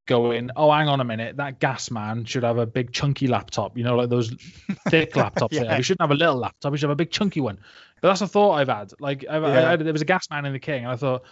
going, 0.05 0.49
oh, 0.55 0.71
hang 0.71 0.87
on 0.87 1.01
a 1.01 1.03
minute, 1.03 1.35
that 1.37 1.59
gas 1.59 1.91
man 1.91 2.23
should 2.23 2.43
have 2.43 2.57
a 2.57 2.65
big 2.65 2.93
chunky 2.93 3.27
laptop, 3.27 3.77
you 3.77 3.83
know, 3.83 3.95
like 3.97 4.09
those 4.09 4.29
thick 4.89 5.13
laptops. 5.13 5.49
Yeah. 5.51 5.63
there. 5.63 5.75
He 5.77 5.83
shouldn't 5.83 6.01
have 6.01 6.11
a 6.11 6.15
little 6.15 6.37
laptop. 6.37 6.71
He 6.73 6.77
should 6.77 6.87
have 6.89 6.93
a 6.93 6.95
big 6.95 7.11
chunky 7.11 7.41
one. 7.41 7.59
But 8.01 8.09
that's 8.09 8.21
a 8.21 8.27
thought 8.27 8.53
I've 8.53 8.69
had. 8.69 8.93
Like 8.99 9.25
I've, 9.29 9.43
I 9.43 9.47
Yeah. 9.53 9.69
had, 9.71 9.79
there 9.81 9.91
was 9.93 10.01
a 10.01 10.05
gas 10.05 10.29
man 10.29 10.45
in 10.45 10.53
the 10.53 10.59
King, 10.59 10.83
and 10.83 10.91
I 10.91 10.95
thought 10.95 11.23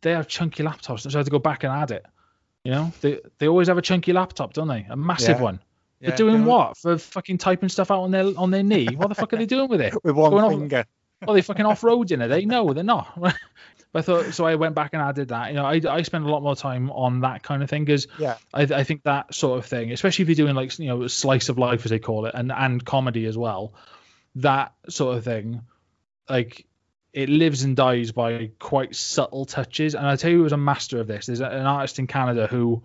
they 0.00 0.12
have 0.12 0.28
chunky 0.28 0.62
laptops, 0.62 1.00
so 1.00 1.10
I 1.10 1.18
had 1.18 1.24
to 1.26 1.30
go 1.30 1.38
back 1.40 1.64
and 1.64 1.72
add 1.72 1.90
it. 1.90 2.06
You 2.64 2.72
know, 2.72 2.92
they 3.00 3.20
they 3.38 3.48
always 3.48 3.68
have 3.68 3.78
a 3.78 3.82
chunky 3.82 4.12
laptop, 4.12 4.52
don't 4.54 4.68
they? 4.68 4.86
A 4.88 4.96
massive 4.96 5.36
Yeah. 5.38 5.42
one. 5.42 5.60
Yeah, 6.00 6.08
They're 6.10 6.16
doing 6.18 6.44
what? 6.44 6.76
For 6.76 6.96
fucking 6.96 7.38
typing 7.38 7.68
stuff 7.68 7.90
out 7.90 8.02
on 8.02 8.10
their 8.12 8.32
on 8.38 8.50
their 8.50 8.62
knee? 8.62 8.86
What 8.94 9.08
the 9.08 9.14
fuck 9.16 9.32
are 9.32 9.36
they 9.36 9.46
doing 9.46 9.68
with 9.68 9.80
it? 9.80 9.92
with 10.04 10.14
one 10.14 10.30
Going 10.30 10.44
off- 10.44 10.52
finger. 10.52 10.84
well, 11.26 11.34
they 11.34 11.42
fucking 11.42 11.66
off 11.66 11.80
roading 11.82 12.22
are 12.22 12.28
they? 12.28 12.44
No, 12.44 12.72
they're 12.72 12.84
not. 12.84 13.18
but 13.92 14.00
I 14.00 14.02
thought 14.02 14.34
so. 14.34 14.44
I 14.44 14.56
went 14.56 14.74
back 14.74 14.90
and 14.92 15.02
added 15.02 15.28
that. 15.28 15.48
You 15.48 15.54
know, 15.54 15.64
I 15.64 15.80
I 15.88 16.02
spend 16.02 16.24
a 16.24 16.28
lot 16.30 16.42
more 16.42 16.56
time 16.56 16.90
on 16.90 17.20
that 17.20 17.42
kind 17.42 17.62
of 17.62 17.70
thing 17.70 17.84
because 17.84 18.06
Yeah. 18.18 18.36
I 18.52 18.62
I 18.62 18.84
think 18.84 19.04
that 19.04 19.34
sort 19.34 19.58
of 19.58 19.66
thing, 19.66 19.92
especially 19.92 20.24
if 20.24 20.28
you're 20.28 20.46
doing 20.46 20.54
like 20.54 20.78
you 20.78 20.88
know 20.88 21.06
slice 21.06 21.48
of 21.48 21.58
life 21.58 21.84
as 21.84 21.90
they 21.90 21.98
call 21.98 22.26
it, 22.26 22.34
and 22.34 22.52
and 22.52 22.84
comedy 22.84 23.26
as 23.26 23.36
well, 23.36 23.72
that 24.36 24.74
sort 24.88 25.16
of 25.16 25.24
thing, 25.24 25.62
like 26.28 26.66
it 27.12 27.28
lives 27.28 27.62
and 27.62 27.76
dies 27.76 28.12
by 28.12 28.50
quite 28.58 28.94
subtle 28.94 29.46
touches. 29.46 29.94
And 29.94 30.06
I 30.06 30.16
tell 30.16 30.30
you, 30.30 30.38
who 30.38 30.42
was 30.42 30.52
a 30.52 30.58
master 30.58 31.00
of 31.00 31.06
this. 31.06 31.26
There's 31.26 31.40
an 31.40 31.66
artist 31.66 31.98
in 31.98 32.06
Canada 32.06 32.46
who. 32.46 32.82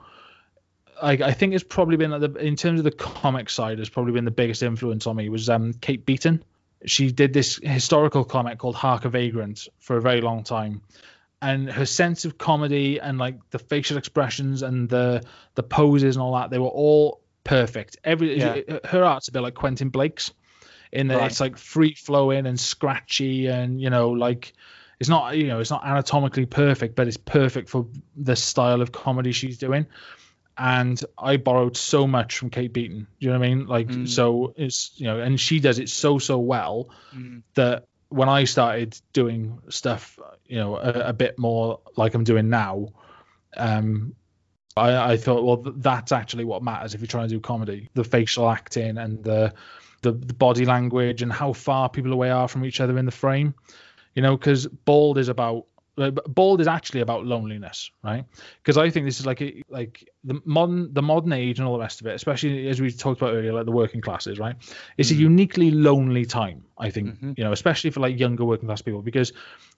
I, 1.02 1.14
I 1.14 1.32
think 1.34 1.54
has 1.54 1.64
probably 1.64 1.98
been 1.98 2.12
the 2.12 2.34
in 2.36 2.56
terms 2.56 2.80
of 2.80 2.84
the 2.84 2.92
comic 2.92 3.50
side 3.50 3.80
has 3.80 3.90
probably 3.90 4.14
been 4.14 4.26
the 4.26 4.32
biggest 4.32 4.62
influence 4.62 5.08
on 5.08 5.16
me 5.16 5.28
was 5.28 5.50
um 5.50 5.74
Kate 5.74 6.06
Beaton 6.06 6.44
she 6.86 7.12
did 7.12 7.34
this 7.34 7.60
historical 7.62 8.24
comic 8.24 8.58
called 8.60 8.76
Hark 8.76 9.06
a 9.06 9.10
Vagrant 9.10 9.68
for 9.80 9.98
a 9.98 10.02
very 10.02 10.22
long 10.22 10.44
time. 10.44 10.82
And 11.42 11.70
her 11.70 11.86
sense 11.86 12.24
of 12.26 12.38
comedy 12.38 13.00
and 13.02 13.18
like 13.18 13.36
the 13.50 13.60
facial 13.60 13.98
expressions 13.98 14.62
and 14.62 14.88
the 14.90 15.24
the 15.56 15.64
poses 15.64 16.16
and 16.16 16.24
all 16.24 16.34
that, 16.36 16.50
they 16.50 16.60
were 16.60 16.68
all 16.68 17.20
perfect. 17.44 17.98
Every 18.04 18.38
Yeah. 18.40 18.62
her 18.86 19.04
art's 19.04 19.28
a 19.28 19.32
bit 19.34 19.42
like 19.42 19.54
Quentin 19.54 19.90
Blake's 19.90 20.32
in 20.92 21.08
that 21.08 21.18
Right. 21.18 21.32
it's 21.32 21.40
like 21.42 21.58
free 21.58 21.96
flowing 21.96 22.46
and 22.46 22.58
scratchy 22.60 23.48
and 23.48 23.82
you 23.82 23.90
know 23.90 24.12
like 24.12 24.54
it's 25.00 25.10
not 25.10 25.36
you 25.36 25.48
know 25.48 25.60
it's 25.60 25.72
not 25.72 25.84
anatomically 25.86 26.46
perfect, 26.46 26.96
but 26.96 27.08
it's 27.08 27.18
perfect 27.18 27.68
for 27.68 27.88
the 28.16 28.36
style 28.38 28.82
of 28.82 28.92
comedy 28.94 29.34
she's 29.34 29.58
doing. 29.58 29.86
And 30.58 31.04
I 31.18 31.38
borrowed 31.38 31.76
so 31.76 32.06
much 32.06 32.38
from 32.38 32.50
Kate 32.52 32.72
Beaton. 32.72 33.08
Do 33.20 33.26
you 33.26 33.32
know 33.32 33.40
what 33.40 33.46
I 33.46 33.50
mean? 33.50 33.66
Like 33.68 33.88
Mm. 33.88 34.08
so 34.08 34.54
it's 34.56 34.92
you 34.96 35.06
know, 35.06 35.20
and 35.20 35.40
she 35.40 35.60
does 35.60 35.80
it 35.80 35.90
so 35.90 36.20
so 36.20 36.38
well 36.38 36.90
Mm. 37.16 37.42
that 37.56 37.86
when 38.10 38.30
I 38.30 38.44
started 38.44 38.96
doing 39.14 39.60
stuff, 39.70 40.20
you 40.46 40.58
know, 40.58 40.76
a, 40.76 41.10
a 41.10 41.14
bit 41.14 41.40
more 41.40 41.80
like 41.98 42.14
I'm 42.14 42.24
doing 42.24 42.50
now, 42.50 42.90
um, 43.58 44.16
I, 44.78 45.14
I 45.14 45.18
thought, 45.18 45.44
well, 45.44 45.58
th- 45.58 45.76
that's 45.80 46.12
actually 46.12 46.46
what 46.46 46.64
matters 46.64 46.94
if 46.94 47.02
you're 47.02 47.08
trying 47.08 47.28
to 47.30 47.36
do 47.36 47.40
comedy: 47.40 47.90
the 47.94 48.04
facial 48.04 48.50
acting 48.50 48.98
and 48.98 49.24
the, 49.24 49.54
the 50.02 50.12
the 50.12 50.34
body 50.34 50.66
language 50.66 51.22
and 51.24 51.32
how 51.32 51.54
far 51.54 51.90
people 51.90 52.14
away 52.14 52.30
are 52.30 52.48
from 52.48 52.66
each 52.66 52.80
other 52.80 52.98
in 52.98 53.06
the 53.06 53.12
frame. 53.12 53.56
You 54.16 54.22
know, 54.22 54.38
because 54.38 54.68
bald 54.68 55.18
is 55.18 55.28
about 55.30 55.66
uh, 55.98 56.12
bald 56.12 56.60
is 56.62 56.68
actually 56.68 57.02
about 57.02 57.26
loneliness, 57.26 57.92
right? 58.04 58.26
Because 58.62 58.78
I 58.78 58.90
think 58.90 59.06
this 59.06 59.20
is 59.20 59.26
like 59.26 59.42
a, 59.42 59.62
like 59.70 60.10
the 60.24 60.42
modern 60.46 60.94
the 60.94 61.02
modern 61.02 61.34
age 61.34 61.60
and 61.60 61.68
all 61.68 61.74
the 61.74 61.80
rest 61.80 62.02
of 62.02 62.08
it, 62.08 62.16
especially 62.16 62.68
as 62.68 62.82
we 62.82 62.92
talked 62.92 63.22
about 63.22 63.34
earlier, 63.34 63.54
like 63.54 63.66
the 63.66 63.72
working 63.72 64.02
classes, 64.02 64.40
right? 64.40 64.56
It's 64.98 65.12
a 65.12 65.16
uniquely 65.16 65.70
lonely 65.72 66.26
time, 66.26 66.66
I 66.78 66.90
think, 66.90 67.18
you 67.38 67.44
know, 67.44 67.52
especially 67.52 67.92
for 67.92 68.00
like 68.00 68.20
younger 68.20 68.44
working 68.46 68.68
class 68.68 68.82
people, 68.82 69.02
because 69.02 69.34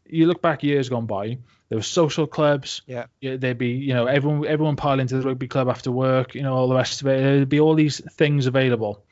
you 0.07 0.27
look 0.27 0.41
back 0.41 0.63
years 0.63 0.87
gone 0.87 1.05
by, 1.05 1.37
there 1.69 1.77
were 1.77 1.81
social 1.81 2.27
clubs, 2.27 2.81
Yeah. 2.85 3.05
yeah, 3.21 3.37
there'd 3.37 3.57
be 3.57 3.69
you 3.69 3.93
know 3.93 4.05
everyone 4.05 4.47
everyone 4.47 4.75
pile 4.75 4.99
into 4.99 5.17
the 5.17 5.27
rugby 5.27 5.47
club 5.47 5.67
after 5.67 5.91
work, 5.91 6.35
you 6.35 6.43
know, 6.43 6.53
all 6.53 6.69
the 6.69 6.75
rest 6.75 7.01
of 7.01 7.07
it. 7.07 7.21
There'd 7.21 7.49
be 7.49 7.59
all 7.59 7.75
these 7.75 7.99
things 8.13 8.45
available, 8.45 9.03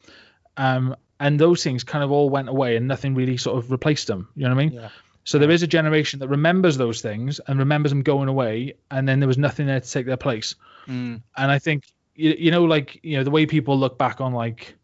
um, 0.57 0.95
and 1.19 1.39
those 1.39 1.63
things 1.63 1.83
kind 1.83 2.03
of 2.03 2.11
all 2.11 2.29
went 2.29 2.49
away, 2.49 2.75
and 2.75 2.87
nothing 2.87 3.15
really 3.15 3.37
sort 3.37 3.57
of 3.57 3.71
replaced 3.71 4.07
them. 4.07 4.29
You 4.35 4.43
know 4.43 4.55
what 4.55 4.61
I 4.61 4.65
mean? 4.65 4.73
Yeah. 4.73 4.89
So 5.25 5.39
there 5.39 5.51
is 5.51 5.63
a 5.63 5.67
generation 5.67 6.19
that 6.19 6.27
remembers 6.27 6.77
those 6.77 7.01
things 7.01 7.39
and 7.47 7.59
remembers 7.59 7.91
them 7.91 8.03
going 8.03 8.27
away, 8.27 8.75
and 8.91 9.07
then 9.07 9.19
there 9.19 9.27
was 9.27 9.37
nothing 9.37 9.67
there 9.67 9.79
to 9.79 9.89
take 9.89 10.05
their 10.05 10.17
place. 10.17 10.55
Mm. 10.87 11.21
And 11.37 11.51
I 11.51 11.59
think 11.59 11.85
you, 12.15 12.35
you 12.37 12.51
know, 12.51 12.65
like 12.65 12.99
you 13.03 13.17
know, 13.17 13.23
the 13.23 13.31
way 13.31 13.45
people 13.45 13.77
look 13.77 13.97
back 13.97 14.21
on 14.21 14.33
like 14.33 14.75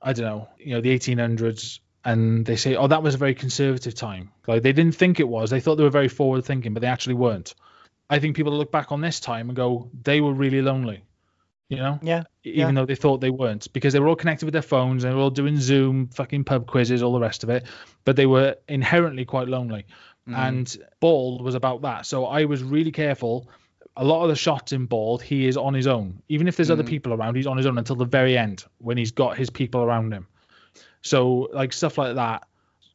I 0.00 0.12
don't 0.12 0.24
know, 0.24 0.48
you 0.58 0.74
know, 0.74 0.80
the 0.80 0.96
1800s, 0.96 1.80
and 2.04 2.44
they 2.44 2.56
say, 2.56 2.74
oh, 2.74 2.88
that 2.88 3.02
was 3.02 3.14
a 3.14 3.18
very 3.18 3.34
conservative 3.34 3.94
time. 3.94 4.30
Like 4.46 4.62
they 4.62 4.72
didn't 4.72 4.96
think 4.96 5.20
it 5.20 5.28
was. 5.28 5.50
They 5.50 5.60
thought 5.60 5.76
they 5.76 5.84
were 5.84 5.90
very 5.90 6.08
forward 6.08 6.44
thinking, 6.44 6.74
but 6.74 6.80
they 6.80 6.88
actually 6.88 7.14
weren't. 7.14 7.54
I 8.10 8.18
think 8.18 8.36
people 8.36 8.52
look 8.52 8.72
back 8.72 8.92
on 8.92 9.00
this 9.00 9.20
time 9.20 9.48
and 9.48 9.56
go, 9.56 9.90
they 10.02 10.20
were 10.20 10.32
really 10.34 10.60
lonely. 10.60 11.02
You 11.68 11.78
know, 11.78 11.98
Yeah. 12.02 12.24
even 12.44 12.74
though 12.74 12.84
they 12.84 12.94
thought 12.94 13.22
they 13.22 13.30
weren't 13.30 13.72
because 13.72 13.94
they 13.94 14.00
were 14.00 14.08
all 14.08 14.16
connected 14.16 14.44
with 14.44 14.52
their 14.52 14.60
phones 14.60 15.04
they 15.04 15.10
were 15.10 15.20
all 15.20 15.30
doing 15.30 15.58
zoom 15.58 16.08
fucking 16.08 16.44
pub 16.44 16.66
quizzes 16.66 17.02
all 17.02 17.14
the 17.14 17.20
rest 17.20 17.44
of 17.44 17.48
it 17.48 17.64
but 18.04 18.14
they 18.16 18.26
were 18.26 18.56
inherently 18.68 19.24
quite 19.24 19.48
lonely. 19.48 19.86
Mm. 20.28 20.36
And 20.36 20.76
bald 21.00 21.42
was 21.42 21.54
about 21.54 21.82
that. 21.82 22.06
So 22.06 22.26
i 22.26 22.44
was 22.44 22.62
really 22.62 22.92
careful. 22.92 23.48
A 23.96 24.04
lot 24.04 24.22
of 24.22 24.28
the 24.28 24.36
shots 24.36 24.72
in 24.72 24.86
bald 24.86 25.22
he 25.22 25.46
is 25.46 25.56
on 25.56 25.74
his 25.74 25.86
own. 25.86 26.22
Even 26.28 26.46
if 26.48 26.56
there's 26.56 26.70
other 26.70 26.84
mm. 26.84 26.88
people 26.88 27.12
around 27.12 27.36
he's 27.36 27.46
on 27.46 27.56
his 27.56 27.66
own 27.66 27.78
until 27.78 27.96
the 27.96 28.04
very 28.04 28.36
end 28.36 28.64
when 28.78 28.96
he's 28.96 29.12
got 29.12 29.36
his 29.36 29.50
people 29.50 29.82
around 29.82 30.12
him. 30.12 30.26
So 31.02 31.48
like 31.52 31.72
stuff 31.72 31.98
like 31.98 32.14
that 32.16 32.46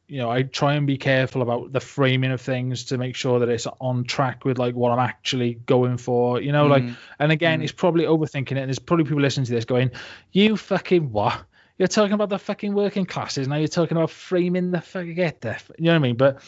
you 0.08 0.18
know 0.18 0.30
i 0.30 0.42
try 0.42 0.74
and 0.74 0.86
be 0.86 0.96
careful 0.96 1.42
about 1.42 1.70
the 1.72 1.80
framing 1.80 2.32
of 2.32 2.40
things 2.40 2.84
to 2.84 2.98
make 2.98 3.14
sure 3.14 3.38
that 3.38 3.48
it's 3.48 3.66
on 3.80 4.02
track 4.04 4.44
with 4.44 4.58
like 4.58 4.74
what 4.74 4.90
i'm 4.90 4.98
actually 4.98 5.54
going 5.66 5.98
for 5.98 6.40
you 6.40 6.50
know 6.50 6.66
like 6.66 6.82
mm. 6.82 6.96
and 7.18 7.30
again 7.30 7.60
mm. 7.60 7.62
it's 7.62 7.72
probably 7.72 8.04
overthinking 8.04 8.52
it 8.52 8.58
and 8.58 8.68
there's 8.68 8.78
probably 8.78 9.04
people 9.04 9.20
listening 9.20 9.44
to 9.44 9.52
this 9.52 9.64
going 9.64 9.90
you 10.32 10.56
fucking 10.56 11.12
what? 11.12 11.42
You're 11.76 11.88
talking 11.88 12.12
about 12.12 12.28
the 12.28 12.38
fucking 12.38 12.74
working 12.74 13.06
classes 13.06 13.46
now 13.46 13.56
you're 13.56 13.68
talking 13.68 13.96
about 13.96 14.10
framing 14.10 14.70
the 14.70 14.80
fucking 14.80 15.14
get 15.14 15.42
the 15.42 15.60
you 15.78 15.84
know 15.84 15.92
what 15.92 15.96
i 15.96 15.98
mean? 16.00 16.16
But 16.16 16.40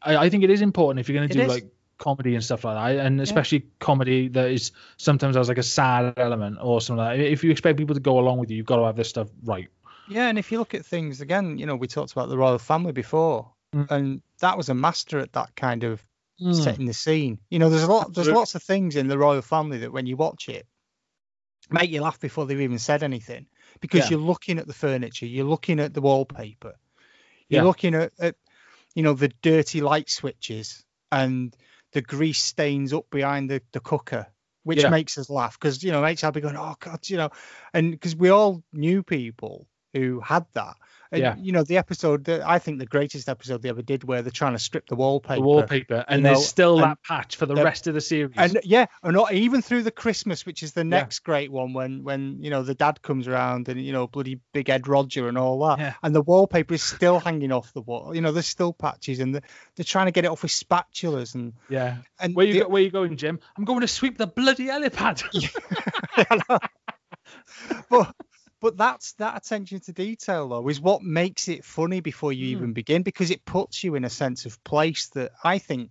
i, 0.00 0.16
I 0.16 0.30
think 0.30 0.42
it 0.42 0.50
is 0.50 0.62
important 0.62 1.00
if 1.00 1.08
you're 1.08 1.18
going 1.18 1.28
to 1.28 1.38
do 1.38 1.46
like 1.46 1.66
comedy 1.98 2.34
and 2.34 2.42
stuff 2.42 2.64
like 2.64 2.96
that 2.96 3.06
and 3.06 3.20
especially 3.20 3.66
comedy 3.78 4.26
that 4.26 4.50
is 4.50 4.72
sometimes 4.96 5.36
has 5.36 5.48
like 5.48 5.58
a 5.58 5.62
sad 5.62 6.14
element 6.16 6.58
or 6.60 6.80
something 6.80 7.04
like 7.04 7.18
that. 7.18 7.24
If 7.24 7.44
you 7.44 7.52
expect 7.52 7.78
people 7.78 7.94
to 7.94 8.00
go 8.00 8.18
along 8.18 8.38
with 8.38 8.50
you 8.50 8.56
you've 8.56 8.66
got 8.66 8.76
to 8.76 8.84
have 8.84 8.96
this 8.96 9.08
stuff 9.08 9.28
right 9.44 9.68
Yeah, 10.06 10.28
and 10.28 10.38
if 10.38 10.50
you 10.50 10.58
look 10.58 10.74
at 10.74 10.84
things 10.84 11.20
again, 11.20 11.58
you 11.58 11.66
know, 11.66 11.76
we 11.76 11.86
talked 11.86 12.12
about 12.12 12.28
the 12.28 12.38
Royle 12.38 12.58
Family 12.58 12.92
before, 12.92 13.52
Mm. 13.74 13.90
and 13.90 14.22
that 14.40 14.56
was 14.56 14.68
a 14.68 14.74
master 14.74 15.18
at 15.18 15.32
that 15.32 15.54
kind 15.56 15.84
of 15.84 16.04
Mm. 16.40 16.62
setting 16.62 16.86
the 16.86 16.92
scene. 16.92 17.38
You 17.50 17.58
know, 17.58 17.70
there's 17.70 17.84
a 17.84 17.92
lot, 17.92 18.12
there's 18.14 18.30
lots 18.30 18.54
of 18.54 18.62
things 18.62 18.96
in 18.96 19.06
the 19.06 19.18
Royle 19.18 19.42
Family 19.42 19.78
that 19.78 19.92
when 19.92 20.06
you 20.06 20.16
watch 20.16 20.48
it, 20.48 20.66
make 21.70 21.90
you 21.90 22.02
laugh 22.02 22.18
before 22.20 22.46
they've 22.46 22.60
even 22.60 22.78
said 22.78 23.02
anything, 23.02 23.46
because 23.80 24.04
Yeah. 24.04 24.10
you're 24.10 24.26
looking 24.26 24.58
at 24.58 24.66
the 24.66 24.74
furniture, 24.74 25.26
you're 25.26 25.46
looking 25.46 25.78
at 25.80 25.94
the 25.94 26.00
wallpaper, 26.00 26.74
you're 27.48 27.60
Yeah. 27.60 27.66
looking 27.66 27.94
at, 27.94 28.12
at, 28.18 28.34
you 28.94 29.02
know, 29.02 29.14
the 29.14 29.28
dirty 29.42 29.80
light 29.80 30.10
switches 30.10 30.84
and 31.10 31.56
the 31.92 32.02
grease 32.02 32.42
stains 32.42 32.92
up 32.92 33.08
behind 33.10 33.48
the, 33.50 33.62
the 33.72 33.80
cooker. 33.80 34.26
Which 34.64 34.82
Yeah. 34.82 34.90
makes 34.90 35.18
us 35.18 35.28
laugh 35.28 35.58
because 35.58 35.82
you 35.82 35.90
know 35.90 36.00
makes 36.02 36.22
I'll 36.22 36.30
be 36.30 36.40
going 36.40 36.56
oh 36.56 36.76
god 36.78 37.08
you 37.10 37.16
know 37.16 37.30
and 37.74 37.90
because 37.90 38.14
we 38.14 38.28
all 38.28 38.62
knew 38.72 39.02
people 39.02 39.66
who 39.92 40.20
had 40.20 40.46
that. 40.54 40.76
And, 41.10 41.20
Yeah. 41.20 41.34
You 41.36 41.52
know, 41.52 41.62
the 41.62 41.76
episode, 41.76 42.24
that 42.24 42.40
I 42.48 42.58
think 42.58 42.78
the 42.78 42.86
greatest 42.86 43.28
episode 43.28 43.60
they 43.60 43.68
ever 43.68 43.82
did 43.82 44.02
where 44.02 44.22
they're 44.22 44.30
trying 44.30 44.54
to 44.54 44.58
strip 44.58 44.86
the 44.86 44.94
wallpaper. 44.96 45.34
the 45.34 45.40
wallpaper 45.42 46.04
and 46.08 46.24
there's 46.24 46.38
know, 46.38 46.42
still 46.42 46.74
and- 46.76 46.84
that 46.92 46.98
patch 47.06 47.36
for 47.36 47.44
the 47.44 47.54
the- 47.54 47.62
rest 47.62 47.86
of 47.86 47.92
the 47.92 48.00
series 48.00 48.32
And 48.38 48.58
yeah, 48.64 48.86
and 49.02 49.12
not 49.12 49.30
even 49.34 49.60
through 49.60 49.82
the 49.82 49.90
Christmas, 49.90 50.46
which 50.46 50.62
is 50.62 50.72
the 50.72 50.84
next 50.84 51.18
great 51.18 51.52
one 51.52 51.74
when 51.74 52.02
when 52.02 52.38
you 52.40 52.48
know 52.48 52.62
the 52.62 52.74
dad 52.74 53.02
comes 53.02 53.28
around 53.28 53.68
and 53.68 53.78
you 53.84 53.92
know 53.92 54.06
bloody 54.06 54.40
big 54.54 54.70
Ed 54.70 54.88
Roger 54.88 55.28
and 55.28 55.36
all 55.36 55.58
that, 55.68 55.78
Yeah. 55.80 55.94
and 56.02 56.14
the 56.14 56.22
wallpaper 56.22 56.72
is 56.72 56.82
still 56.82 57.20
hanging 57.20 57.52
off 57.52 57.74
the 57.74 57.82
wall. 57.82 58.14
You 58.14 58.22
know, 58.22 58.32
there's 58.32 58.46
still 58.46 58.72
patches, 58.72 59.20
and 59.20 59.34
the, 59.34 59.42
they're 59.76 59.84
trying 59.84 60.06
to 60.06 60.12
get 60.12 60.24
it 60.24 60.28
off 60.28 60.42
with 60.42 60.52
spatulas 60.52 61.34
and 61.34 61.52
yeah 61.68 61.98
and 62.20 62.34
where 62.34 62.46
you 62.46 62.54
the- 62.54 62.60
go, 62.60 62.68
where 62.68 62.82
you 62.82 62.90
going 62.90 63.16
jim 63.18 63.38
i'm 63.58 63.64
going 63.64 63.80
to 63.80 63.88
sweep 63.88 64.16
the 64.16 64.26
bloody 64.26 64.66
helipad 64.68 65.22
but 67.90 68.14
but 68.62 68.76
that's 68.76 69.12
that 69.14 69.36
attention 69.36 69.80
to 69.80 69.92
detail 69.92 70.48
though 70.48 70.68
is 70.68 70.80
what 70.80 71.02
makes 71.02 71.48
it 71.48 71.64
funny 71.64 72.00
before 72.00 72.32
you 72.32 72.46
hmm. 72.46 72.62
even 72.62 72.72
begin 72.72 73.02
because 73.02 73.32
it 73.32 73.44
puts 73.44 73.82
you 73.82 73.96
in 73.96 74.04
a 74.04 74.10
sense 74.10 74.46
of 74.46 74.62
place 74.62 75.08
that 75.08 75.32
I 75.42 75.58
think 75.58 75.90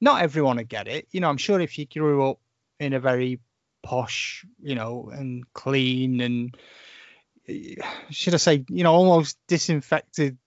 not 0.00 0.22
everyone 0.22 0.56
would 0.56 0.68
get 0.68 0.88
it. 0.88 1.08
You 1.10 1.20
know, 1.20 1.28
I'm 1.28 1.36
sure 1.36 1.60
if 1.60 1.78
you 1.78 1.86
grew 1.86 2.30
up 2.30 2.38
in 2.78 2.92
a 2.92 3.00
very 3.00 3.40
posh, 3.82 4.46
you 4.62 4.76
know, 4.76 5.10
and 5.12 5.44
clean 5.52 6.20
and 6.20 6.56
should 8.10 8.34
I 8.34 8.38
say, 8.38 8.64
you 8.68 8.84
know, 8.84 8.94
almost 8.94 9.36
disinfected 9.48 10.38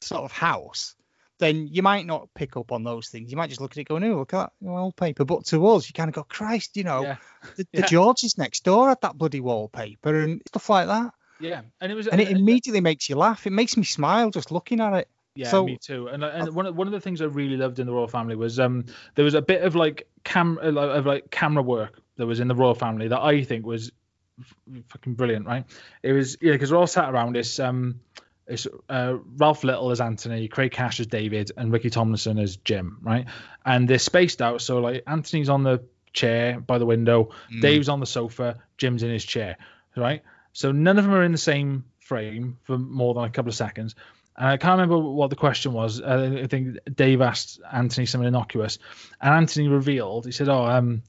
sort 0.00 0.22
of 0.22 0.30
house, 0.30 0.94
then 1.38 1.66
you 1.66 1.82
might 1.82 2.06
not 2.06 2.28
pick 2.34 2.56
up 2.56 2.70
on 2.70 2.84
those 2.84 3.08
things. 3.08 3.30
You 3.30 3.36
might 3.36 3.48
just 3.48 3.60
look 3.60 3.72
at 3.72 3.78
it 3.78 3.88
going, 3.88 4.04
oh, 4.04 4.18
look 4.18 4.34
at 4.34 4.38
that 4.38 4.52
wallpaper. 4.60 5.24
But 5.24 5.46
to 5.46 5.66
us, 5.66 5.88
you 5.88 5.94
kind 5.94 6.08
of 6.08 6.14
go, 6.14 6.22
Christ, 6.22 6.76
you 6.76 6.84
know, 6.84 7.02
Yeah. 7.02 7.16
the, 7.56 7.66
the 7.72 7.80
Yeah. 7.80 7.86
Georges 7.86 8.38
next 8.38 8.62
door 8.62 8.88
had 8.88 9.00
that 9.02 9.18
bloody 9.18 9.40
wallpaper 9.40 10.14
and 10.20 10.42
stuff 10.46 10.70
like 10.70 10.86
that. 10.86 11.12
Yeah, 11.40 11.62
and 11.80 11.90
it 11.90 11.94
was 11.94 12.06
And 12.08 12.20
it 12.20 12.30
immediately 12.30 12.80
makes 12.80 13.08
you 13.08 13.16
laugh. 13.16 13.46
It 13.46 13.50
makes 13.52 13.76
me 13.76 13.84
smile 13.84 14.30
just 14.30 14.50
looking 14.52 14.80
at 14.80 14.92
it. 14.94 15.08
Yeah, 15.34 15.48
So- 15.50 15.66
me 15.66 15.78
too. 15.80 16.06
And 16.08 16.22
and 16.22 16.54
one 16.54 16.66
of, 16.66 16.76
one 16.76 16.86
of 16.86 16.92
the 16.92 17.00
things 17.00 17.20
I 17.20 17.24
really 17.24 17.56
loved 17.56 17.78
in 17.80 17.86
the 17.86 17.92
Royle 17.92 18.06
Family 18.06 18.36
was 18.36 18.60
um 18.60 18.84
there 19.16 19.24
was 19.24 19.34
a 19.34 19.42
bit 19.42 19.62
of 19.62 19.74
like 19.74 20.06
cam 20.22 20.58
uh, 20.62 20.70
of 20.72 21.06
like 21.06 21.30
camera 21.30 21.62
work 21.62 22.00
that 22.16 22.26
was 22.26 22.38
in 22.40 22.46
the 22.48 22.54
Royle 22.54 22.74
Family 22.74 23.08
that 23.08 23.20
I 23.20 23.42
think 23.42 23.66
was 23.66 23.90
f- 24.38 24.54
fucking 24.90 25.14
brilliant. 25.14 25.46
Right? 25.46 25.64
It 26.04 26.12
was 26.12 26.36
yeah 26.40 26.52
because 26.52 26.70
we're 26.70 26.78
all 26.78 26.86
sat 26.86 27.10
around 27.12 27.34
this 27.34 27.58
um 27.58 28.00
it's 28.46 28.66
uh, 28.90 29.16
Ralph 29.38 29.64
Little 29.64 29.90
as 29.90 30.02
Anthony, 30.02 30.48
Craig 30.48 30.70
Cash 30.70 31.00
as 31.00 31.06
David, 31.06 31.50
and 31.56 31.72
Ricky 31.72 31.88
Tomlinson 31.88 32.38
as 32.38 32.56
Jim. 32.56 32.98
Right? 33.02 33.24
And 33.64 33.88
they're 33.88 33.98
spaced 33.98 34.42
out. 34.42 34.60
So 34.60 34.78
like 34.80 35.02
Anthony's 35.06 35.48
on 35.48 35.62
the 35.62 35.82
chair 36.12 36.60
by 36.60 36.76
the 36.78 36.84
window, 36.86 37.30
Dave's 37.60 37.88
on 37.88 38.00
the 38.00 38.06
sofa, 38.06 38.58
Jim's 38.78 39.02
in 39.02 39.10
his 39.10 39.24
chair. 39.24 39.56
Right? 39.96 40.22
So 40.54 40.72
none 40.72 40.98
of 40.98 41.04
them 41.04 41.12
are 41.12 41.24
in 41.24 41.32
the 41.32 41.38
same 41.38 41.84
frame 41.98 42.58
for 42.62 42.78
more 42.78 43.12
than 43.12 43.24
a 43.24 43.30
couple 43.30 43.50
of 43.50 43.56
seconds. 43.56 43.96
And 44.36 44.48
I 44.48 44.56
can't 44.56 44.80
remember 44.80 44.98
what 44.98 45.30
the 45.30 45.36
question 45.36 45.72
was. 45.72 46.00
Uh, 46.00 46.40
I 46.42 46.46
think 46.46 46.78
Dave 46.94 47.20
asked 47.20 47.60
Anthony 47.70 48.06
something 48.06 48.26
innocuous, 48.26 48.78
and 49.20 49.34
Anthony 49.34 49.68
revealed. 49.68 50.26
He 50.26 50.32
said, 50.32 50.48
"Oh, 50.48 50.64
um, 50.64 51.02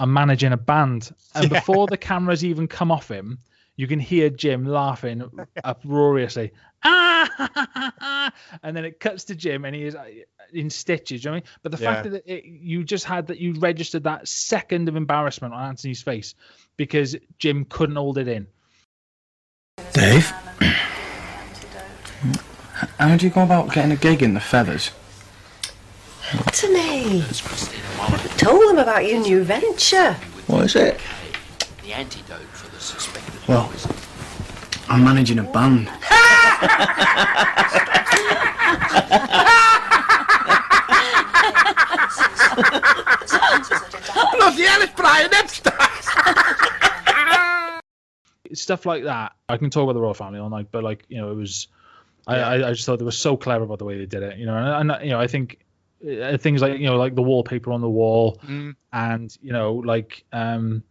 I'm 0.00 0.12
managing 0.12 0.52
a 0.52 0.58
band." 0.58 1.10
And 1.34 1.48
before 1.48 1.86
the 1.86 1.96
cameras 1.96 2.44
even 2.44 2.68
come 2.68 2.90
off 2.90 3.10
him, 3.10 3.38
you 3.76 3.86
can 3.86 3.98
hear 3.98 4.28
Jim 4.28 4.66
laughing 4.66 5.22
uproariously. 5.64 6.52
Ah! 6.84 8.32
and 8.62 8.76
then 8.76 8.84
it 8.84 9.00
cuts 9.00 9.24
to 9.24 9.34
Jim, 9.34 9.64
and 9.64 9.74
he 9.74 9.84
is 9.84 9.94
uh, 9.94 10.04
in 10.52 10.68
stitches. 10.68 11.24
You 11.24 11.30
know 11.30 11.36
what 11.36 11.36
I 11.36 11.40
mean? 11.40 11.58
But 11.62 11.72
the 11.72 11.78
fact 11.78 12.10
that 12.10 12.30
it, 12.30 12.44
you 12.44 12.84
just 12.84 13.04
had 13.04 13.28
that, 13.28 13.38
you 13.38 13.54
registered 13.54 14.04
that 14.04 14.28
second 14.28 14.88
of 14.88 14.96
embarrassment 14.96 15.54
on 15.54 15.62
Anthony's 15.62 16.02
face 16.02 16.34
because 16.76 17.16
Jim 17.38 17.64
couldn't 17.64 17.96
hold 17.96 18.18
it 18.18 18.28
in. 18.28 18.48
Dave? 19.96 20.30
How 22.98 23.16
do 23.16 23.24
you 23.24 23.32
go 23.32 23.42
about 23.42 23.72
getting 23.72 23.92
a 23.92 23.96
gig 23.96 24.22
in 24.22 24.34
the 24.34 24.40
Feathers? 24.40 24.90
Anthony, 26.32 27.22
told 28.36 28.68
them 28.68 28.76
about 28.76 29.06
your 29.06 29.20
new 29.22 29.42
venture. 29.42 30.12
What 30.48 30.66
is 30.66 30.76
it? 30.76 31.00
The 31.82 31.94
antidote 31.94 32.42
for 32.42 32.70
the 32.74 32.78
suspected 32.78 33.40
Well, 33.48 33.72
I'm 34.90 35.02
managing 35.02 35.38
a 35.38 35.44
band. 35.44 35.86
Bloody 44.36 44.62
hell, 44.62 44.82
it's 44.82 44.92
Brian 44.92 45.32
Epstein! 45.32 45.72
stuff 48.54 48.86
like 48.86 49.04
that. 49.04 49.32
I 49.48 49.56
can 49.56 49.70
talk 49.70 49.84
about 49.84 49.94
the 49.94 50.00
Royle 50.00 50.14
Family 50.14 50.38
all 50.40 50.50
night, 50.50 50.68
but 50.70 50.84
like 50.84 51.04
you 51.08 51.18
know, 51.18 51.30
it 51.30 51.34
was. 51.34 51.68
I, 52.28 52.36
I, 52.38 52.68
I 52.68 52.72
just 52.72 52.84
thought 52.86 52.98
they 52.98 53.04
were 53.04 53.12
so 53.12 53.36
clever 53.36 53.62
about 53.64 53.78
the 53.78 53.84
way 53.84 53.98
they 53.98 54.06
did 54.06 54.24
it, 54.24 54.36
you 54.38 54.46
know, 54.46 54.56
and, 54.56 54.90
and 54.90 55.04
you 55.04 55.10
know, 55.10 55.20
I 55.20 55.28
think 55.28 55.60
uh, 56.04 56.36
things 56.38 56.60
like 56.60 56.80
you 56.80 56.86
know, 56.86 56.96
like 56.96 57.14
the 57.14 57.22
wallpaper 57.22 57.70
on 57.72 57.80
the 57.80 57.88
wall, 57.88 58.40
Mm. 58.44 58.74
and 58.92 59.36
you 59.40 59.52
know, 59.52 59.74
like 59.74 60.24
um, 60.32 60.82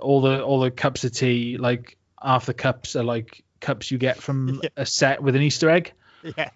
all 0.00 0.20
the 0.22 0.42
all 0.42 0.60
the 0.60 0.70
cups 0.70 1.04
of 1.04 1.12
tea, 1.12 1.58
like 1.58 1.98
half 2.22 2.46
the 2.46 2.54
cups 2.54 2.96
are 2.96 3.04
like 3.04 3.44
cups 3.60 3.90
you 3.90 3.98
get 3.98 4.16
from 4.16 4.62
a 4.76 4.86
set 4.86 5.22
with 5.22 5.36
an 5.36 5.42
Easter 5.42 5.68
egg. 5.68 5.92
Yeah. 6.22 6.50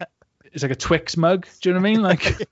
It's 0.53 0.63
like 0.63 0.73
a 0.73 0.77
Twix 0.77 1.17
mug. 1.17 1.47
Do 1.61 1.69
you 1.69 1.75
know 1.75 1.81
what 1.81 1.89
I 1.89 1.93
mean? 1.93 2.03
Like 2.03 2.49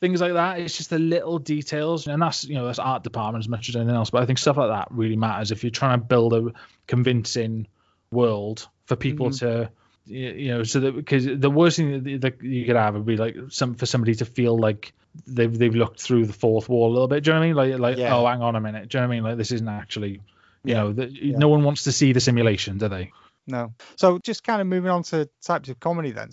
things 0.00 0.20
like 0.20 0.34
that. 0.34 0.58
It's 0.60 0.76
just 0.76 0.90
the 0.90 0.98
little 0.98 1.38
details, 1.38 2.06
and 2.06 2.20
that's 2.20 2.44
you 2.44 2.54
know 2.54 2.66
that's 2.66 2.78
art 2.78 3.02
department 3.02 3.44
as 3.44 3.48
much 3.48 3.68
as 3.68 3.76
anything 3.76 3.94
else. 3.94 4.10
But 4.10 4.22
I 4.22 4.26
think 4.26 4.38
stuff 4.38 4.56
like 4.56 4.68
that 4.70 4.88
really 4.90 5.16
matters 5.16 5.50
if 5.50 5.64
you're 5.64 5.70
trying 5.70 6.00
to 6.00 6.04
build 6.06 6.32
a 6.32 6.52
convincing 6.86 7.66
world 8.10 8.68
for 8.86 8.96
people 8.96 9.30
Mhm. 9.30 9.38
to. 9.40 9.70
You 10.06 10.48
know, 10.48 10.64
so 10.64 10.80
that 10.80 10.94
because 10.94 11.24
the 11.24 11.48
worst 11.48 11.78
thing 11.78 12.20
that, 12.20 12.42
you 12.42 12.66
could 12.66 12.76
have 12.76 12.92
would 12.94 13.06
be 13.06 13.16
like 13.16 13.36
some 13.48 13.74
for 13.74 13.86
somebody 13.86 14.14
to 14.16 14.26
feel 14.26 14.54
like 14.58 14.92
they've 15.26 15.56
they've 15.56 15.74
looked 15.74 15.98
through 16.02 16.26
the 16.26 16.34
fourth 16.34 16.68
wall 16.68 16.90
a 16.90 16.92
little 16.92 17.08
bit. 17.08 17.24
Do 17.24 17.30
you 17.30 17.34
know 17.34 17.40
what 17.40 17.44
I 17.44 17.46
mean? 17.48 17.56
Like 17.56 17.78
like 17.80 17.96
Yeah. 17.98 18.14
oh, 18.14 18.26
hang 18.26 18.42
on 18.42 18.54
a 18.54 18.60
minute. 18.60 18.90
Do 18.90 18.98
you 18.98 19.00
know 19.00 19.08
what 19.08 19.14
I 19.14 19.16
mean? 19.16 19.24
Like 19.24 19.38
this 19.38 19.50
isn't 19.52 19.66
actually, 19.66 20.10
you 20.10 20.20
Yeah. 20.64 20.74
know, 20.74 20.92
that 20.92 21.10
no 21.22 21.48
one 21.48 21.64
wants 21.64 21.84
to 21.84 21.92
see 21.92 22.12
the 22.12 22.20
simulation, 22.20 22.76
do 22.76 22.88
they? 22.88 23.12
No. 23.46 23.72
So 23.96 24.18
just 24.18 24.44
kind 24.44 24.60
of 24.60 24.66
moving 24.66 24.90
on 24.90 25.04
to 25.04 25.26
types 25.42 25.70
of 25.70 25.80
comedy 25.80 26.10
then. 26.10 26.28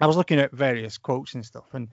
I 0.00 0.08
was 0.08 0.16
looking 0.16 0.40
at 0.40 0.50
various 0.50 0.98
quotes 0.98 1.34
and 1.34 1.46
stuff, 1.46 1.72
and 1.72 1.86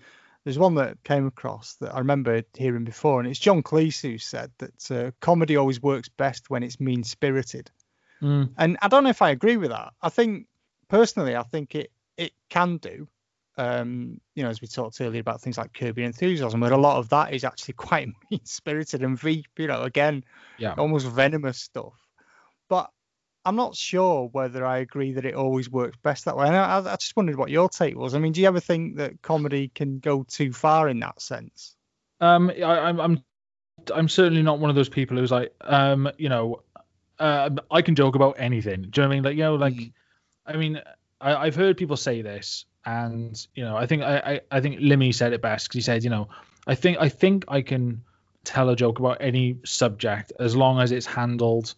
there's 0.44 0.58
one 0.60 0.76
that 0.76 1.04
came 1.04 1.28
across 1.28 1.76
that 1.76 1.94
I 1.94 2.00
remember 2.00 2.42
hearing 2.56 2.84
before, 2.84 3.20
and 3.20 3.30
it's 3.30 3.40
John 3.40 3.62
Cleese 3.62 4.02
who 4.02 4.18
said 4.18 4.52
that 4.58 4.92
uh, 4.92 5.12
comedy 5.20 5.56
always 5.56 5.82
works 5.82 6.10
best 6.10 6.50
when 6.50 6.64
it's 6.64 6.80
mean 6.80 7.04
spirited. 7.04 7.70
Mm. 8.22 8.52
And 8.58 8.78
I 8.82 8.88
don't 8.88 9.04
know 9.04 9.10
if 9.10 9.22
I 9.22 9.30
agree 9.32 9.58
with 9.58 9.70
that. 9.70 9.94
I 10.02 10.10
think 10.10 10.48
personally, 10.88 11.36
I 11.36 11.44
think 11.44 11.76
it 11.76 11.92
it 12.18 12.32
can 12.50 12.78
do. 12.78 13.08
Um, 13.58 14.22
you 14.34 14.44
know, 14.44 14.50
as 14.50 14.62
we 14.62 14.68
talked 14.68 15.02
earlier 15.02 15.22
about 15.22 15.42
things 15.42 15.58
like 15.58 15.74
Curb 15.74 15.98
Your 15.98 16.08
Enthusiasm, 16.08 16.62
where 16.62 16.72
a 16.72 16.78
lot 16.78 16.98
of 16.98 17.10
that 17.10 17.34
is 17.34 17.44
actually 17.44 17.74
quite 17.78 18.08
mean 18.30 18.46
spirited 18.46 19.04
and 19.04 19.20
veep, 19.20 19.48
you 19.58 19.68
know, 19.68 19.84
again, 19.84 20.24
Yeah. 20.58 20.74
almost 20.78 21.08
venomous 21.08 21.60
stuff. 21.60 21.94
But 22.70 22.90
I'm 23.44 23.56
not 23.56 23.76
sure 23.76 24.30
whether 24.32 24.66
I 24.66 24.80
agree 24.80 25.14
that 25.14 25.26
it 25.26 25.34
always 25.34 25.70
works 25.70 25.98
best 26.04 26.26
that 26.26 26.38
way. 26.38 26.48
And 26.48 26.56
I, 26.56 26.80
I 26.80 26.96
just 26.98 27.16
wondered 27.16 27.38
what 27.38 27.50
your 27.50 27.70
take 27.70 27.98
was. 27.98 28.14
I 28.14 28.20
mean, 28.20 28.34
do 28.34 28.42
you 28.42 28.48
ever 28.48 28.60
think 28.60 28.98
that 28.98 29.22
comedy 29.22 29.72
can 29.74 30.00
go 30.00 30.24
too 30.24 30.54
far 30.54 30.88
in 30.90 31.00
that 31.00 31.22
sense? 31.22 31.76
Um, 32.20 32.52
I, 32.52 32.64
I'm, 32.64 33.00
I'm, 33.00 33.24
I'm 33.94 34.10
certainly 34.10 34.44
not 34.44 34.60
one 34.60 34.70
of 34.70 34.76
those 34.76 34.90
people 34.90 35.18
who's 35.18 35.32
like, 35.32 35.54
um, 35.62 36.12
you 36.18 36.30
know, 36.30 36.62
uh, 37.20 37.50
I 37.70 37.82
can 37.82 37.96
joke 37.96 38.16
about 38.16 38.36
anything. 38.38 38.88
Do 38.90 39.02
you 39.02 39.08
know 39.08 39.08
what 39.08 39.14
I 39.14 39.16
mean? 39.16 39.24
Like, 39.24 39.36
you 39.36 39.44
know, 39.44 39.56
like, 39.56 39.92
I 40.46 40.58
mean, 40.58 40.82
I, 41.20 41.36
I've 41.36 41.56
heard 41.56 41.78
people 41.78 41.98
say 41.98 42.22
this, 42.22 42.66
and 42.86 43.48
you 43.54 43.64
know, 43.64 43.78
I 43.78 43.86
think 43.86 44.02
I, 44.02 44.18
I, 44.18 44.42
I 44.52 44.62
think 44.62 44.80
Limmy 44.80 45.14
said 45.14 45.34
it 45.34 45.42
best 45.42 45.68
because 45.68 45.76
he 45.76 45.82
said, 45.82 46.04
you 46.04 46.10
know, 46.10 46.30
I 46.66 46.76
think 46.76 46.98
I 47.00 47.10
think 47.10 47.46
I 47.48 47.62
can 47.62 48.04
tell 48.44 48.70
a 48.70 48.76
joke 48.76 49.00
about 49.00 49.18
any 49.20 49.58
subject 49.66 50.34
as 50.40 50.56
long 50.56 50.80
as 50.80 50.92
it's 50.92 51.06
handled, 51.06 51.76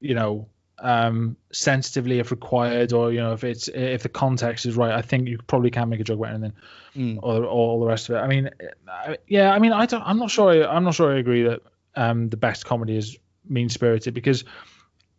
you 0.00 0.14
know, 0.14 0.48
um, 0.80 1.36
sensitively 1.52 2.18
if 2.20 2.30
required, 2.30 2.92
or 2.92 3.12
you 3.12 3.18
know, 3.20 3.32
if 3.32 3.44
it's 3.44 3.68
if 3.68 4.02
the 4.02 4.08
context 4.08 4.66
is 4.66 4.76
right. 4.76 4.92
I 4.92 5.02
think 5.02 5.28
you 5.28 5.38
probably 5.46 5.70
can 5.70 5.88
make 5.88 6.00
a 6.00 6.04
joke 6.04 6.18
about 6.18 6.30
anything 6.34 6.52
Mm. 6.96 7.18
or, 7.22 7.44
or 7.44 7.46
all 7.46 7.80
the 7.80 7.86
rest 7.86 8.08
of 8.08 8.16
it. 8.16 8.18
I 8.18 8.26
mean, 8.26 8.50
I, 8.88 9.18
yeah, 9.28 9.52
I 9.52 9.58
mean, 9.60 9.72
I 9.72 9.86
don't, 9.86 10.02
I'm 10.02 10.18
not 10.18 10.30
sure. 10.30 10.50
I, 10.50 10.66
I'm 10.74 10.82
not 10.84 10.94
sure 10.94 11.14
I 11.14 11.18
agree 11.18 11.42
that 11.44 11.60
um, 11.94 12.28
the 12.28 12.36
best 12.36 12.64
comedy 12.64 12.96
is 12.96 13.18
mean 13.48 13.68
spirited 13.68 14.14
because 14.14 14.44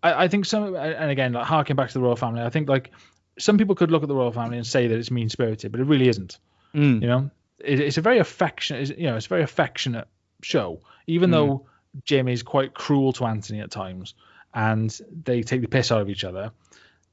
I, 0.04 0.26
I 0.26 0.28
think 0.28 0.46
some, 0.46 0.76
and 0.76 1.12
again, 1.12 1.32
like 1.34 1.46
harking 1.46 1.76
back 1.78 1.90
to 1.90 1.94
the 1.94 2.02
Royle 2.02 2.16
Family, 2.18 2.42
I 2.42 2.50
think 2.50 2.68
like 2.68 2.92
some 3.38 3.58
people 3.58 3.76
could 3.76 3.92
look 3.92 4.02
at 4.02 4.10
the 4.10 4.16
Royle 4.16 4.32
Family 4.32 4.58
and 4.58 4.68
say 4.68 4.88
that 4.88 4.98
it's 4.98 5.12
mean 5.12 5.30
spirited, 5.30 5.72
but 5.72 5.80
it 5.80 5.86
really 5.86 6.10
isn't. 6.10 6.40
Mm. 6.74 7.02
You 7.02 7.08
know, 7.08 7.32
it, 7.60 7.80
it's 7.80 7.98
a 7.98 8.02
very 8.02 8.18
affectionate, 8.20 8.98
you 8.98 9.06
know, 9.08 9.16
it's 9.16 9.28
a 9.28 9.30
very 9.30 9.44
affectionate 9.44 10.08
show, 10.42 10.82
even 11.08 11.30
Mm. 11.30 11.34
though 11.34 11.66
Jim 12.04 12.28
is 12.28 12.44
quite 12.44 12.74
cruel 12.74 13.14
to 13.14 13.26
Anthony 13.26 13.62
at 13.62 13.72
times, 13.72 14.16
and 14.54 14.98
they 15.24 15.42
take 15.44 15.62
the 15.62 15.68
piss 15.68 15.92
out 15.92 16.02
of 16.02 16.10
each 16.10 16.24
other. 16.24 16.52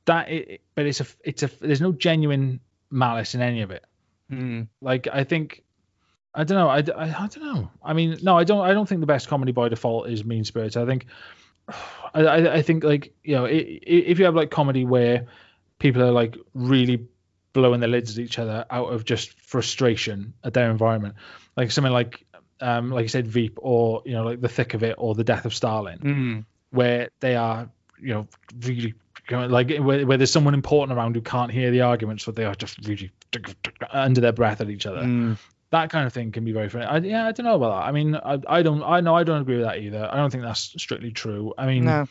That, 0.07 0.30
it, 0.30 0.61
but 0.74 0.87
it's 0.87 1.01
a, 1.01 1.07
it's 1.24 1.43
a, 1.43 1.51
there's 1.61 1.80
no 1.80 1.93
genuine 1.93 2.61
malice 2.91 3.34
in 3.34 3.41
any 3.43 3.62
of 3.62 3.70
it. 3.70 3.84
Mm. 4.30 4.68
Like 4.80 5.09
I 5.12 5.24
think, 5.24 5.62
I 6.34 6.45
don't 6.45 6.59
know. 6.59 6.68
I, 6.68 6.78
I, 6.78 7.24
I 7.24 7.26
don't 7.28 7.41
know. 7.43 7.70
I 7.82 7.93
mean, 7.93 8.18
no, 8.22 8.37
I 8.39 8.45
don't. 8.45 8.61
I 8.64 8.72
don't 8.72 8.89
think 8.89 9.01
the 9.01 9.07
best 9.07 9.26
comedy 9.28 9.53
by 9.53 9.68
default 9.68 10.09
is 10.09 10.24
mean 10.24 10.45
spirits. 10.45 10.76
I 10.76 10.84
think, 10.87 11.07
I, 12.14 12.20
I, 12.24 12.55
I 12.57 12.62
think 12.62 12.84
like 12.84 13.14
you 13.24 13.34
know, 13.37 13.47
i- 13.47 13.51
i- 13.51 13.80
if 13.87 14.18
you 14.18 14.24
have 14.26 14.34
like 14.34 14.51
comedy 14.51 14.84
where 14.84 15.26
people 15.78 16.03
are 16.03 16.12
like 16.12 16.37
really 16.55 17.07
blowing 17.53 17.80
their 17.80 17.89
lids 17.89 18.18
at 18.18 18.24
each 18.24 18.39
other 18.39 18.64
out 18.70 18.93
of 18.93 19.05
just 19.05 19.32
frustration 19.41 20.34
at 20.45 20.53
their 20.55 20.70
environment, 20.70 21.14
like 21.57 21.70
something 21.70 21.93
like, 21.93 22.24
um, 22.61 22.91
like 22.91 23.03
you 23.05 23.09
said, 23.09 23.26
Veep, 23.26 23.59
or 23.62 24.03
you 24.05 24.12
know, 24.12 24.24
like 24.24 24.41
The 24.41 24.49
Thick 24.49 24.74
of 24.74 24.82
It, 24.82 24.95
or 24.99 25.14
The 25.14 25.24
Death 25.24 25.47
of 25.47 25.55
Stalin, 25.55 25.99
Mm. 25.99 26.45
Where 26.77 27.09
they 27.20 27.37
are, 27.37 27.68
you 28.01 28.14
know, 28.14 28.29
really 28.61 28.95
like 29.31 29.77
where, 29.79 30.07
where 30.07 30.16
there's 30.16 30.31
someone 30.31 30.55
important 30.55 30.97
around 30.97 31.16
who 31.16 31.20
can't 31.20 31.51
hear 31.51 31.70
the 31.70 31.81
arguments, 31.81 32.24
but 32.24 32.37
they 32.37 32.45
are 32.45 32.55
just 32.55 32.87
really 32.87 33.11
under 33.91 34.20
their 34.20 34.33
breath 34.33 34.61
at 34.61 34.70
each 34.70 34.87
other. 34.87 35.03
Mm. 35.03 35.37
That 35.70 35.91
kind 35.91 36.07
of 36.07 36.12
thing 36.12 36.31
can 36.31 36.45
be 36.45 36.53
very 36.53 36.68
funny. 36.68 36.85
I, 36.85 36.99
yeah, 36.99 37.27
I 37.27 37.33
don't 37.33 37.45
know 37.45 37.57
about 37.57 37.81
that. 37.81 37.89
I 37.89 37.93
mean, 37.93 38.14
I, 38.14 38.39
I 38.47 38.62
don't, 38.62 38.83
I 38.85 39.01
know 39.01 39.16
I 39.16 39.24
don't 39.24 39.43
agree 39.43 39.57
with 39.57 39.66
that 39.66 39.79
either. 39.79 40.09
I 40.11 40.16
don't 40.16 40.31
think 40.31 40.45
that's 40.45 40.72
strictly 40.81 41.11
true. 41.11 41.53
I 41.59 41.66
mean, 41.66 41.85
No. 41.87 42.07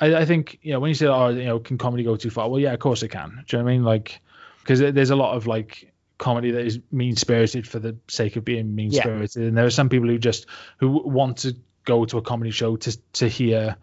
I, 0.00 0.14
I 0.14 0.24
think 0.24 0.58
you 0.62 0.72
know 0.72 0.80
when 0.80 0.88
you 0.88 0.94
say, 0.94 1.06
oh, 1.06 1.28
you 1.28 1.44
know, 1.44 1.58
can 1.58 1.78
comedy 1.78 2.04
go 2.04 2.16
too 2.16 2.30
far? 2.30 2.48
Well, 2.48 2.60
yeah, 2.60 2.72
of 2.72 2.80
course 2.80 3.02
it 3.02 3.08
can. 3.08 3.44
Do 3.46 3.56
you 3.56 3.58
know 3.58 3.64
what 3.64 3.70
I 3.70 3.74
mean? 3.74 3.84
Like, 3.84 4.20
because 4.62 4.80
there's 4.80 5.10
a 5.10 5.16
lot 5.16 5.36
of 5.36 5.46
like 5.46 5.92
comedy 6.18 6.52
that 6.52 6.64
is 6.64 6.80
mean 6.92 7.16
spirited 7.16 7.66
for 7.66 7.78
the 7.78 7.96
sake 8.08 8.36
of 8.36 8.44
being 8.44 8.74
mean 8.74 8.92
spirited, 8.92 9.42
and 9.42 9.56
there 9.56 9.64
are 9.64 9.70
some 9.70 9.88
people 9.88 10.08
who 10.08 10.18
just 10.18 10.46
who 10.78 10.88
want 10.88 11.38
to 11.38 11.56
go 11.84 12.04
to 12.04 12.18
a 12.18 12.22
comedy 12.22 12.50
show 12.50 12.76
to 12.76 12.96
to 13.14 13.28
hear 13.28 13.76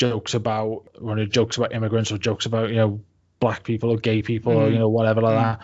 jokes 0.00 0.32
about 0.34 1.00
one 1.00 1.18
of 1.18 1.30
jokes 1.30 1.56
about 1.58 1.72
immigrants 1.74 2.10
or 2.10 2.16
jokes 2.18 2.46
about 2.46 2.70
you 2.70 2.76
know 2.76 3.00
black 3.38 3.62
people 3.64 3.90
or 3.90 3.98
gay 3.98 4.22
people 4.22 4.52
or 4.56 4.66
Mm. 4.68 4.72
you 4.72 4.78
know 4.78 4.88
whatever 4.88 5.20
like 5.20 5.36
Mm. 5.38 5.42
that. 5.42 5.60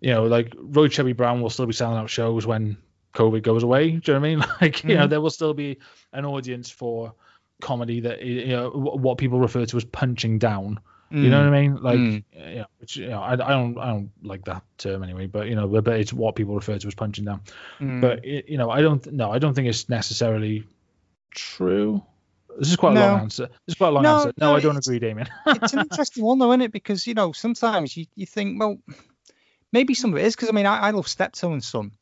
You 0.00 0.12
know, 0.14 0.24
like 0.36 0.54
Roy 0.76 0.88
Chubby 0.88 1.12
Brown 1.12 1.42
will 1.42 1.50
still 1.50 1.66
be 1.66 1.74
selling 1.74 1.98
out 1.98 2.08
shows 2.08 2.46
when 2.46 2.76
COVID 3.14 3.42
goes 3.42 3.62
away. 3.64 3.90
Do 3.90 4.12
you 4.12 4.14
know 4.14 4.20
what 4.20 4.26
I 4.26 4.30
mean? 4.30 4.44
Like 4.60 4.84
you 4.84 4.94
know, 4.96 5.06
Mhm. 5.06 5.10
there 5.10 5.20
will 5.20 5.30
still 5.40 5.54
be 5.54 5.78
an 6.12 6.24
audience 6.24 6.70
for 6.70 7.12
comedy 7.60 8.00
that 8.00 8.22
you 8.22 8.48
know 8.56 8.70
what 9.04 9.18
people 9.18 9.38
refer 9.40 9.66
to 9.66 9.76
as 9.76 9.84
punching 9.84 10.38
down. 10.38 10.78
You 11.10 11.28
know 11.28 11.40
Mm. 11.40 11.44
what 11.44 11.54
I 11.54 11.60
mean? 11.60 11.72
Like, 11.88 11.98
Mm. 11.98 12.24
you 12.52 12.54
know, 12.60 12.66
which 12.78 12.96
you 12.96 13.08
know, 13.08 13.20
I, 13.20 13.32
I 13.32 13.52
don't, 13.56 13.76
I 13.78 13.86
don't 13.92 14.10
like 14.22 14.44
that 14.44 14.62
term 14.78 15.02
anyway. 15.02 15.26
But 15.26 15.48
you 15.48 15.56
know, 15.56 15.66
but 15.66 15.82
but 15.84 15.98
it's 16.00 16.12
what 16.12 16.36
people 16.36 16.54
refer 16.54 16.78
to 16.78 16.86
as 16.86 16.94
punching 16.94 17.24
down. 17.24 17.40
Mm. 17.80 18.00
But 18.00 18.24
you 18.24 18.56
know, 18.56 18.70
I 18.70 18.80
don't, 18.80 19.04
no, 19.12 19.26
I 19.32 19.38
don't 19.40 19.54
think 19.54 19.66
it's 19.68 19.88
necessarily 19.88 20.62
true. 21.34 22.02
This 22.58 22.68
is 22.70 22.76
quite 22.76 22.92
a 22.92 22.94
No. 22.94 23.06
long 23.12 23.20
answer. 23.20 23.46
This 23.46 23.58
is 23.68 23.74
quite 23.76 23.88
a 23.88 23.92
long 23.92 24.02
No, 24.02 24.14
answer. 24.16 24.32
No, 24.38 24.50
no, 24.50 24.56
I 24.56 24.60
don't 24.60 24.76
agree, 24.76 24.98
Damien. 24.98 25.28
it's 25.46 25.72
an 25.72 25.80
interesting 25.80 26.24
one 26.24 26.38
though, 26.38 26.50
isn't 26.52 26.62
it? 26.62 26.72
Because 26.72 27.06
you 27.06 27.14
know 27.14 27.32
sometimes 27.32 27.96
you, 27.96 28.06
you 28.14 28.26
think, 28.26 28.58
well, 28.60 28.78
maybe 29.72 29.94
some 29.94 30.12
of 30.12 30.18
it 30.18 30.24
is 30.26 30.36
because 30.36 30.48
I 30.48 30.52
mean 30.52 30.66
I, 30.66 30.78
I 30.78 30.90
love 30.90 31.08
Steptoe 31.08 31.52
and 31.52 31.62
Son. 31.64 31.92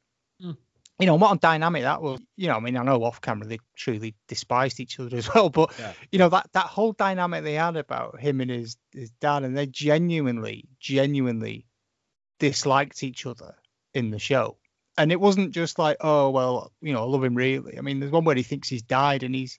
Mm. 0.43 0.57
You 1.01 1.07
know 1.07 1.15
what 1.15 1.37
a 1.37 1.39
dynamic 1.39 1.83
that 1.83 2.03
was. 2.03 2.19
You 2.37 2.49
know, 2.49 2.57
I 2.57 2.61
mean 2.61 2.77
I 2.77 2.83
know 2.83 3.03
off 3.05 3.21
camera 3.21 3.47
they 3.47 3.59
truly 3.77 4.15
despised 4.27 4.81
each 4.81 4.99
other 4.99 5.17
as 5.19 5.33
well, 5.33 5.49
but 5.51 5.73
Yeah. 5.79 5.93
you 6.11 6.19
know 6.19 6.29
that 6.31 6.49
that 6.53 6.67
whole 6.67 6.93
dynamic 6.93 7.45
they 7.45 7.55
had 7.55 7.77
about 7.77 8.21
him 8.21 8.41
and 8.41 8.51
his 8.51 8.77
his 8.93 9.11
dad, 9.21 9.45
and 9.45 9.57
they 9.57 9.67
genuinely, 9.67 10.65
genuinely 10.81 11.67
disliked 12.39 13.03
each 13.03 13.27
other 13.27 13.55
in 13.95 14.11
the 14.11 14.19
show. 14.19 14.57
And 14.97 15.13
it 15.13 15.21
wasn't 15.21 15.53
just 15.53 15.79
like, 15.79 15.99
oh 16.01 16.31
well, 16.31 16.73
you 16.81 16.93
know, 16.93 17.03
I 17.03 17.07
love 17.07 17.23
him 17.23 17.35
really. 17.37 17.79
I 17.79 17.83
mean, 17.83 18.01
there's 18.01 18.11
one 18.13 18.25
where 18.25 18.35
he 18.37 18.43
thinks 18.43 18.69
he's 18.69 18.83
died 18.83 19.23
and 19.23 19.35
he's 19.35 19.59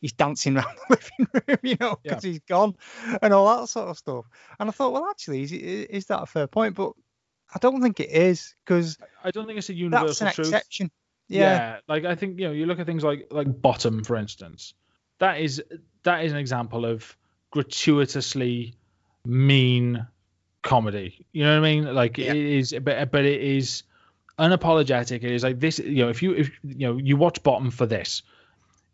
he's 0.00 0.12
dancing 0.12 0.56
around 0.56 0.76
the 0.88 0.98
living 1.18 1.42
room, 1.46 1.58
you 1.62 1.76
know, 1.80 1.98
because 2.02 2.22
he's 2.22 2.40
gone 2.40 2.76
and 3.22 3.32
all 3.32 3.60
that 3.60 3.68
sort 3.68 3.88
of 3.88 3.98
stuff. 3.98 4.24
And 4.58 4.68
I 4.68 4.72
thought, 4.72 4.92
well, 4.92 5.06
actually, 5.06 5.42
is, 5.42 5.52
is 5.52 6.06
that 6.06 6.22
a 6.22 6.26
fair 6.26 6.46
point? 6.46 6.74
But 6.74 6.92
I 7.54 7.58
don't 7.58 7.82
think 7.82 8.00
it 8.00 8.10
is 8.10 8.54
because 8.64 8.98
I 9.24 9.30
don't 9.30 9.46
think 9.46 9.58
it's 9.58 9.68
a 9.68 9.74
universal 9.74 10.06
that's 10.06 10.20
an 10.20 10.44
truth. 10.44 10.54
exception. 10.54 10.90
Yeah. 11.28 11.78
like 11.88 12.04
I 12.04 12.14
think 12.16 12.38
you 12.38 12.48
know, 12.48 12.52
you 12.52 12.66
look 12.66 12.80
at 12.80 12.86
things 12.86 13.04
like 13.04 13.28
like 13.30 13.60
bottom, 13.60 14.02
for 14.04 14.16
instance. 14.16 14.74
That 15.18 15.40
is 15.40 15.62
that 16.02 16.24
is 16.24 16.32
an 16.32 16.38
example 16.38 16.84
of 16.84 17.16
gratuitously 17.50 18.74
mean 19.24 20.06
comedy. 20.62 21.26
You 21.32 21.44
know 21.44 21.60
what 21.60 21.66
I 21.66 21.74
mean? 21.74 21.94
Like 21.94 22.18
it 22.18 22.36
is, 22.36 22.74
but 22.82 23.10
but 23.10 23.24
it 23.24 23.40
is 23.40 23.82
unapologetic. 24.38 25.22
It 25.22 25.32
is 25.32 25.42
like 25.42 25.60
this. 25.60 25.78
You 25.78 26.04
know, 26.04 26.08
if 26.08 26.22
you 26.22 26.32
if 26.32 26.50
you 26.62 26.88
know 26.88 26.96
you 26.96 27.16
watch 27.16 27.42
bottom 27.42 27.70
for 27.70 27.86
this, 27.86 28.22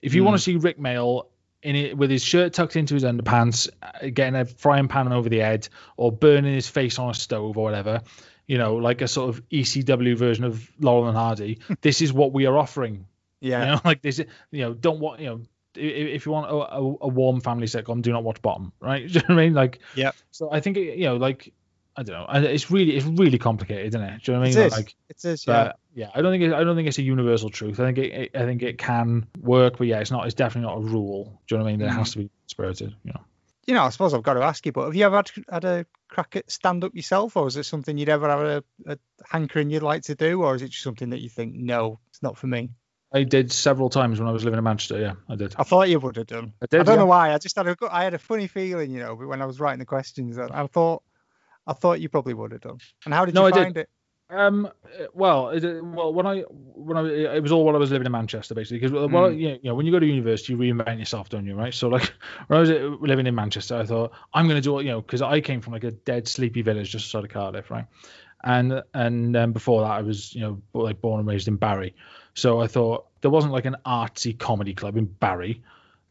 if 0.06 0.14
you 0.14 0.22
want 0.22 0.36
to 0.36 0.42
see 0.42 0.56
Rik 0.56 0.78
Mayall 0.78 1.26
in 1.62 1.74
it 1.74 1.98
with 1.98 2.10
his 2.10 2.22
shirt 2.22 2.52
tucked 2.52 2.76
into 2.76 2.94
his 2.94 3.02
underpants, 3.02 3.68
uh, 3.82 4.08
getting 4.14 4.36
a 4.36 4.44
frying 4.44 4.86
pan 4.86 5.12
over 5.12 5.28
the 5.28 5.38
head, 5.38 5.68
or 5.96 6.12
burning 6.12 6.54
his 6.54 6.68
face 6.68 6.98
on 7.00 7.10
a 7.10 7.14
stove 7.14 7.58
or 7.58 7.64
whatever, 7.64 8.02
you 8.46 8.56
know, 8.56 8.76
like 8.76 9.00
a 9.00 9.08
sort 9.08 9.30
of 9.30 9.48
ECW 9.48 10.16
version 10.16 10.44
of 10.44 10.70
Laurel 10.78 11.08
and 11.08 11.16
Hardy. 11.16 11.58
this 11.80 12.02
is 12.02 12.12
what 12.12 12.32
we 12.32 12.46
are 12.46 12.56
offering. 12.56 13.06
Yeah. 13.40 13.60
You 13.60 13.66
know, 13.72 13.80
like 13.84 14.00
this, 14.00 14.18
you 14.52 14.62
know, 14.62 14.74
don't 14.74 15.00
want, 15.00 15.20
you 15.20 15.26
know, 15.26 15.40
if 15.74 16.24
you 16.24 16.32
want 16.32 16.50
a, 16.50 16.54
a, 16.54 16.96
a 17.00 17.08
warm 17.08 17.40
family 17.40 17.66
sitcom, 17.66 18.00
do 18.00 18.12
not 18.12 18.22
watch 18.22 18.40
Bottom, 18.40 18.72
right? 18.80 19.08
Do 19.12 19.14
you 19.14 19.20
know 19.28 19.34
what 19.34 19.42
I 19.42 19.44
mean? 19.44 19.54
Like, 19.54 19.80
yeah. 19.96 20.12
So 20.30 20.50
I 20.52 20.60
think, 20.60 20.76
you 20.76 21.04
know, 21.04 21.16
like, 21.16 21.52
I 21.96 22.02
don't 22.02 22.14
know, 22.14 22.50
it's 22.50 22.70
really, 22.70 22.96
it's 22.96 23.06
really 23.06 23.38
complicated, 23.38 23.86
isn't 23.86 24.02
it? 24.02 24.22
Do 24.22 24.32
you 24.32 24.36
know 24.36 24.40
what 24.40 24.48
I 24.48 24.54
mean? 24.54 24.66
is. 24.66 24.72
Like, 24.72 24.94
It 25.08 25.24
is, 25.24 25.46
yeah. 25.46 25.72
yeah, 25.94 26.10
I 26.14 26.20
don't 26.20 26.30
think 26.32 26.44
it, 26.44 26.52
I 26.52 26.62
don't 26.62 26.76
think 26.76 26.88
it's 26.88 26.98
a 26.98 27.02
universal 27.02 27.48
truth. 27.48 27.80
I 27.80 27.86
think 27.86 27.98
it, 27.98 28.12
it, 28.12 28.36
I 28.36 28.44
think 28.44 28.62
it 28.62 28.76
can 28.78 29.26
work, 29.40 29.78
but 29.78 29.86
yeah, 29.86 30.00
it's 30.00 30.10
not. 30.10 30.26
It's 30.26 30.34
definitely 30.34 30.68
not 30.68 30.78
a 30.78 30.80
rule. 30.80 31.40
Do 31.46 31.54
you 31.54 31.58
know 31.58 31.64
what 31.64 31.70
I 31.70 31.72
mean? 31.72 31.80
That 31.80 31.86
it 31.86 31.98
has 31.98 32.10
Mm. 32.10 32.12
to 32.12 32.18
be 32.18 32.30
spirited. 32.46 32.94
You 33.04 33.12
know. 33.14 33.20
You 33.66 33.74
know, 33.74 33.82
I 33.82 33.88
suppose 33.88 34.14
I've 34.14 34.22
got 34.22 34.34
to 34.34 34.42
ask 34.42 34.64
you, 34.66 34.72
but 34.72 34.84
have 34.84 34.94
you 34.94 35.04
ever 35.06 35.16
had, 35.16 35.30
had 35.50 35.64
a 35.64 35.86
crack 36.08 36.36
at 36.36 36.50
stand 36.50 36.84
up 36.84 36.94
yourself, 36.94 37.36
or 37.36 37.48
is 37.48 37.56
it 37.56 37.64
something 37.64 37.96
you'd 37.98 38.08
ever 38.08 38.28
have 38.28 38.40
a, 38.40 38.64
a 38.86 38.98
hankering 39.28 39.70
you'd 39.70 39.82
like 39.82 40.02
to 40.02 40.14
do, 40.14 40.42
or 40.42 40.54
is 40.54 40.62
it 40.62 40.68
just 40.68 40.84
something 40.84 41.10
that 41.10 41.20
you 41.20 41.28
think, 41.28 41.54
no, 41.54 41.98
it's 42.10 42.22
not 42.22 42.36
for 42.36 42.46
me? 42.46 42.70
I 43.12 43.22
did 43.22 43.50
several 43.50 43.88
times 43.88 44.20
when 44.20 44.28
I 44.28 44.32
was 44.32 44.44
living 44.44 44.58
in 44.58 44.64
Manchester. 44.64 45.00
Yeah, 45.00 45.14
I 45.28 45.36
did. 45.36 45.54
I 45.56 45.62
thought 45.62 45.88
you 45.88 45.98
would 45.98 46.16
have 46.16 46.26
done. 46.26 46.52
I 46.60 46.66
did, 46.66 46.80
I 46.80 46.82
don't 46.84 46.94
yeah. 46.96 47.00
know 47.00 47.06
why. 47.06 47.32
I 47.32 47.38
just 47.38 47.56
had 47.56 47.66
a 47.66 47.76
I 47.90 48.04
had 48.04 48.14
a 48.14 48.18
funny 48.18 48.46
feeling, 48.46 48.90
you 48.90 49.00
know, 49.00 49.14
when 49.14 49.40
I 49.40 49.46
was 49.46 49.58
writing 49.58 49.78
the 49.78 49.86
questions. 49.86 50.36
that 50.36 50.54
I 50.54 50.66
thought 50.66 51.02
I 51.66 51.72
thought 51.72 52.00
you 52.00 52.08
probably 52.08 52.34
would 52.34 52.52
have 52.52 52.60
done. 52.60 52.78
And 53.04 53.14
how 53.14 53.24
did 53.24 53.34
No, 53.34 53.42
you 53.42 53.46
I 53.48 53.50
did. 53.50 53.62
find 53.64 53.76
it? 53.76 53.88
Um. 54.28 54.66
uh, 54.66 55.04
Well, 55.14 55.50
it, 55.50 55.62
well, 55.84 56.12
when 56.12 56.26
I 56.26 56.40
when 56.40 56.96
I 56.96 57.06
it 57.36 57.42
was 57.42 57.52
all 57.52 57.64
while 57.64 57.76
I 57.76 57.78
was 57.78 57.92
living 57.92 58.06
in 58.06 58.12
Manchester, 58.12 58.54
basically, 58.54 58.78
because 58.78 58.92
well, 58.92 59.08
Mm. 59.08 59.38
you, 59.38 59.48
know, 59.48 59.54
you 59.54 59.60
know, 59.70 59.74
when 59.76 59.86
you 59.86 59.92
go 59.92 60.00
to 60.00 60.06
university, 60.06 60.52
you 60.52 60.58
reinvent 60.58 60.98
yourself, 60.98 61.28
don't 61.28 61.46
you? 61.46 61.54
Right. 61.54 61.72
So 61.72 61.88
like 61.88 62.12
when 62.48 62.56
I 62.56 62.60
was 62.60 62.70
uh, 62.70 62.96
living 63.00 63.26
in 63.26 63.34
Manchester, 63.36 63.76
I 63.76 63.84
thought 63.84 64.12
I'm 64.34 64.46
going 64.48 64.60
to 64.60 64.62
do 64.62 64.78
it, 64.80 64.84
you 64.84 64.90
know, 64.90 65.00
because 65.00 65.22
I 65.22 65.40
came 65.40 65.60
from 65.60 65.74
like 65.74 65.84
a 65.84 65.92
dead 65.92 66.26
sleepy 66.26 66.62
village 66.62 66.90
just 66.90 67.06
outside 67.06 67.24
of 67.24 67.30
Cardiff, 67.30 67.70
right? 67.70 67.86
And 68.42 68.82
and 68.94 69.36
um, 69.36 69.52
before 69.52 69.82
that, 69.82 69.90
I 69.92 70.02
was 70.02 70.34
you 70.34 70.40
know 70.40 70.62
like 70.72 71.00
born 71.00 71.20
and 71.20 71.28
raised 71.28 71.46
in 71.48 71.56
Barry. 71.56 71.94
So 72.34 72.60
I 72.60 72.66
thought 72.66 73.06
there 73.20 73.30
wasn't 73.30 73.52
like 73.52 73.64
an 73.64 73.76
artsy 73.86 74.36
comedy 74.36 74.74
club 74.74 74.96
in 74.96 75.06
Barry. 75.06 75.62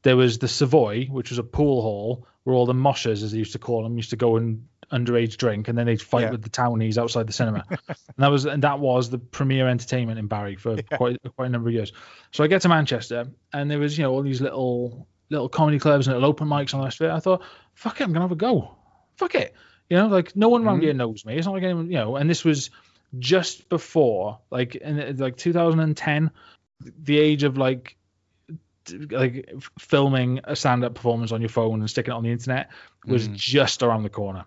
There 0.04 0.16
was 0.18 0.38
the 0.38 0.48
Savoy, 0.48 1.08
which 1.08 1.30
was 1.32 1.38
a 1.40 1.44
pool 1.44 1.82
hall 1.82 2.28
where 2.44 2.56
all 2.56 2.66
the 2.66 2.74
moshers, 2.74 3.24
as 3.24 3.32
they 3.32 3.40
used 3.40 3.54
to 3.54 3.60
call 3.60 3.84
them, 3.84 3.98
used 3.98 4.12
to 4.12 4.16
go 4.16 4.38
and 4.38 4.68
underage 4.96 5.38
drink, 5.38 5.68
and 5.68 5.78
then 5.78 5.86
they'd 5.86 6.02
fight 6.02 6.24
Yeah. 6.24 6.32
with 6.32 6.42
the 6.44 6.50
townies 6.50 6.98
outside 6.98 7.28
the 7.28 7.34
cinema. 7.34 7.64
and 7.70 7.78
that 8.18 8.32
was 8.32 8.46
and 8.46 8.64
that 8.64 8.80
was 8.80 9.10
the 9.10 9.18
premier 9.20 9.68
entertainment 9.68 10.18
in 10.20 10.28
Barry 10.28 10.56
for 10.56 10.78
quite 10.94 11.18
quite 11.36 11.46
a 11.48 11.50
number 11.50 11.70
of 11.70 11.76
years. 11.76 11.92
So 12.32 12.44
I 12.44 12.48
get 12.48 12.62
to 12.64 12.70
Manchester, 12.70 13.28
and 13.54 13.70
there 13.70 13.80
was 13.80 13.98
you 13.98 14.04
know 14.04 14.12
all 14.14 14.24
these 14.24 14.42
little 14.42 15.08
little 15.30 15.50
comedy 15.50 15.80
clubs 15.80 16.08
and 16.08 16.16
little 16.16 16.30
open 16.30 16.48
mics 16.48 16.74
on 16.74 16.80
the 16.80 16.86
rest 16.86 17.02
of 17.02 17.08
it. 17.08 17.14
I 17.14 17.20
thought, 17.20 17.44
fuck 17.74 18.00
it, 18.00 18.04
I'm 18.04 18.14
gonna 18.14 18.26
have 18.26 18.32
a 18.32 18.36
go. 18.36 18.76
Fuck 19.18 19.36
it, 19.36 19.54
you 19.90 19.98
know, 19.98 20.08
like 20.08 20.36
no 20.36 20.50
one 20.50 20.64
around 20.66 20.80
Mhm. 20.80 20.84
here 20.84 20.94
knows 20.94 21.26
me. 21.26 21.36
It's 21.36 21.46
not 21.48 21.54
like 21.54 21.64
anyone, 21.64 21.88
you 21.88 21.98
know. 21.98 22.16
And 22.16 22.30
this 22.30 22.44
was 22.46 22.70
just 23.20 23.70
before, 23.70 24.40
like 24.52 24.76
in 24.76 25.18
like 25.18 25.38
2010, 25.38 26.32
the 27.04 27.18
age 27.18 27.44
of 27.44 27.58
like 27.58 27.98
like 29.10 29.52
filming 29.80 30.42
a 30.44 30.56
stand-up 30.56 30.94
performance 30.94 31.32
on 31.32 31.42
your 31.42 31.50
phone 31.50 31.80
and 31.80 31.90
sticking 31.90 32.14
it 32.14 32.16
on 32.18 32.22
the 32.24 32.32
internet 32.32 32.70
was 33.06 33.28
Mm. 33.28 33.34
just 33.36 33.82
around 33.82 34.04
the 34.04 34.10
corner. 34.12 34.46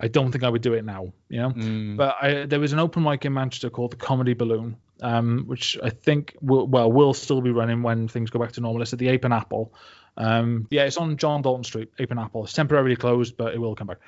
I 0.00 0.08
don't 0.08 0.32
think 0.32 0.44
I 0.44 0.48
would 0.48 0.62
do 0.62 0.72
it 0.72 0.84
now, 0.84 1.12
you 1.28 1.40
know. 1.40 1.50
Mm. 1.50 1.96
But 1.96 2.16
I, 2.20 2.46
there 2.46 2.58
was 2.58 2.72
an 2.72 2.78
open 2.78 3.02
mic 3.02 3.24
in 3.24 3.34
Manchester 3.34 3.68
called 3.68 3.92
the 3.92 3.96
Comedy 3.96 4.32
Balloon, 4.32 4.76
um, 5.02 5.44
which 5.46 5.76
I 5.82 5.90
think 5.90 6.36
will 6.40 6.66
well 6.66 6.90
will 6.90 7.12
still 7.12 7.40
be 7.40 7.50
running 7.50 7.82
when 7.82 8.08
things 8.08 8.30
go 8.30 8.38
back 8.38 8.52
to 8.52 8.60
normal. 8.60 8.82
It's 8.82 8.92
at 8.92 8.98
the 8.98 9.08
Ape 9.08 9.24
and 9.24 9.34
Apple. 9.34 9.74
Um, 10.16 10.66
yeah, 10.70 10.84
it's 10.84 10.96
on 10.96 11.16
John 11.18 11.42
Dalton 11.42 11.64
Street, 11.64 11.92
Ape 11.98 12.10
and 12.10 12.20
Apple. 12.20 12.44
It's 12.44 12.52
temporarily 12.52 12.96
closed, 12.96 13.36
but 13.36 13.54
it 13.54 13.58
will 13.58 13.74
come 13.74 13.88
back. 13.88 13.98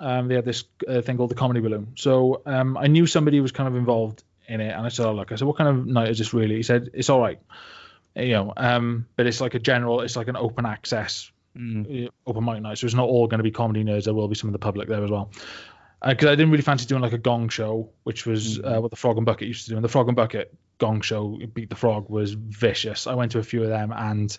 Um, 0.00 0.28
they 0.28 0.34
had 0.34 0.44
this 0.44 0.64
uh, 0.88 1.02
thing 1.02 1.16
called 1.16 1.30
the 1.30 1.36
Comedy 1.36 1.60
Balloon. 1.60 1.92
So 1.96 2.42
um, 2.46 2.76
I 2.76 2.88
knew 2.88 3.06
somebody 3.06 3.40
was 3.40 3.52
kind 3.52 3.68
of 3.68 3.76
involved 3.76 4.24
in 4.46 4.60
it, 4.60 4.70
and 4.70 4.84
I 4.84 4.88
said, 4.88 5.06
"Oh 5.06 5.14
look," 5.14 5.30
I 5.30 5.36
said, 5.36 5.46
"What 5.46 5.56
kind 5.56 5.68
of 5.68 5.86
night 5.86 6.08
is 6.08 6.18
this 6.18 6.32
really?" 6.32 6.56
He 6.56 6.62
said, 6.62 6.90
"It's 6.94 7.10
all 7.10 7.20
right." 7.20 7.38
You 8.16 8.32
know, 8.32 8.52
um, 8.56 9.06
but 9.16 9.26
it's 9.26 9.40
like 9.40 9.54
a 9.54 9.58
general, 9.58 10.00
it's 10.00 10.14
like 10.14 10.28
an 10.28 10.36
open 10.36 10.66
access 10.66 11.32
Mm. 11.56 12.06
uh, 12.06 12.10
open 12.26 12.44
mic 12.44 12.60
night, 12.62 12.78
so 12.78 12.86
it's 12.86 12.94
not 12.94 13.08
all 13.08 13.26
going 13.26 13.38
to 13.38 13.44
be 13.44 13.50
comedy 13.50 13.84
nerds. 13.84 14.04
There 14.04 14.14
will 14.14 14.28
be 14.28 14.34
some 14.34 14.48
of 14.48 14.52
the 14.52 14.58
public 14.58 14.88
there 14.88 15.04
as 15.04 15.10
well. 15.10 15.30
Because 16.06 16.26
I 16.26 16.32
didn't 16.32 16.50
really 16.50 16.62
fancy 16.62 16.84
doing 16.86 17.00
like 17.00 17.12
a 17.14 17.18
gong 17.18 17.48
show, 17.48 17.88
which 18.02 18.26
was 18.26 18.58
uh, 18.58 18.78
what 18.78 18.90
the 18.90 18.96
Frog 18.96 19.16
and 19.16 19.24
Bucket 19.24 19.48
used 19.48 19.64
to 19.64 19.70
do. 19.70 19.76
And 19.76 19.84
the 19.84 19.88
Frog 19.88 20.08
and 20.08 20.16
Bucket 20.16 20.52
gong 20.78 21.00
show, 21.00 21.38
Beat 21.54 21.70
the 21.70 21.76
Frog, 21.76 22.10
was 22.10 22.32
vicious. 22.34 23.06
I 23.06 23.14
went 23.14 23.32
to 23.32 23.38
a 23.38 23.42
few 23.42 23.62
of 23.62 23.70
them, 23.70 23.92
and 23.96 24.36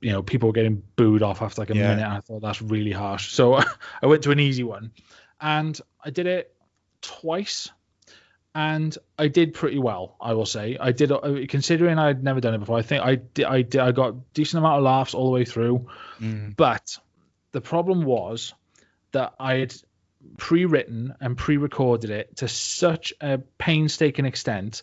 you 0.00 0.10
know, 0.10 0.22
people 0.22 0.48
were 0.48 0.52
getting 0.52 0.82
booed 0.96 1.22
off 1.22 1.40
after 1.40 1.62
like 1.62 1.70
a 1.70 1.76
Yeah. 1.76 1.88
minute. 1.90 2.04
And 2.04 2.12
I 2.12 2.20
thought 2.20 2.42
that's 2.42 2.60
really 2.60 2.90
harsh. 2.92 3.30
So 3.30 3.54
I 4.02 4.06
went 4.06 4.24
to 4.24 4.32
an 4.32 4.40
easy 4.40 4.64
one, 4.64 4.90
and 5.40 5.80
I 6.04 6.10
did 6.10 6.26
it 6.26 6.54
twice, 7.00 7.70
and 8.54 8.96
I 9.18 9.28
did 9.28 9.54
pretty 9.54 9.78
well. 9.78 10.16
I 10.20 10.34
will 10.34 10.46
say 10.46 10.76
I 10.78 10.92
did. 10.92 11.10
uh, 11.12 11.20
Considering 11.48 11.98
I'd 11.98 12.22
never 12.22 12.40
done 12.40 12.54
it 12.54 12.58
before, 12.58 12.78
I 12.78 12.82
think 12.82 13.02
I 13.04 13.14
did. 13.16 13.44
I 13.46 13.62
did. 13.62 13.80
I 13.80 13.92
got 13.92 14.34
decent 14.34 14.58
amount 14.58 14.78
of 14.78 14.84
laughs 14.84 15.14
all 15.14 15.24
the 15.26 15.30
way 15.32 15.44
through. 15.44 15.88
Mm. 16.20 16.54
But 16.56 16.98
the 17.52 17.60
problem 17.60 18.02
was 18.04 18.54
that 19.12 19.34
I 19.38 19.54
had 19.56 19.74
pre-written 20.38 21.14
and 21.20 21.36
pre-recorded 21.36 22.10
it 22.10 22.36
to 22.36 22.48
such 22.48 23.12
a 23.20 23.38
painstaking 23.58 24.24
extent. 24.24 24.82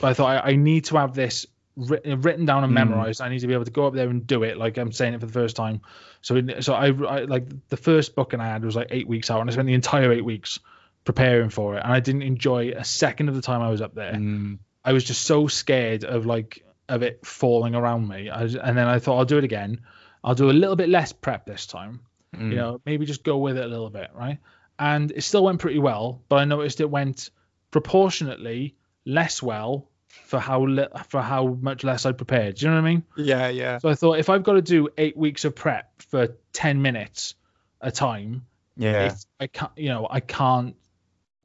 But 0.00 0.08
I 0.08 0.14
thought 0.14 0.44
I, 0.44 0.50
I 0.52 0.56
need 0.56 0.84
to 0.86 0.96
have 0.98 1.14
this 1.14 1.46
writ- 1.76 2.02
written 2.06 2.44
down 2.46 2.64
and 2.64 2.72
Mm. 2.72 2.74
memorized. 2.76 3.20
I 3.20 3.28
need 3.28 3.40
to 3.40 3.46
be 3.46 3.54
able 3.54 3.64
to 3.64 3.70
go 3.70 3.86
up 3.86 3.94
there 3.94 4.08
and 4.08 4.26
do 4.26 4.42
it 4.44 4.56
like 4.56 4.78
I'm 4.78 4.92
saying 4.92 5.14
it 5.14 5.20
for 5.20 5.26
the 5.26 5.32
first 5.32 5.56
time. 5.56 5.80
So, 6.22 6.40
so 6.60 6.74
I, 6.74 6.86
I 6.88 7.20
like 7.24 7.46
the 7.68 7.76
first 7.76 8.14
booking 8.14 8.40
I 8.40 8.46
had 8.46 8.64
was 8.64 8.76
like 8.76 8.88
eight 8.90 9.08
weeks 9.08 9.30
out, 9.30 9.40
and 9.40 9.50
I 9.50 9.52
spent 9.52 9.66
the 9.66 9.74
entire 9.74 10.12
eight 10.12 10.24
weeks 10.24 10.60
preparing 11.04 11.50
for 11.50 11.76
it, 11.76 11.82
and 11.84 11.92
I 11.92 12.00
didn't 12.00 12.22
enjoy 12.22 12.70
a 12.70 12.84
second 12.84 13.28
of 13.28 13.34
the 13.34 13.42
time 13.42 13.62
I 13.62 13.70
was 13.70 13.80
up 13.80 13.94
there. 13.94 14.12
Mm. 14.12 14.58
I 14.84 14.92
was 14.92 15.04
just 15.04 15.22
so 15.22 15.46
scared 15.46 16.04
of 16.04 16.26
like 16.26 16.64
of 16.88 17.02
it 17.02 17.24
falling 17.26 17.74
around 17.74 18.08
me. 18.08 18.28
I 18.30 18.42
was, 18.42 18.56
and 18.56 18.76
then 18.76 18.86
I 18.86 18.98
thought 18.98 19.18
I'll 19.18 19.24
do 19.24 19.38
it 19.38 19.44
again. 19.44 19.80
I'll 20.24 20.34
do 20.34 20.50
a 20.50 20.52
little 20.52 20.76
bit 20.76 20.88
less 20.88 21.12
prep 21.12 21.46
this 21.46 21.66
time. 21.66 22.00
Mm. 22.36 22.50
You 22.50 22.56
know, 22.56 22.80
maybe 22.84 23.06
just 23.06 23.24
go 23.24 23.38
with 23.38 23.56
it 23.56 23.64
a 23.64 23.68
little 23.68 23.90
bit, 23.90 24.10
right? 24.14 24.38
And 24.78 25.10
it 25.10 25.22
still 25.22 25.44
went 25.44 25.60
pretty 25.60 25.78
well, 25.78 26.22
but 26.28 26.36
I 26.36 26.44
noticed 26.44 26.80
it 26.80 26.90
went 26.90 27.30
proportionately 27.70 28.76
less 29.04 29.42
well 29.42 29.88
for 30.24 30.38
how 30.38 30.66
li- 30.66 30.86
for 31.08 31.20
how 31.20 31.46
much 31.60 31.84
less 31.84 32.06
I 32.06 32.12
prepared. 32.12 32.56
Do 32.56 32.66
you 32.66 32.70
know 32.70 32.76
what 32.80 32.88
I 32.88 32.90
mean? 32.90 33.02
Yeah, 33.16 33.48
yeah. 33.48 33.78
So 33.78 33.88
I 33.88 33.94
thought 33.94 34.18
if 34.18 34.28
I've 34.28 34.42
got 34.42 34.54
to 34.54 34.62
do 34.62 34.88
eight 34.98 35.16
weeks 35.16 35.44
of 35.44 35.54
prep 35.54 36.02
for 36.02 36.28
ten 36.52 36.82
minutes 36.82 37.34
a 37.80 37.90
time, 37.90 38.46
Yeah. 38.76 39.06
it's, 39.06 39.26
I 39.38 39.46
can't. 39.46 39.72
You 39.76 39.88
know, 39.88 40.06
I 40.10 40.20
can't. 40.20 40.76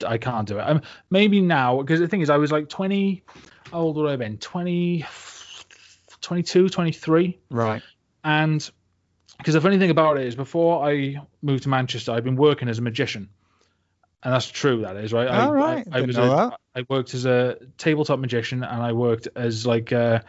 I 0.05 0.17
can't 0.17 0.47
do 0.47 0.57
it. 0.57 0.61
Um, 0.61 0.81
maybe 1.09 1.41
now 1.41 1.81
because 1.81 1.99
the 1.99 2.07
thing 2.07 2.21
is, 2.21 2.29
I 2.29 2.37
was 2.37 2.51
like 2.51 2.69
twenty. 2.69 3.23
How 3.71 3.79
old 3.79 3.95
would 3.97 4.07
I 4.07 4.11
have 4.11 4.19
been? 4.19 4.37
20, 4.37 5.03
22, 6.21 6.69
23. 6.69 7.39
Right. 7.49 7.81
And 8.23 8.69
because 9.37 9.53
the 9.53 9.61
funny 9.61 9.79
thing 9.79 9.89
about 9.89 10.17
it 10.17 10.27
is, 10.27 10.35
before 10.35 10.87
I 10.87 11.17
moved 11.41 11.63
to 11.63 11.69
Manchester, 11.69 12.11
I've 12.11 12.23
been 12.23 12.35
working 12.35 12.69
as 12.69 12.77
a 12.79 12.81
magician, 12.81 13.29
and 14.23 14.33
that's 14.33 14.47
true. 14.47 14.81
That 14.81 14.95
is 14.97 15.11
right. 15.13 15.27
I, 15.27 15.45
All 15.45 15.53
right, 15.53 15.85
I, 15.91 15.99
I 15.99 16.01
was. 16.01 16.15
know 16.15 16.31
A, 16.31 16.35
that. 16.49 16.59
I 16.75 16.85
worked 16.89 17.13
as 17.13 17.25
a 17.25 17.57
tabletop 17.77 18.19
magician, 18.19 18.63
and 18.63 18.81
I 18.81 18.93
worked 18.93 19.27
as 19.35 19.65
like 19.65 19.91
uh, 19.91 20.21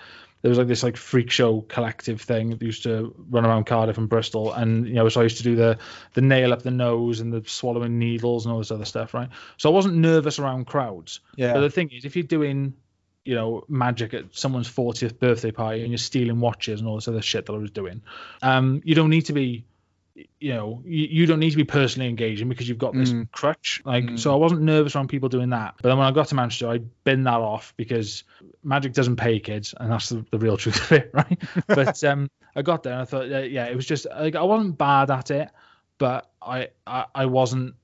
there 0.46 0.50
was 0.50 0.58
like 0.58 0.68
this 0.68 0.84
like 0.84 0.96
freak 0.96 1.28
show 1.32 1.60
collective 1.62 2.20
thing 2.20 2.50
that 2.50 2.62
used 2.62 2.84
to 2.84 3.12
run 3.30 3.44
around 3.44 3.66
Cardiff 3.66 3.98
and 3.98 4.08
Bristol, 4.08 4.52
and 4.52 4.86
you 4.86 4.94
know, 4.94 5.08
so 5.08 5.20
I 5.20 5.24
used 5.24 5.38
to 5.38 5.42
do 5.42 5.56
the 5.56 5.78
the 6.14 6.20
nail 6.20 6.52
up 6.52 6.62
the 6.62 6.70
nose 6.70 7.18
and 7.18 7.32
the 7.32 7.42
swallowing 7.48 7.98
needles 7.98 8.46
and 8.46 8.52
all 8.52 8.58
this 8.58 8.70
other 8.70 8.84
stuff, 8.84 9.12
right? 9.12 9.28
So 9.56 9.68
I 9.68 9.72
wasn't 9.72 9.96
nervous 9.96 10.38
around 10.38 10.68
crowds. 10.68 11.18
Yeah. 11.34 11.52
But 11.52 11.62
the 11.62 11.70
thing 11.70 11.90
is, 11.90 12.04
if 12.04 12.14
you're 12.14 12.22
doing 12.22 12.74
you 13.24 13.34
know, 13.34 13.64
magic 13.66 14.14
at 14.14 14.26
someone's 14.30 14.70
40th 14.70 15.18
birthday 15.18 15.50
party 15.50 15.80
and 15.80 15.90
you're 15.90 15.98
stealing 15.98 16.38
watches 16.38 16.78
and 16.78 16.88
all 16.88 16.94
this 16.94 17.08
other 17.08 17.22
shit 17.22 17.46
that 17.46 17.52
I 17.54 17.58
was 17.58 17.72
doing. 17.72 18.02
Um, 18.40 18.82
you 18.84 18.94
don't 18.94 19.10
need 19.10 19.22
to 19.22 19.32
be, 19.32 19.64
you 20.40 20.54
know, 20.54 20.82
you, 20.84 21.06
you 21.10 21.26
don't 21.26 21.40
need 21.40 21.50
to 21.50 21.56
be 21.56 21.64
personally 21.64 22.08
engaging 22.08 22.48
because 22.48 22.68
you've 22.68 22.78
got 22.78 22.94
this 22.94 23.10
Mm. 23.12 23.30
crutch. 23.32 23.82
Like, 23.84 24.04
Mm. 24.04 24.18
so 24.18 24.32
I 24.32 24.36
wasn't 24.36 24.62
nervous 24.62 24.96
around 24.96 25.08
people 25.08 25.28
doing 25.28 25.50
that. 25.50 25.74
But 25.82 25.90
then 25.90 25.98
when 25.98 26.06
I 26.06 26.10
got 26.10 26.28
to 26.28 26.34
Manchester, 26.34 26.68
I 26.68 26.78
bin 27.04 27.24
that 27.24 27.40
off 27.40 27.74
because 27.76 28.24
magic 28.64 28.92
doesn't 28.94 29.16
pay 29.16 29.38
kids, 29.40 29.74
and 29.78 29.90
that's 29.90 30.08
the, 30.08 30.24
the 30.30 30.38
real 30.38 30.56
truth 30.62 30.80
of 30.84 30.92
it, 30.92 31.10
right? 31.12 31.38
but 31.66 32.02
um, 32.04 32.30
I 32.54 32.62
got 32.62 32.82
there 32.82 32.94
and 32.94 33.02
I 33.02 33.04
thought, 33.04 33.30
uh, 33.30 33.38
yeah, 33.40 33.66
it 33.66 33.76
was 33.76 33.86
just 33.86 34.06
like 34.10 34.36
I 34.36 34.42
wasn't 34.42 34.78
bad 34.78 35.10
at 35.10 35.30
it, 35.30 35.50
but 35.98 36.30
I 36.40 36.68
I, 36.86 37.04
I 37.14 37.26
wasn't 37.26 37.74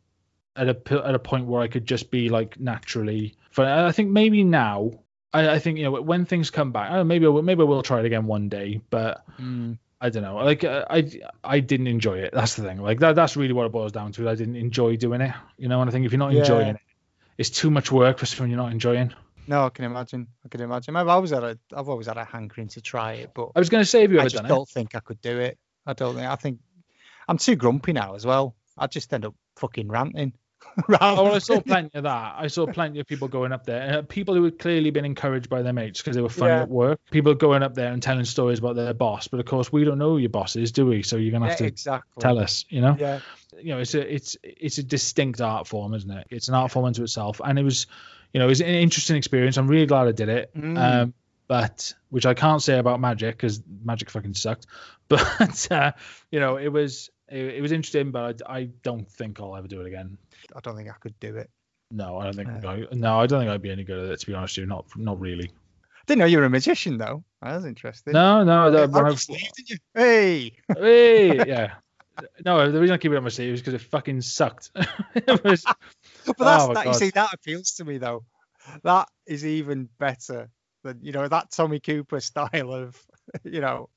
at 0.56 0.68
a 0.68 1.06
at 1.06 1.14
a 1.14 1.18
point 1.18 1.46
where 1.46 1.62
I 1.62 1.68
could 1.68 1.86
just 1.86 2.10
be 2.10 2.28
like 2.28 2.59
naturally. 2.59 3.34
But 3.54 3.66
I 3.68 3.92
think 3.92 4.10
maybe 4.10 4.44
now, 4.44 4.92
I, 5.34 5.50
I 5.50 5.59
think 5.59 5.78
you 5.78 5.84
know 5.84 6.00
when 6.00 6.24
things 6.24 6.50
come 6.50 6.72
back, 6.72 6.86
I 6.90 6.96
don't 6.96 6.98
know, 6.98 7.04
maybe 7.04 7.26
I 7.26 7.28
will, 7.28 7.42
maybe 7.42 7.60
I 7.60 7.64
will 7.64 7.82
try 7.82 8.00
it 8.00 8.06
again 8.06 8.26
one 8.26 8.48
day. 8.48 8.80
But 8.90 9.24
Mm. 9.40 9.78
I 10.04 10.10
don't 10.10 10.24
know. 10.24 10.34
Like 10.36 10.64
uh, 10.64 10.84
I 10.90 11.08
I 11.44 11.60
didn't 11.60 11.86
enjoy 11.86 12.18
it. 12.18 12.30
That's 12.34 12.56
the 12.56 12.62
thing. 12.64 12.78
Like 12.82 12.98
that 13.00 13.14
that's 13.14 13.36
really 13.36 13.52
what 13.52 13.66
it 13.66 13.72
boils 13.72 13.92
down 13.92 14.10
to. 14.12 14.28
I 14.28 14.34
didn't 14.34 14.56
enjoy 14.56 14.96
doing 14.96 15.20
it. 15.20 15.32
You 15.56 15.68
know, 15.68 15.80
and 15.80 15.88
I 15.88 15.92
think 15.92 16.04
if 16.06 16.12
you're 16.12 16.18
not 16.18 16.32
Yeah. 16.32 16.40
enjoying 16.40 16.68
it, 16.70 16.80
it's 17.38 17.50
too 17.50 17.70
much 17.70 17.92
work 17.92 18.18
for 18.18 18.26
something 18.26 18.50
you're 18.50 18.56
not 18.56 18.72
enjoying. 18.72 19.14
No, 19.46 19.64
I 19.66 19.70
can 19.70 19.84
imagine. 19.84 20.26
I 20.44 20.48
can 20.48 20.60
imagine. 20.60 20.96
I've 20.96 21.08
always 21.08 21.30
had 21.30 21.44
a, 21.44 21.58
I've 21.74 21.88
always 21.88 22.06
had 22.08 22.16
a 22.16 22.24
hankering 22.24 22.68
to 22.68 22.80
try 22.80 23.12
it, 23.14 23.30
but 23.34 23.50
I 23.54 23.58
was 23.60 23.68
going 23.70 23.82
to 23.82 23.88
say, 23.88 24.02
have 24.02 24.12
you 24.12 24.18
I 24.18 24.22
ever 24.22 24.30
just 24.30 24.36
done 24.42 24.46
it? 24.46 24.54
don't 24.54 24.68
think 24.68 24.94
I 24.94 25.00
could 25.00 25.20
do 25.20 25.38
it. 25.38 25.58
I 25.86 25.92
don't 25.94 26.14
think. 26.16 26.26
I 26.26 26.36
think 26.36 26.58
I'm 27.28 27.38
too 27.38 27.56
grumpy 27.56 27.92
now 27.92 28.14
as 28.14 28.26
well. 28.26 28.54
I 28.76 28.86
just 28.88 29.12
end 29.14 29.24
up 29.24 29.34
fucking 29.56 29.88
ranting. 29.88 30.32
Oh, 31.01 31.24
well, 31.24 31.34
I 31.34 31.39
saw 31.39 31.60
plenty 31.60 31.98
of 31.98 32.05
that. 32.05 32.34
I 32.39 32.47
saw 32.47 32.66
plenty 32.66 32.98
of 33.01 33.06
people 33.06 33.28
going 33.28 33.52
up 33.52 33.66
there. 33.66 33.98
Uh, 33.98 34.02
people 34.02 34.34
who 34.34 34.44
had 34.44 34.59
clearly 34.59 34.90
been 34.90 35.05
encouraged 35.05 35.51
by 35.51 35.60
their 35.62 35.72
mates 35.74 36.01
because 36.01 36.16
they 36.16 36.22
were 36.22 36.30
funny 36.30 36.52
Yeah. 36.52 36.62
at 36.62 36.68
work. 36.70 36.98
People 37.10 37.34
going 37.34 37.62
up 37.62 37.74
there 37.74 37.93
and 37.93 38.02
telling 38.02 38.24
stories 38.24 38.59
about 38.59 38.76
their 38.76 38.94
boss. 38.94 39.28
But 39.28 39.40
of 39.40 39.47
course, 39.47 39.70
we 39.70 39.84
don't 39.84 39.98
know 39.98 40.10
who 40.10 40.18
your 40.18 40.30
boss 40.30 40.56
is, 40.56 40.72
do 40.72 40.86
we? 40.86 41.02
So 41.02 41.16
you're 41.16 41.32
gonna 41.32 41.47
have 41.51 41.60
Yeah, 41.60 41.66
to 41.66 41.72
exactly. 41.72 42.20
tell 42.20 42.39
us. 42.39 42.64
You 42.70 42.80
know. 42.80 42.97
Yeah. 42.98 43.20
You 43.60 43.74
know, 43.74 43.80
it's 43.80 43.94
a 43.94 44.14
it's 44.14 44.36
it's 44.43 44.78
a 44.78 44.82
distinct 44.82 45.43
art 45.43 45.66
form, 45.68 45.93
isn't 45.93 46.10
it? 46.10 46.26
It's 46.30 46.48
an 46.48 46.55
art 46.55 46.70
form 46.70 46.86
unto 46.86 47.02
itself, 47.02 47.43
and 47.44 47.59
it 47.59 47.62
was, 47.62 47.86
you 48.32 48.39
know, 48.40 48.47
it 48.47 48.48
was 48.48 48.62
an 48.62 48.68
interesting 48.68 49.16
experience. 49.16 49.59
I'm 49.59 49.68
really 49.68 49.84
glad 49.86 50.09
I 50.09 50.12
did 50.12 50.30
it. 50.30 50.55
Mm. 50.56 50.78
Um, 50.78 51.14
but 51.48 51.93
which 52.09 52.24
I 52.24 52.32
can't 52.32 52.62
say 52.62 52.78
about 52.78 52.98
magic 52.98 53.36
because 53.36 53.62
magic 53.84 54.09
fucking 54.09 54.34
sucked. 54.34 54.66
But 55.09 55.68
uh, 55.70 55.93
you 56.30 56.40
know, 56.40 56.56
it 56.56 56.68
was 56.68 57.10
it, 57.28 57.57
it 57.57 57.62
was 57.62 57.73
interesting, 57.73 58.11
but 58.11 58.43
I, 58.47 58.59
I 58.59 58.65
don't 58.82 59.09
think 59.11 59.40
I'll 59.40 59.57
ever 59.57 59.69
do 59.69 59.81
it 59.81 59.86
again. 59.86 60.16
I 60.55 60.61
don't 60.61 60.77
think 60.77 60.89
I 60.89 60.94
could 61.01 61.19
do 61.20 61.36
it. 61.36 61.51
No, 61.90 62.19
I 62.19 62.24
don't 62.24 62.36
think. 62.36 62.49
I, 62.65 62.86
no, 62.93 63.20
I 63.20 63.27
don't 63.27 63.40
think 63.40 63.51
I'd 63.51 63.62
be 63.62 63.70
any 63.70 63.85
good 63.85 63.99
at 63.99 64.11
it. 64.11 64.20
To 64.20 64.27
be 64.27 64.35
honest, 64.35 64.57
with 64.57 64.62
you, 64.62 64.66
not 64.66 64.86
not 64.97 65.20
really. 65.20 65.51
Didn't 66.07 66.20
know 66.20 66.24
you 66.24 66.39
were 66.39 66.44
a 66.44 66.51
magician 66.51 66.99
though. 66.99 67.23
That 67.43 67.55
was 67.55 67.65
interesting. 67.65 68.12
No, 68.15 68.43
no. 68.43 68.70
When 68.89 69.05
I 69.05 69.09
I, 69.09 69.11
just 69.12 69.31
leave, 69.31 69.53
didn't 69.57 69.70
you? 69.70 69.77
Hey. 69.94 70.53
hey, 70.77 71.36
yeah. 71.47 71.74
No, 72.44 72.70
the 72.70 72.81
reason 72.81 72.94
I 72.94 72.99
keep 72.99 73.12
it 73.12 73.16
on 73.16 73.23
my 73.23 73.28
sleeve 73.28 73.55
is 73.55 73.61
because 73.61 73.74
it 73.74 73.82
fucking 73.82 74.20
sucked. 74.20 74.70
it 75.15 75.27
was, 75.44 75.65
But 76.27 76.39
that's 76.39 76.65
oh 76.65 76.74
that. 76.74 76.86
You 76.86 76.94
see, 76.94 77.11
that 77.11 77.32
appeals 77.32 77.73
to 77.73 77.85
me 77.85 77.99
though. 77.99 78.24
That 78.85 79.09
is 79.27 79.44
even 79.44 79.89
better 79.99 80.51
than 80.82 80.99
you 81.03 81.12
know 81.12 81.27
that 81.28 81.51
Tommy 81.51 81.81
Cooper 81.81 82.20
style 82.20 82.73
of 82.73 83.01
you 83.44 83.61
know. 83.61 83.89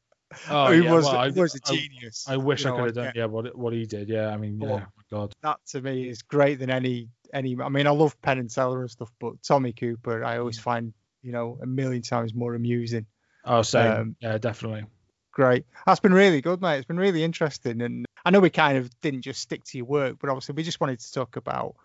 Oh, 0.49 0.68
who 0.74 0.84
yeah, 0.84 0.91
was 0.94 1.06
well, 1.06 1.18
I- 1.18 1.30
was 1.30 1.56
a 1.56 1.60
I- 1.72 1.76
genius. 1.76 2.26
I 2.28 2.38
wish 2.38 2.66
I 2.66 2.70
know, 2.70 2.76
could 2.78 2.86
have 2.88 2.95
done. 2.95 3.06
yeah. 3.06 3.12
Yeah, 3.16 3.26
what 3.26 3.56
what 3.57 3.74
he 3.74 3.86
did. 3.86 4.10
Yeah, 4.10 4.30
I 4.30 4.38
mean, 4.38 4.60
yeah. 4.60 4.68
Oh. 4.70 4.78
my 4.80 4.86
God. 5.12 5.34
that 5.41 5.57
to 5.68 5.82
me 5.82 6.07
is 6.10 6.22
great 6.22 6.60
than 6.60 6.70
any 6.70 7.10
any. 7.34 7.56
I 7.62 7.70
mean, 7.70 7.88
I 7.88 7.91
love 7.91 8.20
Penn 8.22 8.40
and 8.40 8.49
Teller 8.49 8.82
and 8.82 8.90
stuff, 8.91 9.12
but 9.20 9.41
Tommy 9.44 9.74
Cooper, 9.74 10.24
I 10.24 10.36
Mm. 10.36 10.40
always 10.40 10.60
find 10.60 10.94
you 11.22 11.32
know 11.32 11.57
a 11.62 11.66
million 11.66 12.02
times 12.02 12.34
more 12.34 12.53
amusing. 12.56 13.06
Oh, 13.45 13.62
same. 13.62 13.91
Um, 13.91 14.16
yeah, 14.20 14.38
definitely. 14.38 14.86
Great, 15.32 15.66
that's 15.86 15.99
been 15.99 16.14
really 16.14 16.41
good, 16.41 16.62
mate. 16.62 16.78
It's 16.78 16.88
been 16.88 16.98
really 16.98 17.24
interesting, 17.24 17.82
and 17.82 18.06
I 18.24 18.30
know 18.32 18.40
we 18.40 18.49
kind 18.49 18.78
of 18.78 18.90
didn't 19.02 19.22
just 19.22 19.41
stick 19.41 19.64
to 19.66 19.78
your 19.78 19.86
work, 19.86 20.18
but 20.20 20.30
obviously 20.30 20.53
we 20.56 20.64
just 20.64 20.80
wanted 20.80 20.99
to 21.02 21.12
talk 21.12 21.36
about 21.36 21.76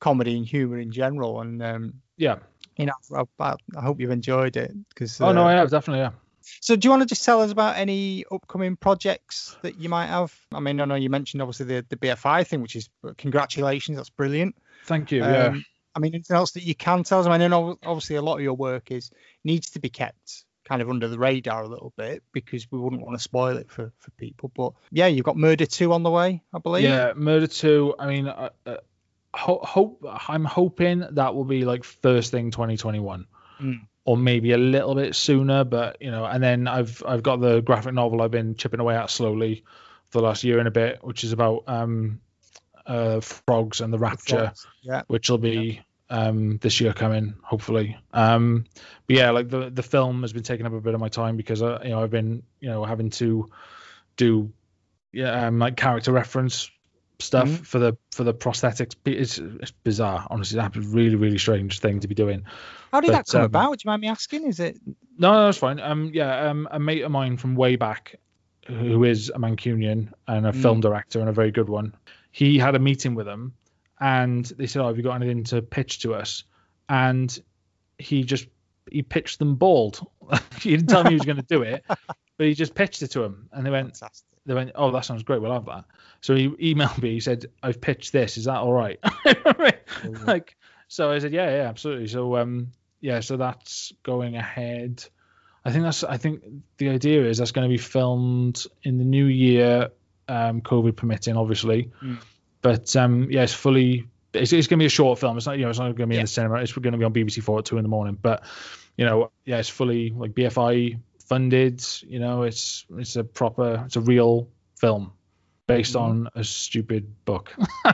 comedy 0.00 0.36
and 0.36 0.46
humor 0.46 0.78
in 0.78 0.92
general, 0.92 1.40
and 1.40 1.62
um, 1.62 1.94
Yeah. 2.16 2.36
you 2.76 2.86
know, 2.86 2.92
I, 3.14 3.24
I, 3.40 3.54
I 3.76 3.82
hope 3.82 4.00
you've 4.00 4.10
enjoyed 4.10 4.56
it. 4.56 4.72
Because 4.88 5.20
Oh 5.20 5.32
no, 5.32 5.44
I 5.46 5.52
have 5.52 5.70
definitely. 5.70 6.00
Yeah. 6.00 6.10
So, 6.60 6.76
do 6.76 6.86
you 6.86 6.90
want 6.90 7.02
to 7.02 7.06
just 7.06 7.24
tell 7.24 7.40
us 7.42 7.50
about 7.50 7.76
any 7.76 8.24
upcoming 8.30 8.76
projects 8.76 9.56
that 9.62 9.80
you 9.80 9.88
might 9.88 10.06
have? 10.06 10.34
I 10.52 10.60
mean, 10.60 10.80
I 10.80 10.84
know 10.84 10.94
you 10.94 11.10
mentioned 11.10 11.42
obviously 11.42 11.66
the, 11.66 11.86
the 11.88 11.96
BFI 11.96 12.46
thing, 12.46 12.62
which 12.62 12.76
is 12.76 12.88
congratulations, 13.18 13.96
that's 13.96 14.10
brilliant. 14.10 14.54
Thank 14.84 15.10
you. 15.10 15.20
yeah. 15.22 15.46
Um, 15.46 15.64
I 15.94 15.98
mean, 15.98 16.14
anything 16.14 16.36
else 16.36 16.52
that 16.52 16.62
you 16.62 16.74
can 16.74 17.04
tell 17.04 17.20
us? 17.20 17.26
I 17.26 17.30
mean, 17.32 17.42
I 17.42 17.48
know 17.48 17.78
obviously 17.84 18.16
a 18.16 18.22
lot 18.22 18.36
of 18.36 18.42
your 18.42 18.54
work 18.54 18.90
is 18.90 19.10
needs 19.44 19.70
to 19.70 19.80
be 19.80 19.88
kept 19.88 20.44
kind 20.64 20.82
of 20.82 20.90
under 20.90 21.08
the 21.08 21.18
radar 21.18 21.62
a 21.62 21.68
little 21.68 21.92
bit 21.96 22.22
because 22.32 22.70
we 22.70 22.78
wouldn't 22.78 23.00
want 23.00 23.16
to 23.16 23.22
spoil 23.22 23.56
it 23.56 23.70
for, 23.70 23.92
for 23.98 24.10
people. 24.12 24.50
But 24.54 24.72
yeah, 24.90 25.06
you've 25.06 25.24
got 25.24 25.36
Murder 25.36 25.64
2 25.64 25.92
on 25.92 26.02
the 26.02 26.10
way, 26.10 26.42
I 26.52 26.58
believe. 26.58 26.84
Yeah, 26.84 27.12
Murder 27.16 27.46
Two. 27.46 27.94
I 27.98 28.06
mean, 28.08 28.26
uh, 28.28 28.50
uh, 28.66 28.76
ho- 29.32 29.60
hope 29.62 30.04
I'm 30.28 30.44
hoping 30.44 31.04
that 31.12 31.34
will 31.34 31.44
be 31.44 31.64
like 31.64 31.84
first 31.84 32.30
thing 32.30 32.50
2021, 32.50 33.26
Mm. 33.62 33.86
Or 34.06 34.16
maybe 34.16 34.52
a 34.52 34.58
little 34.58 34.94
bit 34.94 35.14
sooner. 35.14 35.64
But 35.64 36.00
you 36.00 36.10
know, 36.10 36.24
and 36.24 36.42
then 36.42 36.66
I've 36.66 37.02
I've 37.06 37.22
got 37.22 37.40
the 37.40 37.60
graphic 37.60 37.92
novel 37.92 38.22
I've 38.22 38.30
been 38.30 38.54
chipping 38.54 38.80
away 38.80 38.96
at 38.96 39.10
slowly 39.10 39.64
for 40.10 40.20
the 40.20 40.26
last 40.26 40.44
year 40.44 40.58
and 40.58 40.68
a 40.68 40.70
bit, 40.70 41.00
which 41.02 41.24
is 41.24 41.32
about 41.32 41.64
um, 41.66 42.20
uh, 42.86 43.20
frogs 43.20 43.80
and 43.80 43.92
the 43.92 43.98
rapture, 43.98 44.52
yeah. 44.82 45.02
which 45.08 45.28
will 45.28 45.38
be 45.38 45.82
um 46.08 46.58
this 46.58 46.80
year 46.80 46.92
coming 46.92 47.34
hopefully 47.42 47.98
um 48.12 48.64
but 49.08 49.16
yeah 49.16 49.30
like 49.30 49.48
the 49.48 49.70
the 49.70 49.82
film 49.82 50.22
has 50.22 50.32
been 50.32 50.44
taking 50.44 50.64
up 50.64 50.72
a 50.72 50.80
bit 50.80 50.94
of 50.94 51.00
my 51.00 51.08
time 51.08 51.36
because 51.36 51.62
uh, 51.62 51.80
you 51.82 51.88
know 51.88 52.00
i've 52.00 52.12
been 52.12 52.44
you 52.60 52.68
know 52.68 52.84
having 52.84 53.10
to 53.10 53.50
do 54.16 54.52
yeah 55.12 55.48
um 55.48 55.58
like 55.58 55.76
character 55.76 56.12
reference 56.12 56.70
stuff 57.18 57.48
Mhm. 57.48 57.66
for 57.66 57.78
the 57.78 57.96
for 58.10 58.24
the 58.24 58.34
prosthetics 58.34 58.94
it's, 59.06 59.38
it's 59.38 59.70
bizarre 59.70 60.26
honestly 60.30 60.56
that's 60.58 60.76
a 60.76 60.80
really 60.80 61.14
really 61.14 61.38
strange 61.38 61.80
thing 61.80 61.98
to 62.00 62.08
be 62.08 62.14
doing 62.14 62.44
How 62.92 63.00
did 63.00 63.12
that 63.12 63.26
come 63.26 63.40
um, 63.40 63.46
about? 63.46 63.72
Do 63.78 63.82
you 63.84 63.90
mind 63.90 64.02
me 64.02 64.08
asking? 64.08 64.46
Is 64.46 64.60
it 64.60 64.78
no, 65.18 65.32
no, 65.32 65.44
that's 65.46 65.56
fine. 65.58 65.80
Um, 65.80 66.10
yeah, 66.12 66.50
um, 66.50 66.68
a 66.70 66.78
mate 66.78 67.00
of 67.02 67.10
mine 67.10 67.38
from 67.38 67.54
way 67.56 67.76
back, 67.76 68.16
who 68.66 69.02
is 69.04 69.30
a 69.34 69.38
Mancunian 69.38 70.12
and 70.28 70.46
a 70.46 70.52
Mm. 70.52 70.60
film 70.62 70.80
director 70.80 71.20
and 71.20 71.28
a 71.30 71.32
very 71.32 71.50
good 71.50 71.70
one, 71.70 71.94
he 72.32 72.58
had 72.58 72.74
a 72.74 72.78
meeting 72.78 73.14
with 73.14 73.24
them, 73.24 73.54
and 73.98 74.44
they 74.58 74.66
said, 74.66 74.82
"Oh, 74.82 74.88
have 74.88 74.98
you 74.98 75.02
got 75.02 75.14
anything 75.14 75.42
to 75.44 75.62
pitch 75.62 76.00
to 76.00 76.14
us?" 76.14 76.44
And 76.90 77.38
he 77.98 78.24
just 78.24 78.46
he 78.92 79.02
pitched 79.02 79.38
them 79.38 79.54
bald. 79.56 80.06
he 80.60 80.70
didn't 80.76 80.88
tell 80.88 81.02
me 81.02 81.10
he 81.10 81.16
was 81.16 81.24
going 81.24 81.36
to 81.38 81.42
do 81.42 81.62
it, 81.62 81.82
but 82.36 82.46
he 82.46 82.52
just 82.54 82.74
pitched 82.74 83.00
it 83.02 83.08
to 83.12 83.22
him, 83.24 83.48
and 83.52 83.64
they 83.64 83.70
went, 83.70 83.96
fantastic? 83.96 84.35
They 84.46 84.54
went, 84.54 84.70
"Oh, 84.74 84.90
that 84.92 85.04
sounds 85.04 85.22
great. 85.24 85.42
We'll 85.42 85.52
have 85.52 85.66
that." 85.66 85.84
So 86.22 86.34
he 86.34 86.48
emailed 86.48 87.02
me. 87.02 87.12
He 87.12 87.20
said, 87.20 87.46
"I've 87.62 87.80
pitched 87.80 88.12
this. 88.12 88.36
Is 88.38 88.44
that 88.44 88.58
all 88.58 88.72
right?" 88.72 88.98
like, 90.26 90.56
so 90.88 91.10
I 91.10 91.18
said, 91.18 91.32
"Yeah, 91.32 91.50
yeah, 91.50 91.68
absolutely." 91.68 92.06
So, 92.08 92.36
um, 92.36 92.72
yeah, 93.00 93.20
so 93.20 93.36
that's 93.36 93.92
going 94.02 94.36
ahead. 94.36 95.04
I 95.64 95.72
think 95.72 95.84
that's. 95.84 96.04
I 96.04 96.16
think 96.16 96.42
the 96.78 96.90
idea 96.90 97.24
is 97.24 97.38
that's 97.38 97.52
going 97.52 97.68
to 97.68 97.72
be 97.72 97.78
filmed 97.78 98.64
in 98.82 98.98
the 98.98 99.04
new 99.04 99.26
year, 99.26 99.90
um, 100.28 100.60
COVID 100.60 100.96
permitting, 100.96 101.36
obviously. 101.36 101.90
Mm. 102.02 102.18
But 102.62 102.94
um, 102.96 103.28
yeah, 103.30 103.42
it's 103.42 103.52
fully. 103.54 104.06
It's, 104.32 104.52
it's 104.52 104.66
going 104.66 104.78
to 104.78 104.82
be 104.82 104.86
a 104.86 104.90
short 104.90 105.18
film. 105.18 105.36
It's 105.36 105.46
not. 105.46 105.58
You 105.58 105.64
know, 105.64 105.70
it's 105.70 105.78
not 105.78 105.84
going 105.96 105.96
to 105.96 106.06
be 106.06 106.14
Yeah. 106.14 106.20
in 106.20 106.24
the 106.26 106.30
cinema. 106.30 106.56
It's 106.56 106.72
going 106.72 106.92
to 106.92 106.98
be 106.98 107.04
on 107.04 107.12
BBC 107.12 107.42
Four 107.42 107.58
at 107.60 107.64
two 107.64 107.78
in 107.78 107.82
the 107.82 107.88
morning. 107.88 108.18
But 108.20 108.44
you 108.96 109.04
know, 109.04 109.30
yeah, 109.44 109.58
it's 109.58 109.68
fully 109.68 110.10
like 110.10 110.32
BFI 110.32 110.98
funded. 111.26 111.84
You 112.02 112.18
know, 112.18 112.42
it's 112.42 112.86
it's 112.96 113.16
a 113.16 113.24
proper, 113.24 113.82
it's 113.86 113.96
a 113.96 114.00
real 114.00 114.48
film 114.80 115.12
based 115.66 115.94
Mhm. 115.94 116.00
on 116.00 116.28
a 116.34 116.44
stupid 116.44 117.24
book. 117.24 117.54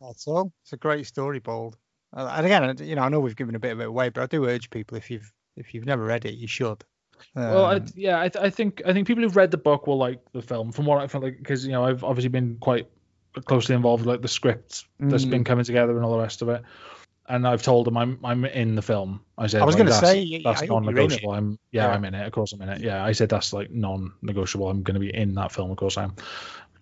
That's 0.00 0.26
all. 0.26 0.52
It's 0.62 0.72
a 0.72 0.76
great 0.76 1.06
story, 1.06 1.38
Bald. 1.38 1.76
Uh, 2.16 2.32
And 2.36 2.46
again, 2.46 2.76
you 2.86 2.94
know, 2.96 3.02
I 3.02 3.08
know 3.08 3.20
we've 3.20 3.36
given 3.36 3.54
a 3.54 3.58
bit 3.58 3.72
of 3.72 3.80
it 3.80 3.88
away, 3.88 4.08
but 4.10 4.22
I 4.22 4.26
do 4.26 4.46
urge 4.46 4.70
people 4.70 4.96
if 4.96 5.10
you've 5.10 5.32
if 5.56 5.72
you've 5.74 5.86
never 5.86 6.04
read 6.04 6.24
it, 6.24 6.34
you 6.34 6.46
should. 6.48 6.82
well, 7.34 7.64
I, 7.66 7.76
Um, 7.76 7.86
yeah, 7.94 8.20
I, 8.20 8.28
th- 8.28 8.44
I 8.44 8.50
think 8.50 8.82
I 8.86 8.92
think 8.92 9.06
people 9.06 9.22
who've 9.22 9.36
read 9.36 9.50
the 9.50 9.56
book 9.58 9.86
will 9.86 9.98
like 9.98 10.20
the 10.32 10.42
film. 10.42 10.72
From 10.72 10.84
what 10.86 11.00
I 11.02 11.06
felt 11.06 11.24
like, 11.24 11.38
because 11.38 11.64
you 11.64 11.72
know, 11.72 11.84
I've 11.84 12.02
obviously 12.04 12.28
been 12.30 12.56
quite 12.60 12.88
closely 13.46 13.74
involved 13.74 14.02
with 14.04 14.08
like 14.14 14.22
the 14.22 14.28
script 14.28 14.84
that's 15.00 15.24
Mm. 15.24 15.30
been 15.30 15.44
coming 15.44 15.64
together 15.64 15.96
and 15.96 16.04
all 16.04 16.12
the 16.12 16.18
rest 16.22 16.42
of 16.42 16.48
it. 16.48 16.62
And 17.26 17.48
I've 17.48 17.62
told 17.62 17.86
them 17.86 17.96
I'm 17.96 18.18
I'm 18.22 18.44
in 18.44 18.74
the 18.74 18.82
film. 18.82 19.20
I 19.38 19.46
said 19.46 19.62
I 19.62 19.64
was 19.64 19.76
like, 19.76 19.86
gonna 19.86 19.98
say, 19.98 20.42
that's 20.44 20.62
I 20.62 20.66
hope 20.66 20.84
you're 20.84 20.90
in 20.90 21.10
it. 21.10 21.22
non-negotiable. 21.22 21.32
I'm 21.32 21.58
yeah, 21.70 21.86
Yeah. 21.86 21.94
I'm 21.94 22.04
in 22.04 22.14
it. 22.14 22.26
Of 22.26 22.32
course, 22.32 22.52
I'm 22.52 22.60
in 22.62 22.68
it. 22.68 22.80
Yeah, 22.80 23.02
I 23.04 23.12
said 23.12 23.30
that's 23.30 23.52
like 23.52 23.70
non-negotiable. 23.70 24.68
I'm 24.68 24.82
going 24.82 24.94
to 24.94 25.00
be 25.00 25.14
in 25.14 25.34
that 25.36 25.50
film. 25.50 25.70
Of 25.70 25.78
course, 25.78 25.96
I 25.96 26.04
am. 26.04 26.14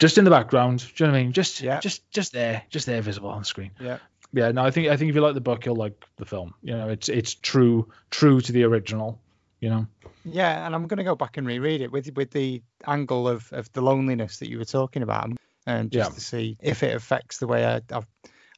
Just 0.01 0.19
in 0.19 0.25
the 0.25 0.31
background. 0.31 0.81
Do 0.81 0.87
you 0.97 1.07
know 1.07 1.13
what 1.13 1.19
I 1.21 1.23
mean? 1.23 1.33
Just 1.33 1.61
yeah. 1.61 1.79
just 1.79 2.11
just 2.11 2.33
there, 2.33 2.63
just 2.71 2.87
there, 2.87 3.01
visible 3.03 3.31
on 3.31 3.41
the 3.41 3.45
screen. 3.45 3.71
Yeah. 3.81 3.99
Yeah, 4.33 4.51
no, 4.51 4.65
I 4.65 4.71
think 4.71 4.89
I 4.89 4.97
think 4.97 5.11
if 5.11 5.15
you 5.15 5.21
like 5.21 5.35
the 5.35 5.41
book, 5.41 5.65
you'll 5.65 5.77
like 5.77 6.05
the 6.17 6.25
film. 6.25 6.55
You 6.63 6.77
know, 6.77 6.89
it's 6.89 7.09
it's 7.09 7.35
true 7.35 7.89
true 8.11 8.41
to 8.41 8.51
the 8.53 8.65
original. 8.65 9.21
You 9.61 9.71
know. 9.71 9.87
Yeah, 10.25 10.67
and 10.67 10.75
I'm 10.75 10.89
going 10.89 10.99
to 10.99 11.05
go 11.05 11.15
back 11.15 11.37
and 11.37 11.47
reread 11.47 11.83
it 11.83 11.93
with 11.93 12.13
with 12.17 12.33
the 12.33 12.63
angle 12.87 13.29
of, 13.29 13.53
of 13.53 13.73
the 13.75 13.81
loneliness 13.81 14.39
that 14.39 14.49
you 14.49 14.59
were 14.59 14.65
talking 14.65 15.03
about, 15.03 15.31
and 15.67 15.93
just 15.93 16.11
Yeah. 16.11 16.15
to 16.15 16.21
see 16.21 16.57
if 16.61 16.83
it 16.83 16.97
affects 16.97 17.39
the 17.39 17.47
way 17.47 17.65
I 17.65 17.77
I've, 17.93 18.07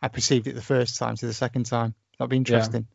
I 0.04 0.08
perceived 0.08 0.46
it 0.46 0.54
the 0.54 0.60
first 0.62 0.98
time 0.98 1.16
to 1.16 1.26
the 1.26 1.32
second 1.32 1.64
time. 1.64 1.94
That'd 2.18 2.28
be 2.30 2.36
Yeah. 2.36 2.40
interesting. 2.40 2.86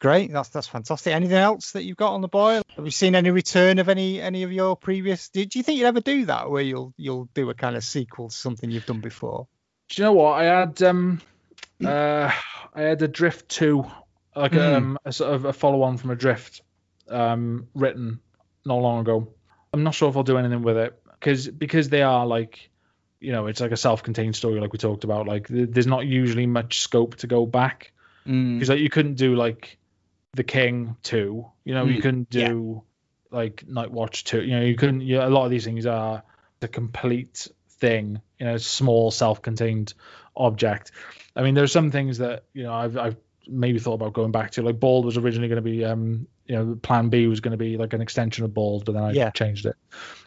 Great, 0.00 0.32
that's 0.32 0.48
that's 0.48 0.66
fantastic. 0.66 1.14
Anything 1.14 1.36
else 1.36 1.72
that 1.72 1.84
you've 1.84 1.96
got 1.96 2.12
on 2.12 2.20
the 2.20 2.28
boil? 2.28 2.62
Have 2.76 2.84
you 2.84 2.90
seen 2.90 3.14
any 3.14 3.30
return 3.30 3.78
of 3.78 3.88
any 3.88 4.20
any 4.20 4.42
of 4.42 4.52
your 4.52 4.76
previous? 4.76 5.28
Did 5.30 5.50
do 5.50 5.58
you 5.58 5.62
think 5.62 5.78
you'd 5.78 5.86
ever 5.86 6.00
do 6.00 6.26
that, 6.26 6.50
where 6.50 6.62
you'll 6.62 6.92
you'll 6.96 7.28
do 7.34 7.48
a 7.50 7.54
kind 7.54 7.76
of 7.76 7.84
sequel 7.84 8.28
to 8.28 8.34
something 8.36 8.70
you've 8.70 8.84
done 8.84 9.00
before? 9.00 9.46
Do 9.88 10.02
you 10.02 10.06
know 10.06 10.12
what 10.12 10.40
I 10.40 10.44
had? 10.44 10.82
Um, 10.82 11.22
uh, 11.84 12.30
I 12.74 12.80
had 12.80 13.00
a 13.02 13.08
Drift 13.08 13.48
two, 13.48 13.84
like 14.34 14.52
Hmm. 14.54 14.58
um, 14.58 14.98
a 15.04 15.12
sort 15.12 15.32
of 15.32 15.44
a 15.44 15.52
follow 15.52 15.82
on 15.82 15.96
from 15.96 16.10
a 16.10 16.16
Drift, 16.16 16.62
um, 17.08 17.68
written 17.74 18.18
not 18.64 18.76
long 18.76 19.00
ago. 19.00 19.28
I'm 19.72 19.84
not 19.84 19.94
sure 19.94 20.10
if 20.10 20.16
I'll 20.16 20.22
do 20.24 20.36
anything 20.38 20.62
with 20.62 20.76
it 20.76 21.00
because 21.12 21.48
because 21.48 21.88
they 21.88 22.02
are 22.02 22.26
like, 22.26 22.70
you 23.24 23.32
know, 23.32 23.46
it's 23.46 23.60
like 23.60 23.72
a 23.72 23.76
self-contained 23.76 24.36
story, 24.36 24.60
like 24.60 24.72
we 24.72 24.78
talked 24.78 25.04
about. 25.04 25.26
Like 25.26 25.48
th- 25.48 25.70
there's 25.70 25.86
not 25.86 26.06
usually 26.06 26.46
much 26.46 26.80
scope 26.80 27.16
to 27.16 27.26
go 27.26 27.46
back 27.46 27.92
Mm. 28.26 28.56
because 28.56 28.70
like 28.70 28.80
you 28.80 28.88
couldn't 28.88 29.14
do 29.14 29.34
like 29.34 29.76
the 30.32 30.44
King 30.44 30.96
two, 31.02 31.46
you 31.64 31.74
know, 31.74 31.86
you 31.86 31.98
Mm, 31.98 32.02
couldn't 32.02 32.28
yeah. 32.30 32.48
do 32.48 32.82
like 33.30 33.64
Night 33.68 33.90
Watch 33.90 34.24
two, 34.24 34.42
you 34.42 34.52
know, 34.56 34.62
you 34.62 34.76
couldn't. 34.76 35.02
Yeah, 35.02 35.26
a 35.26 35.28
lot 35.28 35.44
of 35.44 35.50
these 35.50 35.64
things 35.64 35.84
are 35.86 36.22
the 36.60 36.68
complete 36.68 37.48
thing, 37.80 38.20
you 38.38 38.46
know, 38.46 38.56
small 38.56 39.10
self-contained 39.10 39.92
object. 40.36 40.92
I 41.36 41.42
mean, 41.42 41.54
there 41.54 41.64
are 41.64 41.68
some 41.78 41.90
things 41.90 42.18
that 42.18 42.44
you 42.54 42.62
know 42.62 42.72
I've 42.72 42.96
I've 42.96 43.16
maybe 43.46 43.78
thought 43.78 43.94
about 43.94 44.12
going 44.12 44.32
back 44.32 44.52
to. 44.52 44.62
Like 44.62 44.80
Bald 44.80 45.04
was 45.04 45.16
originally 45.16 45.48
going 45.48 45.56
to 45.56 45.62
be, 45.62 45.84
um, 45.84 46.26
you 46.46 46.56
know, 46.56 46.78
Plan 46.82 47.08
B 47.08 47.26
was 47.26 47.40
going 47.40 47.52
to 47.52 47.56
be 47.58 47.76
like 47.76 47.92
an 47.92 48.00
extension 48.00 48.44
of 48.44 48.52
Bald, 48.54 48.84
but 48.84 48.92
then 48.92 49.02
I 49.02 49.12
Yeah. 49.12 49.30
changed 49.30 49.66
it. 49.66 49.76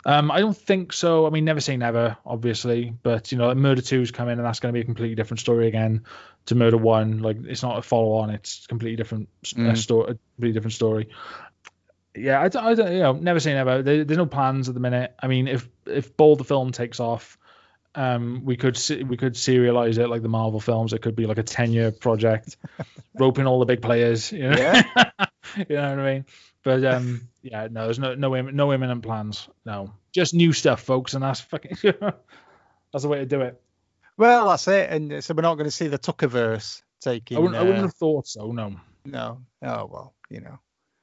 Um, 0.06 0.32
I 0.32 0.40
don't 0.40 0.56
think 0.58 0.94
so. 0.94 1.28
I 1.28 1.30
mean, 1.30 1.46
never 1.46 1.60
say 1.62 1.78
never, 1.78 2.18
obviously, 2.26 2.94
but 3.04 3.32
you 3.32 3.38
know, 3.38 3.48
like 3.48 3.58
Murder 3.58 3.82
Two's 3.82 4.12
come 4.12 4.30
in, 4.30 4.40
and 4.40 4.46
that's 4.46 4.60
going 4.60 4.74
to 4.74 4.78
be 4.78 4.82
a 4.82 4.86
completely 4.86 5.16
different 5.16 5.40
story 5.40 5.68
again 5.68 6.06
to 6.46 6.56
Murder 6.56 6.78
One. 6.78 7.20
Like, 7.20 7.38
it's 7.46 7.64
not 7.64 7.78
a 7.78 7.82
follow-on; 7.82 8.30
it's 8.30 8.64
a 8.66 8.68
completely 8.68 8.96
different 8.96 9.30
Mm. 9.46 9.70
uh, 9.72 9.76
story, 9.76 10.12
a 10.12 10.18
completely 10.36 10.54
different 10.54 10.74
story. 10.74 11.10
Yeah, 12.16 12.42
I 12.42 12.48
don't, 12.48 12.66
I 12.66 12.74
don't, 12.74 12.92
you 12.94 13.00
know, 13.00 13.14
never 13.14 13.40
say 13.40 13.54
never. 13.54 13.84
There, 13.84 14.04
there's 14.04 14.18
no 14.18 14.26
plans 14.26 14.68
at 14.70 14.74
the 14.74 14.80
minute. 14.82 15.14
I 15.22 15.28
mean, 15.28 15.48
if 15.48 15.70
if 15.86 16.16
Bald 16.18 16.40
the 16.40 16.44
film 16.46 16.72
takes 16.72 17.00
off, 17.00 17.38
um, 17.98 18.42
we 18.46 18.56
could 18.56 18.80
we 19.08 19.18
could 19.18 19.34
serialize 19.34 19.98
it 19.98 20.08
like 20.08 20.22
the 20.22 20.30
Marvel 20.30 20.60
films. 20.60 20.94
It 20.94 21.02
could 21.02 21.16
be 21.16 21.26
like 21.26 21.40
a 21.40 21.44
ten 21.44 21.74
year 21.74 21.92
project, 21.92 22.56
roping 23.20 23.48
all 23.48 23.60
the 23.60 23.66
big 23.66 23.82
players. 23.82 24.32
You 24.32 24.50
know? 24.50 24.56
you 25.58 25.76
know 25.76 25.90
what 25.90 26.00
I 26.00 26.14
mean? 26.14 26.26
But 26.64 26.86
um, 26.86 27.28
yeah, 27.42 27.68
no, 27.72 27.86
there's 27.86 27.98
no 27.98 28.14
no 28.14 28.40
no 28.40 28.72
imminent 28.72 29.02
plans. 29.02 29.50
No, 29.66 29.94
just 30.14 30.36
new 30.36 30.54
stuff, 30.54 30.82
folks, 30.82 31.16
and 31.16 31.24
that's 31.24 31.42
fucking 31.42 31.78
that's 31.84 33.02
the 33.02 33.08
way 33.08 33.18
to 33.18 33.26
do 33.26 33.42
it. 33.42 33.60
Well, 34.16 34.50
that's 34.50 34.68
it, 34.68 34.92
and 34.92 35.24
so 35.24 35.34
we're 35.34 35.42
not 35.42 35.56
going 35.56 35.66
to 35.66 35.72
see 35.72 35.88
the 35.88 35.98
Tuckerverse 35.98 36.84
taking. 37.02 37.38
I 37.38 37.40
wouldn't, 37.40 37.58
I 37.58 37.62
wouldn't 37.62 37.80
uh, 37.80 37.84
have 37.84 37.96
thought 37.96 38.28
so. 38.28 38.52
No. 38.52 38.76
No. 39.06 39.42
Oh 39.64 39.86
well, 39.92 40.14
you 40.30 40.42
know. 40.42 40.60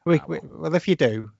We, 0.06 0.20
we, 0.28 0.38
well, 0.44 0.74
if 0.76 0.86
you 0.86 0.94
do, 0.94 1.30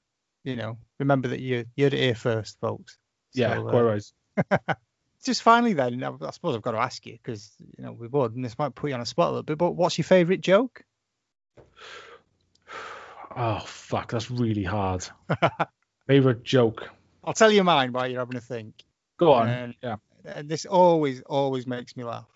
you 0.43 0.56
know, 0.56 0.78
remember 0.98 1.28
that 1.28 1.40
you 1.40 1.66
you 1.76 1.85
heard 1.85 1.94
it 1.94 2.01
here 2.01 2.14
first, 2.16 2.59
folks. 2.59 2.98
Yeah, 3.35 3.55
So, 3.55 3.62
quite 3.62 3.81
uh, 3.81 3.82
right. 3.82 4.76
Just 5.24 5.42
finally, 5.42 5.72
then, 5.72 6.02
I, 6.02 6.30
suppose 6.30 6.55
I've 6.55 6.62
got 6.62 6.72
to 6.72 6.78
ask 6.78 7.05
you 7.06 7.14
because 7.14 7.51
you 7.76 7.84
know 7.84 7.92
we 7.92 8.06
would, 8.09 8.34
and 8.34 8.44
this 8.44 8.59
might 8.59 8.74
put 8.74 8.90
you 8.90 8.94
on 8.94 9.01
a 9.01 9.06
spot 9.06 9.28
a 9.28 9.30
little 9.30 9.42
bit. 9.42 9.59
But 9.59 9.72
what's 9.72 9.98
your 9.98 10.05
favourite 10.05 10.40
joke? 10.40 10.82
Oh 13.36 13.59
fuck, 13.66 14.12
that's 14.12 14.30
really 14.30 14.62
hard. 14.62 15.05
Favorite 16.06 16.44
joke. 16.44 16.88
I'll 17.24 17.32
tell 17.32 17.51
you 17.51 17.64
mine 17.64 17.92
while 17.92 18.06
you're 18.06 18.20
having 18.20 18.36
a 18.36 18.40
think. 18.40 18.84
Go 19.16 19.32
on. 19.32 19.48
And, 19.48 19.74
yeah. 19.82 19.96
and 20.24 20.48
this 20.48 20.66
always 20.66 21.20
always 21.22 21.66
makes 21.66 21.96
me 21.96 22.05
laugh, 22.05 22.28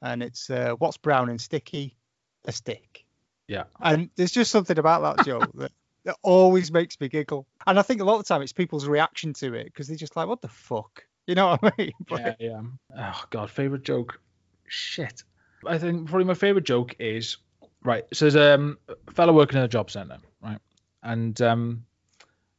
and 0.00 0.22
it's 0.22 0.48
uh, 0.48 0.72
what's 0.78 0.96
brown 0.96 1.28
and 1.28 1.38
sticky? 1.38 1.98
A 2.46 2.52
stick. 2.52 3.04
Yeah. 3.46 3.64
And 3.80 4.08
there's 4.16 4.30
just 4.30 4.50
something 4.50 4.78
about 4.78 5.16
that 5.16 5.26
joke 5.26 5.50
that, 5.56 5.72
that 6.04 6.16
always 6.22 6.72
makes 6.72 6.98
me 6.98 7.08
giggle. 7.08 7.46
And 7.66 7.78
I 7.78 7.82
think 7.82 8.00
a 8.00 8.04
lot 8.04 8.14
of 8.14 8.24
the 8.24 8.28
time 8.28 8.42
it's 8.42 8.52
people's 8.52 8.86
reaction 8.86 9.34
to 9.34 9.52
it 9.54 9.66
because 9.66 9.88
they're 9.88 9.96
just 9.96 10.16
like, 10.16 10.28
what 10.28 10.40
the 10.40 10.48
fuck? 10.48 11.04
You 11.26 11.34
know 11.34 11.56
what 11.60 11.72
I 11.78 11.82
mean? 11.82 11.92
Yeah, 12.10 12.34
yeah. 12.38 12.60
Oh 12.96 13.24
god, 13.30 13.50
favorite 13.50 13.84
joke. 13.84 14.20
Shit. 14.66 15.22
I 15.66 15.78
think 15.78 16.08
probably 16.08 16.24
my 16.24 16.34
favorite 16.34 16.64
joke 16.64 16.96
is 16.98 17.36
right. 17.84 18.04
So 18.12 18.28
there's 18.28 18.58
um, 18.58 18.78
a 18.88 19.12
fellow 19.12 19.32
working 19.32 19.58
in 19.58 19.64
a 19.64 19.68
job 19.68 19.90
center, 19.90 20.18
right, 20.42 20.58
and 21.02 21.40
um, 21.40 21.84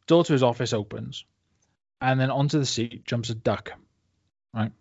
door 0.07 0.23
to 0.23 0.34
his 0.34 0.44
office 0.44 0.73
opens, 0.73 1.26
and 1.99 2.19
then 2.19 2.31
onto 2.31 2.60
the 2.60 2.65
seat 2.65 3.06
jumps 3.06 3.30
a 3.30 3.35
duck, 3.35 3.73
right, 4.53 4.72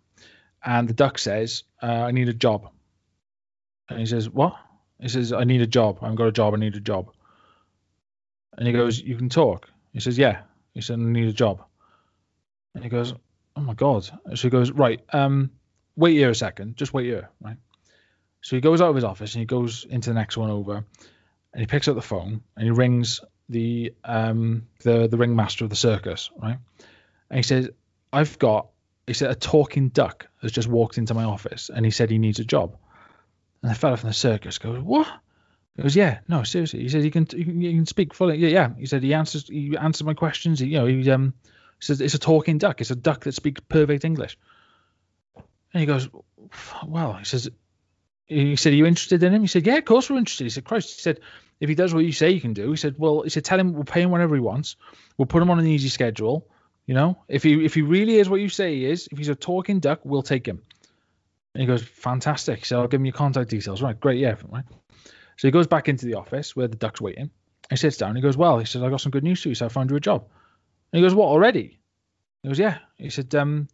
and 0.63 0.87
the 0.87 0.93
duck 0.93 1.17
says, 1.17 1.63
uh, 1.81 1.87
"I 1.87 2.11
need 2.11 2.29
a 2.29 2.33
job," 2.33 2.69
and 3.89 3.99
he 3.99 4.05
says, 4.05 4.29
"What?" 4.29 4.55
He 5.01 5.09
says, 5.09 5.33
"I 5.33 5.43
need 5.43 5.61
a 5.61 5.67
job. 5.67 5.99
I've 6.01 6.15
got 6.15 6.27
a 6.27 6.31
job. 6.31 6.53
I 6.53 6.57
need 6.57 6.75
a 6.75 6.79
job." 6.79 7.11
And 8.57 8.65
he 8.65 8.71
goes, 8.71 9.01
"You 9.01 9.17
can 9.17 9.27
talk." 9.27 9.69
He 9.91 9.99
says, 9.99 10.17
"Yeah." 10.17 10.43
He 10.73 10.79
said, 10.79 10.99
"I 10.99 11.03
need 11.03 11.27
a 11.27 11.33
job." 11.33 11.65
And 12.75 12.83
he 12.83 12.89
goes, 12.89 13.13
"Oh 13.55 13.61
my 13.61 13.73
god!" 13.73 14.03
So 14.03 14.41
he 14.41 14.49
goes, 14.49 14.71
"Right, 14.71 15.01
um, 15.13 15.51
wait 15.95 16.13
here 16.13 16.29
a 16.29 16.35
second. 16.35 16.75
Just 16.77 16.93
wait 16.93 17.05
here, 17.05 17.29
right?" 17.41 17.57
So 18.41 18.55
he 18.55 18.61
goes 18.61 18.81
out 18.81 18.89
of 18.89 18.95
his 18.95 19.03
office 19.03 19.35
and 19.35 19.39
he 19.41 19.45
goes 19.45 19.85
into 19.89 20.09
the 20.09 20.15
next 20.15 20.37
one 20.37 20.49
over, 20.49 20.85
and 21.53 21.59
he 21.59 21.65
picks 21.65 21.87
up 21.87 21.95
the 21.95 22.01
phone 22.01 22.41
and 22.55 22.65
he 22.65 22.71
rings 22.71 23.21
the 23.49 23.93
um 24.03 24.67
the 24.81 25.07
the 25.07 25.17
ringmaster 25.17 25.63
of 25.63 25.69
the 25.69 25.75
circus, 25.75 26.29
right? 26.37 26.57
And 27.29 27.37
he 27.37 27.43
says, 27.43 27.69
"I've 28.11 28.37
got," 28.39 28.67
he 29.07 29.13
said, 29.13 29.31
"a 29.31 29.35
talking 29.35 29.89
duck 29.89 30.27
has 30.41 30.51
just 30.51 30.67
walked 30.67 30.97
into 30.97 31.13
my 31.13 31.23
office 31.23 31.69
and 31.73 31.85
he 31.85 31.91
said 31.91 32.09
he 32.09 32.17
needs 32.17 32.39
a 32.39 32.45
job." 32.45 32.75
And 33.61 33.71
the 33.71 33.75
fella 33.75 33.97
from 33.97 34.09
the 34.09 34.13
circus 34.13 34.57
goes, 34.57 34.79
"What?" 34.81 35.07
He 35.75 35.81
goes, 35.81 35.95
"Yeah, 35.95 36.19
no, 36.27 36.43
seriously." 36.43 36.81
He 36.81 36.89
says, 36.89 37.03
"He 37.03 37.11
can 37.11 37.27
he 37.31 37.43
can, 37.45 37.61
he 37.61 37.73
can 37.73 37.85
speak 37.85 38.13
fully." 38.13 38.37
Yeah, 38.37 38.49
yeah. 38.49 38.69
He 38.77 38.85
said 38.85 39.03
he 39.03 39.13
answers 39.13 39.47
he 39.47 39.75
answers 39.77 40.05
my 40.05 40.13
questions. 40.13 40.59
He, 40.59 40.67
you 40.67 40.79
know, 40.79 40.85
he 40.85 41.09
um 41.11 41.33
says 41.83 42.01
it's 42.01 42.13
a 42.13 42.19
talking 42.19 42.57
duck. 42.57 42.81
It's 42.81 42.91
a 42.91 42.95
duck 42.95 43.23
that 43.23 43.33
speaks 43.33 43.61
perfect 43.67 44.05
English. 44.05 44.37
And 45.73 45.81
he 45.81 45.85
goes, 45.85 46.07
"Well," 46.85 47.13
he 47.13 47.25
says, 47.25 47.49
he 48.27 48.55
said, 48.55 48.73
Are 48.73 48.75
you 48.75 48.85
interested 48.85 49.23
in 49.23 49.33
him? 49.33 49.41
He 49.41 49.47
said, 49.47 49.65
Yeah, 49.65 49.77
of 49.77 49.85
course 49.85 50.09
we're 50.09 50.17
interested. 50.17 50.45
He 50.45 50.49
said, 50.49 50.63
Christ, 50.63 50.95
he 50.95 51.01
said, 51.01 51.19
if 51.59 51.69
he 51.69 51.75
does 51.75 51.93
what 51.93 52.03
you 52.03 52.11
say 52.11 52.33
he 52.33 52.39
can 52.39 52.53
do, 52.53 52.71
he 52.71 52.77
said, 52.77 52.95
Well, 52.97 53.21
he 53.21 53.29
said, 53.29 53.45
tell 53.45 53.59
him 53.59 53.73
we'll 53.73 53.83
pay 53.83 54.01
him 54.01 54.11
whenever 54.11 54.35
he 54.35 54.41
wants. 54.41 54.75
We'll 55.17 55.27
put 55.27 55.41
him 55.41 55.49
on 55.49 55.59
an 55.59 55.67
easy 55.67 55.89
schedule. 55.89 56.47
You 56.85 56.95
know, 56.95 57.17
if 57.29 57.43
he 57.43 57.63
if 57.63 57.73
he 57.73 57.81
really 57.81 58.15
is 58.15 58.29
what 58.29 58.41
you 58.41 58.49
say 58.49 58.75
he 58.75 58.85
is, 58.85 59.07
if 59.11 59.17
he's 59.17 59.29
a 59.29 59.35
talking 59.35 59.79
duck, 59.79 60.01
we'll 60.03 60.21
take 60.21 60.45
him. 60.45 60.61
And 61.53 61.61
he 61.61 61.67
goes, 61.67 61.81
Fantastic. 61.81 62.65
So 62.65 62.81
I'll 62.81 62.87
give 62.87 62.99
him 62.99 63.05
your 63.05 63.13
contact 63.13 63.49
details. 63.49 63.81
Right, 63.81 63.97
great, 63.97 64.19
yeah, 64.19 64.35
right. 64.49 64.65
So 65.37 65.47
he 65.47 65.51
goes 65.51 65.67
back 65.67 65.87
into 65.87 66.05
the 66.05 66.15
office 66.15 66.55
where 66.55 66.67
the 66.67 66.75
duck's 66.75 66.99
waiting. 66.99 67.29
He 67.69 67.77
sits 67.77 67.97
down. 67.97 68.15
He 68.15 68.21
goes, 68.21 68.35
Well, 68.35 68.59
he 68.59 68.65
says, 68.65 68.83
I 68.83 68.89
got 68.89 68.99
some 68.99 69.11
good 69.11 69.23
news 69.23 69.41
for 69.41 69.49
you. 69.49 69.55
So 69.55 69.65
I 69.65 69.69
found 69.69 69.89
you 69.89 69.95
a 69.95 70.01
job. 70.01 70.27
And 70.93 70.99
he 70.99 71.01
goes, 71.01 71.15
What 71.15 71.27
already? 71.27 71.79
He 72.43 72.49
goes, 72.49 72.59
Yeah. 72.59 72.77
He 72.97 73.09
said, 73.09 73.33
um, 73.35 73.67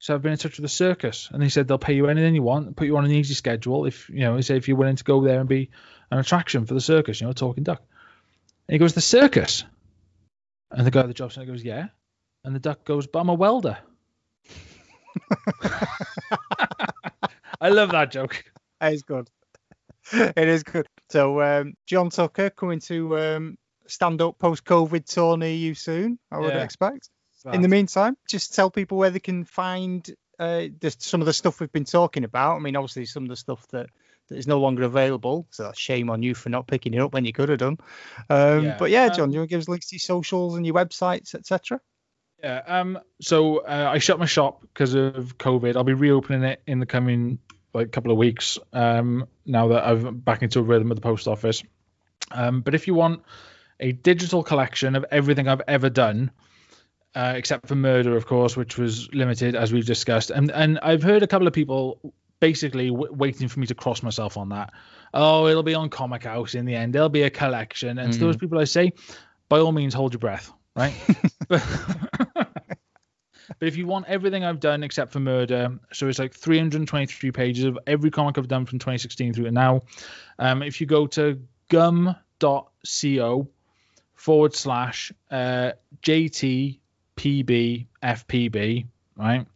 so 0.00 0.14
I've 0.14 0.22
been 0.22 0.32
in 0.32 0.38
touch 0.38 0.56
with 0.56 0.62
the 0.62 0.68
circus, 0.68 1.28
and 1.32 1.42
he 1.42 1.48
said 1.48 1.68
they'll 1.68 1.76
pay 1.78 1.94
you 1.94 2.08
anything 2.08 2.34
you 2.34 2.42
want, 2.42 2.76
put 2.76 2.86
you 2.86 2.96
on 2.96 3.04
an 3.04 3.10
easy 3.10 3.34
schedule 3.34 3.84
if 3.84 4.08
you 4.08 4.20
know, 4.20 4.36
he 4.36 4.42
said 4.42 4.56
if 4.56 4.68
you're 4.68 4.76
willing 4.76 4.96
to 4.96 5.04
go 5.04 5.20
there 5.22 5.40
and 5.40 5.48
be 5.48 5.70
an 6.10 6.18
attraction 6.18 6.66
for 6.66 6.74
the 6.74 6.80
circus, 6.80 7.20
you 7.20 7.26
know, 7.26 7.32
talking 7.32 7.64
duck. 7.64 7.82
And 8.68 8.74
he 8.74 8.78
goes, 8.78 8.94
the 8.94 9.00
circus, 9.00 9.64
and 10.70 10.86
the 10.86 10.90
guy 10.90 11.00
at 11.00 11.08
the 11.08 11.14
job 11.14 11.32
center 11.32 11.50
goes, 11.50 11.64
yeah, 11.64 11.88
and 12.44 12.54
the 12.54 12.60
duck 12.60 12.84
goes, 12.84 13.06
but 13.08 13.18
I'm 13.20 13.28
a 13.28 13.34
welder. 13.34 13.78
I 17.60 17.70
love 17.70 17.90
that 17.90 18.10
joke. 18.12 18.44
It 18.80 18.94
is 18.94 19.02
good. 19.02 19.28
It 20.12 20.48
is 20.48 20.62
good. 20.62 20.86
So 21.10 21.42
um, 21.42 21.74
John 21.86 22.08
Tucker 22.08 22.48
coming 22.48 22.80
to 22.80 23.18
um, 23.18 23.58
stand 23.88 24.22
up 24.22 24.38
post 24.38 24.64
COVID 24.64 25.04
tour 25.04 25.36
near 25.36 25.54
you 25.54 25.74
soon, 25.74 26.18
I 26.30 26.38
would 26.38 26.54
Yeah. 26.54 26.62
expect. 26.62 27.10
In 27.52 27.62
the 27.62 27.68
meantime, 27.68 28.16
just 28.28 28.54
tell 28.54 28.70
people 28.70 28.98
where 28.98 29.10
they 29.10 29.20
can 29.20 29.44
find 29.44 30.08
uh, 30.38 30.66
the, 30.80 30.94
some 30.98 31.20
of 31.20 31.26
the 31.26 31.32
stuff 31.32 31.60
we've 31.60 31.72
been 31.72 31.84
talking 31.84 32.24
about. 32.24 32.56
I 32.56 32.58
mean, 32.58 32.76
obviously 32.76 33.06
some 33.06 33.22
of 33.22 33.28
the 33.28 33.36
stuff 33.36 33.66
that 33.68 33.88
that 34.28 34.36
is 34.36 34.46
no 34.46 34.60
longer 34.60 34.82
available. 34.82 35.46
So 35.50 35.64
that's 35.64 35.78
shame 35.78 36.10
on 36.10 36.22
you 36.22 36.34
for 36.34 36.48
not 36.50 36.66
picking 36.66 36.94
it 36.94 37.00
up 37.00 37.12
when 37.14 37.24
you 37.24 37.32
could 37.32 37.48
have 37.48 37.58
done. 37.58 37.78
Um, 38.28 38.64
Yeah, 38.64 38.76
but 38.78 38.90
yeah, 38.90 39.08
John, 39.08 39.24
um, 39.24 39.30
do 39.30 39.34
you 39.34 39.40
want 39.40 39.50
to 39.50 39.54
give 39.54 39.60
us 39.60 39.68
links 39.68 39.88
to 39.88 39.96
your 39.96 40.00
socials 40.00 40.56
and 40.56 40.66
your 40.66 40.74
websites, 40.74 41.34
etc.? 41.34 41.80
Yeah. 42.42 42.62
Um. 42.66 42.98
So 43.20 43.58
uh, 43.58 43.90
I 43.92 43.98
shut 43.98 44.18
my 44.18 44.26
shop 44.26 44.60
because 44.62 44.94
of 44.94 45.38
COVID. 45.38 45.76
I'll 45.76 45.84
be 45.84 45.94
reopening 45.94 46.44
it 46.44 46.62
in 46.66 46.78
the 46.78 46.86
coming 46.86 47.38
like 47.72 47.90
couple 47.90 48.12
of 48.12 48.18
weeks. 48.18 48.58
Um. 48.72 49.26
Now 49.46 49.68
that 49.68 49.86
I've 49.86 50.24
back 50.24 50.42
into 50.42 50.58
a 50.60 50.62
rhythm 50.62 50.90
of 50.90 50.96
the 50.96 51.02
post 51.02 51.26
office. 51.26 51.62
Um. 52.30 52.60
But 52.60 52.74
if 52.74 52.86
you 52.86 52.94
want 52.94 53.22
a 53.80 53.92
digital 53.92 54.42
collection 54.42 54.96
of 54.96 55.04
everything 55.10 55.48
I've 55.48 55.62
ever 55.68 55.88
done, 55.90 56.30
uh, 57.14 57.34
except 57.36 57.68
for 57.68 57.74
murder, 57.74 58.16
of 58.16 58.26
course, 58.26 58.56
which 58.56 58.76
was 58.76 59.12
limited 59.12 59.54
as 59.54 59.72
we've 59.72 59.86
discussed, 59.86 60.30
and 60.30 60.50
and 60.50 60.78
I've 60.80 61.02
heard 61.02 61.22
a 61.22 61.26
couple 61.26 61.46
of 61.46 61.52
people 61.52 62.12
basically 62.40 62.90
w- 62.90 63.12
waiting 63.12 63.48
for 63.48 63.60
me 63.60 63.66
to 63.66 63.74
cross 63.74 64.02
myself 64.02 64.36
on 64.36 64.50
that. 64.50 64.72
Oh, 65.14 65.46
it'll 65.48 65.62
be 65.62 65.74
on 65.74 65.88
Comic 65.88 66.24
House 66.24 66.54
in 66.54 66.64
the 66.64 66.74
end. 66.74 66.94
There'll 66.94 67.08
be 67.08 67.22
a 67.22 67.30
collection, 67.30 67.98
and 67.98 68.12
to 68.12 68.18
those 68.18 68.36
people 68.36 68.58
I 68.58 68.64
say, 68.64 68.92
by 69.48 69.58
all 69.58 69.72
means, 69.72 69.94
hold 69.94 70.12
your 70.12 70.20
breath, 70.20 70.52
right? 70.76 70.94
but, 71.48 71.62
but 72.34 72.48
if 73.60 73.76
you 73.76 73.86
want 73.86 74.06
everything 74.06 74.44
I've 74.44 74.60
done 74.60 74.82
except 74.82 75.12
for 75.12 75.20
murder, 75.20 75.78
so 75.92 76.08
it's 76.08 76.18
like 76.18 76.34
323 76.34 77.32
pages 77.32 77.64
of 77.64 77.78
every 77.86 78.10
comic 78.10 78.38
I've 78.38 78.48
done 78.48 78.66
from 78.66 78.78
2016 78.78 79.34
through 79.34 79.44
to 79.44 79.50
now. 79.50 79.82
Um, 80.38 80.62
if 80.62 80.80
you 80.80 80.86
go 80.86 81.06
to 81.08 81.40
gum.co 81.68 83.48
forward 84.18 84.54
slash 84.54 85.12
uh, 85.30 85.72
JTPBFPB, 86.02 86.76
right? 89.16 89.46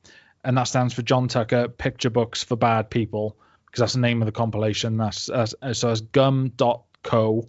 And 0.44 0.56
that 0.56 0.64
stands 0.64 0.94
for 0.94 1.02
John 1.02 1.28
Tucker 1.28 1.68
Picture 1.68 2.10
Books 2.10 2.42
for 2.44 2.56
Bad 2.56 2.88
People, 2.88 3.36
because 3.66 3.80
that's 3.80 3.92
the 3.94 4.00
name 4.00 4.22
of 4.22 4.26
the 4.26 4.32
compilation. 4.32 4.96
That's, 4.96 5.26
that's 5.26 5.54
so 5.72 5.88
that's 5.88 6.00
gum.co, 6.00 7.48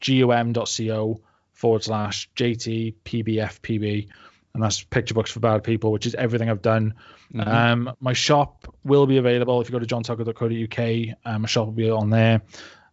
gum.co 0.00 1.20
forward 1.52 1.84
slash 1.84 2.30
JTPBFPB. 2.36 4.08
And 4.54 4.62
that's 4.62 4.82
Picture 4.82 5.12
Books 5.12 5.30
for 5.30 5.40
Bad 5.40 5.62
People, 5.62 5.92
which 5.92 6.06
is 6.06 6.14
everything 6.14 6.48
I've 6.48 6.62
done. 6.62 6.94
Mhm. 7.34 7.46
Um, 7.46 7.92
my 8.00 8.14
shop 8.14 8.74
will 8.82 9.06
be 9.06 9.18
available 9.18 9.60
if 9.60 9.68
you 9.68 9.72
go 9.72 9.78
to 9.78 9.86
johntucker.co.uk. 9.86 11.16
Um, 11.26 11.42
my 11.42 11.48
shop 11.48 11.66
will 11.66 11.74
be 11.74 11.90
on 11.90 12.08
there. 12.08 12.40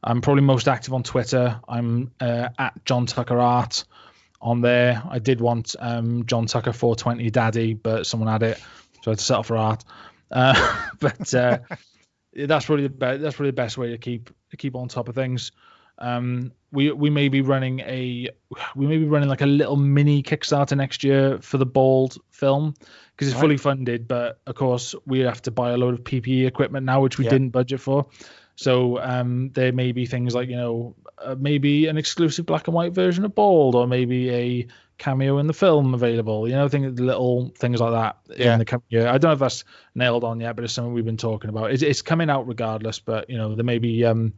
I'm 0.03 0.21
probably 0.21 0.43
most 0.43 0.67
active 0.67 0.93
on 0.93 1.03
Twitter. 1.03 1.59
I'm 1.67 2.11
uh, 2.19 2.49
at 2.57 2.83
John 2.85 3.05
Tucker 3.05 3.39
Art 3.39 3.85
on 4.41 4.61
there. 4.61 5.01
I 5.09 5.19
did 5.19 5.39
want 5.39 5.75
um, 5.79 6.25
John 6.25 6.45
Tucker 6.45 6.73
420 6.73 7.29
Daddy, 7.29 7.73
but 7.73 8.05
someone 8.05 8.29
had 8.29 8.43
it, 8.43 8.57
so 9.01 9.09
I 9.09 9.09
had 9.11 9.19
to 9.19 9.23
settle 9.23 9.43
for 9.43 9.57
art. 9.57 9.83
Uh, 10.29 10.87
but 10.99 11.33
uh, 11.33 11.59
that's 12.35 12.65
probably 12.65 12.83
the 12.87 12.89
be- 12.89 13.17
that's 13.17 13.35
probably 13.35 13.51
the 13.51 13.55
best 13.55 13.77
way 13.77 13.91
to 13.91 13.97
keep 13.97 14.29
to 14.51 14.57
keep 14.57 14.75
on 14.75 14.87
top 14.87 15.07
of 15.07 15.15
things. 15.15 15.51
Um, 15.99 16.51
we 16.71 16.91
we 16.91 17.09
may 17.11 17.29
be 17.29 17.41
running 17.41 17.79
a 17.81 18.29
we 18.75 18.87
may 18.87 18.97
be 18.97 19.05
running 19.05 19.29
like 19.29 19.41
a 19.41 19.45
little 19.45 19.75
mini 19.77 20.23
Kickstarter 20.23 20.75
next 20.75 21.03
year 21.03 21.37
for 21.39 21.57
the 21.57 21.67
Bald 21.67 22.17
film 22.31 22.73
because 23.15 23.27
it's 23.27 23.35
Right. 23.35 23.41
fully 23.41 23.57
funded, 23.57 24.07
but 24.07 24.41
of 24.47 24.55
course 24.55 24.95
we 25.05 25.19
have 25.19 25.41
to 25.43 25.51
buy 25.51 25.71
a 25.71 25.77
load 25.77 25.93
of 25.93 26.03
PPE 26.03 26.47
equipment 26.47 26.85
now, 26.85 26.99
which 27.01 27.19
we 27.19 27.25
Yeah. 27.25 27.31
didn't 27.31 27.49
budget 27.51 27.79
for. 27.79 28.07
So 28.55 28.99
um, 28.99 29.49
there 29.53 29.71
may 29.71 29.91
be 29.91 30.05
things 30.05 30.35
like 30.35 30.49
you 30.49 30.55
know 30.55 30.95
uh, 31.17 31.35
maybe 31.37 31.87
an 31.87 31.97
exclusive 31.97 32.45
black 32.45 32.67
and 32.67 32.73
white 32.75 32.93
version 32.93 33.25
of 33.25 33.35
Bald, 33.35 33.75
or 33.75 33.87
maybe 33.87 34.29
a 34.29 34.67
cameo 34.97 35.39
in 35.39 35.47
the 35.47 35.53
film 35.53 35.93
available. 35.93 36.47
You 36.47 36.55
know, 36.55 36.67
things 36.69 36.99
little 36.99 37.51
things 37.57 37.79
like 37.79 37.91
that 37.91 38.17
Yeah. 38.37 38.53
in 38.53 38.59
the 38.59 38.65
coming 38.65 38.85
year. 38.89 39.07
I 39.07 39.17
don't 39.17 39.29
know 39.29 39.33
if 39.33 39.39
that's 39.39 39.63
nailed 39.95 40.23
on 40.23 40.39
yet, 40.39 40.55
but 40.55 40.65
it's 40.65 40.73
something 40.73 40.93
we've 40.93 41.05
been 41.05 41.17
talking 41.17 41.49
about. 41.49 41.71
It's, 41.71 41.83
it's 41.83 42.01
coming 42.01 42.29
out 42.29 42.47
regardless, 42.47 42.99
but 42.99 43.29
you 43.29 43.37
know 43.37 43.55
there 43.55 43.65
may 43.65 43.79
be 43.79 44.05
um, 44.05 44.33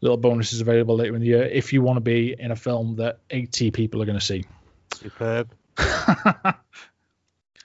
little 0.00 0.16
bonuses 0.16 0.60
available 0.60 0.96
later 0.96 1.14
in 1.14 1.20
the 1.20 1.26
year 1.28 1.42
if 1.44 1.72
you 1.72 1.82
want 1.82 1.96
to 1.96 2.00
be 2.00 2.34
in 2.38 2.50
a 2.50 2.56
film 2.56 2.96
that 2.96 3.18
80 3.30 3.70
people 3.70 4.02
are 4.02 4.06
going 4.06 4.18
to 4.18 4.24
see. 4.24 4.44
Superb. 4.94 5.54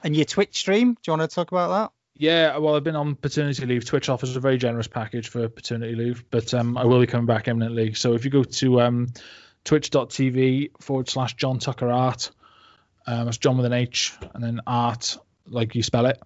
and 0.03 0.15
your 0.15 0.25
Twitch 0.25 0.57
stream, 0.57 0.93
do 0.93 0.99
you 1.07 1.17
want 1.17 1.29
to 1.29 1.33
talk 1.33 1.51
about 1.51 1.69
that? 1.69 1.94
Yeah, 2.17 2.57
well, 2.57 2.75
I've 2.75 2.83
been 2.83 2.95
on 2.95 3.15
paternity 3.15 3.65
leave. 3.65 3.83
Twitch 3.83 4.07
offers 4.07 4.35
a 4.35 4.39
very 4.39 4.57
generous 4.57 4.87
package 4.87 5.27
for 5.27 5.49
paternity 5.49 5.95
leave, 5.95 6.23
but 6.29 6.53
um, 6.53 6.77
I 6.77 6.85
will 6.85 7.01
be 7.01 7.07
coming 7.07 7.25
back 7.25 7.49
imminently. 7.49 7.93
So 7.93 8.13
if 8.13 8.23
you 8.23 8.31
go 8.31 8.43
to 8.43 8.81
um, 8.81 9.07
twitch.tv 9.65 10.81
forward 10.81 11.09
slash 11.09 11.33
John 11.33 11.59
Tucker 11.59 11.91
Art, 11.91 12.31
um, 13.05 13.25
that's 13.25 13.37
John 13.37 13.57
with 13.57 13.65
an 13.65 13.73
H 13.73 14.13
and 14.33 14.41
then 14.41 14.61
art, 14.65 15.17
like 15.45 15.75
you 15.75 15.83
spell 15.83 16.05
it. 16.05 16.21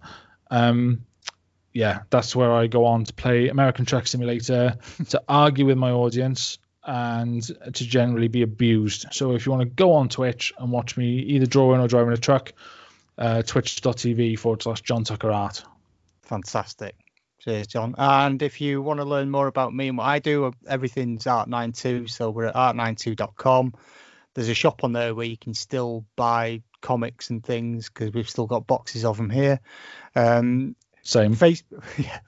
Um, 0.48 1.06
yeah, 1.72 2.00
that's 2.08 2.36
where 2.36 2.52
I 2.52 2.68
go 2.68 2.84
on 2.84 3.04
to 3.04 3.12
play 3.12 3.48
American 3.48 3.84
Truck 3.84 4.06
Simulator, 4.06 4.78
to 5.08 5.22
argue 5.28 5.66
with 5.66 5.76
my 5.76 5.90
audience, 5.90 6.58
and 6.84 7.42
to 7.42 7.84
generally 7.84 8.28
be 8.28 8.42
abused. 8.42 9.06
So 9.10 9.32
if 9.32 9.44
you 9.44 9.52
want 9.52 9.62
to 9.62 9.68
go 9.68 9.94
on 9.94 10.08
Twitch 10.08 10.52
and 10.56 10.70
watch 10.70 10.96
me 10.96 11.18
either 11.18 11.46
drawing 11.46 11.80
or 11.80 11.88
driving 11.88 12.12
a 12.12 12.16
truck, 12.16 12.52
uh, 13.18 13.42
twitch.tv 13.42 14.38
forward 14.38 14.62
slash 14.62 14.80
John 14.82 15.02
Tucker 15.02 15.30
Art. 15.30 15.64
Fantastic. 16.30 16.94
Cheers, 17.40 17.66
John. 17.66 17.96
And 17.98 18.40
if 18.40 18.60
you 18.60 18.80
want 18.82 19.00
to 19.00 19.04
learn 19.04 19.32
more 19.32 19.48
about 19.48 19.74
me 19.74 19.88
and 19.88 19.98
what 19.98 20.04
I 20.04 20.20
do, 20.20 20.52
everything's 20.64 21.24
Art92. 21.24 22.08
So 22.08 22.30
we're 22.30 22.44
at 22.44 22.54
art92.com. 22.54 23.74
There's 24.34 24.48
a 24.48 24.54
shop 24.54 24.84
on 24.84 24.92
there 24.92 25.12
where 25.12 25.26
you 25.26 25.36
can 25.36 25.54
still 25.54 26.04
buy 26.14 26.62
comics 26.82 27.30
and 27.30 27.42
things 27.42 27.88
because 27.88 28.14
we've 28.14 28.30
still 28.30 28.46
got 28.46 28.68
boxes 28.68 29.04
of 29.04 29.16
them 29.16 29.28
here. 29.28 29.58
Um, 30.14 30.76
Same. 31.02 31.34
Face- 31.34 31.64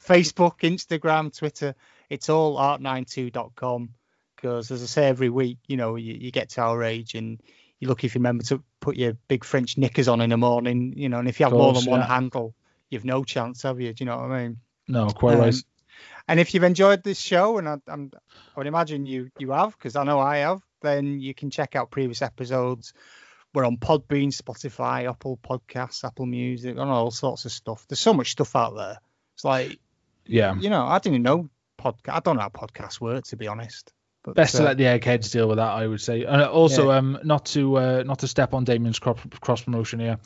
Facebook, 0.05 0.59
Instagram, 0.63 1.37
Twitter. 1.37 1.77
It's 2.11 2.29
all 2.29 2.59
art92.com 2.59 3.91
because, 4.35 4.73
as 4.73 4.83
I 4.83 4.87
say 4.87 5.07
every 5.07 5.29
week, 5.29 5.59
you 5.69 5.77
know, 5.77 5.95
you, 5.95 6.15
you 6.15 6.33
get 6.33 6.49
to 6.51 6.63
our 6.63 6.83
age 6.83 7.15
and 7.15 7.41
you're 7.79 7.91
lucky 7.91 8.09
if 8.09 8.17
you 8.17 8.19
remember 8.19 8.43
to 8.47 8.65
put 8.81 8.97
your 8.97 9.13
big 9.29 9.45
French 9.45 9.79
knickers 9.79 10.09
on 10.09 10.21
in 10.21 10.31
the 10.31 10.37
morning, 10.37 10.95
you 10.97 11.09
know, 11.09 11.21
and 11.21 11.29
if 11.29 11.39
you 11.39 11.47
have 11.47 11.53
more 11.53 11.73
Course, 11.73 11.85
than 11.85 11.93
one 11.93 12.01
handle, 12.01 12.57
you've 12.93 13.05
no 13.05 13.25
chance, 13.25 13.63
have 13.63 13.81
you? 13.81 13.93
Do 13.93 14.05
you 14.05 14.11
know 14.11 14.19
what 14.19 14.31
I 14.31 14.43
mean? 14.43 14.59
No, 14.89 15.09
quite 15.09 15.35
Um, 15.35 15.41
right. 15.41 15.55
And 16.29 16.41
if 16.41 16.55
you've 16.55 16.63
enjoyed 16.65 17.03
this 17.03 17.21
show, 17.21 17.59
and 17.59 17.69
I, 17.69 17.77
I'm, 17.89 18.11
I 18.17 18.61
would 18.61 18.67
imagine 18.67 19.07
you 19.07 19.31
you 19.39 19.51
have, 19.51 19.73
because 19.73 19.97
I 19.97 20.05
know 20.05 20.21
I 20.21 20.39
have, 20.39 20.63
then 20.81 21.21
you 21.21 21.35
can 21.35 21.51
check 21.51 21.77
out 21.77 21.91
previous 21.91 22.23
episodes. 22.23 22.93
We're 23.55 23.67
on 23.67 23.77
Podbean, 23.77 24.29
Spotify, 24.29 25.09
Apple 25.09 25.39
Podcasts, 25.43 26.05
Apple 26.05 26.27
Music, 26.27 26.71
and 26.71 26.91
all 26.91 27.11
sorts 27.11 27.45
of 27.45 27.53
stuff. 27.53 27.85
There's 27.89 28.01
so 28.01 28.15
much 28.15 28.31
stuff 28.31 28.57
out 28.57 28.75
there. 28.77 28.99
It's 29.35 29.45
like, 29.45 29.79
Yeah. 30.27 30.55
you 30.59 30.71
know, 30.71 30.85
I 30.87 30.99
didn't 31.01 31.23
know 31.23 31.51
podcast. 31.79 32.15
I 32.15 32.21
don't 32.21 32.37
know 32.37 32.43
how 32.43 32.49
podcasts 32.49 33.01
work, 33.01 33.25
to 33.27 33.37
be 33.37 33.49
honest. 33.49 33.93
But, 34.25 34.37
Best 34.37 34.55
to 34.57 34.63
uh, 34.63 34.67
let 34.67 34.79
the 34.79 34.87
eggheads 34.87 35.31
deal 35.33 35.49
with 35.49 35.57
that, 35.59 35.71
I 35.73 35.87
would 35.87 36.01
say. 36.01 36.25
And 36.25 36.43
also, 36.43 36.91
Yeah. 36.91 36.99
um, 36.99 37.19
not 37.25 37.45
to 37.47 37.77
uh, 37.77 38.03
not 38.07 38.21
to 38.21 38.29
step 38.29 38.55
on 38.55 38.65
Damien's 38.65 38.99
cross 39.01 39.63
promotion 39.63 39.99
here, 40.01 40.19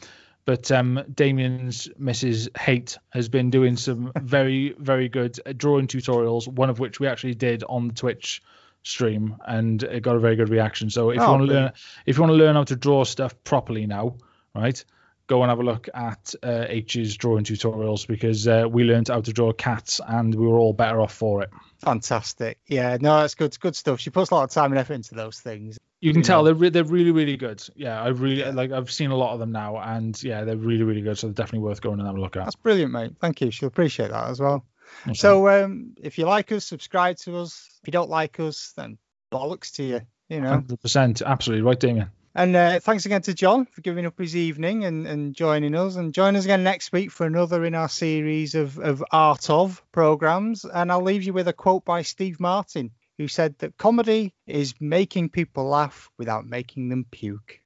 but 0.47 0.71
um, 0.73 1.05
Damien's 1.15 1.89
Mrs. 2.01 2.57
Hate 2.59 2.97
has 3.11 3.29
been 3.29 3.51
doing 3.51 3.77
some 3.77 4.13
very 4.23 4.75
very 4.79 5.09
good 5.11 5.39
drawing 5.59 5.87
tutorials. 5.87 6.49
One 6.49 6.71
of 6.71 6.79
which 6.79 6.99
we 6.99 7.07
actually 7.07 7.35
did 7.35 7.63
on 7.69 7.89
the 7.89 7.95
Twitch 7.95 8.43
stream, 8.83 9.37
and 9.47 9.83
it 9.83 10.01
got 10.03 10.17
a 10.17 10.21
very 10.21 10.37
good 10.37 10.49
reaction. 10.49 10.89
So 10.89 11.11
if 11.11 11.17
you 11.17 11.23
Oh, 11.23 11.33
want 11.33 11.43
to 11.47 11.53
learn, 11.53 11.73
if 12.07 12.17
you 12.17 12.23
want 12.23 12.31
to 12.33 12.37
learn 12.37 12.55
how 12.55 12.65
to 12.65 12.77
draw 12.77 13.05
stuff 13.05 13.35
properly 13.45 13.85
now, 13.87 14.17
right? 14.55 14.83
Go 15.27 15.43
and 15.43 15.51
have 15.51 15.59
a 15.59 15.65
look 15.65 15.89
at 15.93 16.37
uh, 16.41 16.67
H's 16.69 17.17
drawing 17.17 17.43
tutorials 17.43 18.07
because 18.07 18.47
uh, 18.47 18.69
we 18.71 18.85
learned 18.85 19.09
how 19.09 19.21
to 19.21 19.33
draw 19.33 19.53
cats 19.53 20.01
and 20.07 20.33
we 20.33 20.47
were 20.47 20.57
all 20.57 20.73
better 20.73 21.01
off 21.01 21.13
for 21.13 21.43
it. 21.43 21.51
fantastic. 21.81 22.59
Yeah, 22.69 22.97
no, 23.01 23.19
that's 23.21 23.35
good. 23.35 23.47
It's 23.47 23.57
good 23.57 23.75
stuff. 23.75 23.99
She 23.99 24.11
puts 24.11 24.31
a 24.31 24.35
lot 24.37 24.45
of 24.45 24.51
time 24.51 24.71
and 24.71 24.79
effort 24.79 24.95
into 24.95 25.17
those 25.17 25.41
things. 25.41 25.79
You 26.01 26.13
can 26.13 26.21
You 26.21 26.25
tell 26.25 26.45
they're 26.45 26.55
re- 26.55 26.69
they're 26.69 26.85
really 26.85 27.11
really 27.11 27.37
good. 27.37 27.63
Yeah, 27.75 28.01
I 28.01 28.09
really 28.09 28.51
like. 28.53 28.71
I've 28.71 28.91
seen 28.91 29.11
a 29.11 29.17
lot 29.17 29.33
of 29.33 29.39
them 29.39 29.53
now, 29.53 29.79
and 29.79 30.21
yeah, 30.23 30.45
they're 30.45 30.57
really 30.57 30.85
really 30.85 31.01
good. 31.01 31.19
So 31.19 31.27
they're 31.27 31.35
definitely 31.35 31.67
worth 31.67 31.81
going 31.81 31.99
and 31.99 32.07
having 32.07 32.21
a 32.21 32.23
look 32.23 32.37
at. 32.37 32.45
That's 32.45 32.57
brilliant, 32.57 32.93
mate. 32.93 33.13
Thank 33.21 33.41
you. 33.41 33.51
She'll 33.51 33.69
appreciate 33.69 34.11
that 34.11 34.29
as 34.29 34.41
well. 34.41 34.65
Okay. 35.03 35.15
So, 35.15 35.49
um, 35.49 35.95
if 36.01 36.19
you 36.19 36.27
like 36.27 36.53
us, 36.53 36.67
subscribe 36.67 37.17
to 37.19 37.39
us. 37.39 37.69
If 37.83 37.89
you 37.89 37.93
don't 37.93 38.11
like 38.11 38.39
us, 38.41 38.73
then 38.77 38.99
bollocks 39.33 39.73
to 39.75 39.83
you. 39.83 40.01
You 40.29 40.41
know. 40.41 40.51
Hundred 40.51 40.81
percent, 40.81 41.23
absolutely 41.23 41.63
right, 41.63 41.79
Damien. 41.79 42.11
And 42.35 42.55
uh, 42.55 42.81
thanks 42.81 43.07
again 43.07 43.23
to 43.23 43.33
John 43.33 43.65
for 43.65 43.81
giving 43.81 44.05
up 44.05 44.19
his 44.19 44.37
evening 44.37 44.85
and, 44.85 45.07
and 45.07 45.35
joining 45.35 45.75
us. 45.75 45.97
And 45.97 46.13
join 46.13 46.37
us 46.37 46.45
again 46.45 46.63
next 46.63 46.93
week 46.93 47.11
for 47.11 47.25
another 47.25 47.65
in 47.65 47.75
our 47.75 47.89
series 47.89 48.55
of, 48.55 48.79
of 48.79 49.03
Art 49.11 49.49
of 49.49 49.83
programs. 49.91 50.67
And 50.67 50.93
I'll 50.93 51.01
leave 51.01 51.23
you 51.23 51.33
with 51.33 51.49
a 51.49 51.55
quote 51.55 51.87
by 51.87 52.03
Steve 52.03 52.39
Martin, 52.39 52.91
who 53.19 53.29
said 53.29 53.57
that 53.59 53.77
comedy 53.77 54.35
is 54.47 54.75
making 54.81 55.31
people 55.31 55.65
laugh 55.65 56.11
without 56.19 56.47
making 56.47 56.89
them 56.89 57.07
puke. 57.11 57.61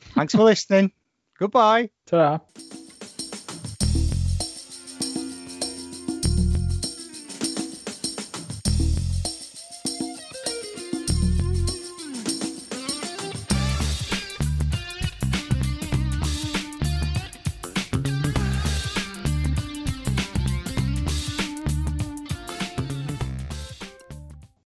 Thanks 0.00 0.34
for 0.34 0.42
listening. 0.44 0.92
Goodbye. 1.38 1.90
Ta-da. 2.06 2.38